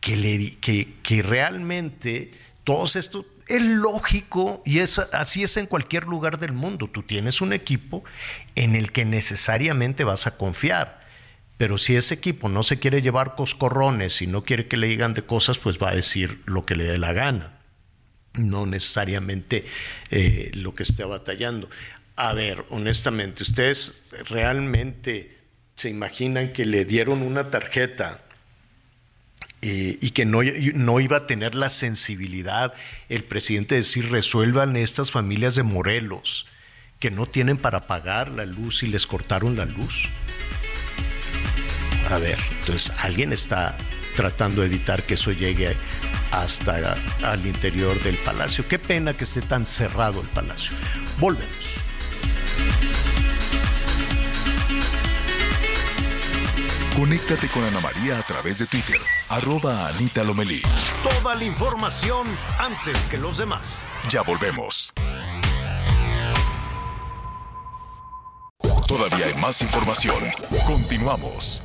que, 0.00 0.16
le, 0.16 0.56
que, 0.56 0.96
que 1.02 1.22
realmente 1.22 2.32
todos 2.64 2.96
estos 2.96 3.24
es 3.48 3.62
lógico 3.62 4.62
y 4.66 4.80
es, 4.80 4.98
así 4.98 5.44
es 5.44 5.56
en 5.56 5.66
cualquier 5.66 6.04
lugar 6.04 6.38
del 6.38 6.52
mundo. 6.52 6.90
Tú 6.92 7.02
tienes 7.04 7.40
un 7.40 7.54
equipo 7.54 8.04
en 8.54 8.74
el 8.74 8.92
que 8.92 9.06
necesariamente 9.06 10.04
vas 10.04 10.26
a 10.26 10.36
confiar. 10.36 11.05
Pero 11.56 11.78
si 11.78 11.96
ese 11.96 12.14
equipo 12.14 12.48
no 12.48 12.62
se 12.62 12.78
quiere 12.78 13.00
llevar 13.00 13.34
coscorrones 13.34 14.20
y 14.20 14.26
no 14.26 14.44
quiere 14.44 14.68
que 14.68 14.76
le 14.76 14.88
digan 14.88 15.14
de 15.14 15.22
cosas, 15.22 15.58
pues 15.58 15.78
va 15.78 15.90
a 15.90 15.94
decir 15.94 16.42
lo 16.44 16.66
que 16.66 16.76
le 16.76 16.84
dé 16.84 16.98
la 16.98 17.12
gana. 17.12 17.58
No 18.34 18.66
necesariamente 18.66 19.64
eh, 20.10 20.50
lo 20.54 20.74
que 20.74 20.82
esté 20.82 21.04
batallando. 21.04 21.70
A 22.16 22.34
ver, 22.34 22.64
honestamente, 22.68 23.42
¿ustedes 23.42 24.02
realmente 24.28 25.38
se 25.74 25.88
imaginan 25.88 26.52
que 26.52 26.66
le 26.66 26.84
dieron 26.84 27.22
una 27.22 27.50
tarjeta 27.50 28.22
eh, 29.62 29.98
y 30.00 30.10
que 30.10 30.26
no, 30.26 30.40
no, 30.74 31.00
iba 31.00 31.16
a 31.18 31.26
tener 31.26 31.54
la 31.54 31.70
sensibilidad 31.70 32.74
el 33.08 33.24
presidente 33.24 33.74
de 33.74 33.80
decir 33.80 34.10
resuelvan 34.10 34.76
estas 34.76 35.10
familias 35.10 35.54
de 35.54 35.62
Morelos 35.62 36.46
que 37.00 37.10
no 37.10 37.26
tienen 37.26 37.56
para 37.56 37.86
pagar 37.86 38.30
la 38.30 38.46
luz 38.46 38.82
y 38.82 38.88
les 38.88 39.06
cortaron 39.06 39.56
la 39.56 39.64
luz. 39.64 40.08
A 42.10 42.18
ver, 42.18 42.38
entonces 42.60 42.92
alguien 42.98 43.32
está 43.32 43.76
tratando 44.14 44.60
de 44.60 44.68
evitar 44.68 45.02
que 45.02 45.14
eso 45.14 45.32
llegue 45.32 45.76
hasta 46.30 46.96
al 47.22 47.46
interior 47.46 48.00
del 48.02 48.16
palacio. 48.18 48.66
Qué 48.68 48.78
pena 48.78 49.14
que 49.14 49.24
esté 49.24 49.42
tan 49.42 49.66
cerrado 49.66 50.20
el 50.20 50.28
palacio. 50.28 50.72
Volvemos. 51.18 51.56
Conéctate 56.96 57.48
con 57.48 57.62
Ana 57.62 57.80
María 57.80 58.18
a 58.18 58.22
través 58.22 58.58
de 58.58 58.66
Twitter, 58.66 58.98
arroba 59.28 59.88
Anita 59.88 60.24
Lomelí. 60.24 60.62
Toda 61.02 61.34
la 61.34 61.44
información 61.44 62.26
antes 62.58 62.98
que 63.10 63.18
los 63.18 63.36
demás. 63.36 63.86
Ya 64.08 64.22
volvemos. 64.22 64.94
Todavía 68.86 69.26
hay 69.26 69.34
más 69.34 69.60
información. 69.60 70.24
Continuamos. 70.66 71.62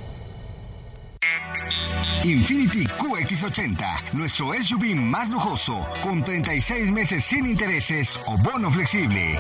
Infinity 2.23 2.85
QX80, 2.85 4.13
nuestro 4.13 4.53
SUV 4.53 4.95
más 4.95 5.29
lujoso, 5.29 5.87
con 6.03 6.23
36 6.23 6.91
meses 6.91 7.23
sin 7.23 7.47
intereses 7.47 8.19
o 8.27 8.37
bono 8.37 8.71
flexible. 8.71 9.39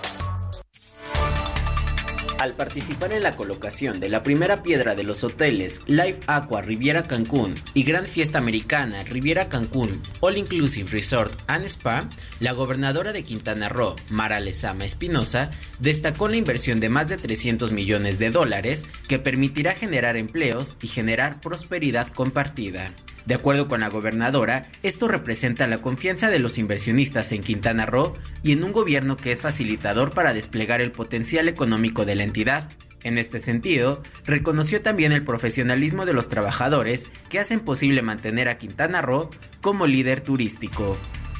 Al 2.38 2.52
participar 2.52 3.14
en 3.14 3.22
la 3.22 3.34
colocación 3.34 3.98
de 3.98 4.10
la 4.10 4.22
primera 4.22 4.62
piedra 4.62 4.94
de 4.94 5.04
los 5.04 5.24
hoteles 5.24 5.80
Live 5.86 6.20
Aqua 6.26 6.60
Riviera 6.60 7.02
Cancún 7.02 7.54
y 7.72 7.82
Gran 7.82 8.04
Fiesta 8.04 8.36
Americana 8.36 9.04
Riviera 9.04 9.48
Cancún 9.48 10.02
All 10.20 10.36
Inclusive 10.36 10.90
Resort 10.90 11.32
and 11.46 11.64
Spa, 11.64 12.06
la 12.40 12.52
gobernadora 12.52 13.12
de 13.12 13.22
Quintana 13.22 13.70
Roo, 13.70 13.96
Mara 14.10 14.38
Lezama 14.38 14.84
Espinosa, 14.84 15.50
destacó 15.78 16.28
la 16.28 16.36
inversión 16.36 16.78
de 16.78 16.90
más 16.90 17.08
de 17.08 17.16
300 17.16 17.72
millones 17.72 18.18
de 18.18 18.30
dólares 18.30 18.86
que 19.08 19.18
permitirá 19.18 19.72
generar 19.72 20.18
empleos 20.18 20.76
y 20.82 20.88
generar 20.88 21.40
prosperidad 21.40 22.08
compartida. 22.08 22.90
De 23.26 23.34
acuerdo 23.34 23.66
con 23.66 23.80
la 23.80 23.88
gobernadora, 23.88 24.70
esto 24.84 25.08
representa 25.08 25.66
la 25.66 25.78
confianza 25.78 26.30
de 26.30 26.38
los 26.38 26.58
inversionistas 26.58 27.32
en 27.32 27.42
Quintana 27.42 27.84
Roo 27.84 28.12
y 28.44 28.52
en 28.52 28.62
un 28.62 28.70
gobierno 28.72 29.16
que 29.16 29.32
es 29.32 29.42
facilitador 29.42 30.14
para 30.14 30.32
desplegar 30.32 30.80
el 30.80 30.92
potencial 30.92 31.48
económico 31.48 32.04
de 32.04 32.14
la 32.14 32.22
entidad. 32.22 32.70
En 33.02 33.18
este 33.18 33.40
sentido, 33.40 34.00
reconoció 34.24 34.80
también 34.80 35.10
el 35.10 35.24
profesionalismo 35.24 36.06
de 36.06 36.12
los 36.12 36.28
trabajadores 36.28 37.10
que 37.28 37.40
hacen 37.40 37.60
posible 37.60 38.00
mantener 38.00 38.48
a 38.48 38.58
Quintana 38.58 39.02
Roo 39.02 39.28
como 39.60 39.88
líder 39.88 40.20
turístico. 40.20 40.96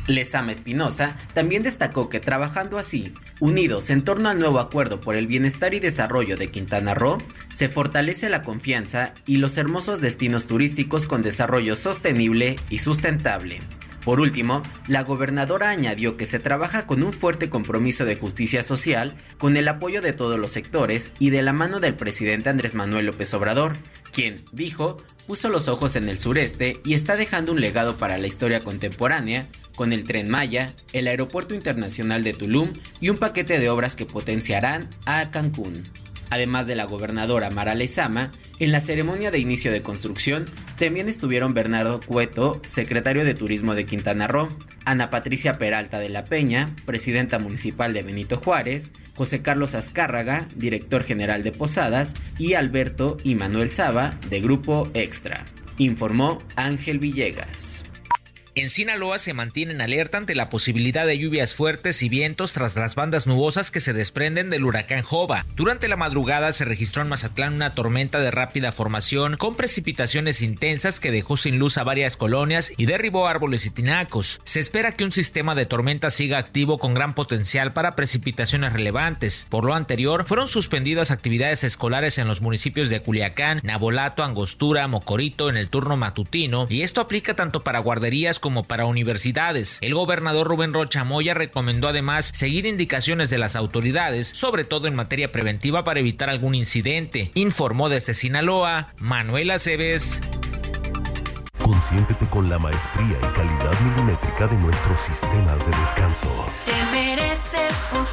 Lesama 0.07 0.53
Espinosa 0.53 1.17
también 1.35 1.63
destacó 1.63 2.09
que 2.09 2.21
trabajando 2.21 2.79
así, 2.79 3.13
unidos 3.41 3.91
en 3.91 4.03
torno 4.03 4.29
al 4.29 4.39
nuevo 4.39 4.61
acuerdo 4.61 5.01
por 5.01 5.17
el 5.17 5.27
bienestar 5.27 5.75
y 5.75 5.81
desarrollo 5.81 6.37
de 6.37 6.49
Quintana 6.49 6.95
Roo, 6.95 7.19
se 7.53 7.69
fortalece 7.69 8.29
la 8.29 8.43
confianza 8.43 9.13
y 9.27 9.39
los 9.39 9.57
hermosos 9.59 10.01
destinos 10.01 10.47
turísticos 10.47 11.07
con 11.07 11.23
desarrollo 11.23 11.77
sostenible 11.77 12.57
y 12.71 12.79
sustentable. 12.79 13.59
Por 14.07 14.21
último, 14.21 14.63
la 14.87 15.03
gobernadora 15.03 15.71
añadió 15.71 16.17
que 16.17 16.27
se 16.27 16.39
trabaja 16.39 16.87
con 16.87 17.03
un 17.03 17.13
fuerte 17.13 17.51
compromiso 17.51 18.05
de 18.05 18.15
justicia 18.15 18.63
social, 18.63 19.17
con 19.37 19.57
el 19.57 19.67
apoyo 19.67 20.01
de 20.01 20.13
todos 20.13 20.39
los 20.39 20.53
sectores 20.53 21.11
y 21.19 21.31
de 21.31 21.43
la 21.43 21.53
mano 21.53 21.81
del 21.81 21.97
presidente 21.97 22.49
Andrés 22.49 22.77
Manuel 22.77 23.07
López 23.07 23.35
Obrador, 23.35 23.77
quien, 24.13 24.37
dijo, 24.53 24.97
puso 25.27 25.49
los 25.49 25.67
ojos 25.67 25.97
en 25.97 26.09
el 26.09 26.21
sureste 26.21 26.79
y 26.85 26.95
está 26.95 27.17
dejando 27.17 27.51
un 27.51 27.61
legado 27.61 27.97
para 27.97 28.17
la 28.17 28.29
historia 28.29 28.61
contemporánea, 28.61 29.49
con 29.75 29.93
el 29.93 30.05
tren 30.05 30.31
Maya, 30.31 30.73
el 30.93 31.09
Aeropuerto 31.09 31.57
Internacional 31.57 32.23
de 32.23 32.33
Tulum 32.33 32.73
y 33.01 33.09
un 33.09 33.17
paquete 33.17 33.59
de 33.59 33.71
obras 33.71 33.97
que 33.97 34.07
potenciarán 34.07 34.89
a 35.05 35.33
Cancún. 35.33 35.83
Además 36.31 36.67
de 36.67 36.75
la 36.75 36.85
gobernadora 36.85 37.51
Mara 37.51 37.75
Lezama, 37.75 38.31
en 38.59 38.73
la 38.73 38.81
ceremonia 38.81 39.31
de 39.31 39.39
inicio 39.39 39.71
de 39.71 39.83
construcción 39.83 40.45
también 40.77 41.09
estuvieron 41.09 41.55
Bernardo 41.55 42.01
Cueto, 42.01 42.61
secretario 42.67 43.25
de 43.25 43.35
Turismo 43.35 43.75
de 43.75 43.87
Quintana 43.87 44.27
Roo, 44.27 44.49
Ana 44.85 45.11
Patricia 45.11 45.55
Peralta 45.55 45.99
de 45.99 46.09
la 46.09 46.25
Peña, 46.25 46.67
presidenta 46.85 47.39
municipal 47.39 47.93
de 47.93 48.03
Benito 48.03 48.37
Juárez, 48.37 48.93
José 49.15 49.43
Carlos 49.43 49.75
Azcárraga, 49.75 50.47
director 50.55 51.03
general 51.03 51.43
de 51.43 51.53
Posadas, 51.53 52.15
y 52.39 52.55
Alberto 52.55 53.17
y 53.25 53.35
Manuel 53.35 53.71
Saba, 53.71 54.11
de 54.29 54.41
Grupo 54.41 54.89
Extra. 54.95 55.45
Informó 55.79 56.39
Ángel 56.57 56.99
Villegas. 56.99 57.85
En 58.59 58.71
Sinaloa 58.71 59.19
se 59.19 59.35
mantienen 59.35 59.83
alerta 59.83 60.17
ante 60.17 60.35
la 60.35 60.49
posibilidad 60.49 61.07
de 61.07 61.19
lluvias 61.19 61.55
fuertes 61.55 62.03
y 62.03 62.09
vientos 62.09 62.55
tras 62.55 62.75
las 62.75 62.95
bandas 62.95 63.27
nubosas 63.27 63.71
que 63.71 63.81
se 63.81 63.93
desprenden 63.93 64.49
del 64.49 64.65
huracán 64.65 65.03
Jova. 65.03 65.45
Durante 65.57 65.89
la 65.89 65.99
madrugada 65.99 66.51
se 66.55 66.65
registró 66.65 67.03
en 67.03 67.11
Mazatlán 67.11 67.53
una 67.53 67.75
tormenta 67.75 68.19
de 68.19 68.31
rápida 68.31 68.73
formación 68.73 69.37
con 69.37 69.57
precipitaciones 69.57 70.41
intensas 70.41 71.01
que 71.01 71.11
dejó 71.11 71.37
sin 71.37 71.59
luz 71.59 71.77
a 71.77 71.85
varias 71.85 72.17
colonias 72.17 72.73
y 72.79 72.87
derribó 72.87 73.27
árboles 73.27 73.67
y 73.67 73.71
tinacos. 73.71 74.41
Se 74.45 74.59
espera 74.59 74.93
que 74.93 75.05
un 75.05 75.13
sistema 75.13 75.55
de 75.55 75.67
tormenta 75.67 76.11
siga 76.11 76.39
activo 76.39 76.79
con 76.79 76.95
gran 76.95 77.15
potencial 77.15 77.75
para 77.75 77.95
precipitaciones 77.95 78.73
relevantes. 78.73 79.47
Por 79.51 79.67
lo 79.67 79.75
anterior, 79.75 80.25
fueron 80.27 80.49
suspendidas 80.49 81.11
actividades 81.11 81.63
escolares 81.63 82.17
en 82.17 82.27
los 82.27 82.41
municipios 82.41 82.89
de 82.89 83.03
Culiacán, 83.03 83.61
Nabolato, 83.65 84.25
Angostura, 84.25 84.89
Mocorito 84.89 85.51
en 85.51 85.59
el 85.59 85.69
turno 85.69 85.99
matutino 85.99 86.67
y 86.71 86.81
esto 86.81 87.03
aplica 87.03 87.37
tanto 87.37 87.63
para 87.63 87.81
guarderías 87.81 88.41
como 88.46 88.46
para 88.47 88.87
universidades. 88.87 89.79
El 89.81 89.95
gobernador 89.95 90.47
Rubén 90.47 90.73
Rocha 90.73 91.05
Moya 91.05 91.35
recomendó 91.35 91.89
además 91.89 92.31
seguir 92.33 92.65
indicaciones 92.65 93.29
de 93.29 93.39
las 93.39 93.57
autoridades, 93.57 94.29
sobre 94.29 94.65
todo 94.65 94.87
en 94.87 94.95
materia 94.95 95.33
preventiva 95.33 95.85
para 95.85 96.01
evitar 96.01 96.31
algún 96.31 96.55
incidente. 96.55 97.31
Informó 97.35 97.89
desde 97.89 98.15
Sinaloa 98.15 98.89
Manuel 98.99 99.51
Aceves. 99.51 100.21
Consiéntete 101.63 102.27
con 102.27 102.49
la 102.49 102.59
maestría 102.59 103.17
y 103.19 103.35
calidad 103.35 103.81
milimétrica 103.81 104.47
de 104.47 104.57
nuestros 104.59 105.01
sistemas 105.01 105.67
de 105.69 105.77
descanso. 105.79 106.47
Te 106.65 106.85
mereces 106.93 107.75
un 107.99 108.07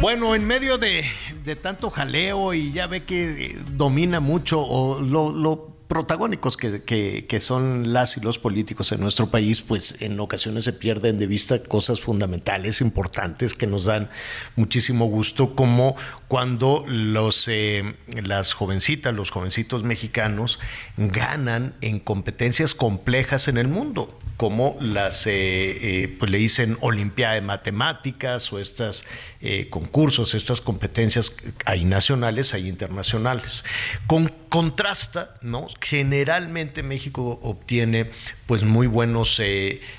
Bueno, 0.00 0.36
en 0.36 0.46
medio 0.46 0.78
de, 0.78 1.04
de, 1.44 1.56
tanto 1.56 1.90
jaleo 1.90 2.54
y 2.54 2.72
ya 2.72 2.86
ve 2.86 3.02
que 3.04 3.58
domina 3.72 4.20
mucho 4.20 4.60
o 4.60 5.00
lo, 5.00 5.30
lo 5.30 5.78
protagónicos 5.88 6.56
que, 6.56 6.82
que, 6.82 7.26
que, 7.26 7.40
son 7.40 7.94
las 7.94 8.16
y 8.18 8.20
los 8.20 8.38
políticos 8.38 8.92
en 8.92 9.00
nuestro 9.00 9.30
país, 9.30 9.62
pues 9.62 9.96
en 10.00 10.20
ocasiones 10.20 10.64
se 10.64 10.74
pierden 10.74 11.16
de 11.16 11.26
vista 11.26 11.62
cosas 11.62 12.00
fundamentales, 12.00 12.82
importantes, 12.82 13.54
que 13.54 13.66
nos 13.66 13.86
dan 13.86 14.10
muchísimo 14.54 15.06
gusto, 15.06 15.56
como 15.56 15.96
cuando 16.28 16.84
los, 16.86 17.48
eh, 17.48 17.96
las 18.22 18.52
jovencitas, 18.52 19.14
los 19.14 19.30
jovencitos 19.30 19.82
mexicanos 19.82 20.58
ganan 20.98 21.74
en 21.80 22.00
competencias 22.00 22.74
complejas 22.74 23.48
en 23.48 23.56
el 23.56 23.68
mundo 23.68 24.18
como 24.38 24.76
las, 24.80 25.26
eh, 25.26 25.32
eh, 25.32 26.16
pues 26.16 26.30
le 26.30 26.38
dicen 26.38 26.78
Olimpiada 26.80 27.34
de 27.34 27.40
Matemáticas 27.40 28.52
o 28.52 28.60
estos 28.60 29.04
eh, 29.40 29.66
concursos, 29.68 30.32
estas 30.32 30.60
competencias, 30.60 31.34
hay 31.64 31.84
nacionales, 31.84 32.54
hay 32.54 32.68
internacionales. 32.68 33.64
Con, 34.06 34.32
contrasta, 34.48 35.34
¿no? 35.42 35.66
Generalmente 35.80 36.84
México 36.84 37.40
obtiene 37.42 38.12
pues 38.46 38.62
muy 38.62 38.86
buenos 38.86 39.42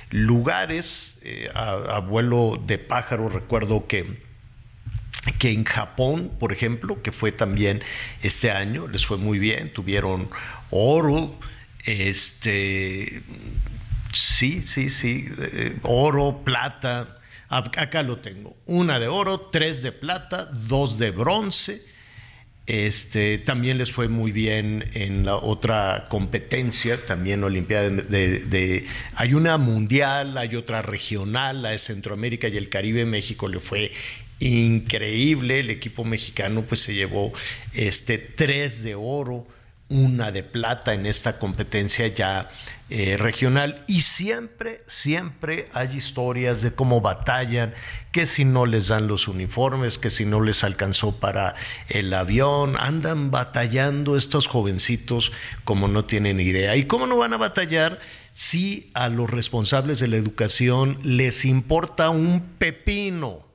lugares, 0.09 1.19
a, 1.53 1.99
vuelo 1.99 2.57
de 2.65 2.77
pájaro, 2.77 3.27
recuerdo 3.27 3.87
que 3.87 4.29
que 5.37 5.51
en 5.51 5.65
Japón, 5.65 6.31
por 6.39 6.53
ejemplo, 6.53 7.03
que 7.03 7.11
fue 7.11 7.33
también 7.33 7.83
este 8.23 8.51
año, 8.51 8.87
les 8.87 9.05
fue 9.05 9.17
muy 9.17 9.37
bien, 9.37 9.71
tuvieron 9.73 10.29
oro, 10.71 11.35
este 11.83 13.21
Sí, 14.13 14.63
sí, 14.65 14.89
sí. 14.89 15.27
Eh, 15.37 15.77
oro, 15.83 16.41
plata. 16.43 17.17
Acá 17.49 18.03
lo 18.03 18.17
tengo. 18.19 18.55
Una 18.65 18.99
de 18.99 19.07
oro, 19.07 19.39
tres 19.51 19.81
de 19.81 19.91
plata, 19.91 20.45
dos 20.45 20.99
de 20.99 21.11
bronce. 21.11 21.81
Este, 22.69 23.39
también 23.39 23.79
les 23.79 23.91
fue 23.91 24.09
muy 24.09 24.31
bien 24.31 24.91
en 24.93 25.25
la 25.25 25.37
otra 25.37 26.05
competencia, 26.07 27.03
también 27.03 27.43
Olimpiada 27.43 27.89
de, 27.89 28.85
Hay 29.15 29.33
una 29.33 29.57
mundial, 29.57 30.37
hay 30.37 30.55
otra 30.55 30.83
regional, 30.83 31.63
la 31.63 31.71
de 31.71 31.79
Centroamérica 31.79 32.47
y 32.47 32.57
el 32.57 32.69
Caribe. 32.69 33.05
México 33.05 33.47
le 33.47 33.59
fue 33.59 33.91
increíble. 34.39 35.61
El 35.61 35.71
equipo 35.71 36.05
mexicano 36.05 36.61
pues 36.61 36.81
se 36.81 36.93
llevó 36.93 37.33
este, 37.73 38.19
tres 38.19 38.83
de 38.83 38.93
oro 38.93 39.47
una 39.89 40.31
de 40.31 40.43
plata 40.43 40.93
en 40.93 41.05
esta 41.05 41.39
competencia 41.39 42.07
ya 42.07 42.49
eh, 42.91 43.17
regional 43.17 43.83
y 43.87 44.01
siempre, 44.01 44.83
siempre 44.87 45.69
hay 45.73 45.97
historias 45.97 46.61
de 46.61 46.73
cómo 46.73 47.01
batallan, 47.01 47.73
que 48.11 48.25
si 48.25 48.45
no 48.45 48.65
les 48.65 48.87
dan 48.87 49.07
los 49.07 49.27
uniformes, 49.27 49.97
que 49.97 50.09
si 50.09 50.25
no 50.25 50.41
les 50.41 50.63
alcanzó 50.63 51.15
para 51.19 51.55
el 51.87 52.13
avión, 52.13 52.75
andan 52.79 53.31
batallando 53.31 54.15
estos 54.15 54.47
jovencitos 54.47 55.31
como 55.65 55.87
no 55.87 56.05
tienen 56.05 56.39
idea. 56.39 56.75
¿Y 56.75 56.85
cómo 56.85 57.07
no 57.07 57.17
van 57.17 57.33
a 57.33 57.37
batallar 57.37 57.99
si 58.31 58.91
a 58.93 59.09
los 59.09 59.29
responsables 59.29 59.99
de 59.99 60.07
la 60.07 60.17
educación 60.17 60.97
les 61.03 61.45
importa 61.45 62.09
un 62.09 62.41
pepino? 62.57 63.48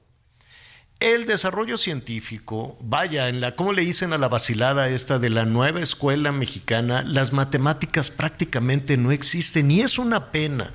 El 1.01 1.27
desarrollo 1.27 1.77
científico, 1.77 2.79
vaya, 2.81 3.29
en 3.29 3.41
la, 3.41 3.57
¿cómo 3.57 3.73
le 3.73 3.83
dicen 3.83 4.13
a 4.13 4.19
la 4.19 4.29
vacilada 4.29 4.89
esta 4.89 5.19
de 5.19 5.29
la 5.29 5.45
nueva 5.45 5.81
escuela 5.81 6.31
mexicana? 6.31 7.03
Las 7.03 7.33
matemáticas 7.33 8.11
prácticamente 8.11 8.97
no 8.97 9.11
existen 9.11 9.73
y 9.73 9.81
es 9.81 9.99
una 9.99 10.31
pena. 10.31 10.73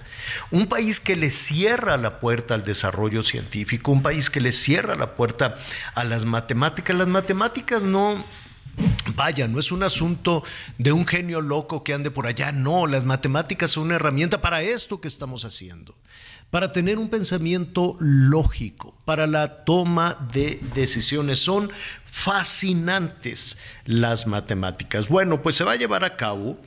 Un 0.52 0.68
país 0.68 1.00
que 1.00 1.16
le 1.16 1.32
cierra 1.32 1.98
la 1.98 2.20
puerta 2.20 2.54
al 2.54 2.66
desarrollo 2.66 3.24
científico, 3.24 3.92
un 3.92 4.04
país 4.04 4.30
que 4.30 4.42
le 4.42 4.52
cierra 4.52 4.96
la 4.96 5.16
puerta 5.16 5.58
a 5.96 6.04
las 6.04 6.26
matemáticas. 6.26 6.96
Las 6.98 7.08
matemáticas 7.08 7.82
no, 7.82 8.24
Vaya, 9.16 9.48
no 9.48 9.60
es 9.60 9.72
un 9.72 9.84
asunto 9.84 10.44
de 10.78 10.92
un 10.92 11.08
genio 11.08 11.42
loco 11.42 11.84
que 11.84 11.94
ande 11.94 12.12
por 12.12 12.28
allá, 12.28 12.52
no, 12.52 12.88
las 12.88 13.04
matemáticas 13.04 13.72
son 13.72 13.86
una 13.86 13.96
herramienta 13.96 14.42
para 14.42 14.62
esto 14.62 15.02
que 15.02 15.08
estamos 15.08 15.44
haciendo 15.44 15.96
para 16.52 16.72
tener 16.72 16.98
un 16.98 17.10
pensamiento 17.10 17.96
lógico, 18.00 18.96
para 19.06 19.28
la 19.28 19.64
toma 19.66 20.18
de 20.34 20.60
decisiones. 20.74 21.40
Son 21.40 21.72
fascinantes 22.12 23.58
las 23.86 24.28
matemáticas. 24.28 25.10
Bueno, 25.10 25.42
pues 25.42 25.56
se 25.56 25.64
va 25.64 25.74
a 25.74 25.78
llevar 25.78 26.04
a 26.04 26.16
cabo 26.16 26.58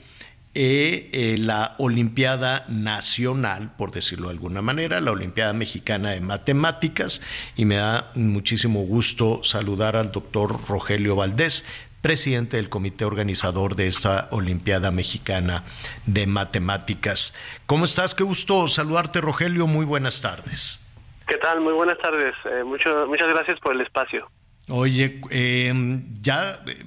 eh, 0.55 1.09
eh, 1.13 1.39
la 1.39 1.75
Olimpiada 1.79 2.67
Nacional, 2.69 3.73
por 3.77 3.91
decirlo 3.91 4.29
de 4.29 4.35
alguna 4.35 4.61
manera, 4.61 5.01
la 5.01 5.13
Olimpiada 5.13 5.55
Mexicana 5.55 6.11
de 6.11 6.21
Matemáticas, 6.21 7.23
y 7.57 7.65
me 7.65 7.77
da 7.77 8.13
muchísimo 8.15 8.83
gusto 8.83 9.43
saludar 9.45 9.97
al 9.97 10.13
doctor 10.13 10.61
Rogelio 10.69 11.17
Valdés, 11.17 11.65
presidente 12.03 12.59
del 12.59 12.69
comité 12.69 13.05
organizador 13.05 13.77
de 13.77 13.87
esta 13.87 14.29
Olimpiada 14.33 14.91
Mexicana 14.91 15.65
de 16.05 16.27
Matemáticas. 16.27 17.33
¿Cómo 17.67 17.85
estás? 17.87 18.15
Qué 18.15 18.25
gusto 18.25 18.69
saludarte, 18.69 19.21
Rogelio. 19.21 19.67
Muy 19.67 19.87
buenas 19.87 20.21
tardes. 20.21 20.85
¿Qué 21.27 21.39
tal? 21.39 21.61
Muy 21.61 21.73
buenas 21.73 21.97
tardes. 21.99 22.35
Eh, 22.45 22.65
muchas 22.65 23.29
gracias 23.29 23.59
por 23.61 23.75
el 23.75 23.81
espacio. 23.81 24.29
Oye, 24.69 25.21
em, 25.31 26.13
ya 26.21 26.43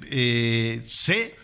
eh, 0.10 0.82
sé 0.86 1.36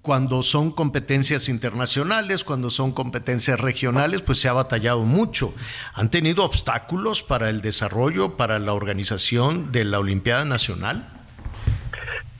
cuando 0.00 0.42
son 0.42 0.72
competencias 0.72 1.48
internacionales, 1.48 2.44
cuando 2.44 2.70
son 2.70 2.92
competencias 2.92 3.60
regionales, 3.60 4.20
pues 4.20 4.38
se 4.38 4.48
ha 4.48 4.52
batallado 4.52 5.04
mucho. 5.04 5.54
¿Han 5.94 6.10
tenido 6.10 6.44
obstáculos 6.44 7.22
para 7.22 7.48
el 7.48 7.62
desarrollo, 7.62 8.36
para 8.36 8.58
la 8.58 8.72
organización 8.72 9.70
de 9.70 9.84
la 9.84 10.00
Olimpiada 10.00 10.44
Nacional? 10.44 11.21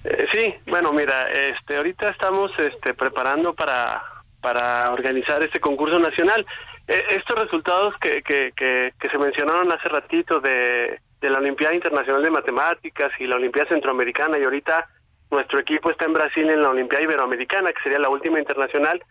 Eh, 0.05 0.27
sí, 0.33 0.55
bueno, 0.67 0.93
mira, 0.93 1.31
este, 1.31 1.77
ahorita 1.77 2.11
estamos 2.11 2.51
este, 2.59 2.95
preparando 2.95 3.55
para, 3.55 4.03
para 4.41 4.91
organizar 4.93 5.43
este 5.45 5.61
concurso 5.61 5.99
nacional. 5.99 6.45
Eh, 6.89 7.05
estos 7.11 7.39
resultados 7.39 7.95
que, 8.01 8.23
que, 8.23 8.53
que, 8.57 9.09
se 9.09 9.19
mencionaron 9.19 9.71
hace 9.71 9.89
ratito 9.89 10.41
de, 10.41 10.99
de 11.21 11.31
la 11.31 11.39
Olimpiada 11.39 11.75
Internacional 11.75 12.23
de 12.23 12.31
Matemáticas 12.31 13.13
y 13.21 13.27
la 13.27 13.37
Olimpiada 13.37 13.69
Centroamericana 13.69 14.39
y 14.39 14.43
ahorita 14.43 14.89
nuestro 15.31 15.61
equipo 15.61 15.91
está 15.91 16.07
en 16.07 16.13
Brasil 16.13 16.51
en 16.51 16.63
la 16.63 16.71
Olimpiada 16.71 17.05
Iberoamericana, 17.05 17.73
que 17.73 17.83
sería 17.83 18.01
la 18.01 18.09
última 18.09 18.39
internacional. 18.39 19.03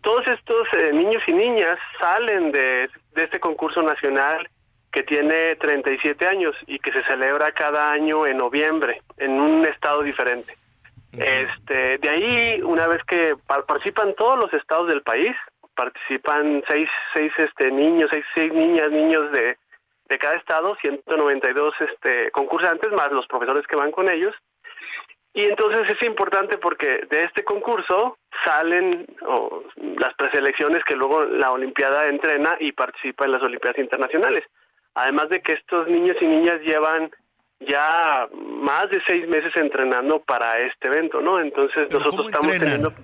Todos 0.00 0.26
estos 0.28 0.68
eh, 0.78 0.92
niños 0.92 1.22
y 1.26 1.32
niñas 1.32 1.78
salen 2.00 2.52
de, 2.52 2.88
de 3.14 3.24
este 3.24 3.40
concurso 3.40 3.82
nacional 3.82 4.48
que 4.96 5.02
tiene 5.02 5.56
37 5.56 6.26
años 6.26 6.56
y 6.66 6.78
que 6.78 6.90
se 6.90 7.02
celebra 7.04 7.52
cada 7.52 7.90
año 7.90 8.26
en 8.26 8.38
noviembre 8.38 9.02
en 9.18 9.32
un 9.32 9.66
estado 9.66 10.02
diferente. 10.02 10.56
Este, 11.12 11.98
de 11.98 12.08
ahí, 12.08 12.62
una 12.62 12.86
vez 12.86 13.02
que 13.04 13.34
participan 13.46 14.14
todos 14.14 14.38
los 14.38 14.54
estados 14.54 14.88
del 14.88 15.02
país, 15.02 15.36
participan 15.74 16.64
seis, 16.66 16.88
seis 17.12 17.30
este, 17.36 17.70
niños, 17.70 18.08
seis, 18.10 18.24
seis 18.34 18.50
niñas, 18.54 18.90
niños 18.90 19.30
de, 19.32 19.58
de 20.08 20.18
cada 20.18 20.36
estado, 20.36 20.74
192 20.80 21.74
este, 21.80 22.30
concursantes, 22.30 22.90
más 22.92 23.12
los 23.12 23.26
profesores 23.26 23.66
que 23.66 23.76
van 23.76 23.92
con 23.92 24.08
ellos. 24.08 24.34
Y 25.34 25.44
entonces 25.44 25.82
es 25.90 26.06
importante 26.06 26.56
porque 26.56 27.02
de 27.10 27.24
este 27.24 27.44
concurso 27.44 28.16
salen 28.46 29.06
las 29.98 30.14
preselecciones 30.14 30.82
que 30.84 30.96
luego 30.96 31.26
la 31.26 31.52
Olimpiada 31.52 32.06
entrena 32.06 32.56
y 32.60 32.72
participa 32.72 33.26
en 33.26 33.32
las 33.32 33.42
Olimpiadas 33.42 33.78
Internacionales. 33.78 34.44
Además 34.96 35.28
de 35.28 35.42
que 35.42 35.52
estos 35.52 35.86
niños 35.88 36.16
y 36.22 36.26
niñas 36.26 36.58
llevan 36.62 37.10
ya 37.60 38.28
más 38.32 38.88
de 38.90 38.98
seis 39.06 39.28
meses 39.28 39.52
entrenando 39.56 40.20
para 40.20 40.56
este 40.58 40.88
evento, 40.88 41.20
¿no? 41.20 41.38
Entonces 41.38 41.88
nosotros 41.90 42.26
estamos 42.26 42.58
teniendo... 42.58 42.94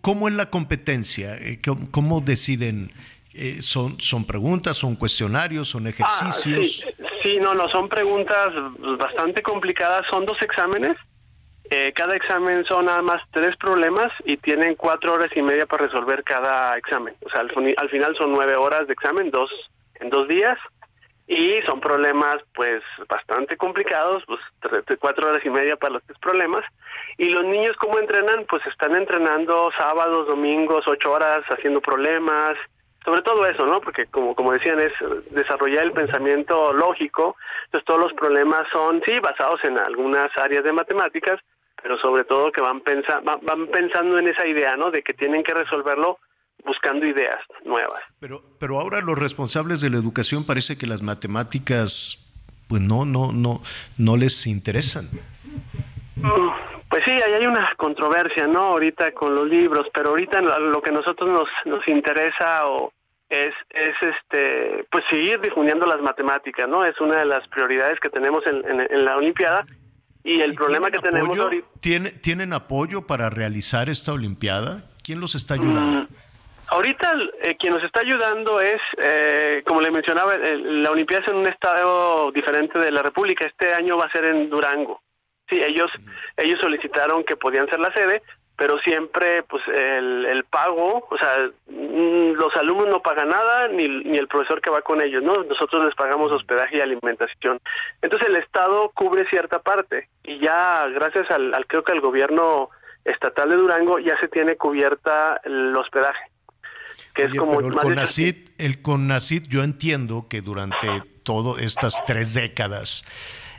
¿Cómo, 0.00 0.28
es 0.28 0.34
la 0.34 0.50
competencia? 0.50 1.36
Eh, 1.36 1.60
¿Cómo, 1.92 2.20
deciden? 2.20 2.92
Eh, 3.32 3.62
son, 3.62 4.00
¿Son 4.00 4.24
preguntas, 4.24 4.76
son 4.76 4.96
cuestionarios, 4.96 5.68
son 5.68 5.86
ah, 5.86 5.90
ejercicios? 5.90 6.84
sí, 7.22 7.38
no, 7.40 7.54
no, 7.54 7.68
son 7.68 7.88
preguntas 7.88 8.48
bastante 8.98 9.42
complicadas. 9.42 10.02
Son 10.10 10.24
dos 10.24 10.38
exámenes. 10.42 10.96
Eh, 11.70 11.92
cada 11.94 12.14
examen 12.16 12.64
son 12.64 12.86
nada 12.86 13.02
más 13.02 13.22
tres 13.32 13.56
problemas 13.56 14.08
y 14.24 14.36
tienen 14.36 14.74
cuatro 14.74 15.14
horas 15.14 15.30
y 15.34 15.42
media 15.42 15.66
para 15.66 15.86
resolver 15.86 16.24
cada 16.24 16.76
examen. 16.76 17.14
O 17.24 17.30
sea, 17.30 17.40
al, 17.40 17.50
al 17.76 17.90
final 17.90 18.16
son 18.16 18.32
nueve 18.32 18.56
horas 18.56 18.86
de 18.88 18.92
examen, 18.92 19.30
dos 19.30 19.50
en 20.00 20.10
dos 20.10 20.28
días 20.28 20.58
y 21.28 21.60
son 21.62 21.80
problemas 21.80 22.36
pues 22.54 22.82
bastante 23.08 23.56
complicados, 23.56 24.22
pues 24.26 24.40
cuatro 25.00 25.28
horas 25.28 25.44
y 25.44 25.50
media 25.50 25.76
para 25.76 25.94
los 25.94 26.02
tres 26.04 26.18
problemas. 26.18 26.64
Y 27.18 27.30
los 27.30 27.44
niños 27.44 27.72
cómo 27.80 27.98
entrenan, 27.98 28.44
pues 28.48 28.64
están 28.66 28.94
entrenando 28.94 29.70
sábados, 29.76 30.28
domingos, 30.28 30.84
ocho 30.86 31.12
horas 31.12 31.42
haciendo 31.48 31.80
problemas, 31.80 32.56
sobre 33.04 33.22
todo 33.22 33.44
eso, 33.46 33.66
¿no? 33.66 33.80
Porque 33.80 34.06
como 34.06 34.34
como 34.36 34.52
decían 34.52 34.78
es 34.78 34.92
desarrollar 35.30 35.84
el 35.84 35.92
pensamiento 35.92 36.72
lógico. 36.72 37.36
Entonces 37.66 37.86
todos 37.86 38.00
los 38.00 38.12
problemas 38.12 38.62
son 38.72 39.02
sí 39.04 39.18
basados 39.18 39.60
en 39.64 39.78
algunas 39.78 40.28
áreas 40.36 40.62
de 40.62 40.72
matemáticas, 40.72 41.40
pero 41.82 41.98
sobre 41.98 42.24
todo 42.24 42.52
que 42.52 42.60
van 42.62 42.80
pensando 42.82 43.38
van 43.42 43.66
pensando 43.66 44.18
en 44.18 44.28
esa 44.28 44.46
idea, 44.46 44.76
¿no? 44.76 44.92
De 44.92 45.02
que 45.02 45.14
tienen 45.14 45.42
que 45.42 45.54
resolverlo 45.54 46.18
buscando 46.66 47.06
ideas 47.06 47.36
nuevas. 47.64 48.00
Pero, 48.20 48.42
pero 48.58 48.80
ahora 48.80 49.00
los 49.00 49.18
responsables 49.18 49.80
de 49.80 49.90
la 49.90 49.96
educación 49.96 50.44
parece 50.44 50.76
que 50.76 50.86
las 50.86 51.02
matemáticas, 51.02 52.32
pues 52.68 52.82
no, 52.82 53.04
no, 53.04 53.32
no, 53.32 53.62
no 53.96 54.16
les 54.16 54.46
interesan. 54.46 55.08
Pues 56.88 57.02
sí, 57.04 57.12
ahí 57.12 57.34
hay 57.34 57.46
una 57.46 57.72
controversia, 57.76 58.46
¿no? 58.46 58.60
Ahorita 58.60 59.12
con 59.12 59.34
los 59.34 59.46
libros, 59.48 59.86
pero 59.92 60.10
ahorita 60.10 60.40
lo 60.40 60.80
que 60.82 60.90
a 60.90 60.92
nosotros 60.92 61.28
nos, 61.30 61.48
nos 61.64 61.86
interesa 61.88 62.66
o 62.66 62.92
es, 63.28 63.52
es 63.70 63.94
este, 64.00 64.86
pues 64.90 65.04
seguir 65.10 65.40
difundiendo 65.40 65.86
las 65.86 66.00
matemáticas, 66.00 66.68
¿no? 66.68 66.84
Es 66.84 66.98
una 67.00 67.18
de 67.18 67.26
las 67.26 67.46
prioridades 67.48 67.98
que 68.00 68.08
tenemos 68.08 68.44
en, 68.46 68.80
en, 68.80 69.04
la 69.04 69.16
Olimpiada. 69.16 69.66
Y 70.22 70.40
el 70.40 70.54
problema 70.54 70.90
que 70.90 70.98
tenemos 70.98 71.36
ahorita... 71.38 71.66
¿Tienen 72.20 72.52
apoyo 72.52 73.06
para 73.06 73.30
realizar 73.30 73.88
esta 73.88 74.12
Olimpiada? 74.12 74.84
¿Quién 75.02 75.20
los 75.20 75.34
está 75.34 75.54
ayudando? 75.54 76.02
Mm, 76.02 76.08
Ahorita 76.68 77.14
eh, 77.42 77.56
quien 77.56 77.72
nos 77.74 77.84
está 77.84 78.00
ayudando 78.00 78.60
es, 78.60 78.78
eh, 78.98 79.62
como 79.66 79.80
le 79.80 79.90
mencionaba, 79.90 80.36
la 80.36 80.90
Olimpiada 80.90 81.24
es 81.24 81.32
en 81.32 81.38
un 81.38 81.46
estado 81.46 82.32
diferente 82.32 82.78
de 82.78 82.90
la 82.90 83.02
República. 83.02 83.46
Este 83.46 83.72
año 83.72 83.96
va 83.96 84.06
a 84.06 84.12
ser 84.12 84.24
en 84.26 84.50
Durango. 84.50 85.00
Sí, 85.48 85.62
ellos 85.62 85.88
ellos 86.36 86.58
solicitaron 86.60 87.22
que 87.22 87.36
podían 87.36 87.68
ser 87.68 87.78
la 87.78 87.92
sede, 87.92 88.20
pero 88.56 88.78
siempre 88.78 89.44
pues 89.44 89.62
el, 89.68 90.26
el 90.26 90.44
pago, 90.44 91.06
o 91.08 91.18
sea, 91.18 91.50
mm, 91.68 92.32
los 92.32 92.56
alumnos 92.56 92.88
no 92.88 93.00
pagan 93.00 93.28
nada 93.28 93.68
ni, 93.68 93.86
ni 93.86 94.18
el 94.18 94.26
profesor 94.26 94.60
que 94.60 94.70
va 94.70 94.82
con 94.82 95.00
ellos, 95.00 95.22
¿no? 95.22 95.44
Nosotros 95.44 95.84
les 95.84 95.94
pagamos 95.94 96.32
hospedaje 96.32 96.78
y 96.78 96.80
alimentación. 96.80 97.60
Entonces 98.02 98.28
el 98.28 98.36
Estado 98.36 98.90
cubre 98.92 99.28
cierta 99.28 99.60
parte 99.60 100.08
y 100.24 100.40
ya 100.40 100.88
gracias 100.88 101.30
al, 101.30 101.54
al 101.54 101.66
creo 101.68 101.84
que 101.84 101.92
al 101.92 102.00
gobierno 102.00 102.70
estatal 103.04 103.50
de 103.50 103.56
Durango 103.56 104.00
ya 104.00 104.18
se 104.18 104.26
tiene 104.26 104.56
cubierta 104.56 105.40
el 105.44 105.76
hospedaje 105.76 106.35
que 107.16 107.24
es 107.24 107.34
como 107.34 107.58
el 107.60 107.72
CONACIT, 107.72 108.50
el 108.58 108.82
CONACIT, 108.82 109.48
yo 109.48 109.64
entiendo 109.64 110.26
que 110.28 110.42
durante 110.42 110.86
todas 111.22 111.62
estas 111.62 112.04
tres 112.04 112.34
décadas, 112.34 113.06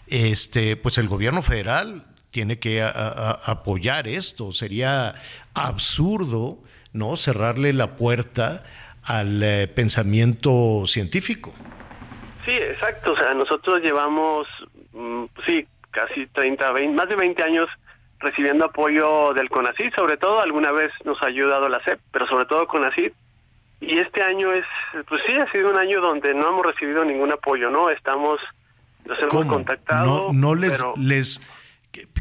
este, 0.08 0.78
pues 0.78 0.98
el 1.00 1.08
gobierno 1.08 1.42
federal 1.42 2.06
tiene 2.32 2.60
que 2.60 2.84
apoyar 2.84 4.08
esto. 4.08 4.52
Sería 4.52 5.16
absurdo, 5.56 6.60
¿no? 6.94 7.18
Cerrarle 7.18 7.74
la 7.74 7.96
puerta 7.96 8.64
al 9.04 9.42
eh, 9.42 9.68
pensamiento 9.68 10.86
científico. 10.86 11.52
Sí, 12.46 12.52
exacto. 12.52 13.14
O 13.14 13.16
sea, 13.18 13.34
nosotros 13.34 13.82
llevamos, 13.82 14.48
mm, 14.94 15.24
sí, 15.48 15.66
casi 15.90 16.28
30, 16.28 16.72
20, 16.74 16.96
más 16.96 17.10
de 17.10 17.16
20 17.16 17.42
años 17.42 17.70
recibiendo 18.20 18.66
apoyo 18.66 19.34
del 19.34 19.50
CONACIT, 19.50 19.96
sobre 19.96 20.18
todo 20.18 20.42
alguna 20.42 20.72
vez 20.72 20.92
nos 21.06 21.22
ha 21.24 21.28
ayudado 21.28 21.70
la 21.70 21.84
SEP, 21.84 22.00
pero 22.12 22.28
sobre 22.28 22.46
todo 22.46 22.68
CONACIT 22.68 23.14
y 23.80 24.00
este 24.00 24.24
año 24.24 24.52
es, 24.54 24.66
pues 25.08 25.22
sí, 25.28 25.34
ha 25.36 25.50
sido 25.52 25.70
un 25.70 25.78
año 25.78 26.02
donde 26.02 26.34
no 26.34 26.50
hemos 26.50 26.66
recibido 26.66 27.06
ningún 27.06 27.32
apoyo, 27.32 27.70
¿no? 27.70 27.90
Estamos, 27.90 28.40
los 29.06 29.22
hemos 29.22 29.46
contactado. 29.46 30.06
No, 30.06 30.34
no 30.34 30.56
les, 30.56 30.84
les, 30.98 31.42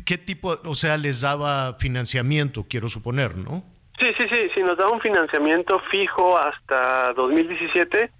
¿qué, 0.04 0.18
tipo, 0.18 0.58
o 0.64 0.74
sea, 0.74 0.98
les 0.98 1.22
daba 1.22 1.74
financiamiento, 1.74 2.66
quiero 2.68 2.88
suponer, 2.88 3.36
¿no? 3.36 3.62
Sí, 3.98 4.08
sí, 4.18 4.24
sí, 4.30 4.50
sí, 4.54 4.62
nos 4.62 4.76
daba 4.76 4.90
un 4.90 5.00
financiamiento 5.00 5.80
fijo 5.90 6.36
hasta 6.36 7.14
2017 7.14 8.10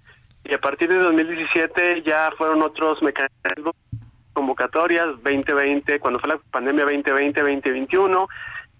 y 0.45 0.53
a 0.53 0.59
partir 0.59 0.89
de 0.89 0.97
2017 0.97 2.01
ya 2.03 2.31
fueron 2.35 2.63
otros 2.63 3.03
mecanismos, 3.03 3.75
convocatorias 4.33 5.05
2020, 5.23 5.99
cuando 5.99 6.19
fue 6.19 6.29
la 6.29 6.39
pandemia 6.49 6.85
2020, 6.85 7.39
2021. 7.39 8.27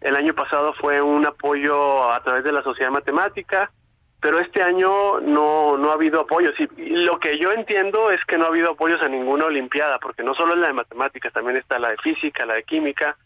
El 0.01 0.15
año 0.15 0.33
pasado 0.33 0.73
fue 0.79 0.99
un 0.99 1.25
apoyo 1.27 2.11
a 2.11 2.23
través 2.23 2.43
de 2.43 2.51
la 2.51 2.63
Sociedad 2.63 2.89
Matemática 2.89 3.71
pero 4.19 4.39
este 4.39 4.63
año 4.63 5.19
no, 5.19 5.77
no 5.77 5.91
ha 5.91 5.93
habido 5.93 6.21
apoyos. 6.21 6.53
Y, 6.59 6.67
lo 6.77 7.19
que 7.19 7.39
yo 7.39 7.51
entiendo 7.51 8.11
es 8.11 8.19
que 8.27 8.37
no 8.37 8.45
ha 8.45 8.47
habido 8.47 8.71
apoyos 8.71 9.01
a 9.01 9.07
ninguna 9.07 9.45
Olimpiada, 9.45 9.99
porque 9.99 10.23
no 10.23 10.33
solo 10.33 10.53
es 10.53 10.59
la 10.59 10.67
de 10.67 10.73
matemáticas, 10.73 11.31
también 11.33 11.57
está 11.57 11.77
la 11.79 11.89
de 11.89 11.97
física, 11.97 12.45
la 12.45 12.55
de 12.55 12.63
química. 12.63 13.17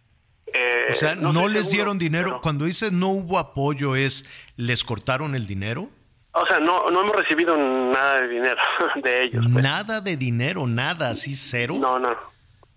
Eh, 0.53 0.87
o 0.91 0.93
sea, 0.93 1.15
¿no, 1.15 1.47
les 1.47 1.71
dieron 1.71 1.97
dinero? 1.97 2.41
Cuando 2.41 2.65
dices 2.65 2.91
no 2.91 3.09
hubo 3.09 3.39
apoyo, 3.39 3.95
¿es 3.95 4.29
les 4.57 4.83
cortaron 4.83 5.33
el 5.33 5.47
dinero? 5.47 5.87
O 6.33 6.45
sea, 6.45 6.59
no, 6.59 6.89
no 6.89 7.01
hemos 7.01 7.15
recibido 7.15 7.55
nada 7.57 8.21
de 8.21 8.27
dinero 8.27 8.61
de 9.03 9.23
ellos. 9.23 9.45
Pues. 9.51 9.63
Nada 9.63 10.01
de 10.01 10.17
dinero, 10.17 10.67
nada, 10.67 11.09
así 11.09 11.35
cero. 11.35 11.75
No, 11.79 11.99
no. 11.99 12.09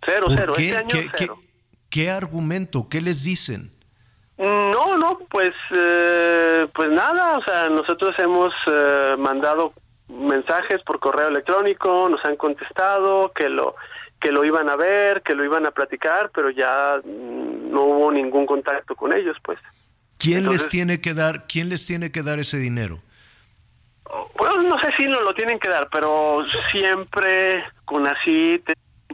Cero, 0.06 0.26
cero. 0.28 0.54
Qué? 0.56 0.66
Este 0.66 0.76
año 0.76 1.10
¿Qué, 1.16 1.28
¿Qué 1.90 2.10
argumento? 2.10 2.88
¿Qué 2.88 3.00
les 3.00 3.24
dicen? 3.24 3.73
No, 4.36 4.98
no, 4.98 5.18
pues, 5.30 5.52
eh, 5.76 6.66
pues 6.74 6.88
nada, 6.90 7.38
o 7.38 7.44
sea, 7.44 7.68
nosotros 7.68 8.14
hemos 8.18 8.52
eh, 8.66 9.14
mandado 9.16 9.72
mensajes 10.08 10.82
por 10.84 10.98
correo 10.98 11.28
electrónico, 11.28 12.08
nos 12.08 12.24
han 12.24 12.36
contestado 12.36 13.32
que 13.32 13.48
lo 13.48 13.76
que 14.20 14.32
lo 14.32 14.42
iban 14.42 14.70
a 14.70 14.76
ver, 14.76 15.22
que 15.22 15.34
lo 15.34 15.44
iban 15.44 15.66
a 15.66 15.70
platicar, 15.70 16.30
pero 16.34 16.48
ya 16.48 16.98
no 17.04 17.82
hubo 17.82 18.10
ningún 18.10 18.46
contacto 18.46 18.96
con 18.96 19.12
ellos, 19.12 19.36
pues. 19.44 19.58
¿Quién 20.16 20.48
les 20.48 20.70
tiene 20.70 21.02
que 21.02 21.12
dar, 21.12 21.46
quién 21.46 21.68
les 21.68 21.86
tiene 21.86 22.10
que 22.10 22.22
dar 22.22 22.38
ese 22.38 22.56
dinero? 22.56 23.00
Bueno, 24.38 24.62
no 24.62 24.78
sé 24.78 24.90
si 24.96 25.04
nos 25.04 25.22
lo 25.22 25.34
tienen 25.34 25.58
que 25.58 25.68
dar, 25.68 25.88
pero 25.92 26.38
siempre 26.72 27.64
con 27.84 28.06
así 28.06 28.62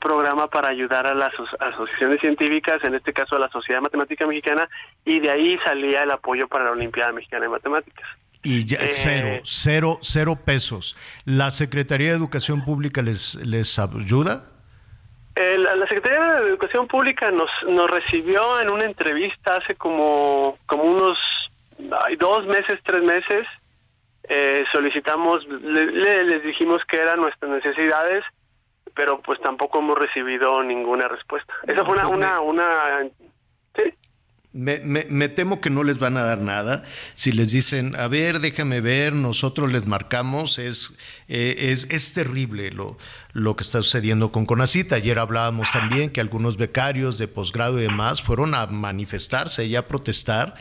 programa 0.01 0.49
para 0.49 0.69
ayudar 0.69 1.07
a 1.07 1.15
las 1.15 1.31
asociaciones 1.61 2.21
científicas, 2.21 2.83
en 2.83 2.95
este 2.95 3.13
caso 3.13 3.37
a 3.37 3.39
la 3.39 3.49
Sociedad 3.51 3.81
Matemática 3.81 4.27
Mexicana, 4.27 4.69
y 5.05 5.21
de 5.21 5.31
ahí 5.31 5.59
salía 5.65 6.03
el 6.03 6.11
apoyo 6.11 6.49
para 6.49 6.65
la 6.65 6.71
Olimpiada 6.73 7.13
Mexicana 7.13 7.45
de 7.45 7.51
Matemáticas. 7.51 8.09
Y 8.43 8.65
ya, 8.65 8.79
eh, 8.79 8.89
cero, 8.91 9.41
cero, 9.45 9.99
cero 10.03 10.39
pesos. 10.45 10.97
¿La 11.25 11.51
Secretaría 11.51 12.11
de 12.11 12.17
Educación 12.17 12.65
Pública 12.65 13.03
les, 13.03 13.35
les 13.37 13.79
ayuda? 13.79 14.47
la 15.37 15.87
Secretaría 15.87 16.41
de 16.41 16.49
Educación 16.51 16.87
Pública 16.87 17.31
nos, 17.31 17.49
nos 17.67 17.91
recibió 17.91 18.61
en 18.61 18.71
una 18.71 18.85
entrevista 18.85 19.57
hace 19.57 19.75
como, 19.75 20.59
como 20.67 20.83
unos 20.83 21.19
dos 22.19 22.47
meses, 22.47 22.79
tres 22.85 23.03
meses. 23.03 23.47
Eh, 24.29 24.65
solicitamos, 24.71 25.47
les 25.49 26.43
dijimos 26.43 26.83
que 26.87 26.99
eran 26.99 27.21
nuestras 27.21 27.51
necesidades 27.51 28.23
pero 28.95 29.21
pues 29.21 29.41
tampoco 29.41 29.79
hemos 29.79 29.99
recibido 29.99 30.63
ninguna 30.63 31.09
respuesta. 31.09 31.53
Esa 31.67 31.85
fue 31.85 31.95
una... 31.95 32.09
una, 32.09 32.41
una 32.41 32.67
¿sí? 33.77 33.95
Me, 34.53 34.81
me, 34.81 35.29
temo 35.29 35.61
que 35.61 35.71
no 35.71 35.85
les 35.85 36.01
van 36.01 36.17
a 36.17 36.25
dar 36.25 36.41
nada. 36.41 36.83
Si 37.15 37.31
les 37.31 37.53
dicen, 37.53 37.95
a 37.95 38.09
ver, 38.09 38.41
déjame 38.41 38.81
ver, 38.81 39.13
nosotros 39.13 39.71
les 39.71 39.87
marcamos, 39.87 40.59
es, 40.59 40.99
eh, 41.29 41.71
es, 41.71 41.87
es, 41.89 42.13
terrible 42.13 42.73
lo, 42.73 42.99
lo 43.33 43.55
que 43.55 43.63
está 43.63 43.81
sucediendo 43.81 44.33
con 44.33 44.47
Conacita. 44.47 44.97
Ayer 44.97 45.21
hablábamos 45.21 45.71
también 45.71 46.11
que 46.11 46.21
algunos 46.21 46.57
becarios 46.57 47.17
de 47.17 47.29
posgrado 47.29 47.79
y 47.79 47.83
demás 47.83 48.23
fueron 48.23 48.57
a 48.57 48.67
manifestarse 48.67 49.67
y 49.67 49.77
a 49.77 49.87
protestar 49.87 50.57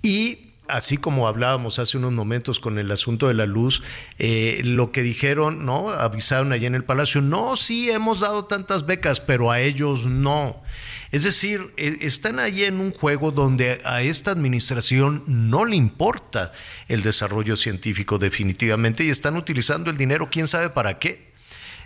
y 0.00 0.45
así 0.68 0.96
como 0.96 1.28
hablábamos 1.28 1.78
hace 1.78 1.96
unos 1.96 2.12
momentos 2.12 2.60
con 2.60 2.78
el 2.78 2.90
asunto 2.90 3.28
de 3.28 3.34
la 3.34 3.46
luz, 3.46 3.82
eh, 4.18 4.60
lo 4.64 4.92
que 4.92 5.02
dijeron, 5.02 5.64
¿no? 5.64 5.90
Avisaron 5.90 6.52
allá 6.52 6.66
en 6.66 6.74
el 6.74 6.84
Palacio, 6.84 7.20
no, 7.20 7.56
sí, 7.56 7.90
hemos 7.90 8.20
dado 8.20 8.44
tantas 8.46 8.86
becas, 8.86 9.20
pero 9.20 9.50
a 9.50 9.60
ellos 9.60 10.06
no. 10.06 10.62
Es 11.12 11.24
decir, 11.24 11.72
e, 11.76 11.98
están 12.02 12.38
allí 12.38 12.64
en 12.64 12.80
un 12.80 12.92
juego 12.92 13.30
donde 13.30 13.80
a 13.84 14.02
esta 14.02 14.30
administración 14.30 15.22
no 15.26 15.64
le 15.64 15.76
importa 15.76 16.52
el 16.88 17.02
desarrollo 17.02 17.56
científico 17.56 18.18
definitivamente 18.18 19.04
y 19.04 19.10
están 19.10 19.36
utilizando 19.36 19.90
el 19.90 19.96
dinero, 19.96 20.28
quién 20.30 20.48
sabe 20.48 20.70
para 20.70 20.98
qué. 20.98 21.34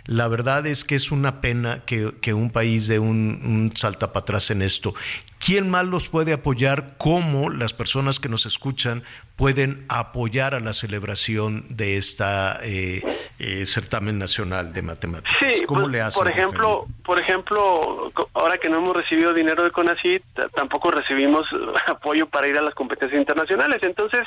La 0.05 0.27
verdad 0.27 0.65
es 0.65 0.83
que 0.83 0.95
es 0.95 1.11
una 1.11 1.41
pena 1.41 1.83
que, 1.85 2.33
un 2.33 2.49
país 2.49 2.87
dé 2.87 2.97
un, 2.97 3.39
un, 3.43 3.71
salta 3.75 4.11
para 4.11 4.23
atrás 4.23 4.49
en 4.49 4.63
esto. 4.63 4.95
¿Quién 5.43 5.71
más 5.71 5.87
los 5.87 6.07
puede 6.07 6.33
apoyar? 6.33 6.97
¿Cómo 6.99 7.49
las 7.49 7.73
personas 7.73 8.19
que 8.19 8.29
nos 8.29 8.45
escuchan 8.45 9.01
pueden 9.35 9.85
apoyar 9.89 10.53
a 10.53 10.59
la 10.59 10.71
celebración 10.71 11.65
de 11.69 11.97
esta 11.97 12.59
eh, 12.61 13.01
eh, 13.39 13.65
certamen 13.65 14.19
nacional 14.19 14.71
de 14.71 14.83
matemáticas? 14.83 15.61
¿Cómo 15.65 15.81
pues, 15.81 15.91
le 15.93 16.01
hacen? 16.01 16.23
Por 16.23 16.31
ejemplo, 16.31 16.85
por 17.03 17.19
ejemplo, 17.19 18.11
ahora 18.35 18.59
que 18.59 18.69
no 18.69 18.77
hemos 18.77 18.95
recibido 18.95 19.33
dinero 19.33 19.63
de 19.63 19.71
CONACYT, 19.71 20.23
tampoco 20.53 20.91
recibimos 20.91 21.41
apoyo 21.87 22.27
para 22.27 22.47
ir 22.47 22.59
a 22.59 22.61
las 22.61 22.75
competencias 22.75 23.19
internacionales. 23.19 23.81
Entonces, 23.81 24.21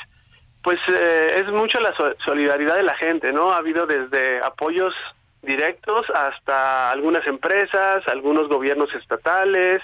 pues 0.61 0.79
eh, 0.99 1.35
es 1.37 1.47
mucho 1.47 1.79
la 1.79 1.93
solidaridad 2.25 2.75
de 2.75 2.83
la 2.83 2.95
gente, 2.97 3.31
¿no? 3.31 3.51
Ha 3.53 3.57
habido 3.57 3.85
desde 3.85 4.43
apoyos 4.43 4.93
directos 5.43 6.07
hasta 6.13 6.91
algunas 6.91 7.25
empresas, 7.25 8.05
algunos 8.07 8.49
gobiernos 8.49 8.93
estatales, 8.95 9.81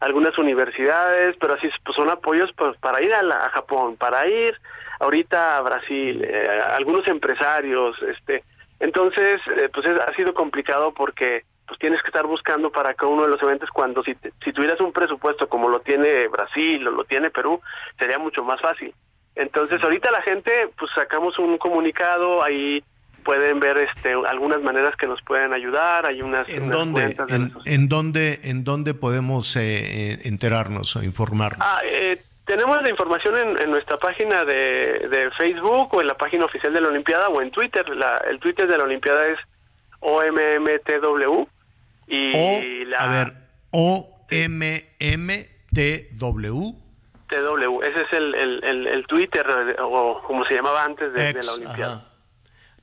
algunas 0.00 0.36
universidades, 0.38 1.36
pero 1.40 1.54
así 1.54 1.68
pues, 1.84 1.96
son 1.96 2.10
apoyos 2.10 2.50
pues, 2.56 2.76
para 2.78 3.02
ir 3.02 3.14
a, 3.14 3.20
a 3.20 3.50
Japón, 3.50 3.96
para 3.96 4.26
ir 4.26 4.54
ahorita 5.00 5.56
a 5.56 5.60
Brasil, 5.62 6.24
eh, 6.24 6.60
algunos 6.70 7.06
empresarios, 7.06 7.96
este, 8.02 8.44
entonces 8.80 9.40
eh, 9.56 9.68
pues 9.72 9.86
ha 9.86 10.12
sido 10.14 10.34
complicado 10.34 10.92
porque 10.92 11.44
pues 11.66 11.78
tienes 11.80 12.00
que 12.00 12.08
estar 12.08 12.26
buscando 12.26 12.70
para 12.70 12.94
cada 12.94 13.10
uno 13.12 13.22
de 13.22 13.28
los 13.28 13.42
eventos 13.42 13.70
cuando 13.70 14.02
si, 14.02 14.14
si 14.44 14.52
tuvieras 14.52 14.80
un 14.80 14.92
presupuesto 14.92 15.48
como 15.48 15.68
lo 15.68 15.80
tiene 15.80 16.28
Brasil 16.28 16.86
o 16.86 16.92
lo 16.92 17.04
tiene 17.04 17.30
Perú, 17.30 17.60
sería 17.98 18.18
mucho 18.18 18.44
más 18.44 18.60
fácil. 18.60 18.94
Entonces 19.34 19.82
ahorita 19.82 20.10
la 20.10 20.22
gente 20.22 20.70
pues 20.78 20.90
sacamos 20.94 21.38
un 21.38 21.58
comunicado 21.58 22.42
ahí 22.42 22.82
pueden 23.26 23.58
ver 23.58 23.76
este 23.76 24.14
algunas 24.14 24.62
maneras 24.62 24.94
que 24.96 25.08
nos 25.08 25.20
pueden 25.22 25.52
ayudar 25.52 26.06
hay 26.06 26.22
unas 26.22 26.48
en 26.48 26.70
dónde 26.70 27.16
en, 27.64 27.88
dónde 27.88 28.40
en 28.44 28.62
dónde 28.62 28.94
podemos 28.94 29.56
eh, 29.56 30.12
eh, 30.12 30.18
enterarnos 30.24 30.94
o 30.94 31.02
informarnos 31.02 31.58
ah, 31.60 31.80
eh, 31.84 32.22
tenemos 32.46 32.80
la 32.80 32.88
información 32.88 33.34
en, 33.60 33.70
nuestra 33.70 33.98
página 33.98 34.44
de, 34.44 35.08
de, 35.10 35.30
Facebook 35.36 35.92
o 35.92 36.00
en 36.00 36.06
la 36.06 36.14
página 36.14 36.44
oficial 36.44 36.72
de 36.72 36.80
la 36.80 36.86
Olimpiada 36.90 37.26
o 37.26 37.42
en 37.42 37.50
Twitter. 37.50 37.84
La, 37.88 38.18
el 38.30 38.38
Twitter 38.38 38.68
de 38.68 38.78
la 38.78 38.84
Olimpiada 38.84 39.26
es 39.26 39.36
OMMTW 39.98 41.44
y 42.06 42.84
la 42.84 42.98
a 42.98 43.08
ver 43.08 43.32
OMMTW 43.72 44.36
TW, 47.28 47.82
ese 47.82 48.02
es 48.02 48.12
el, 48.12 48.34
el, 48.36 48.86
el, 48.86 49.06
Twitter 49.08 49.44
o 49.80 50.22
como 50.24 50.44
se 50.44 50.54
llamaba 50.54 50.84
antes 50.84 51.12
de, 51.12 51.32
la 51.32 51.52
Olimpiada. 51.52 52.15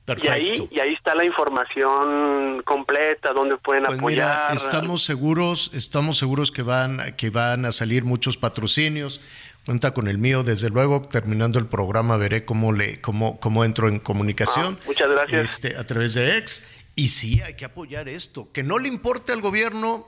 Y 0.06 0.28
ahí, 0.28 0.68
y 0.70 0.80
ahí 0.80 0.92
está 0.92 1.14
la 1.14 1.24
información 1.24 2.62
completa, 2.64 3.32
donde 3.32 3.56
pueden 3.56 3.84
pues 3.84 3.98
apoyar. 3.98 4.50
Mira, 4.50 4.54
estamos 4.54 5.02
seguros, 5.02 5.70
estamos 5.72 6.18
seguros 6.18 6.52
que 6.52 6.60
van, 6.60 7.14
que 7.16 7.30
van 7.30 7.64
a 7.64 7.72
salir 7.72 8.04
muchos 8.04 8.36
patrocinios. 8.36 9.22
Cuenta 9.64 9.94
con 9.94 10.06
el 10.08 10.18
mío, 10.18 10.42
desde 10.42 10.68
luego. 10.68 11.08
Terminando 11.08 11.58
el 11.58 11.66
programa 11.66 12.18
veré 12.18 12.44
cómo 12.44 12.74
le, 12.74 13.00
cómo, 13.00 13.40
cómo 13.40 13.64
entro 13.64 13.88
en 13.88 13.98
comunicación. 13.98 14.78
Ah, 14.78 14.84
muchas 14.86 15.08
gracias. 15.08 15.44
Este, 15.52 15.78
a 15.78 15.86
través 15.86 16.12
de 16.12 16.36
Ex. 16.36 16.68
Y 16.96 17.08
sí, 17.08 17.40
hay 17.40 17.54
que 17.54 17.64
apoyar 17.64 18.06
esto. 18.06 18.52
Que 18.52 18.62
no 18.62 18.78
le 18.78 18.88
importe 18.88 19.32
al 19.32 19.40
gobierno, 19.40 20.06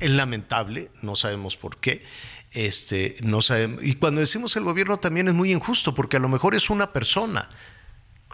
es 0.00 0.10
lamentable, 0.10 0.90
no 1.02 1.16
sabemos 1.16 1.58
por 1.58 1.76
qué. 1.76 2.02
Este, 2.52 3.16
no 3.20 3.42
sabemos. 3.42 3.84
Y 3.84 3.96
cuando 3.96 4.22
decimos 4.22 4.56
el 4.56 4.64
gobierno 4.64 4.98
también 4.98 5.28
es 5.28 5.34
muy 5.34 5.52
injusto, 5.52 5.94
porque 5.94 6.16
a 6.16 6.20
lo 6.20 6.30
mejor 6.30 6.54
es 6.54 6.70
una 6.70 6.94
persona 6.94 7.50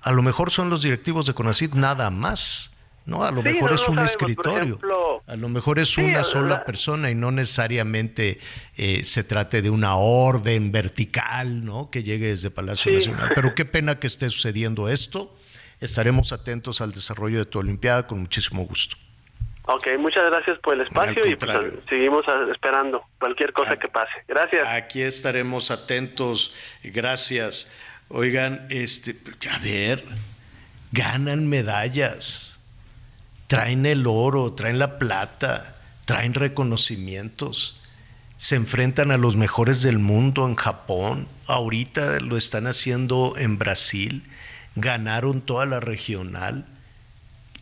a 0.02 0.12
lo 0.12 0.23
mejor 0.23 0.51
son 0.51 0.70
los 0.70 0.82
directivos 0.82 1.27
de 1.27 1.35
CONACID 1.35 1.74
nada 1.74 2.10
más. 2.10 2.73
¿no? 3.06 3.23
A 3.23 3.31
lo 3.31 3.43
mejor 3.43 3.73
es 3.73 3.89
un 3.89 4.01
escritorio, 4.01 4.81
a 5.27 5.36
lo 5.36 5.48
mejor 5.48 5.78
es 5.78 5.97
una 5.97 6.24
sola 6.24 6.64
persona 6.64 7.09
y 7.09 7.14
no 7.14 7.31
necesariamente 7.31 8.40
eh, 8.77 9.05
se 9.05 9.23
trate 9.23 9.62
de 9.62 9.70
una 9.70 9.94
orden 9.94 10.73
vertical, 10.73 11.64
¿no? 11.64 11.89
Que 11.89 12.02
llegue 12.02 12.28
desde 12.28 12.51
Palacio 12.51 12.93
Nacional. 12.93 13.31
Pero 13.35 13.55
qué 13.55 13.64
pena 13.64 14.01
que 14.01 14.09
esté 14.09 14.28
sucediendo 14.28 14.89
esto. 14.89 15.32
Estaremos 15.81 16.32
atentos 16.32 16.81
al 16.81 16.90
desarrollo 16.93 17.39
de 17.39 17.47
tu 17.47 17.60
Olimpiada 17.60 18.06
con 18.09 18.18
muchísimo 18.18 18.64
gusto. 18.64 18.97
Ok, 19.68 19.89
muchas 19.98 20.24
gracias 20.31 20.59
por 20.60 20.74
el 20.74 20.82
espacio 20.82 21.27
y 21.27 21.35
pues, 21.35 21.52
seguimos 21.89 22.24
esperando 22.52 23.05
cualquier 23.18 23.52
cosa 23.52 23.77
que 23.77 23.89
pase. 23.89 24.12
Gracias. 24.28 24.66
Aquí 24.68 25.02
estaremos 25.02 25.70
atentos. 25.70 26.55
Gracias. 26.85 27.70
Oigan, 28.09 28.66
este, 28.70 29.16
a 29.51 29.59
ver, 29.59 30.05
ganan 30.93 31.49
medallas, 31.49 32.61
traen 33.49 33.85
el 33.85 34.07
oro, 34.07 34.53
traen 34.53 34.78
la 34.78 35.01
plata, 35.01 35.77
traen 36.05 36.33
reconocimientos, 36.35 37.81
se 38.37 38.55
enfrentan 38.55 39.11
a 39.11 39.16
los 39.16 39.35
mejores 39.37 39.83
del 39.83 39.99
mundo 39.99 40.47
en 40.47 40.55
Japón, 40.55 41.27
ahorita 41.49 42.20
lo 42.20 42.37
están 42.37 42.69
haciendo 42.69 43.35
en 43.37 43.59
Brasil, 43.59 44.23
ganaron 44.77 45.41
toda 45.41 45.66
la 45.66 45.81
regional. 45.81 46.65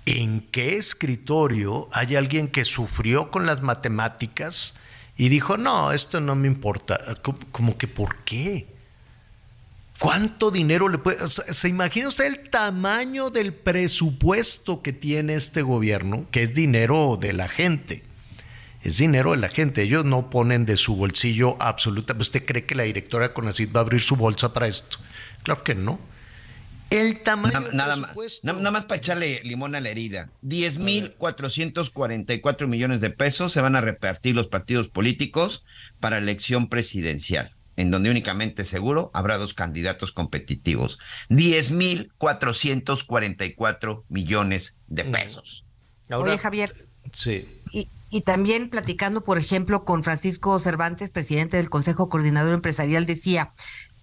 ¿En 0.05 0.43
qué 0.43 0.77
escritorio 0.77 1.89
hay 1.91 2.17
alguien 2.17 2.49
que 2.49 2.67
sufrió 2.67 3.31
con 3.31 3.47
las 3.47 3.63
matemáticas 3.63 4.75
y 5.17 5.31
dijo, 5.31 5.57
no, 5.57 5.93
esto 5.93 6.21
no 6.21 6.35
me 6.35 6.49
importa? 6.49 6.99
como 7.51 7.79
que 7.79 7.89
por 7.89 8.19
qué? 8.25 8.74
¿Cuánto 10.05 10.51
dinero 10.51 10.91
le 10.91 10.99
puede... 10.99 11.17
¿Se 11.29 11.67
imagina 11.67 12.09
usted 12.09 12.27
el 12.27 12.51
tamaño 12.51 13.31
del 13.31 13.55
presupuesto 13.55 14.83
que 14.83 14.93
tiene 14.93 15.35
este 15.35 15.63
gobierno, 15.63 16.27
que 16.31 16.43
es 16.43 16.53
dinero 16.53 17.17
de 17.19 17.33
la 17.33 17.49
gente? 17.49 18.03
Es 18.83 18.99
dinero 18.99 19.31
de 19.31 19.39
la 19.39 19.49
gente. 19.49 19.81
Ellos 19.81 20.05
no 20.05 20.29
ponen 20.29 20.67
de 20.67 20.77
su 20.77 20.95
bolsillo 20.95 21.57
absoluta. 21.59 22.15
¿Usted 22.19 22.45
cree 22.45 22.67
que 22.67 22.75
la 22.75 22.83
directora 22.83 23.29
de 23.29 23.33
Conacid 23.33 23.73
va 23.75 23.81
a 23.81 23.85
abrir 23.85 24.03
su 24.03 24.15
bolsa 24.15 24.53
para 24.53 24.67
esto? 24.67 24.99
Claro 25.43 25.65
que 25.65 25.75
no. 25.75 25.99
El 26.91 27.23
tamaño 27.23 27.63
del 27.63 27.75
nada 27.75 27.97
presupuesto. 27.97 28.47
Más, 28.47 28.57
nada 28.57 28.73
más 28.73 28.85
para 28.85 28.99
echarle 28.99 29.41
limón 29.43 29.75
a 29.75 29.81
la 29.81 29.89
herida. 29.89 30.29
10.444 30.43 32.67
millones 32.67 33.01
de 33.01 33.09
pesos 33.09 33.55
se 33.55 33.63
van 33.63 33.75
a 33.75 33.81
repartir 33.81 34.35
los 34.35 34.49
partidos 34.49 34.89
políticos 34.89 35.65
para 35.99 36.19
elección 36.19 36.69
presidencial 36.69 37.55
en 37.77 37.91
donde 37.91 38.11
únicamente 38.11 38.65
seguro 38.65 39.11
habrá 39.15 39.39
dos 39.39 39.55
candidatos 39.55 40.13
competitivos. 40.13 41.01
10.444 41.31 44.05
millones 44.09 44.77
de 44.87 45.05
pesos. 45.05 45.65
Oye, 46.11 46.39
Javier. 46.39 46.73
Sí. 47.13 47.61
Y, 47.73 47.89
y 48.11 48.21
también 48.23 48.71
platicando, 48.71 49.25
por 49.25 49.39
ejemplo, 49.39 49.85
con 49.85 50.05
Francisco 50.05 50.61
Cervantes, 50.61 51.11
presidente 51.11 51.57
del 51.57 51.71
Consejo 51.71 52.09
Coordinador 52.09 52.55
Empresarial, 52.55 53.07
decía, 53.07 53.53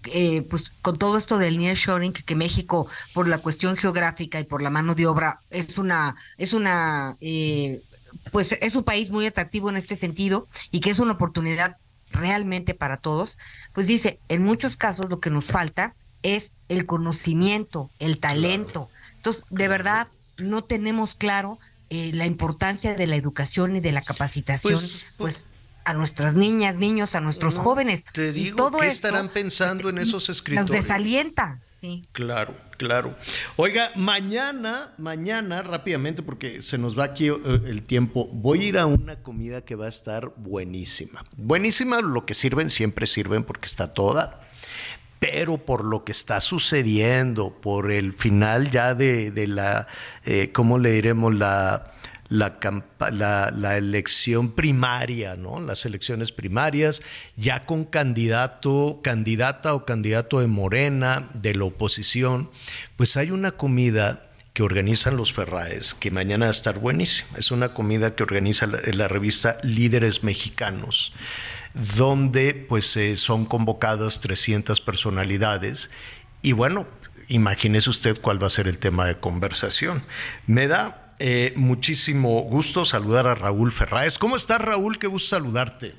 eh, 0.06 0.42
pues 0.50 0.72
con 0.82 0.98
todo 0.98 1.18
esto 1.18 1.38
del 1.38 1.60
nearshoring 1.60 2.12
que 2.12 2.36
México 2.36 2.88
por 3.14 3.28
la 3.28 3.38
cuestión 3.38 3.78
geográfica 3.78 4.40
y 4.40 4.46
por 4.46 4.64
la 4.64 4.72
mano 4.72 4.96
de 4.96 5.06
obra 5.06 5.42
es 5.52 5.78
una 5.78 6.16
es 6.40 6.54
una 6.54 7.18
eh, 7.22 7.84
pues 8.32 8.54
es 8.54 8.76
un 8.76 8.84
país 8.84 9.12
muy 9.12 9.28
atractivo 9.28 9.70
en 9.70 9.78
este 9.78 9.96
sentido 9.96 10.48
y 10.72 10.80
que 10.80 10.90
es 10.90 10.98
una 10.98 11.14
oportunidad 11.14 11.78
realmente 12.12 12.74
para 12.74 12.98
todos, 12.98 13.40
pues 13.74 13.88
dice, 13.88 14.20
en 14.30 14.44
muchos 14.44 14.78
casos 14.78 15.08
lo 15.10 15.20
que 15.20 15.30
nos 15.30 15.46
falta 15.46 15.96
es 16.24 16.56
el 16.70 16.86
conocimiento, 16.86 17.90
el 18.00 18.20
talento. 18.20 18.90
Entonces, 19.18 19.44
de 19.50 19.68
verdad, 19.68 20.08
no 20.38 20.64
tenemos 20.64 21.16
claro 21.16 21.60
eh, 21.90 22.12
la 22.14 22.26
importancia 22.26 22.96
de 22.96 23.08
la 23.08 23.16
educación 23.16 23.76
y 23.76 23.80
de 23.80 23.92
la 23.92 24.02
capacitación, 24.02 24.74
pues, 24.74 25.06
pues 25.18 25.44
a 25.84 25.94
nuestras 25.94 26.36
niñas, 26.36 26.78
niños, 26.78 27.16
a 27.16 27.22
nuestros 27.22 27.56
jóvenes. 27.56 28.04
Te 28.14 28.32
digo, 28.32 28.72
¿qué 28.78 28.88
estarán 28.88 29.30
pensando 29.30 29.90
en 29.90 29.98
esos 29.98 30.30
escritores? 30.30 30.70
Nos 30.70 30.82
desalienta. 30.82 31.60
Sí. 31.80 32.08
Claro, 32.12 32.56
claro. 32.82 33.16
Oiga, 33.58 33.92
mañana, 33.96 34.92
mañana, 34.98 35.62
rápidamente, 35.62 36.24
porque 36.24 36.64
se 36.64 36.80
nos 36.80 36.98
va 36.98 37.04
aquí 37.04 37.28
eh, 37.28 37.36
el 37.68 37.84
tiempo, 37.84 38.28
voy 38.34 38.64
a 38.64 38.68
ir 38.70 38.78
a 38.80 38.88
una 38.88 39.18
comida 39.22 39.64
que 39.64 39.76
va 39.76 39.86
a 39.86 39.90
estar 39.90 40.34
buenísima. 40.38 41.24
Buenísima, 41.38 42.02
lo 42.02 42.26
que 42.26 42.34
sirven, 42.34 42.72
siempre 42.72 43.06
sirven 43.06 43.44
porque 43.44 43.68
está 43.68 43.94
toda. 43.94 44.42
Pero 45.20 45.60
por 45.60 45.86
lo 45.86 46.04
que 46.04 46.12
está 46.12 46.42
sucediendo, 46.42 47.62
por 47.62 47.92
el 47.92 48.14
final 48.14 48.72
ya 48.72 48.96
de, 48.96 49.32
la, 49.48 49.86
eh, 50.26 50.50
¿cómo 50.52 50.80
le 50.80 50.94
diremos? 50.94 51.36
La 51.36 51.91
la, 52.32 53.52
la, 53.54 53.78
elección 53.78 54.54
primaria, 54.54 55.36
¿no? 55.36 55.60
Las 55.60 55.86
elecciones 55.86 56.32
primarias, 56.32 57.02
ya 57.36 57.66
con 57.66 57.84
candidato, 57.84 59.02
candidata 59.04 59.74
o 59.74 59.86
candidato 59.86 60.40
de 60.40 60.48
Morena, 60.48 61.28
de 61.34 61.54
la 61.54 61.66
oposición, 61.66 62.50
pues 62.96 63.18
hay 63.18 63.32
una 63.32 63.52
comida 63.52 64.32
que 64.54 64.64
organizan 64.64 65.18
los 65.18 65.34
Ferraes, 65.34 65.94
que 65.94 66.10
mañana 66.10 66.46
va 66.46 66.50
a 66.50 66.52
estar 66.52 66.80
buenísima. 66.80 67.38
Es 67.38 67.52
una 67.52 67.74
comida 67.74 68.16
que 68.16 68.24
organiza 68.24 68.66
la, 68.66 69.08
revista 69.10 69.58
Líderes 69.62 70.24
Mexicanos, 70.24 71.14
donde 71.98 72.54
pues 72.54 72.96
eh, 72.96 73.18
son 73.18 73.46
convocadas 73.46 74.22
300 74.22 74.80
personalidades 74.80 75.92
y 76.42 76.54
bueno, 76.54 76.88
imagínese 77.28 77.90
usted 77.90 78.20
cuál 78.22 78.42
va 78.42 78.48
a 78.48 78.52
ser 78.52 78.68
el 78.68 78.78
tema 78.78 79.06
de 79.06 79.20
conversación. 79.20 80.06
Me 80.48 80.68
da 80.68 81.11
eh, 81.24 81.54
muchísimo 81.56 82.42
gusto 82.42 82.84
saludar 82.84 83.28
a 83.28 83.36
Raúl 83.36 83.72
Ferraes. 83.72 84.18
¿Cómo 84.18 84.36
estás, 84.36 84.60
Raúl? 84.60 84.98
Qué 84.98 85.06
gusto 85.06 85.36
saludarte. 85.36 85.94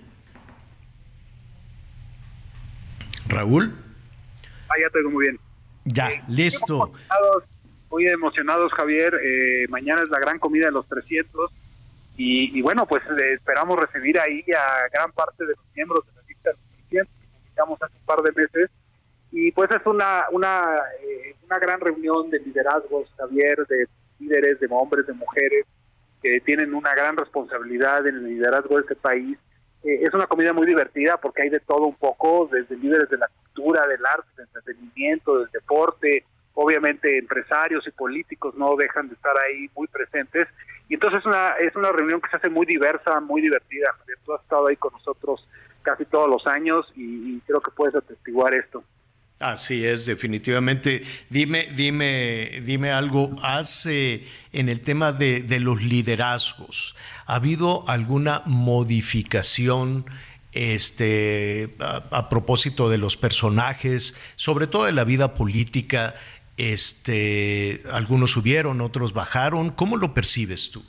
Raúl. 3.29 3.73
Ah, 4.69 4.75
ya 4.81 4.89
oigo 4.99 5.11
muy 5.11 5.27
bien. 5.27 5.39
Ya, 5.85 6.11
listo. 6.27 6.93
Muy 7.89 8.07
emocionados, 8.09 8.73
Javier. 8.73 9.15
Eh, 9.23 9.67
mañana 9.69 10.03
es 10.03 10.09
la 10.09 10.19
gran 10.19 10.41
comida 10.41 10.67
de 10.67 10.73
los 10.73 10.89
300. 10.89 11.53
Y, 12.17 12.61
bueno, 12.61 12.87
pues 12.87 13.03
eh, 13.05 13.35
esperamos 13.35 13.79
recibir 13.79 14.19
ahí 14.19 14.45
a 14.59 14.89
gran 14.93 15.13
parte 15.13 15.45
de 15.45 15.55
los 15.55 15.65
miembros 15.75 16.05
de 16.05 16.13
la 16.15 16.23
lista 16.29 16.51
de 16.51 16.57
los 16.57 16.89
300 16.91 17.15
que 17.15 17.39
publicamos 17.39 17.83
hace 17.83 17.95
un 17.97 18.07
par 18.07 18.23
de 18.23 18.33
meses. 18.33 18.71
Y 19.31 19.53
pues 19.53 19.71
es 19.71 19.87
una, 19.87 20.25
una, 20.33 20.63
una 21.45 21.59
gran 21.61 21.81
reunión 21.81 22.29
de 22.29 22.41
liderazgos, 22.41 23.09
Javier, 23.17 23.65
de 23.69 23.87
líderes, 24.23 24.61
de 24.61 24.69
hombres, 24.71 25.07
de 25.07 25.13
mujeres, 25.13 25.67
que 26.23 26.41
tienen 26.41 26.75
una 26.75 26.95
gran 26.95 27.17
responsabilidad 27.17 28.07
en 28.07 28.17
el 28.17 28.25
liderazgo 28.25 28.77
de 28.77 28.83
este 28.83 28.97
país. 28.97 29.37
Eh, 29.83 30.01
es 30.03 30.15
una 30.15 30.27
comida 30.27 30.53
muy 30.53 30.67
divertida 30.67 31.17
porque 31.17 31.43
hay 31.43 31.49
de 31.51 31.61
todo 31.61 31.87
un 31.87 31.97
poco, 31.97 32.49
desde 32.51 32.77
líderes 32.77 33.09
de 33.11 33.19
la 33.19 33.29
cultura, 33.29 33.87
del 33.87 34.05
arte, 34.07 34.29
del 34.37 34.47
entretenimiento, 34.47 35.39
del 35.41 35.51
deporte, 35.51 36.25
obviamente 36.55 37.19
empresarios 37.19 37.87
y 37.87 37.91
políticos 37.91 38.55
no 38.57 38.77
dejan 38.77 39.09
de 39.09 39.15
estar 39.15 39.35
ahí 39.39 39.69
muy 39.75 39.89
presentes. 39.89 40.49
Y 40.89 40.95
entonces 40.95 41.21
es 41.21 41.27
una, 41.27 41.49
es 41.61 41.75
una 41.75 41.91
reunión 41.91 42.21
que 42.21 42.31
se 42.31 42.37
hace 42.37 42.51
muy 42.51 42.67
diversa, 42.67 43.21
muy 43.21 43.41
divertida. 43.41 43.91
Tú 44.25 44.35
has 44.35 44.43
estado 44.43 44.67
ahí 44.69 44.77
con 44.77 44.93
nosotros 44.93 45.47
casi 45.83 46.05
todos 46.05 46.29
los 46.29 46.47
años 46.47 46.87
y, 46.95 47.37
y 47.37 47.41
creo 47.47 47.61
que 47.61 47.71
puedes 47.73 47.95
atestiguar 47.95 48.55
esto. 48.55 48.85
Así 49.43 49.85
es, 49.85 50.07
definitivamente. 50.07 51.03
Dime, 51.29 51.69
dime, 51.75 52.63
dime 52.65 52.91
algo. 52.91 53.35
Hace 53.43 54.25
en 54.53 54.69
el 54.69 54.81
tema 54.81 55.13
de, 55.13 55.43
de, 55.43 55.59
los 55.59 55.83
liderazgos, 55.83 56.95
¿ha 57.27 57.35
habido 57.35 57.85
alguna 57.89 58.43
modificación 58.47 60.07
este, 60.53 61.75
a, 61.81 62.05
a, 62.11 62.29
propósito 62.29 62.89
de 62.89 62.99
los 62.99 63.17
personajes, 63.17 64.17
sobre 64.37 64.67
todo 64.67 64.85
de 64.85 64.93
la 64.93 65.05
vida 65.05 65.35
política? 65.35 66.15
Este, 66.57 67.83
algunos 67.93 68.31
subieron, 68.31 68.81
otros 68.81 69.13
bajaron. 69.13 69.71
¿Cómo 69.71 69.97
lo 69.97 70.15
percibes 70.15 70.71
tú? 70.71 70.85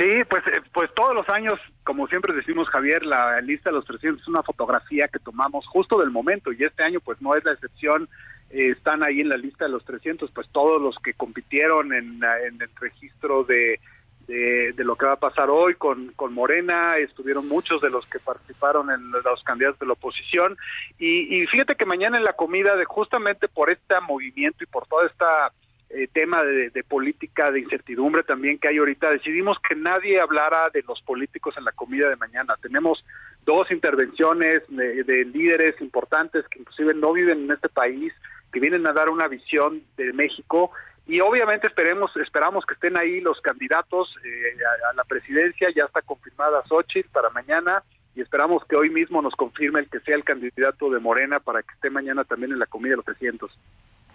Sí, 0.00 0.24
pues, 0.28 0.42
pues 0.72 0.90
todos 0.94 1.14
los 1.14 1.28
años, 1.28 1.60
como 1.90 2.06
siempre 2.06 2.32
decimos 2.32 2.68
Javier, 2.68 3.04
la 3.04 3.40
lista 3.40 3.70
de 3.70 3.74
los 3.74 3.84
300 3.84 4.22
es 4.22 4.28
una 4.28 4.44
fotografía 4.44 5.08
que 5.08 5.18
tomamos 5.18 5.66
justo 5.66 5.98
del 5.98 6.12
momento 6.12 6.52
y 6.52 6.62
este 6.62 6.84
año 6.84 7.00
pues 7.00 7.20
no 7.20 7.34
es 7.34 7.44
la 7.44 7.52
excepción. 7.52 8.08
Eh, 8.50 8.70
están 8.76 9.02
ahí 9.02 9.20
en 9.20 9.28
la 9.28 9.36
lista 9.36 9.64
de 9.64 9.72
los 9.72 9.84
300, 9.84 10.30
pues 10.30 10.48
todos 10.52 10.80
los 10.80 10.94
que 11.02 11.14
compitieron 11.14 11.92
en, 11.92 12.22
en 12.46 12.62
el 12.62 12.70
registro 12.80 13.42
de, 13.42 13.80
de, 14.28 14.72
de, 14.72 14.84
lo 14.84 14.94
que 14.94 15.06
va 15.06 15.14
a 15.14 15.18
pasar 15.18 15.50
hoy 15.50 15.74
con, 15.74 16.12
con 16.14 16.32
Morena, 16.32 16.94
estuvieron 16.94 17.48
muchos 17.48 17.80
de 17.80 17.90
los 17.90 18.06
que 18.06 18.20
participaron 18.20 18.88
en 18.92 19.10
los 19.10 19.42
candidatos 19.42 19.80
de 19.80 19.86
la 19.86 19.94
oposición 19.94 20.56
y, 20.96 21.42
y 21.42 21.46
fíjate 21.48 21.74
que 21.74 21.86
mañana 21.86 22.18
en 22.18 22.24
la 22.24 22.34
comida, 22.34 22.76
de 22.76 22.84
justamente 22.84 23.48
por 23.48 23.68
este 23.68 24.00
movimiento 24.00 24.62
y 24.62 24.68
por 24.68 24.86
toda 24.86 25.08
esta 25.08 25.50
eh, 25.90 26.08
tema 26.12 26.42
de, 26.44 26.70
de, 26.70 26.84
política, 26.84 27.50
de 27.50 27.60
incertidumbre 27.60 28.22
también 28.22 28.58
que 28.58 28.68
hay 28.68 28.78
ahorita, 28.78 29.10
decidimos 29.10 29.58
que 29.68 29.74
nadie 29.74 30.20
hablara 30.20 30.70
de 30.72 30.82
los 30.86 31.02
políticos 31.02 31.54
en 31.58 31.64
la 31.64 31.72
comida 31.72 32.08
de 32.08 32.16
mañana. 32.16 32.56
Tenemos 32.62 33.04
dos 33.44 33.70
intervenciones 33.72 34.62
de, 34.68 35.02
de, 35.02 35.24
líderes 35.24 35.80
importantes 35.80 36.46
que 36.48 36.60
inclusive 36.60 36.94
no 36.94 37.12
viven 37.12 37.44
en 37.44 37.50
este 37.50 37.68
país, 37.68 38.12
que 38.52 38.60
vienen 38.60 38.86
a 38.86 38.92
dar 38.92 39.10
una 39.10 39.26
visión 39.26 39.82
de 39.96 40.12
México 40.12 40.70
y 41.06 41.20
obviamente 41.20 41.66
esperemos, 41.66 42.16
esperamos 42.18 42.64
que 42.64 42.74
estén 42.74 42.96
ahí 42.96 43.20
los 43.20 43.40
candidatos 43.40 44.14
eh, 44.24 44.56
a, 44.64 44.90
a, 44.90 44.94
la 44.94 45.02
presidencia, 45.02 45.68
ya 45.74 45.84
está 45.84 46.02
confirmada 46.02 46.62
Xochitl 46.68 47.08
para 47.10 47.30
mañana 47.30 47.82
y 48.14 48.20
esperamos 48.20 48.64
que 48.66 48.76
hoy 48.76 48.90
mismo 48.90 49.22
nos 49.22 49.34
confirme 49.34 49.80
el 49.80 49.88
que 49.88 49.98
sea 50.00 50.14
el 50.14 50.22
candidato 50.22 50.88
de 50.88 51.00
Morena 51.00 51.40
para 51.40 51.62
que 51.62 51.74
esté 51.74 51.90
mañana 51.90 52.22
también 52.22 52.52
en 52.52 52.60
la 52.60 52.66
comida 52.66 52.90
de 52.90 52.96
los 52.98 53.06
300. 53.06 53.50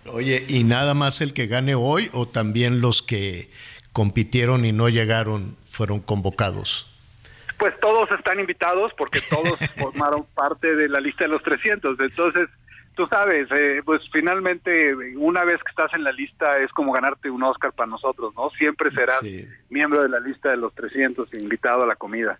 Oye, 0.07 0.43
¿y 0.47 0.63
nada 0.63 0.93
más 0.93 1.21
el 1.21 1.33
que 1.33 1.47
gane 1.47 1.75
hoy 1.75 2.09
o 2.13 2.27
también 2.27 2.81
los 2.81 3.01
que 3.01 3.49
compitieron 3.91 4.65
y 4.65 4.71
no 4.71 4.89
llegaron 4.89 5.55
fueron 5.65 5.99
convocados? 5.99 6.91
Pues 7.57 7.73
todos 7.79 8.09
están 8.11 8.39
invitados 8.39 8.91
porque 8.97 9.21
todos 9.29 9.57
formaron 9.77 10.25
parte 10.35 10.75
de 10.75 10.89
la 10.89 10.99
lista 10.99 11.23
de 11.23 11.29
los 11.29 11.41
300. 11.41 11.99
Entonces, 11.99 12.49
tú 12.95 13.07
sabes, 13.07 13.49
eh, 13.51 13.81
pues 13.83 14.01
finalmente 14.11 14.93
una 15.15 15.43
vez 15.43 15.61
que 15.63 15.69
estás 15.69 15.93
en 15.93 16.03
la 16.03 16.11
lista 16.11 16.59
es 16.59 16.71
como 16.71 16.91
ganarte 16.91 17.29
un 17.29 17.43
Oscar 17.43 17.73
para 17.73 17.89
nosotros, 17.89 18.33
¿no? 18.35 18.49
Siempre 18.51 18.91
serás 18.91 19.19
sí. 19.19 19.47
miembro 19.69 20.03
de 20.03 20.09
la 20.09 20.19
lista 20.19 20.49
de 20.49 20.57
los 20.57 20.73
300 20.75 21.33
invitado 21.33 21.83
a 21.83 21.87
la 21.87 21.95
comida. 21.95 22.39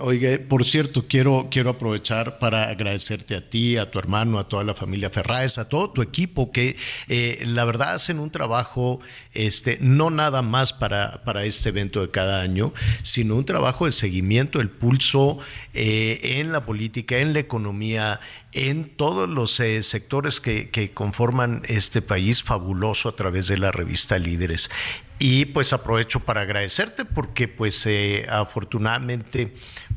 Oye, 0.00 0.38
por 0.38 0.64
cierto, 0.64 1.06
quiero, 1.06 1.48
quiero 1.50 1.68
aprovechar 1.68 2.38
para 2.38 2.70
agradecerte 2.70 3.36
a 3.36 3.50
ti, 3.50 3.76
a 3.76 3.90
tu 3.90 3.98
hermano, 3.98 4.38
a 4.38 4.48
toda 4.48 4.64
la 4.64 4.72
familia 4.72 5.10
Ferraes, 5.10 5.58
a 5.58 5.68
todo 5.68 5.90
tu 5.90 6.00
equipo 6.00 6.52
que 6.52 6.78
eh, 7.08 7.42
la 7.44 7.66
verdad 7.66 7.92
hacen 7.92 8.18
un 8.18 8.30
trabajo, 8.30 9.00
este, 9.34 9.76
no 9.82 10.08
nada 10.08 10.40
más 10.40 10.72
para, 10.72 11.22
para 11.24 11.44
este 11.44 11.68
evento 11.68 12.00
de 12.00 12.10
cada 12.10 12.40
año, 12.40 12.72
sino 13.02 13.36
un 13.36 13.44
trabajo 13.44 13.84
de 13.84 13.92
seguimiento, 13.92 14.58
el 14.58 14.70
pulso 14.70 15.36
eh, 15.74 16.38
en 16.40 16.50
la 16.50 16.64
política, 16.64 17.18
en 17.18 17.34
la 17.34 17.40
economía, 17.40 18.20
en 18.52 18.88
todos 18.88 19.28
los 19.28 19.60
eh, 19.60 19.82
sectores 19.82 20.40
que, 20.40 20.70
que, 20.70 20.92
conforman 20.92 21.60
este 21.66 22.00
país 22.00 22.42
fabuloso 22.42 23.10
a 23.10 23.16
través 23.16 23.48
de 23.48 23.58
la 23.58 23.70
revista 23.70 24.18
Líderes. 24.18 24.70
Y 25.18 25.46
pues 25.46 25.72
aprovecho 25.72 26.20
para 26.20 26.42
agradecerte 26.42 27.04
porque 27.04 27.48
pues 27.48 27.86
eh, 27.86 28.26
afortunadamente 28.28 29.54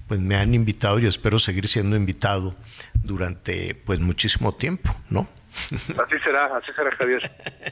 pues 0.08 0.20
me 0.20 0.36
han 0.36 0.54
invitado 0.54 1.00
y 1.00 1.06
espero 1.06 1.40
seguir 1.40 1.68
siendo 1.68 1.96
invitado 1.96 2.56
durante 2.94 3.76
pues 3.76 4.00
muchísimo 4.00 4.54
tiempo, 4.56 4.96
¿no? 5.10 5.28
Así 5.72 6.20
será, 6.24 6.46
así 6.56 6.72
será 6.76 6.92
Javier. 6.96 7.32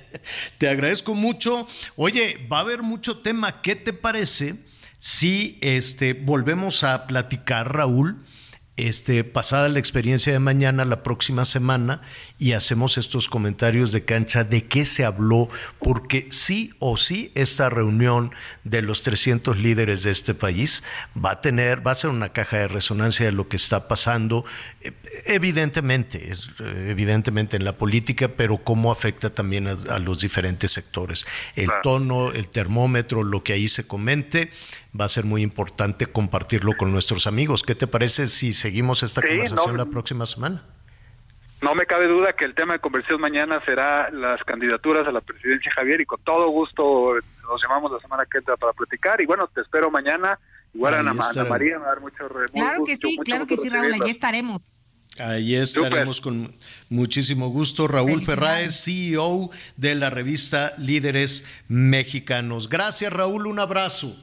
te 0.58 0.70
agradezco 0.70 1.14
mucho. 1.14 1.68
Oye, 1.96 2.46
va 2.52 2.58
a 2.58 2.62
haber 2.62 2.82
mucho 2.82 3.20
tema. 3.20 3.62
¿Qué 3.62 3.76
te 3.76 3.94
parece 3.94 4.56
si 4.98 5.60
este 5.62 6.14
volvemos 6.14 6.84
a 6.84 7.06
platicar, 7.06 7.74
Raúl? 7.74 8.26
Este, 8.78 9.24
pasada 9.24 9.70
la 9.70 9.80
experiencia 9.80 10.34
de 10.34 10.40
mañana, 10.40 10.84
la 10.84 11.02
próxima 11.02 11.46
semana, 11.46 12.02
y 12.38 12.52
hacemos 12.52 12.98
estos 12.98 13.30
comentarios 13.30 13.92
de 13.92 14.04
cancha 14.04 14.44
de 14.44 14.66
qué 14.66 14.86
se 14.86 15.06
habló, 15.06 15.50
porque 15.80 16.28
sí 16.32 16.74
o 16.80 16.98
sí 16.98 17.32
esta 17.36 17.70
reunión 17.70 18.32
de 18.64 18.82
los 18.82 19.02
300 19.02 19.58
líderes 19.58 20.04
de 20.04 20.12
este 20.12 20.34
país 20.34 20.84
va 21.16 21.32
a 21.32 21.42
tener, 21.42 21.86
va 21.86 21.92
a 21.92 21.96
ser 21.96 22.10
una 22.10 22.30
caja 22.30 22.58
de 22.58 22.68
resonancia 22.68 23.26
de 23.26 23.32
lo 23.32 23.48
que 23.48 23.56
está 23.56 23.88
pasando, 23.88 24.44
evidentemente, 25.26 26.30
es, 26.30 26.50
evidentemente 26.60 27.56
en 27.56 27.64
la 27.64 27.78
política, 27.78 28.30
pero 28.36 28.58
cómo 28.58 28.92
afecta 28.92 29.30
también 29.30 29.68
a, 29.68 29.76
a 29.90 30.00
los 30.00 30.20
diferentes 30.20 30.72
sectores. 30.72 31.26
El 31.56 31.70
tono, 31.82 32.32
el 32.32 32.50
termómetro, 32.50 33.24
lo 33.24 33.44
que 33.44 33.54
ahí 33.54 33.70
se 33.70 33.88
comente 33.88 34.52
va 35.00 35.06
a 35.06 35.10
ser 35.10 35.26
muy 35.26 35.42
importante 35.42 36.06
compartirlo 36.06 36.74
con 36.78 36.92
nuestros 36.92 37.28
amigos. 37.28 37.64
¿Qué 37.64 37.76
te 37.76 37.88
parece 37.88 38.28
si 38.28 38.54
seguimos 38.54 39.04
esta 39.04 39.22
sí, 39.22 39.28
conversación 39.28 39.76
no, 39.76 39.84
la 39.84 39.90
próxima 39.90 40.26
semana? 40.26 40.64
No 41.62 41.74
me 41.74 41.86
cabe 41.86 42.08
duda 42.08 42.34
que 42.34 42.46
el 42.46 42.54
tema 42.54 42.74
de 42.74 42.80
conversión 42.80 43.20
mañana 43.20 43.62
será 43.66 44.10
las 44.12 44.44
candidaturas 44.44 45.08
a 45.08 45.12
la 45.12 45.22
presidencia 45.22 45.72
Javier 45.74 46.02
y 46.02 46.06
con 46.06 46.22
todo 46.24 46.50
gusto 46.50 47.14
nos 47.44 47.62
llamamos 47.62 47.92
la 47.92 48.00
semana 48.00 48.26
que 48.30 48.38
entra 48.38 48.58
para 48.58 48.74
platicar 48.74 49.20
y 49.22 49.26
bueno, 49.26 49.50
te 49.54 49.62
espero 49.62 49.90
mañana. 49.90 50.40
Igual 50.74 50.94
Ana, 50.96 51.12
Ana, 51.12 51.44
María 51.46 51.80
me 51.80 51.86
va 51.86 51.92
a 51.92 51.96
dar 51.96 52.02
mucho, 52.02 52.26
Claro 52.54 52.84
que 52.86 52.98
sí, 52.98 53.16
mucho 53.18 53.24
claro 53.24 53.48
que 53.48 53.56
sí, 53.56 53.70
Raúl, 53.70 53.94
allí 53.94 54.12
estaremos. 54.12 54.62
Ahí 55.18 55.56
estaremos 55.56 56.18
Super. 56.18 56.34
con 56.34 56.56
muchísimo 56.90 57.48
gusto. 57.48 57.88
Raúl 57.88 58.22
Ferráez, 58.26 58.84
CEO 58.84 59.50
de 59.78 59.96
la 59.96 60.10
revista 60.10 60.74
Líderes 60.78 61.46
Mexicanos. 61.70 62.68
Gracias, 62.68 63.14
Raúl, 63.14 63.48
un 63.48 63.60
abrazo. 63.60 64.18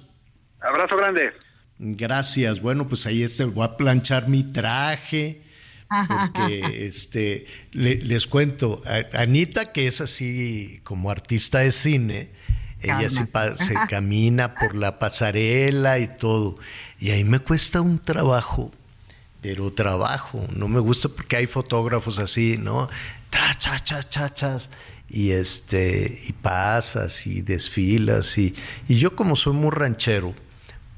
Abrazo 0.62 0.96
grande. 0.96 1.32
Gracias. 1.78 2.60
Bueno, 2.60 2.88
pues 2.88 3.06
ahí 3.06 3.22
este, 3.22 3.44
voy 3.44 3.64
a 3.64 3.76
planchar 3.76 4.28
mi 4.28 4.44
traje. 4.44 5.42
Porque 6.08 6.86
este, 6.86 7.46
le, 7.72 7.96
les 7.96 8.26
cuento, 8.26 8.80
Anita, 9.12 9.72
que 9.72 9.86
es 9.86 10.00
así 10.00 10.80
como 10.84 11.10
artista 11.10 11.58
de 11.58 11.72
cine, 11.72 12.30
ella 12.80 13.08
se, 13.10 13.26
se, 13.56 13.74
camina 13.88 14.54
por 14.54 14.74
la 14.74 14.98
pasarela 14.98 15.98
y 15.98 16.08
todo. 16.08 16.58
Y 16.98 17.10
ahí 17.10 17.24
me 17.24 17.40
cuesta 17.40 17.80
un 17.80 17.98
trabajo, 17.98 18.72
pero 19.40 19.72
trabajo. 19.72 20.46
No 20.54 20.68
me 20.68 20.80
gusta 20.80 21.08
porque 21.08 21.36
hay 21.36 21.46
fotógrafos 21.46 22.18
así, 22.18 22.56
¿no? 22.58 22.88
Tra, 23.28 23.54
cha, 23.54 23.78
cha, 23.80 24.08
cha, 24.08 24.32
chas 24.32 24.70
y 25.08 25.32
este 25.32 26.22
y 26.26 26.32
pasas 26.32 27.26
y 27.26 27.42
desfilas 27.42 28.38
y, 28.38 28.54
y 28.88 28.94
yo 28.94 29.14
como 29.14 29.36
soy 29.36 29.52
muy 29.52 29.70
ranchero 29.70 30.34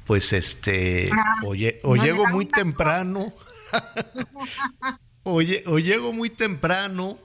pues 0.06 0.32
este 0.32 1.10
ah, 1.12 1.34
o, 1.44 1.54
no 1.96 2.04
llego 2.04 2.26
muy 2.28 2.46
temprano 2.46 3.32
o, 5.22 5.40
o, 5.66 5.78
llego 5.78 6.12
muy 6.12 6.30
temprano 6.30 7.18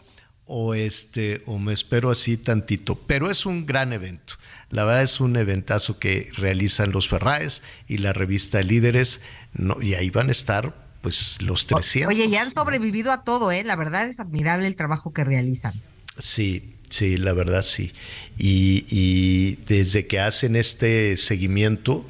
o 0.45 0.73
este 0.73 1.41
o 1.45 1.59
me 1.59 1.73
espero 1.73 2.09
así 2.09 2.37
tantito. 2.37 2.95
Pero 2.95 3.29
es 3.29 3.45
un 3.45 3.65
gran 3.65 3.93
evento. 3.93 4.35
La 4.69 4.85
verdad 4.85 5.03
es 5.03 5.19
un 5.19 5.35
eventazo 5.35 5.99
que 5.99 6.31
realizan 6.35 6.91
los 6.91 7.09
Ferraes 7.09 7.63
y 7.87 7.97
la 7.97 8.13
revista 8.13 8.61
Líderes 8.61 9.21
no, 9.53 9.81
y 9.81 9.95
ahí 9.95 10.09
van 10.09 10.29
a 10.29 10.31
estar 10.31 10.89
pues 11.01 11.41
los 11.41 11.65
300 11.65 12.13
oye 12.13 12.29
ya 12.29 12.41
han 12.41 12.53
sobrevivido 12.53 13.13
a 13.13 13.23
todo 13.23 13.53
eh 13.53 13.63
la 13.63 13.77
verdad 13.77 14.09
es 14.09 14.19
admirable 14.19 14.67
el 14.67 14.75
trabajo 14.75 15.13
que 15.13 15.23
realizan. 15.23 15.81
Sí 16.17 16.75
Sí, 16.89 17.17
la 17.17 17.33
verdad 17.33 17.61
sí. 17.61 17.91
Y, 18.37 18.85
y 18.89 19.57
desde 19.67 20.07
que 20.07 20.19
hacen 20.19 20.55
este 20.55 21.15
seguimiento, 21.17 22.05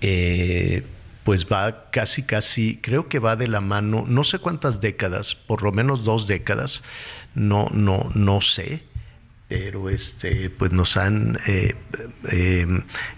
eh, 0.00 0.84
pues 1.24 1.46
va 1.46 1.90
casi, 1.90 2.22
casi, 2.22 2.78
creo 2.82 3.08
que 3.08 3.18
va 3.18 3.36
de 3.36 3.46
la 3.48 3.60
mano, 3.60 4.04
no 4.08 4.24
sé 4.24 4.38
cuántas 4.38 4.80
décadas, 4.80 5.34
por 5.34 5.62
lo 5.62 5.70
menos 5.72 6.04
dos 6.04 6.26
décadas, 6.26 6.82
no, 7.34 7.68
no, 7.72 8.10
no 8.14 8.40
sé, 8.40 8.82
pero 9.48 9.90
este, 9.90 10.48
pues 10.50 10.72
nos 10.72 10.96
han, 10.96 11.38
eh, 11.46 11.74
eh, 12.30 12.66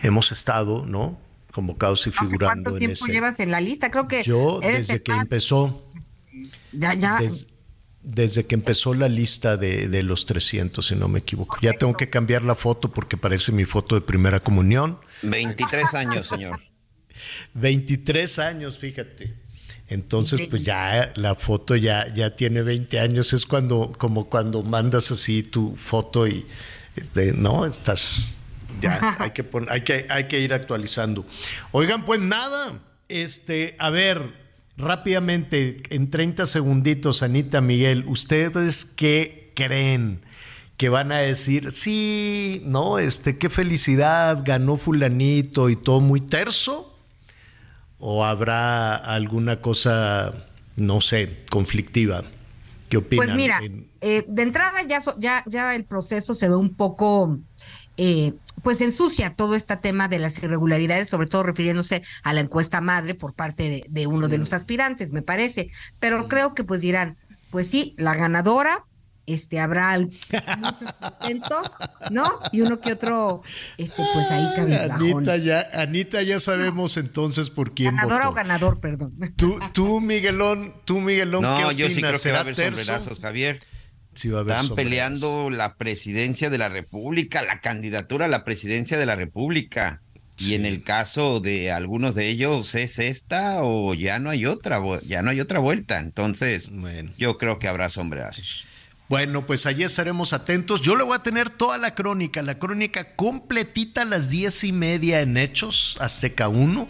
hemos 0.02 0.32
estado, 0.32 0.84
¿no? 0.86 1.18
Convocados 1.52 2.06
y 2.06 2.10
figurando 2.10 2.70
¿Cuánto 2.70 2.78
tiempo 2.78 3.06
en 3.06 3.12
llevas 3.12 3.38
en 3.38 3.50
la 3.50 3.60
lista? 3.60 3.90
Creo 3.90 4.09
que 4.09 4.22
Yo, 4.22 4.59
desde 4.60 5.02
que 5.02 5.12
más- 5.12 5.22
empezó, 5.22 5.86
Ya, 6.72 6.94
ya. 6.94 7.18
des- 7.18 7.46
desde 8.02 8.46
que 8.46 8.54
empezó 8.56 8.94
la 8.94 9.09
lista 9.09 9.56
de, 9.56 9.86
de 9.88 10.02
los 10.02 10.26
300, 10.26 10.84
si 10.86 10.96
no 10.96 11.06
me 11.09 11.20
equivoco. 11.20 11.59
Ya 11.62 11.72
tengo 11.74 11.96
que 11.96 12.10
cambiar 12.10 12.42
la 12.42 12.54
foto 12.56 12.90
porque 12.90 13.16
parece 13.16 13.52
mi 13.52 13.64
foto 13.64 13.94
de 13.94 14.00
primera 14.00 14.40
comunión. 14.40 14.98
23 15.22 15.94
años, 15.94 16.26
señor. 16.26 16.59
23 17.55 18.39
años, 18.39 18.78
fíjate. 18.78 19.35
Entonces, 19.89 20.40
pues 20.49 20.62
ya 20.62 21.12
la 21.16 21.35
foto 21.35 21.77
ya, 21.77 22.12
ya 22.15 22.35
tiene 22.35 22.62
20 22.62 22.99
años. 22.99 23.32
Es 23.32 23.44
cuando, 23.44 23.93
como 23.99 24.31
cuando 24.31 24.62
mandas 24.62 25.11
así 25.11 25.43
tu 25.43 25.77
foto 25.77 26.27
y 26.27 26.47
este, 26.97 27.32
no, 27.32 27.66
estás. 27.66 28.39
Ya 28.81 29.16
hay 29.19 29.32
que, 29.32 29.44
pon- 29.44 29.66
hay, 29.70 29.82
que, 29.82 30.07
hay 30.09 30.28
que 30.28 30.40
ir 30.40 30.55
actualizando. 30.55 31.27
Oigan, 31.73 32.07
pues 32.07 32.20
nada. 32.20 32.81
Este, 33.09 33.77
a 33.78 33.90
ver, 33.90 34.32
rápidamente, 34.78 35.82
en 35.90 36.11
30 36.11 36.47
segunditos, 36.47 37.23
Anita 37.23 37.61
Miguel, 37.61 38.05
¿ustedes 38.07 38.85
qué 38.85 39.53
creen? 39.55 40.20
que 40.78 40.89
van 40.89 41.12
a 41.12 41.19
decir, 41.19 41.70
sí, 41.70 42.61
no, 42.65 42.99
este, 42.99 43.39
qué 43.39 43.49
felicidad, 43.51 44.43
ganó 44.44 44.77
fulanito 44.77 45.70
y 45.70 45.77
todo 45.77 46.01
muy 46.01 46.20
terso, 46.20 46.91
o 48.05 48.24
habrá 48.24 48.97
alguna 48.97 49.61
cosa, 49.61 50.35
no 50.74 51.01
sé, 51.01 51.45
conflictiva. 51.49 52.24
¿Qué 52.89 52.97
opinan? 52.97 53.27
Pues 53.27 53.37
mira, 53.37 53.61
eh, 54.01 54.24
de 54.27 54.43
entrada 54.43 54.83
ya, 54.83 55.01
so- 55.01 55.15
ya, 55.20 55.45
ya 55.47 55.74
el 55.77 55.85
proceso 55.85 56.35
se 56.35 56.49
ve 56.49 56.57
un 56.57 56.74
poco, 56.74 57.39
eh, 57.97 58.35
pues 58.65 58.81
ensucia 58.81 59.35
todo 59.37 59.55
este 59.55 59.77
tema 59.77 60.09
de 60.09 60.19
las 60.19 60.43
irregularidades, 60.43 61.09
sobre 61.09 61.29
todo 61.29 61.45
refiriéndose 61.45 62.03
a 62.24 62.33
la 62.33 62.41
encuesta 62.41 62.81
madre 62.81 63.15
por 63.15 63.35
parte 63.35 63.70
de, 63.70 63.85
de 63.89 64.07
uno 64.09 64.27
de 64.27 64.39
los 64.39 64.53
aspirantes, 64.53 65.12
me 65.12 65.23
parece. 65.23 65.69
Pero 66.01 66.27
creo 66.27 66.55
que 66.55 66.65
pues 66.65 66.81
dirán, 66.81 67.16
pues 67.51 67.69
sí, 67.69 67.95
la 67.99 68.15
ganadora, 68.16 68.85
este, 69.34 69.59
habrá 69.60 69.98
muchos 69.98 70.92
contentos, 71.00 71.70
¿no? 72.10 72.38
Y 72.52 72.60
uno 72.62 72.78
que 72.80 72.92
otro, 72.92 73.42
este, 73.78 74.02
pues 74.14 74.30
ahí 74.30 74.46
cabizbajón. 74.56 75.16
Anita 75.28 75.36
ya, 75.36 75.64
Anita 75.74 76.22
ya 76.22 76.40
sabemos 76.40 76.96
entonces 76.96 77.50
por 77.50 77.74
quién 77.74 77.96
Ganadora 77.96 78.26
o 78.26 78.30
votó. 78.30 78.34
ganador, 78.36 78.80
perdón. 78.80 79.14
Tú, 79.36 79.59
tú, 79.72 80.00
Miguelón, 80.00 80.74
tú, 80.84 81.00
Miguelón, 81.00 81.42
¿qué 81.42 81.46
No, 81.48 81.54
opinas? 81.68 81.76
yo 81.76 81.90
sí 81.90 82.00
creo 82.00 82.02
que 82.02 82.09
va 82.10 82.16
a 82.16 82.18
¿Será 82.18 82.40
haber 82.40 82.54
sombrerazos, 82.56 83.20
Javier. 83.20 83.60
Sí 84.14 84.28
va 84.28 84.38
a 84.38 84.40
haber 84.40 84.52
Están 84.52 84.66
sombrerazos. 84.68 84.90
peleando 84.90 85.50
la 85.50 85.76
presidencia 85.76 86.50
de 86.50 86.59
la 86.59 86.68
República, 86.68 87.42
la 87.42 87.60
candidatura 87.60 88.26
a 88.26 88.28
la 88.28 88.44
presidencia 88.44 88.98
de 88.98 89.06
la 89.06 89.16
República. 89.16 90.02
Y 90.38 90.54
en 90.54 90.66
el 90.66 90.82
caso 90.82 91.40
de 91.40 91.70
algunos 91.70 92.14
de 92.14 92.28
ellos 92.28 92.74
es 92.74 92.98
esta 92.98 93.62
o 93.62 93.94
ya 93.94 94.18
no 94.18 94.28
hay 94.30 94.46
otra, 94.46 94.80
ya 95.06 95.22
no 95.22 95.30
hay 95.30 95.40
otra 95.40 95.60
vuelta. 95.60 95.98
Entonces, 96.00 96.72
yo 97.16 97.38
creo 97.38 97.59
que 97.59 97.68
habrá 97.68 97.90
sombrerazos. 97.90 98.66
Bueno, 99.12 99.44
pues 99.44 99.66
allí 99.66 99.84
estaremos 99.84 100.32
atentos. 100.32 100.80
Yo 100.80 100.97
le 100.97 101.05
voy 101.05 101.14
a 101.14 101.22
tener 101.22 101.51
toda 101.51 101.76
la 101.76 101.94
crónica, 101.94 102.40
la 102.40 102.59
crónica 102.59 103.14
completita 103.14 104.01
a 104.01 104.05
las 104.06 104.30
diez 104.30 104.64
y 104.64 104.72
media 104.72 105.20
en 105.20 105.36
Hechos, 105.36 105.98
Azteca 106.01 106.48
1. 106.48 106.89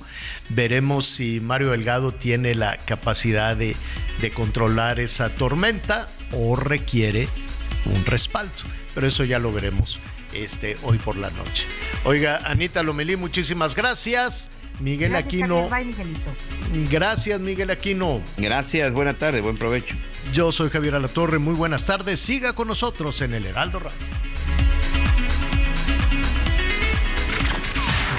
Veremos 0.51 1.05
si 1.07 1.41
Mario 1.41 1.73
Delgado 1.73 2.15
tiene 2.15 2.55
la 2.55 2.77
capacidad 2.77 3.57
de, 3.57 3.75
de 4.21 4.31
controlar 4.31 5.01
esa 5.01 5.31
tormenta 5.31 6.09
o 6.31 6.55
requiere 6.55 7.29
un 7.87 8.07
respaldo. 8.07 8.53
Pero 8.95 9.09
eso 9.09 9.25
ya 9.25 9.41
lo 9.41 9.53
veremos 9.53 9.99
este, 10.33 10.77
hoy 10.85 10.99
por 10.99 11.17
la 11.17 11.31
noche. 11.31 11.67
Oiga, 12.05 12.41
Anita 12.45 12.85
Lomelí, 12.85 13.17
muchísimas 13.17 13.75
gracias. 13.75 14.49
Miguel 14.83 15.11
Gracias, 15.11 15.27
Aquino, 15.27 15.69
Javier. 15.69 15.95
Bye, 15.95 16.05
Miguelito. 16.05 16.91
gracias 16.91 17.41
Miguel 17.41 17.71
Aquino. 17.71 18.21
Gracias, 18.37 18.93
buena 18.93 19.15
tarde, 19.15 19.41
buen 19.41 19.57
provecho. 19.57 19.95
Yo 20.33 20.51
soy 20.51 20.71
Javier 20.71 20.97
Alatorre, 20.97 21.39
muy 21.39 21.55
buenas 21.55 21.87
tardes. 21.87 22.19
Siga 22.19 22.53
con 22.55 22.67
nosotros 22.69 23.21
en 23.23 23.35
el 23.35 23.47
Heraldo 23.47 23.79
Radio. 23.79 23.97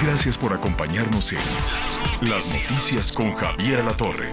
Gracias 0.02 0.38
por 0.38 0.54
acompañarnos 0.54 1.32
en 1.32 2.28
Las 2.28 2.46
Noticias 2.46 3.12
con 3.12 3.34
Javier 3.34 3.80
Alatorre. 3.80 4.32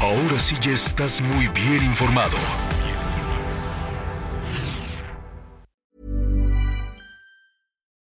Ahora 0.00 0.40
sí 0.40 0.56
ya 0.60 0.72
estás 0.72 1.20
muy 1.20 1.48
bien 1.48 1.82
informado. 1.84 2.36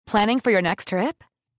Planning 0.07 0.41
for 0.41 0.51
your 0.51 0.61
next 0.61 0.89
trip? 0.89 1.23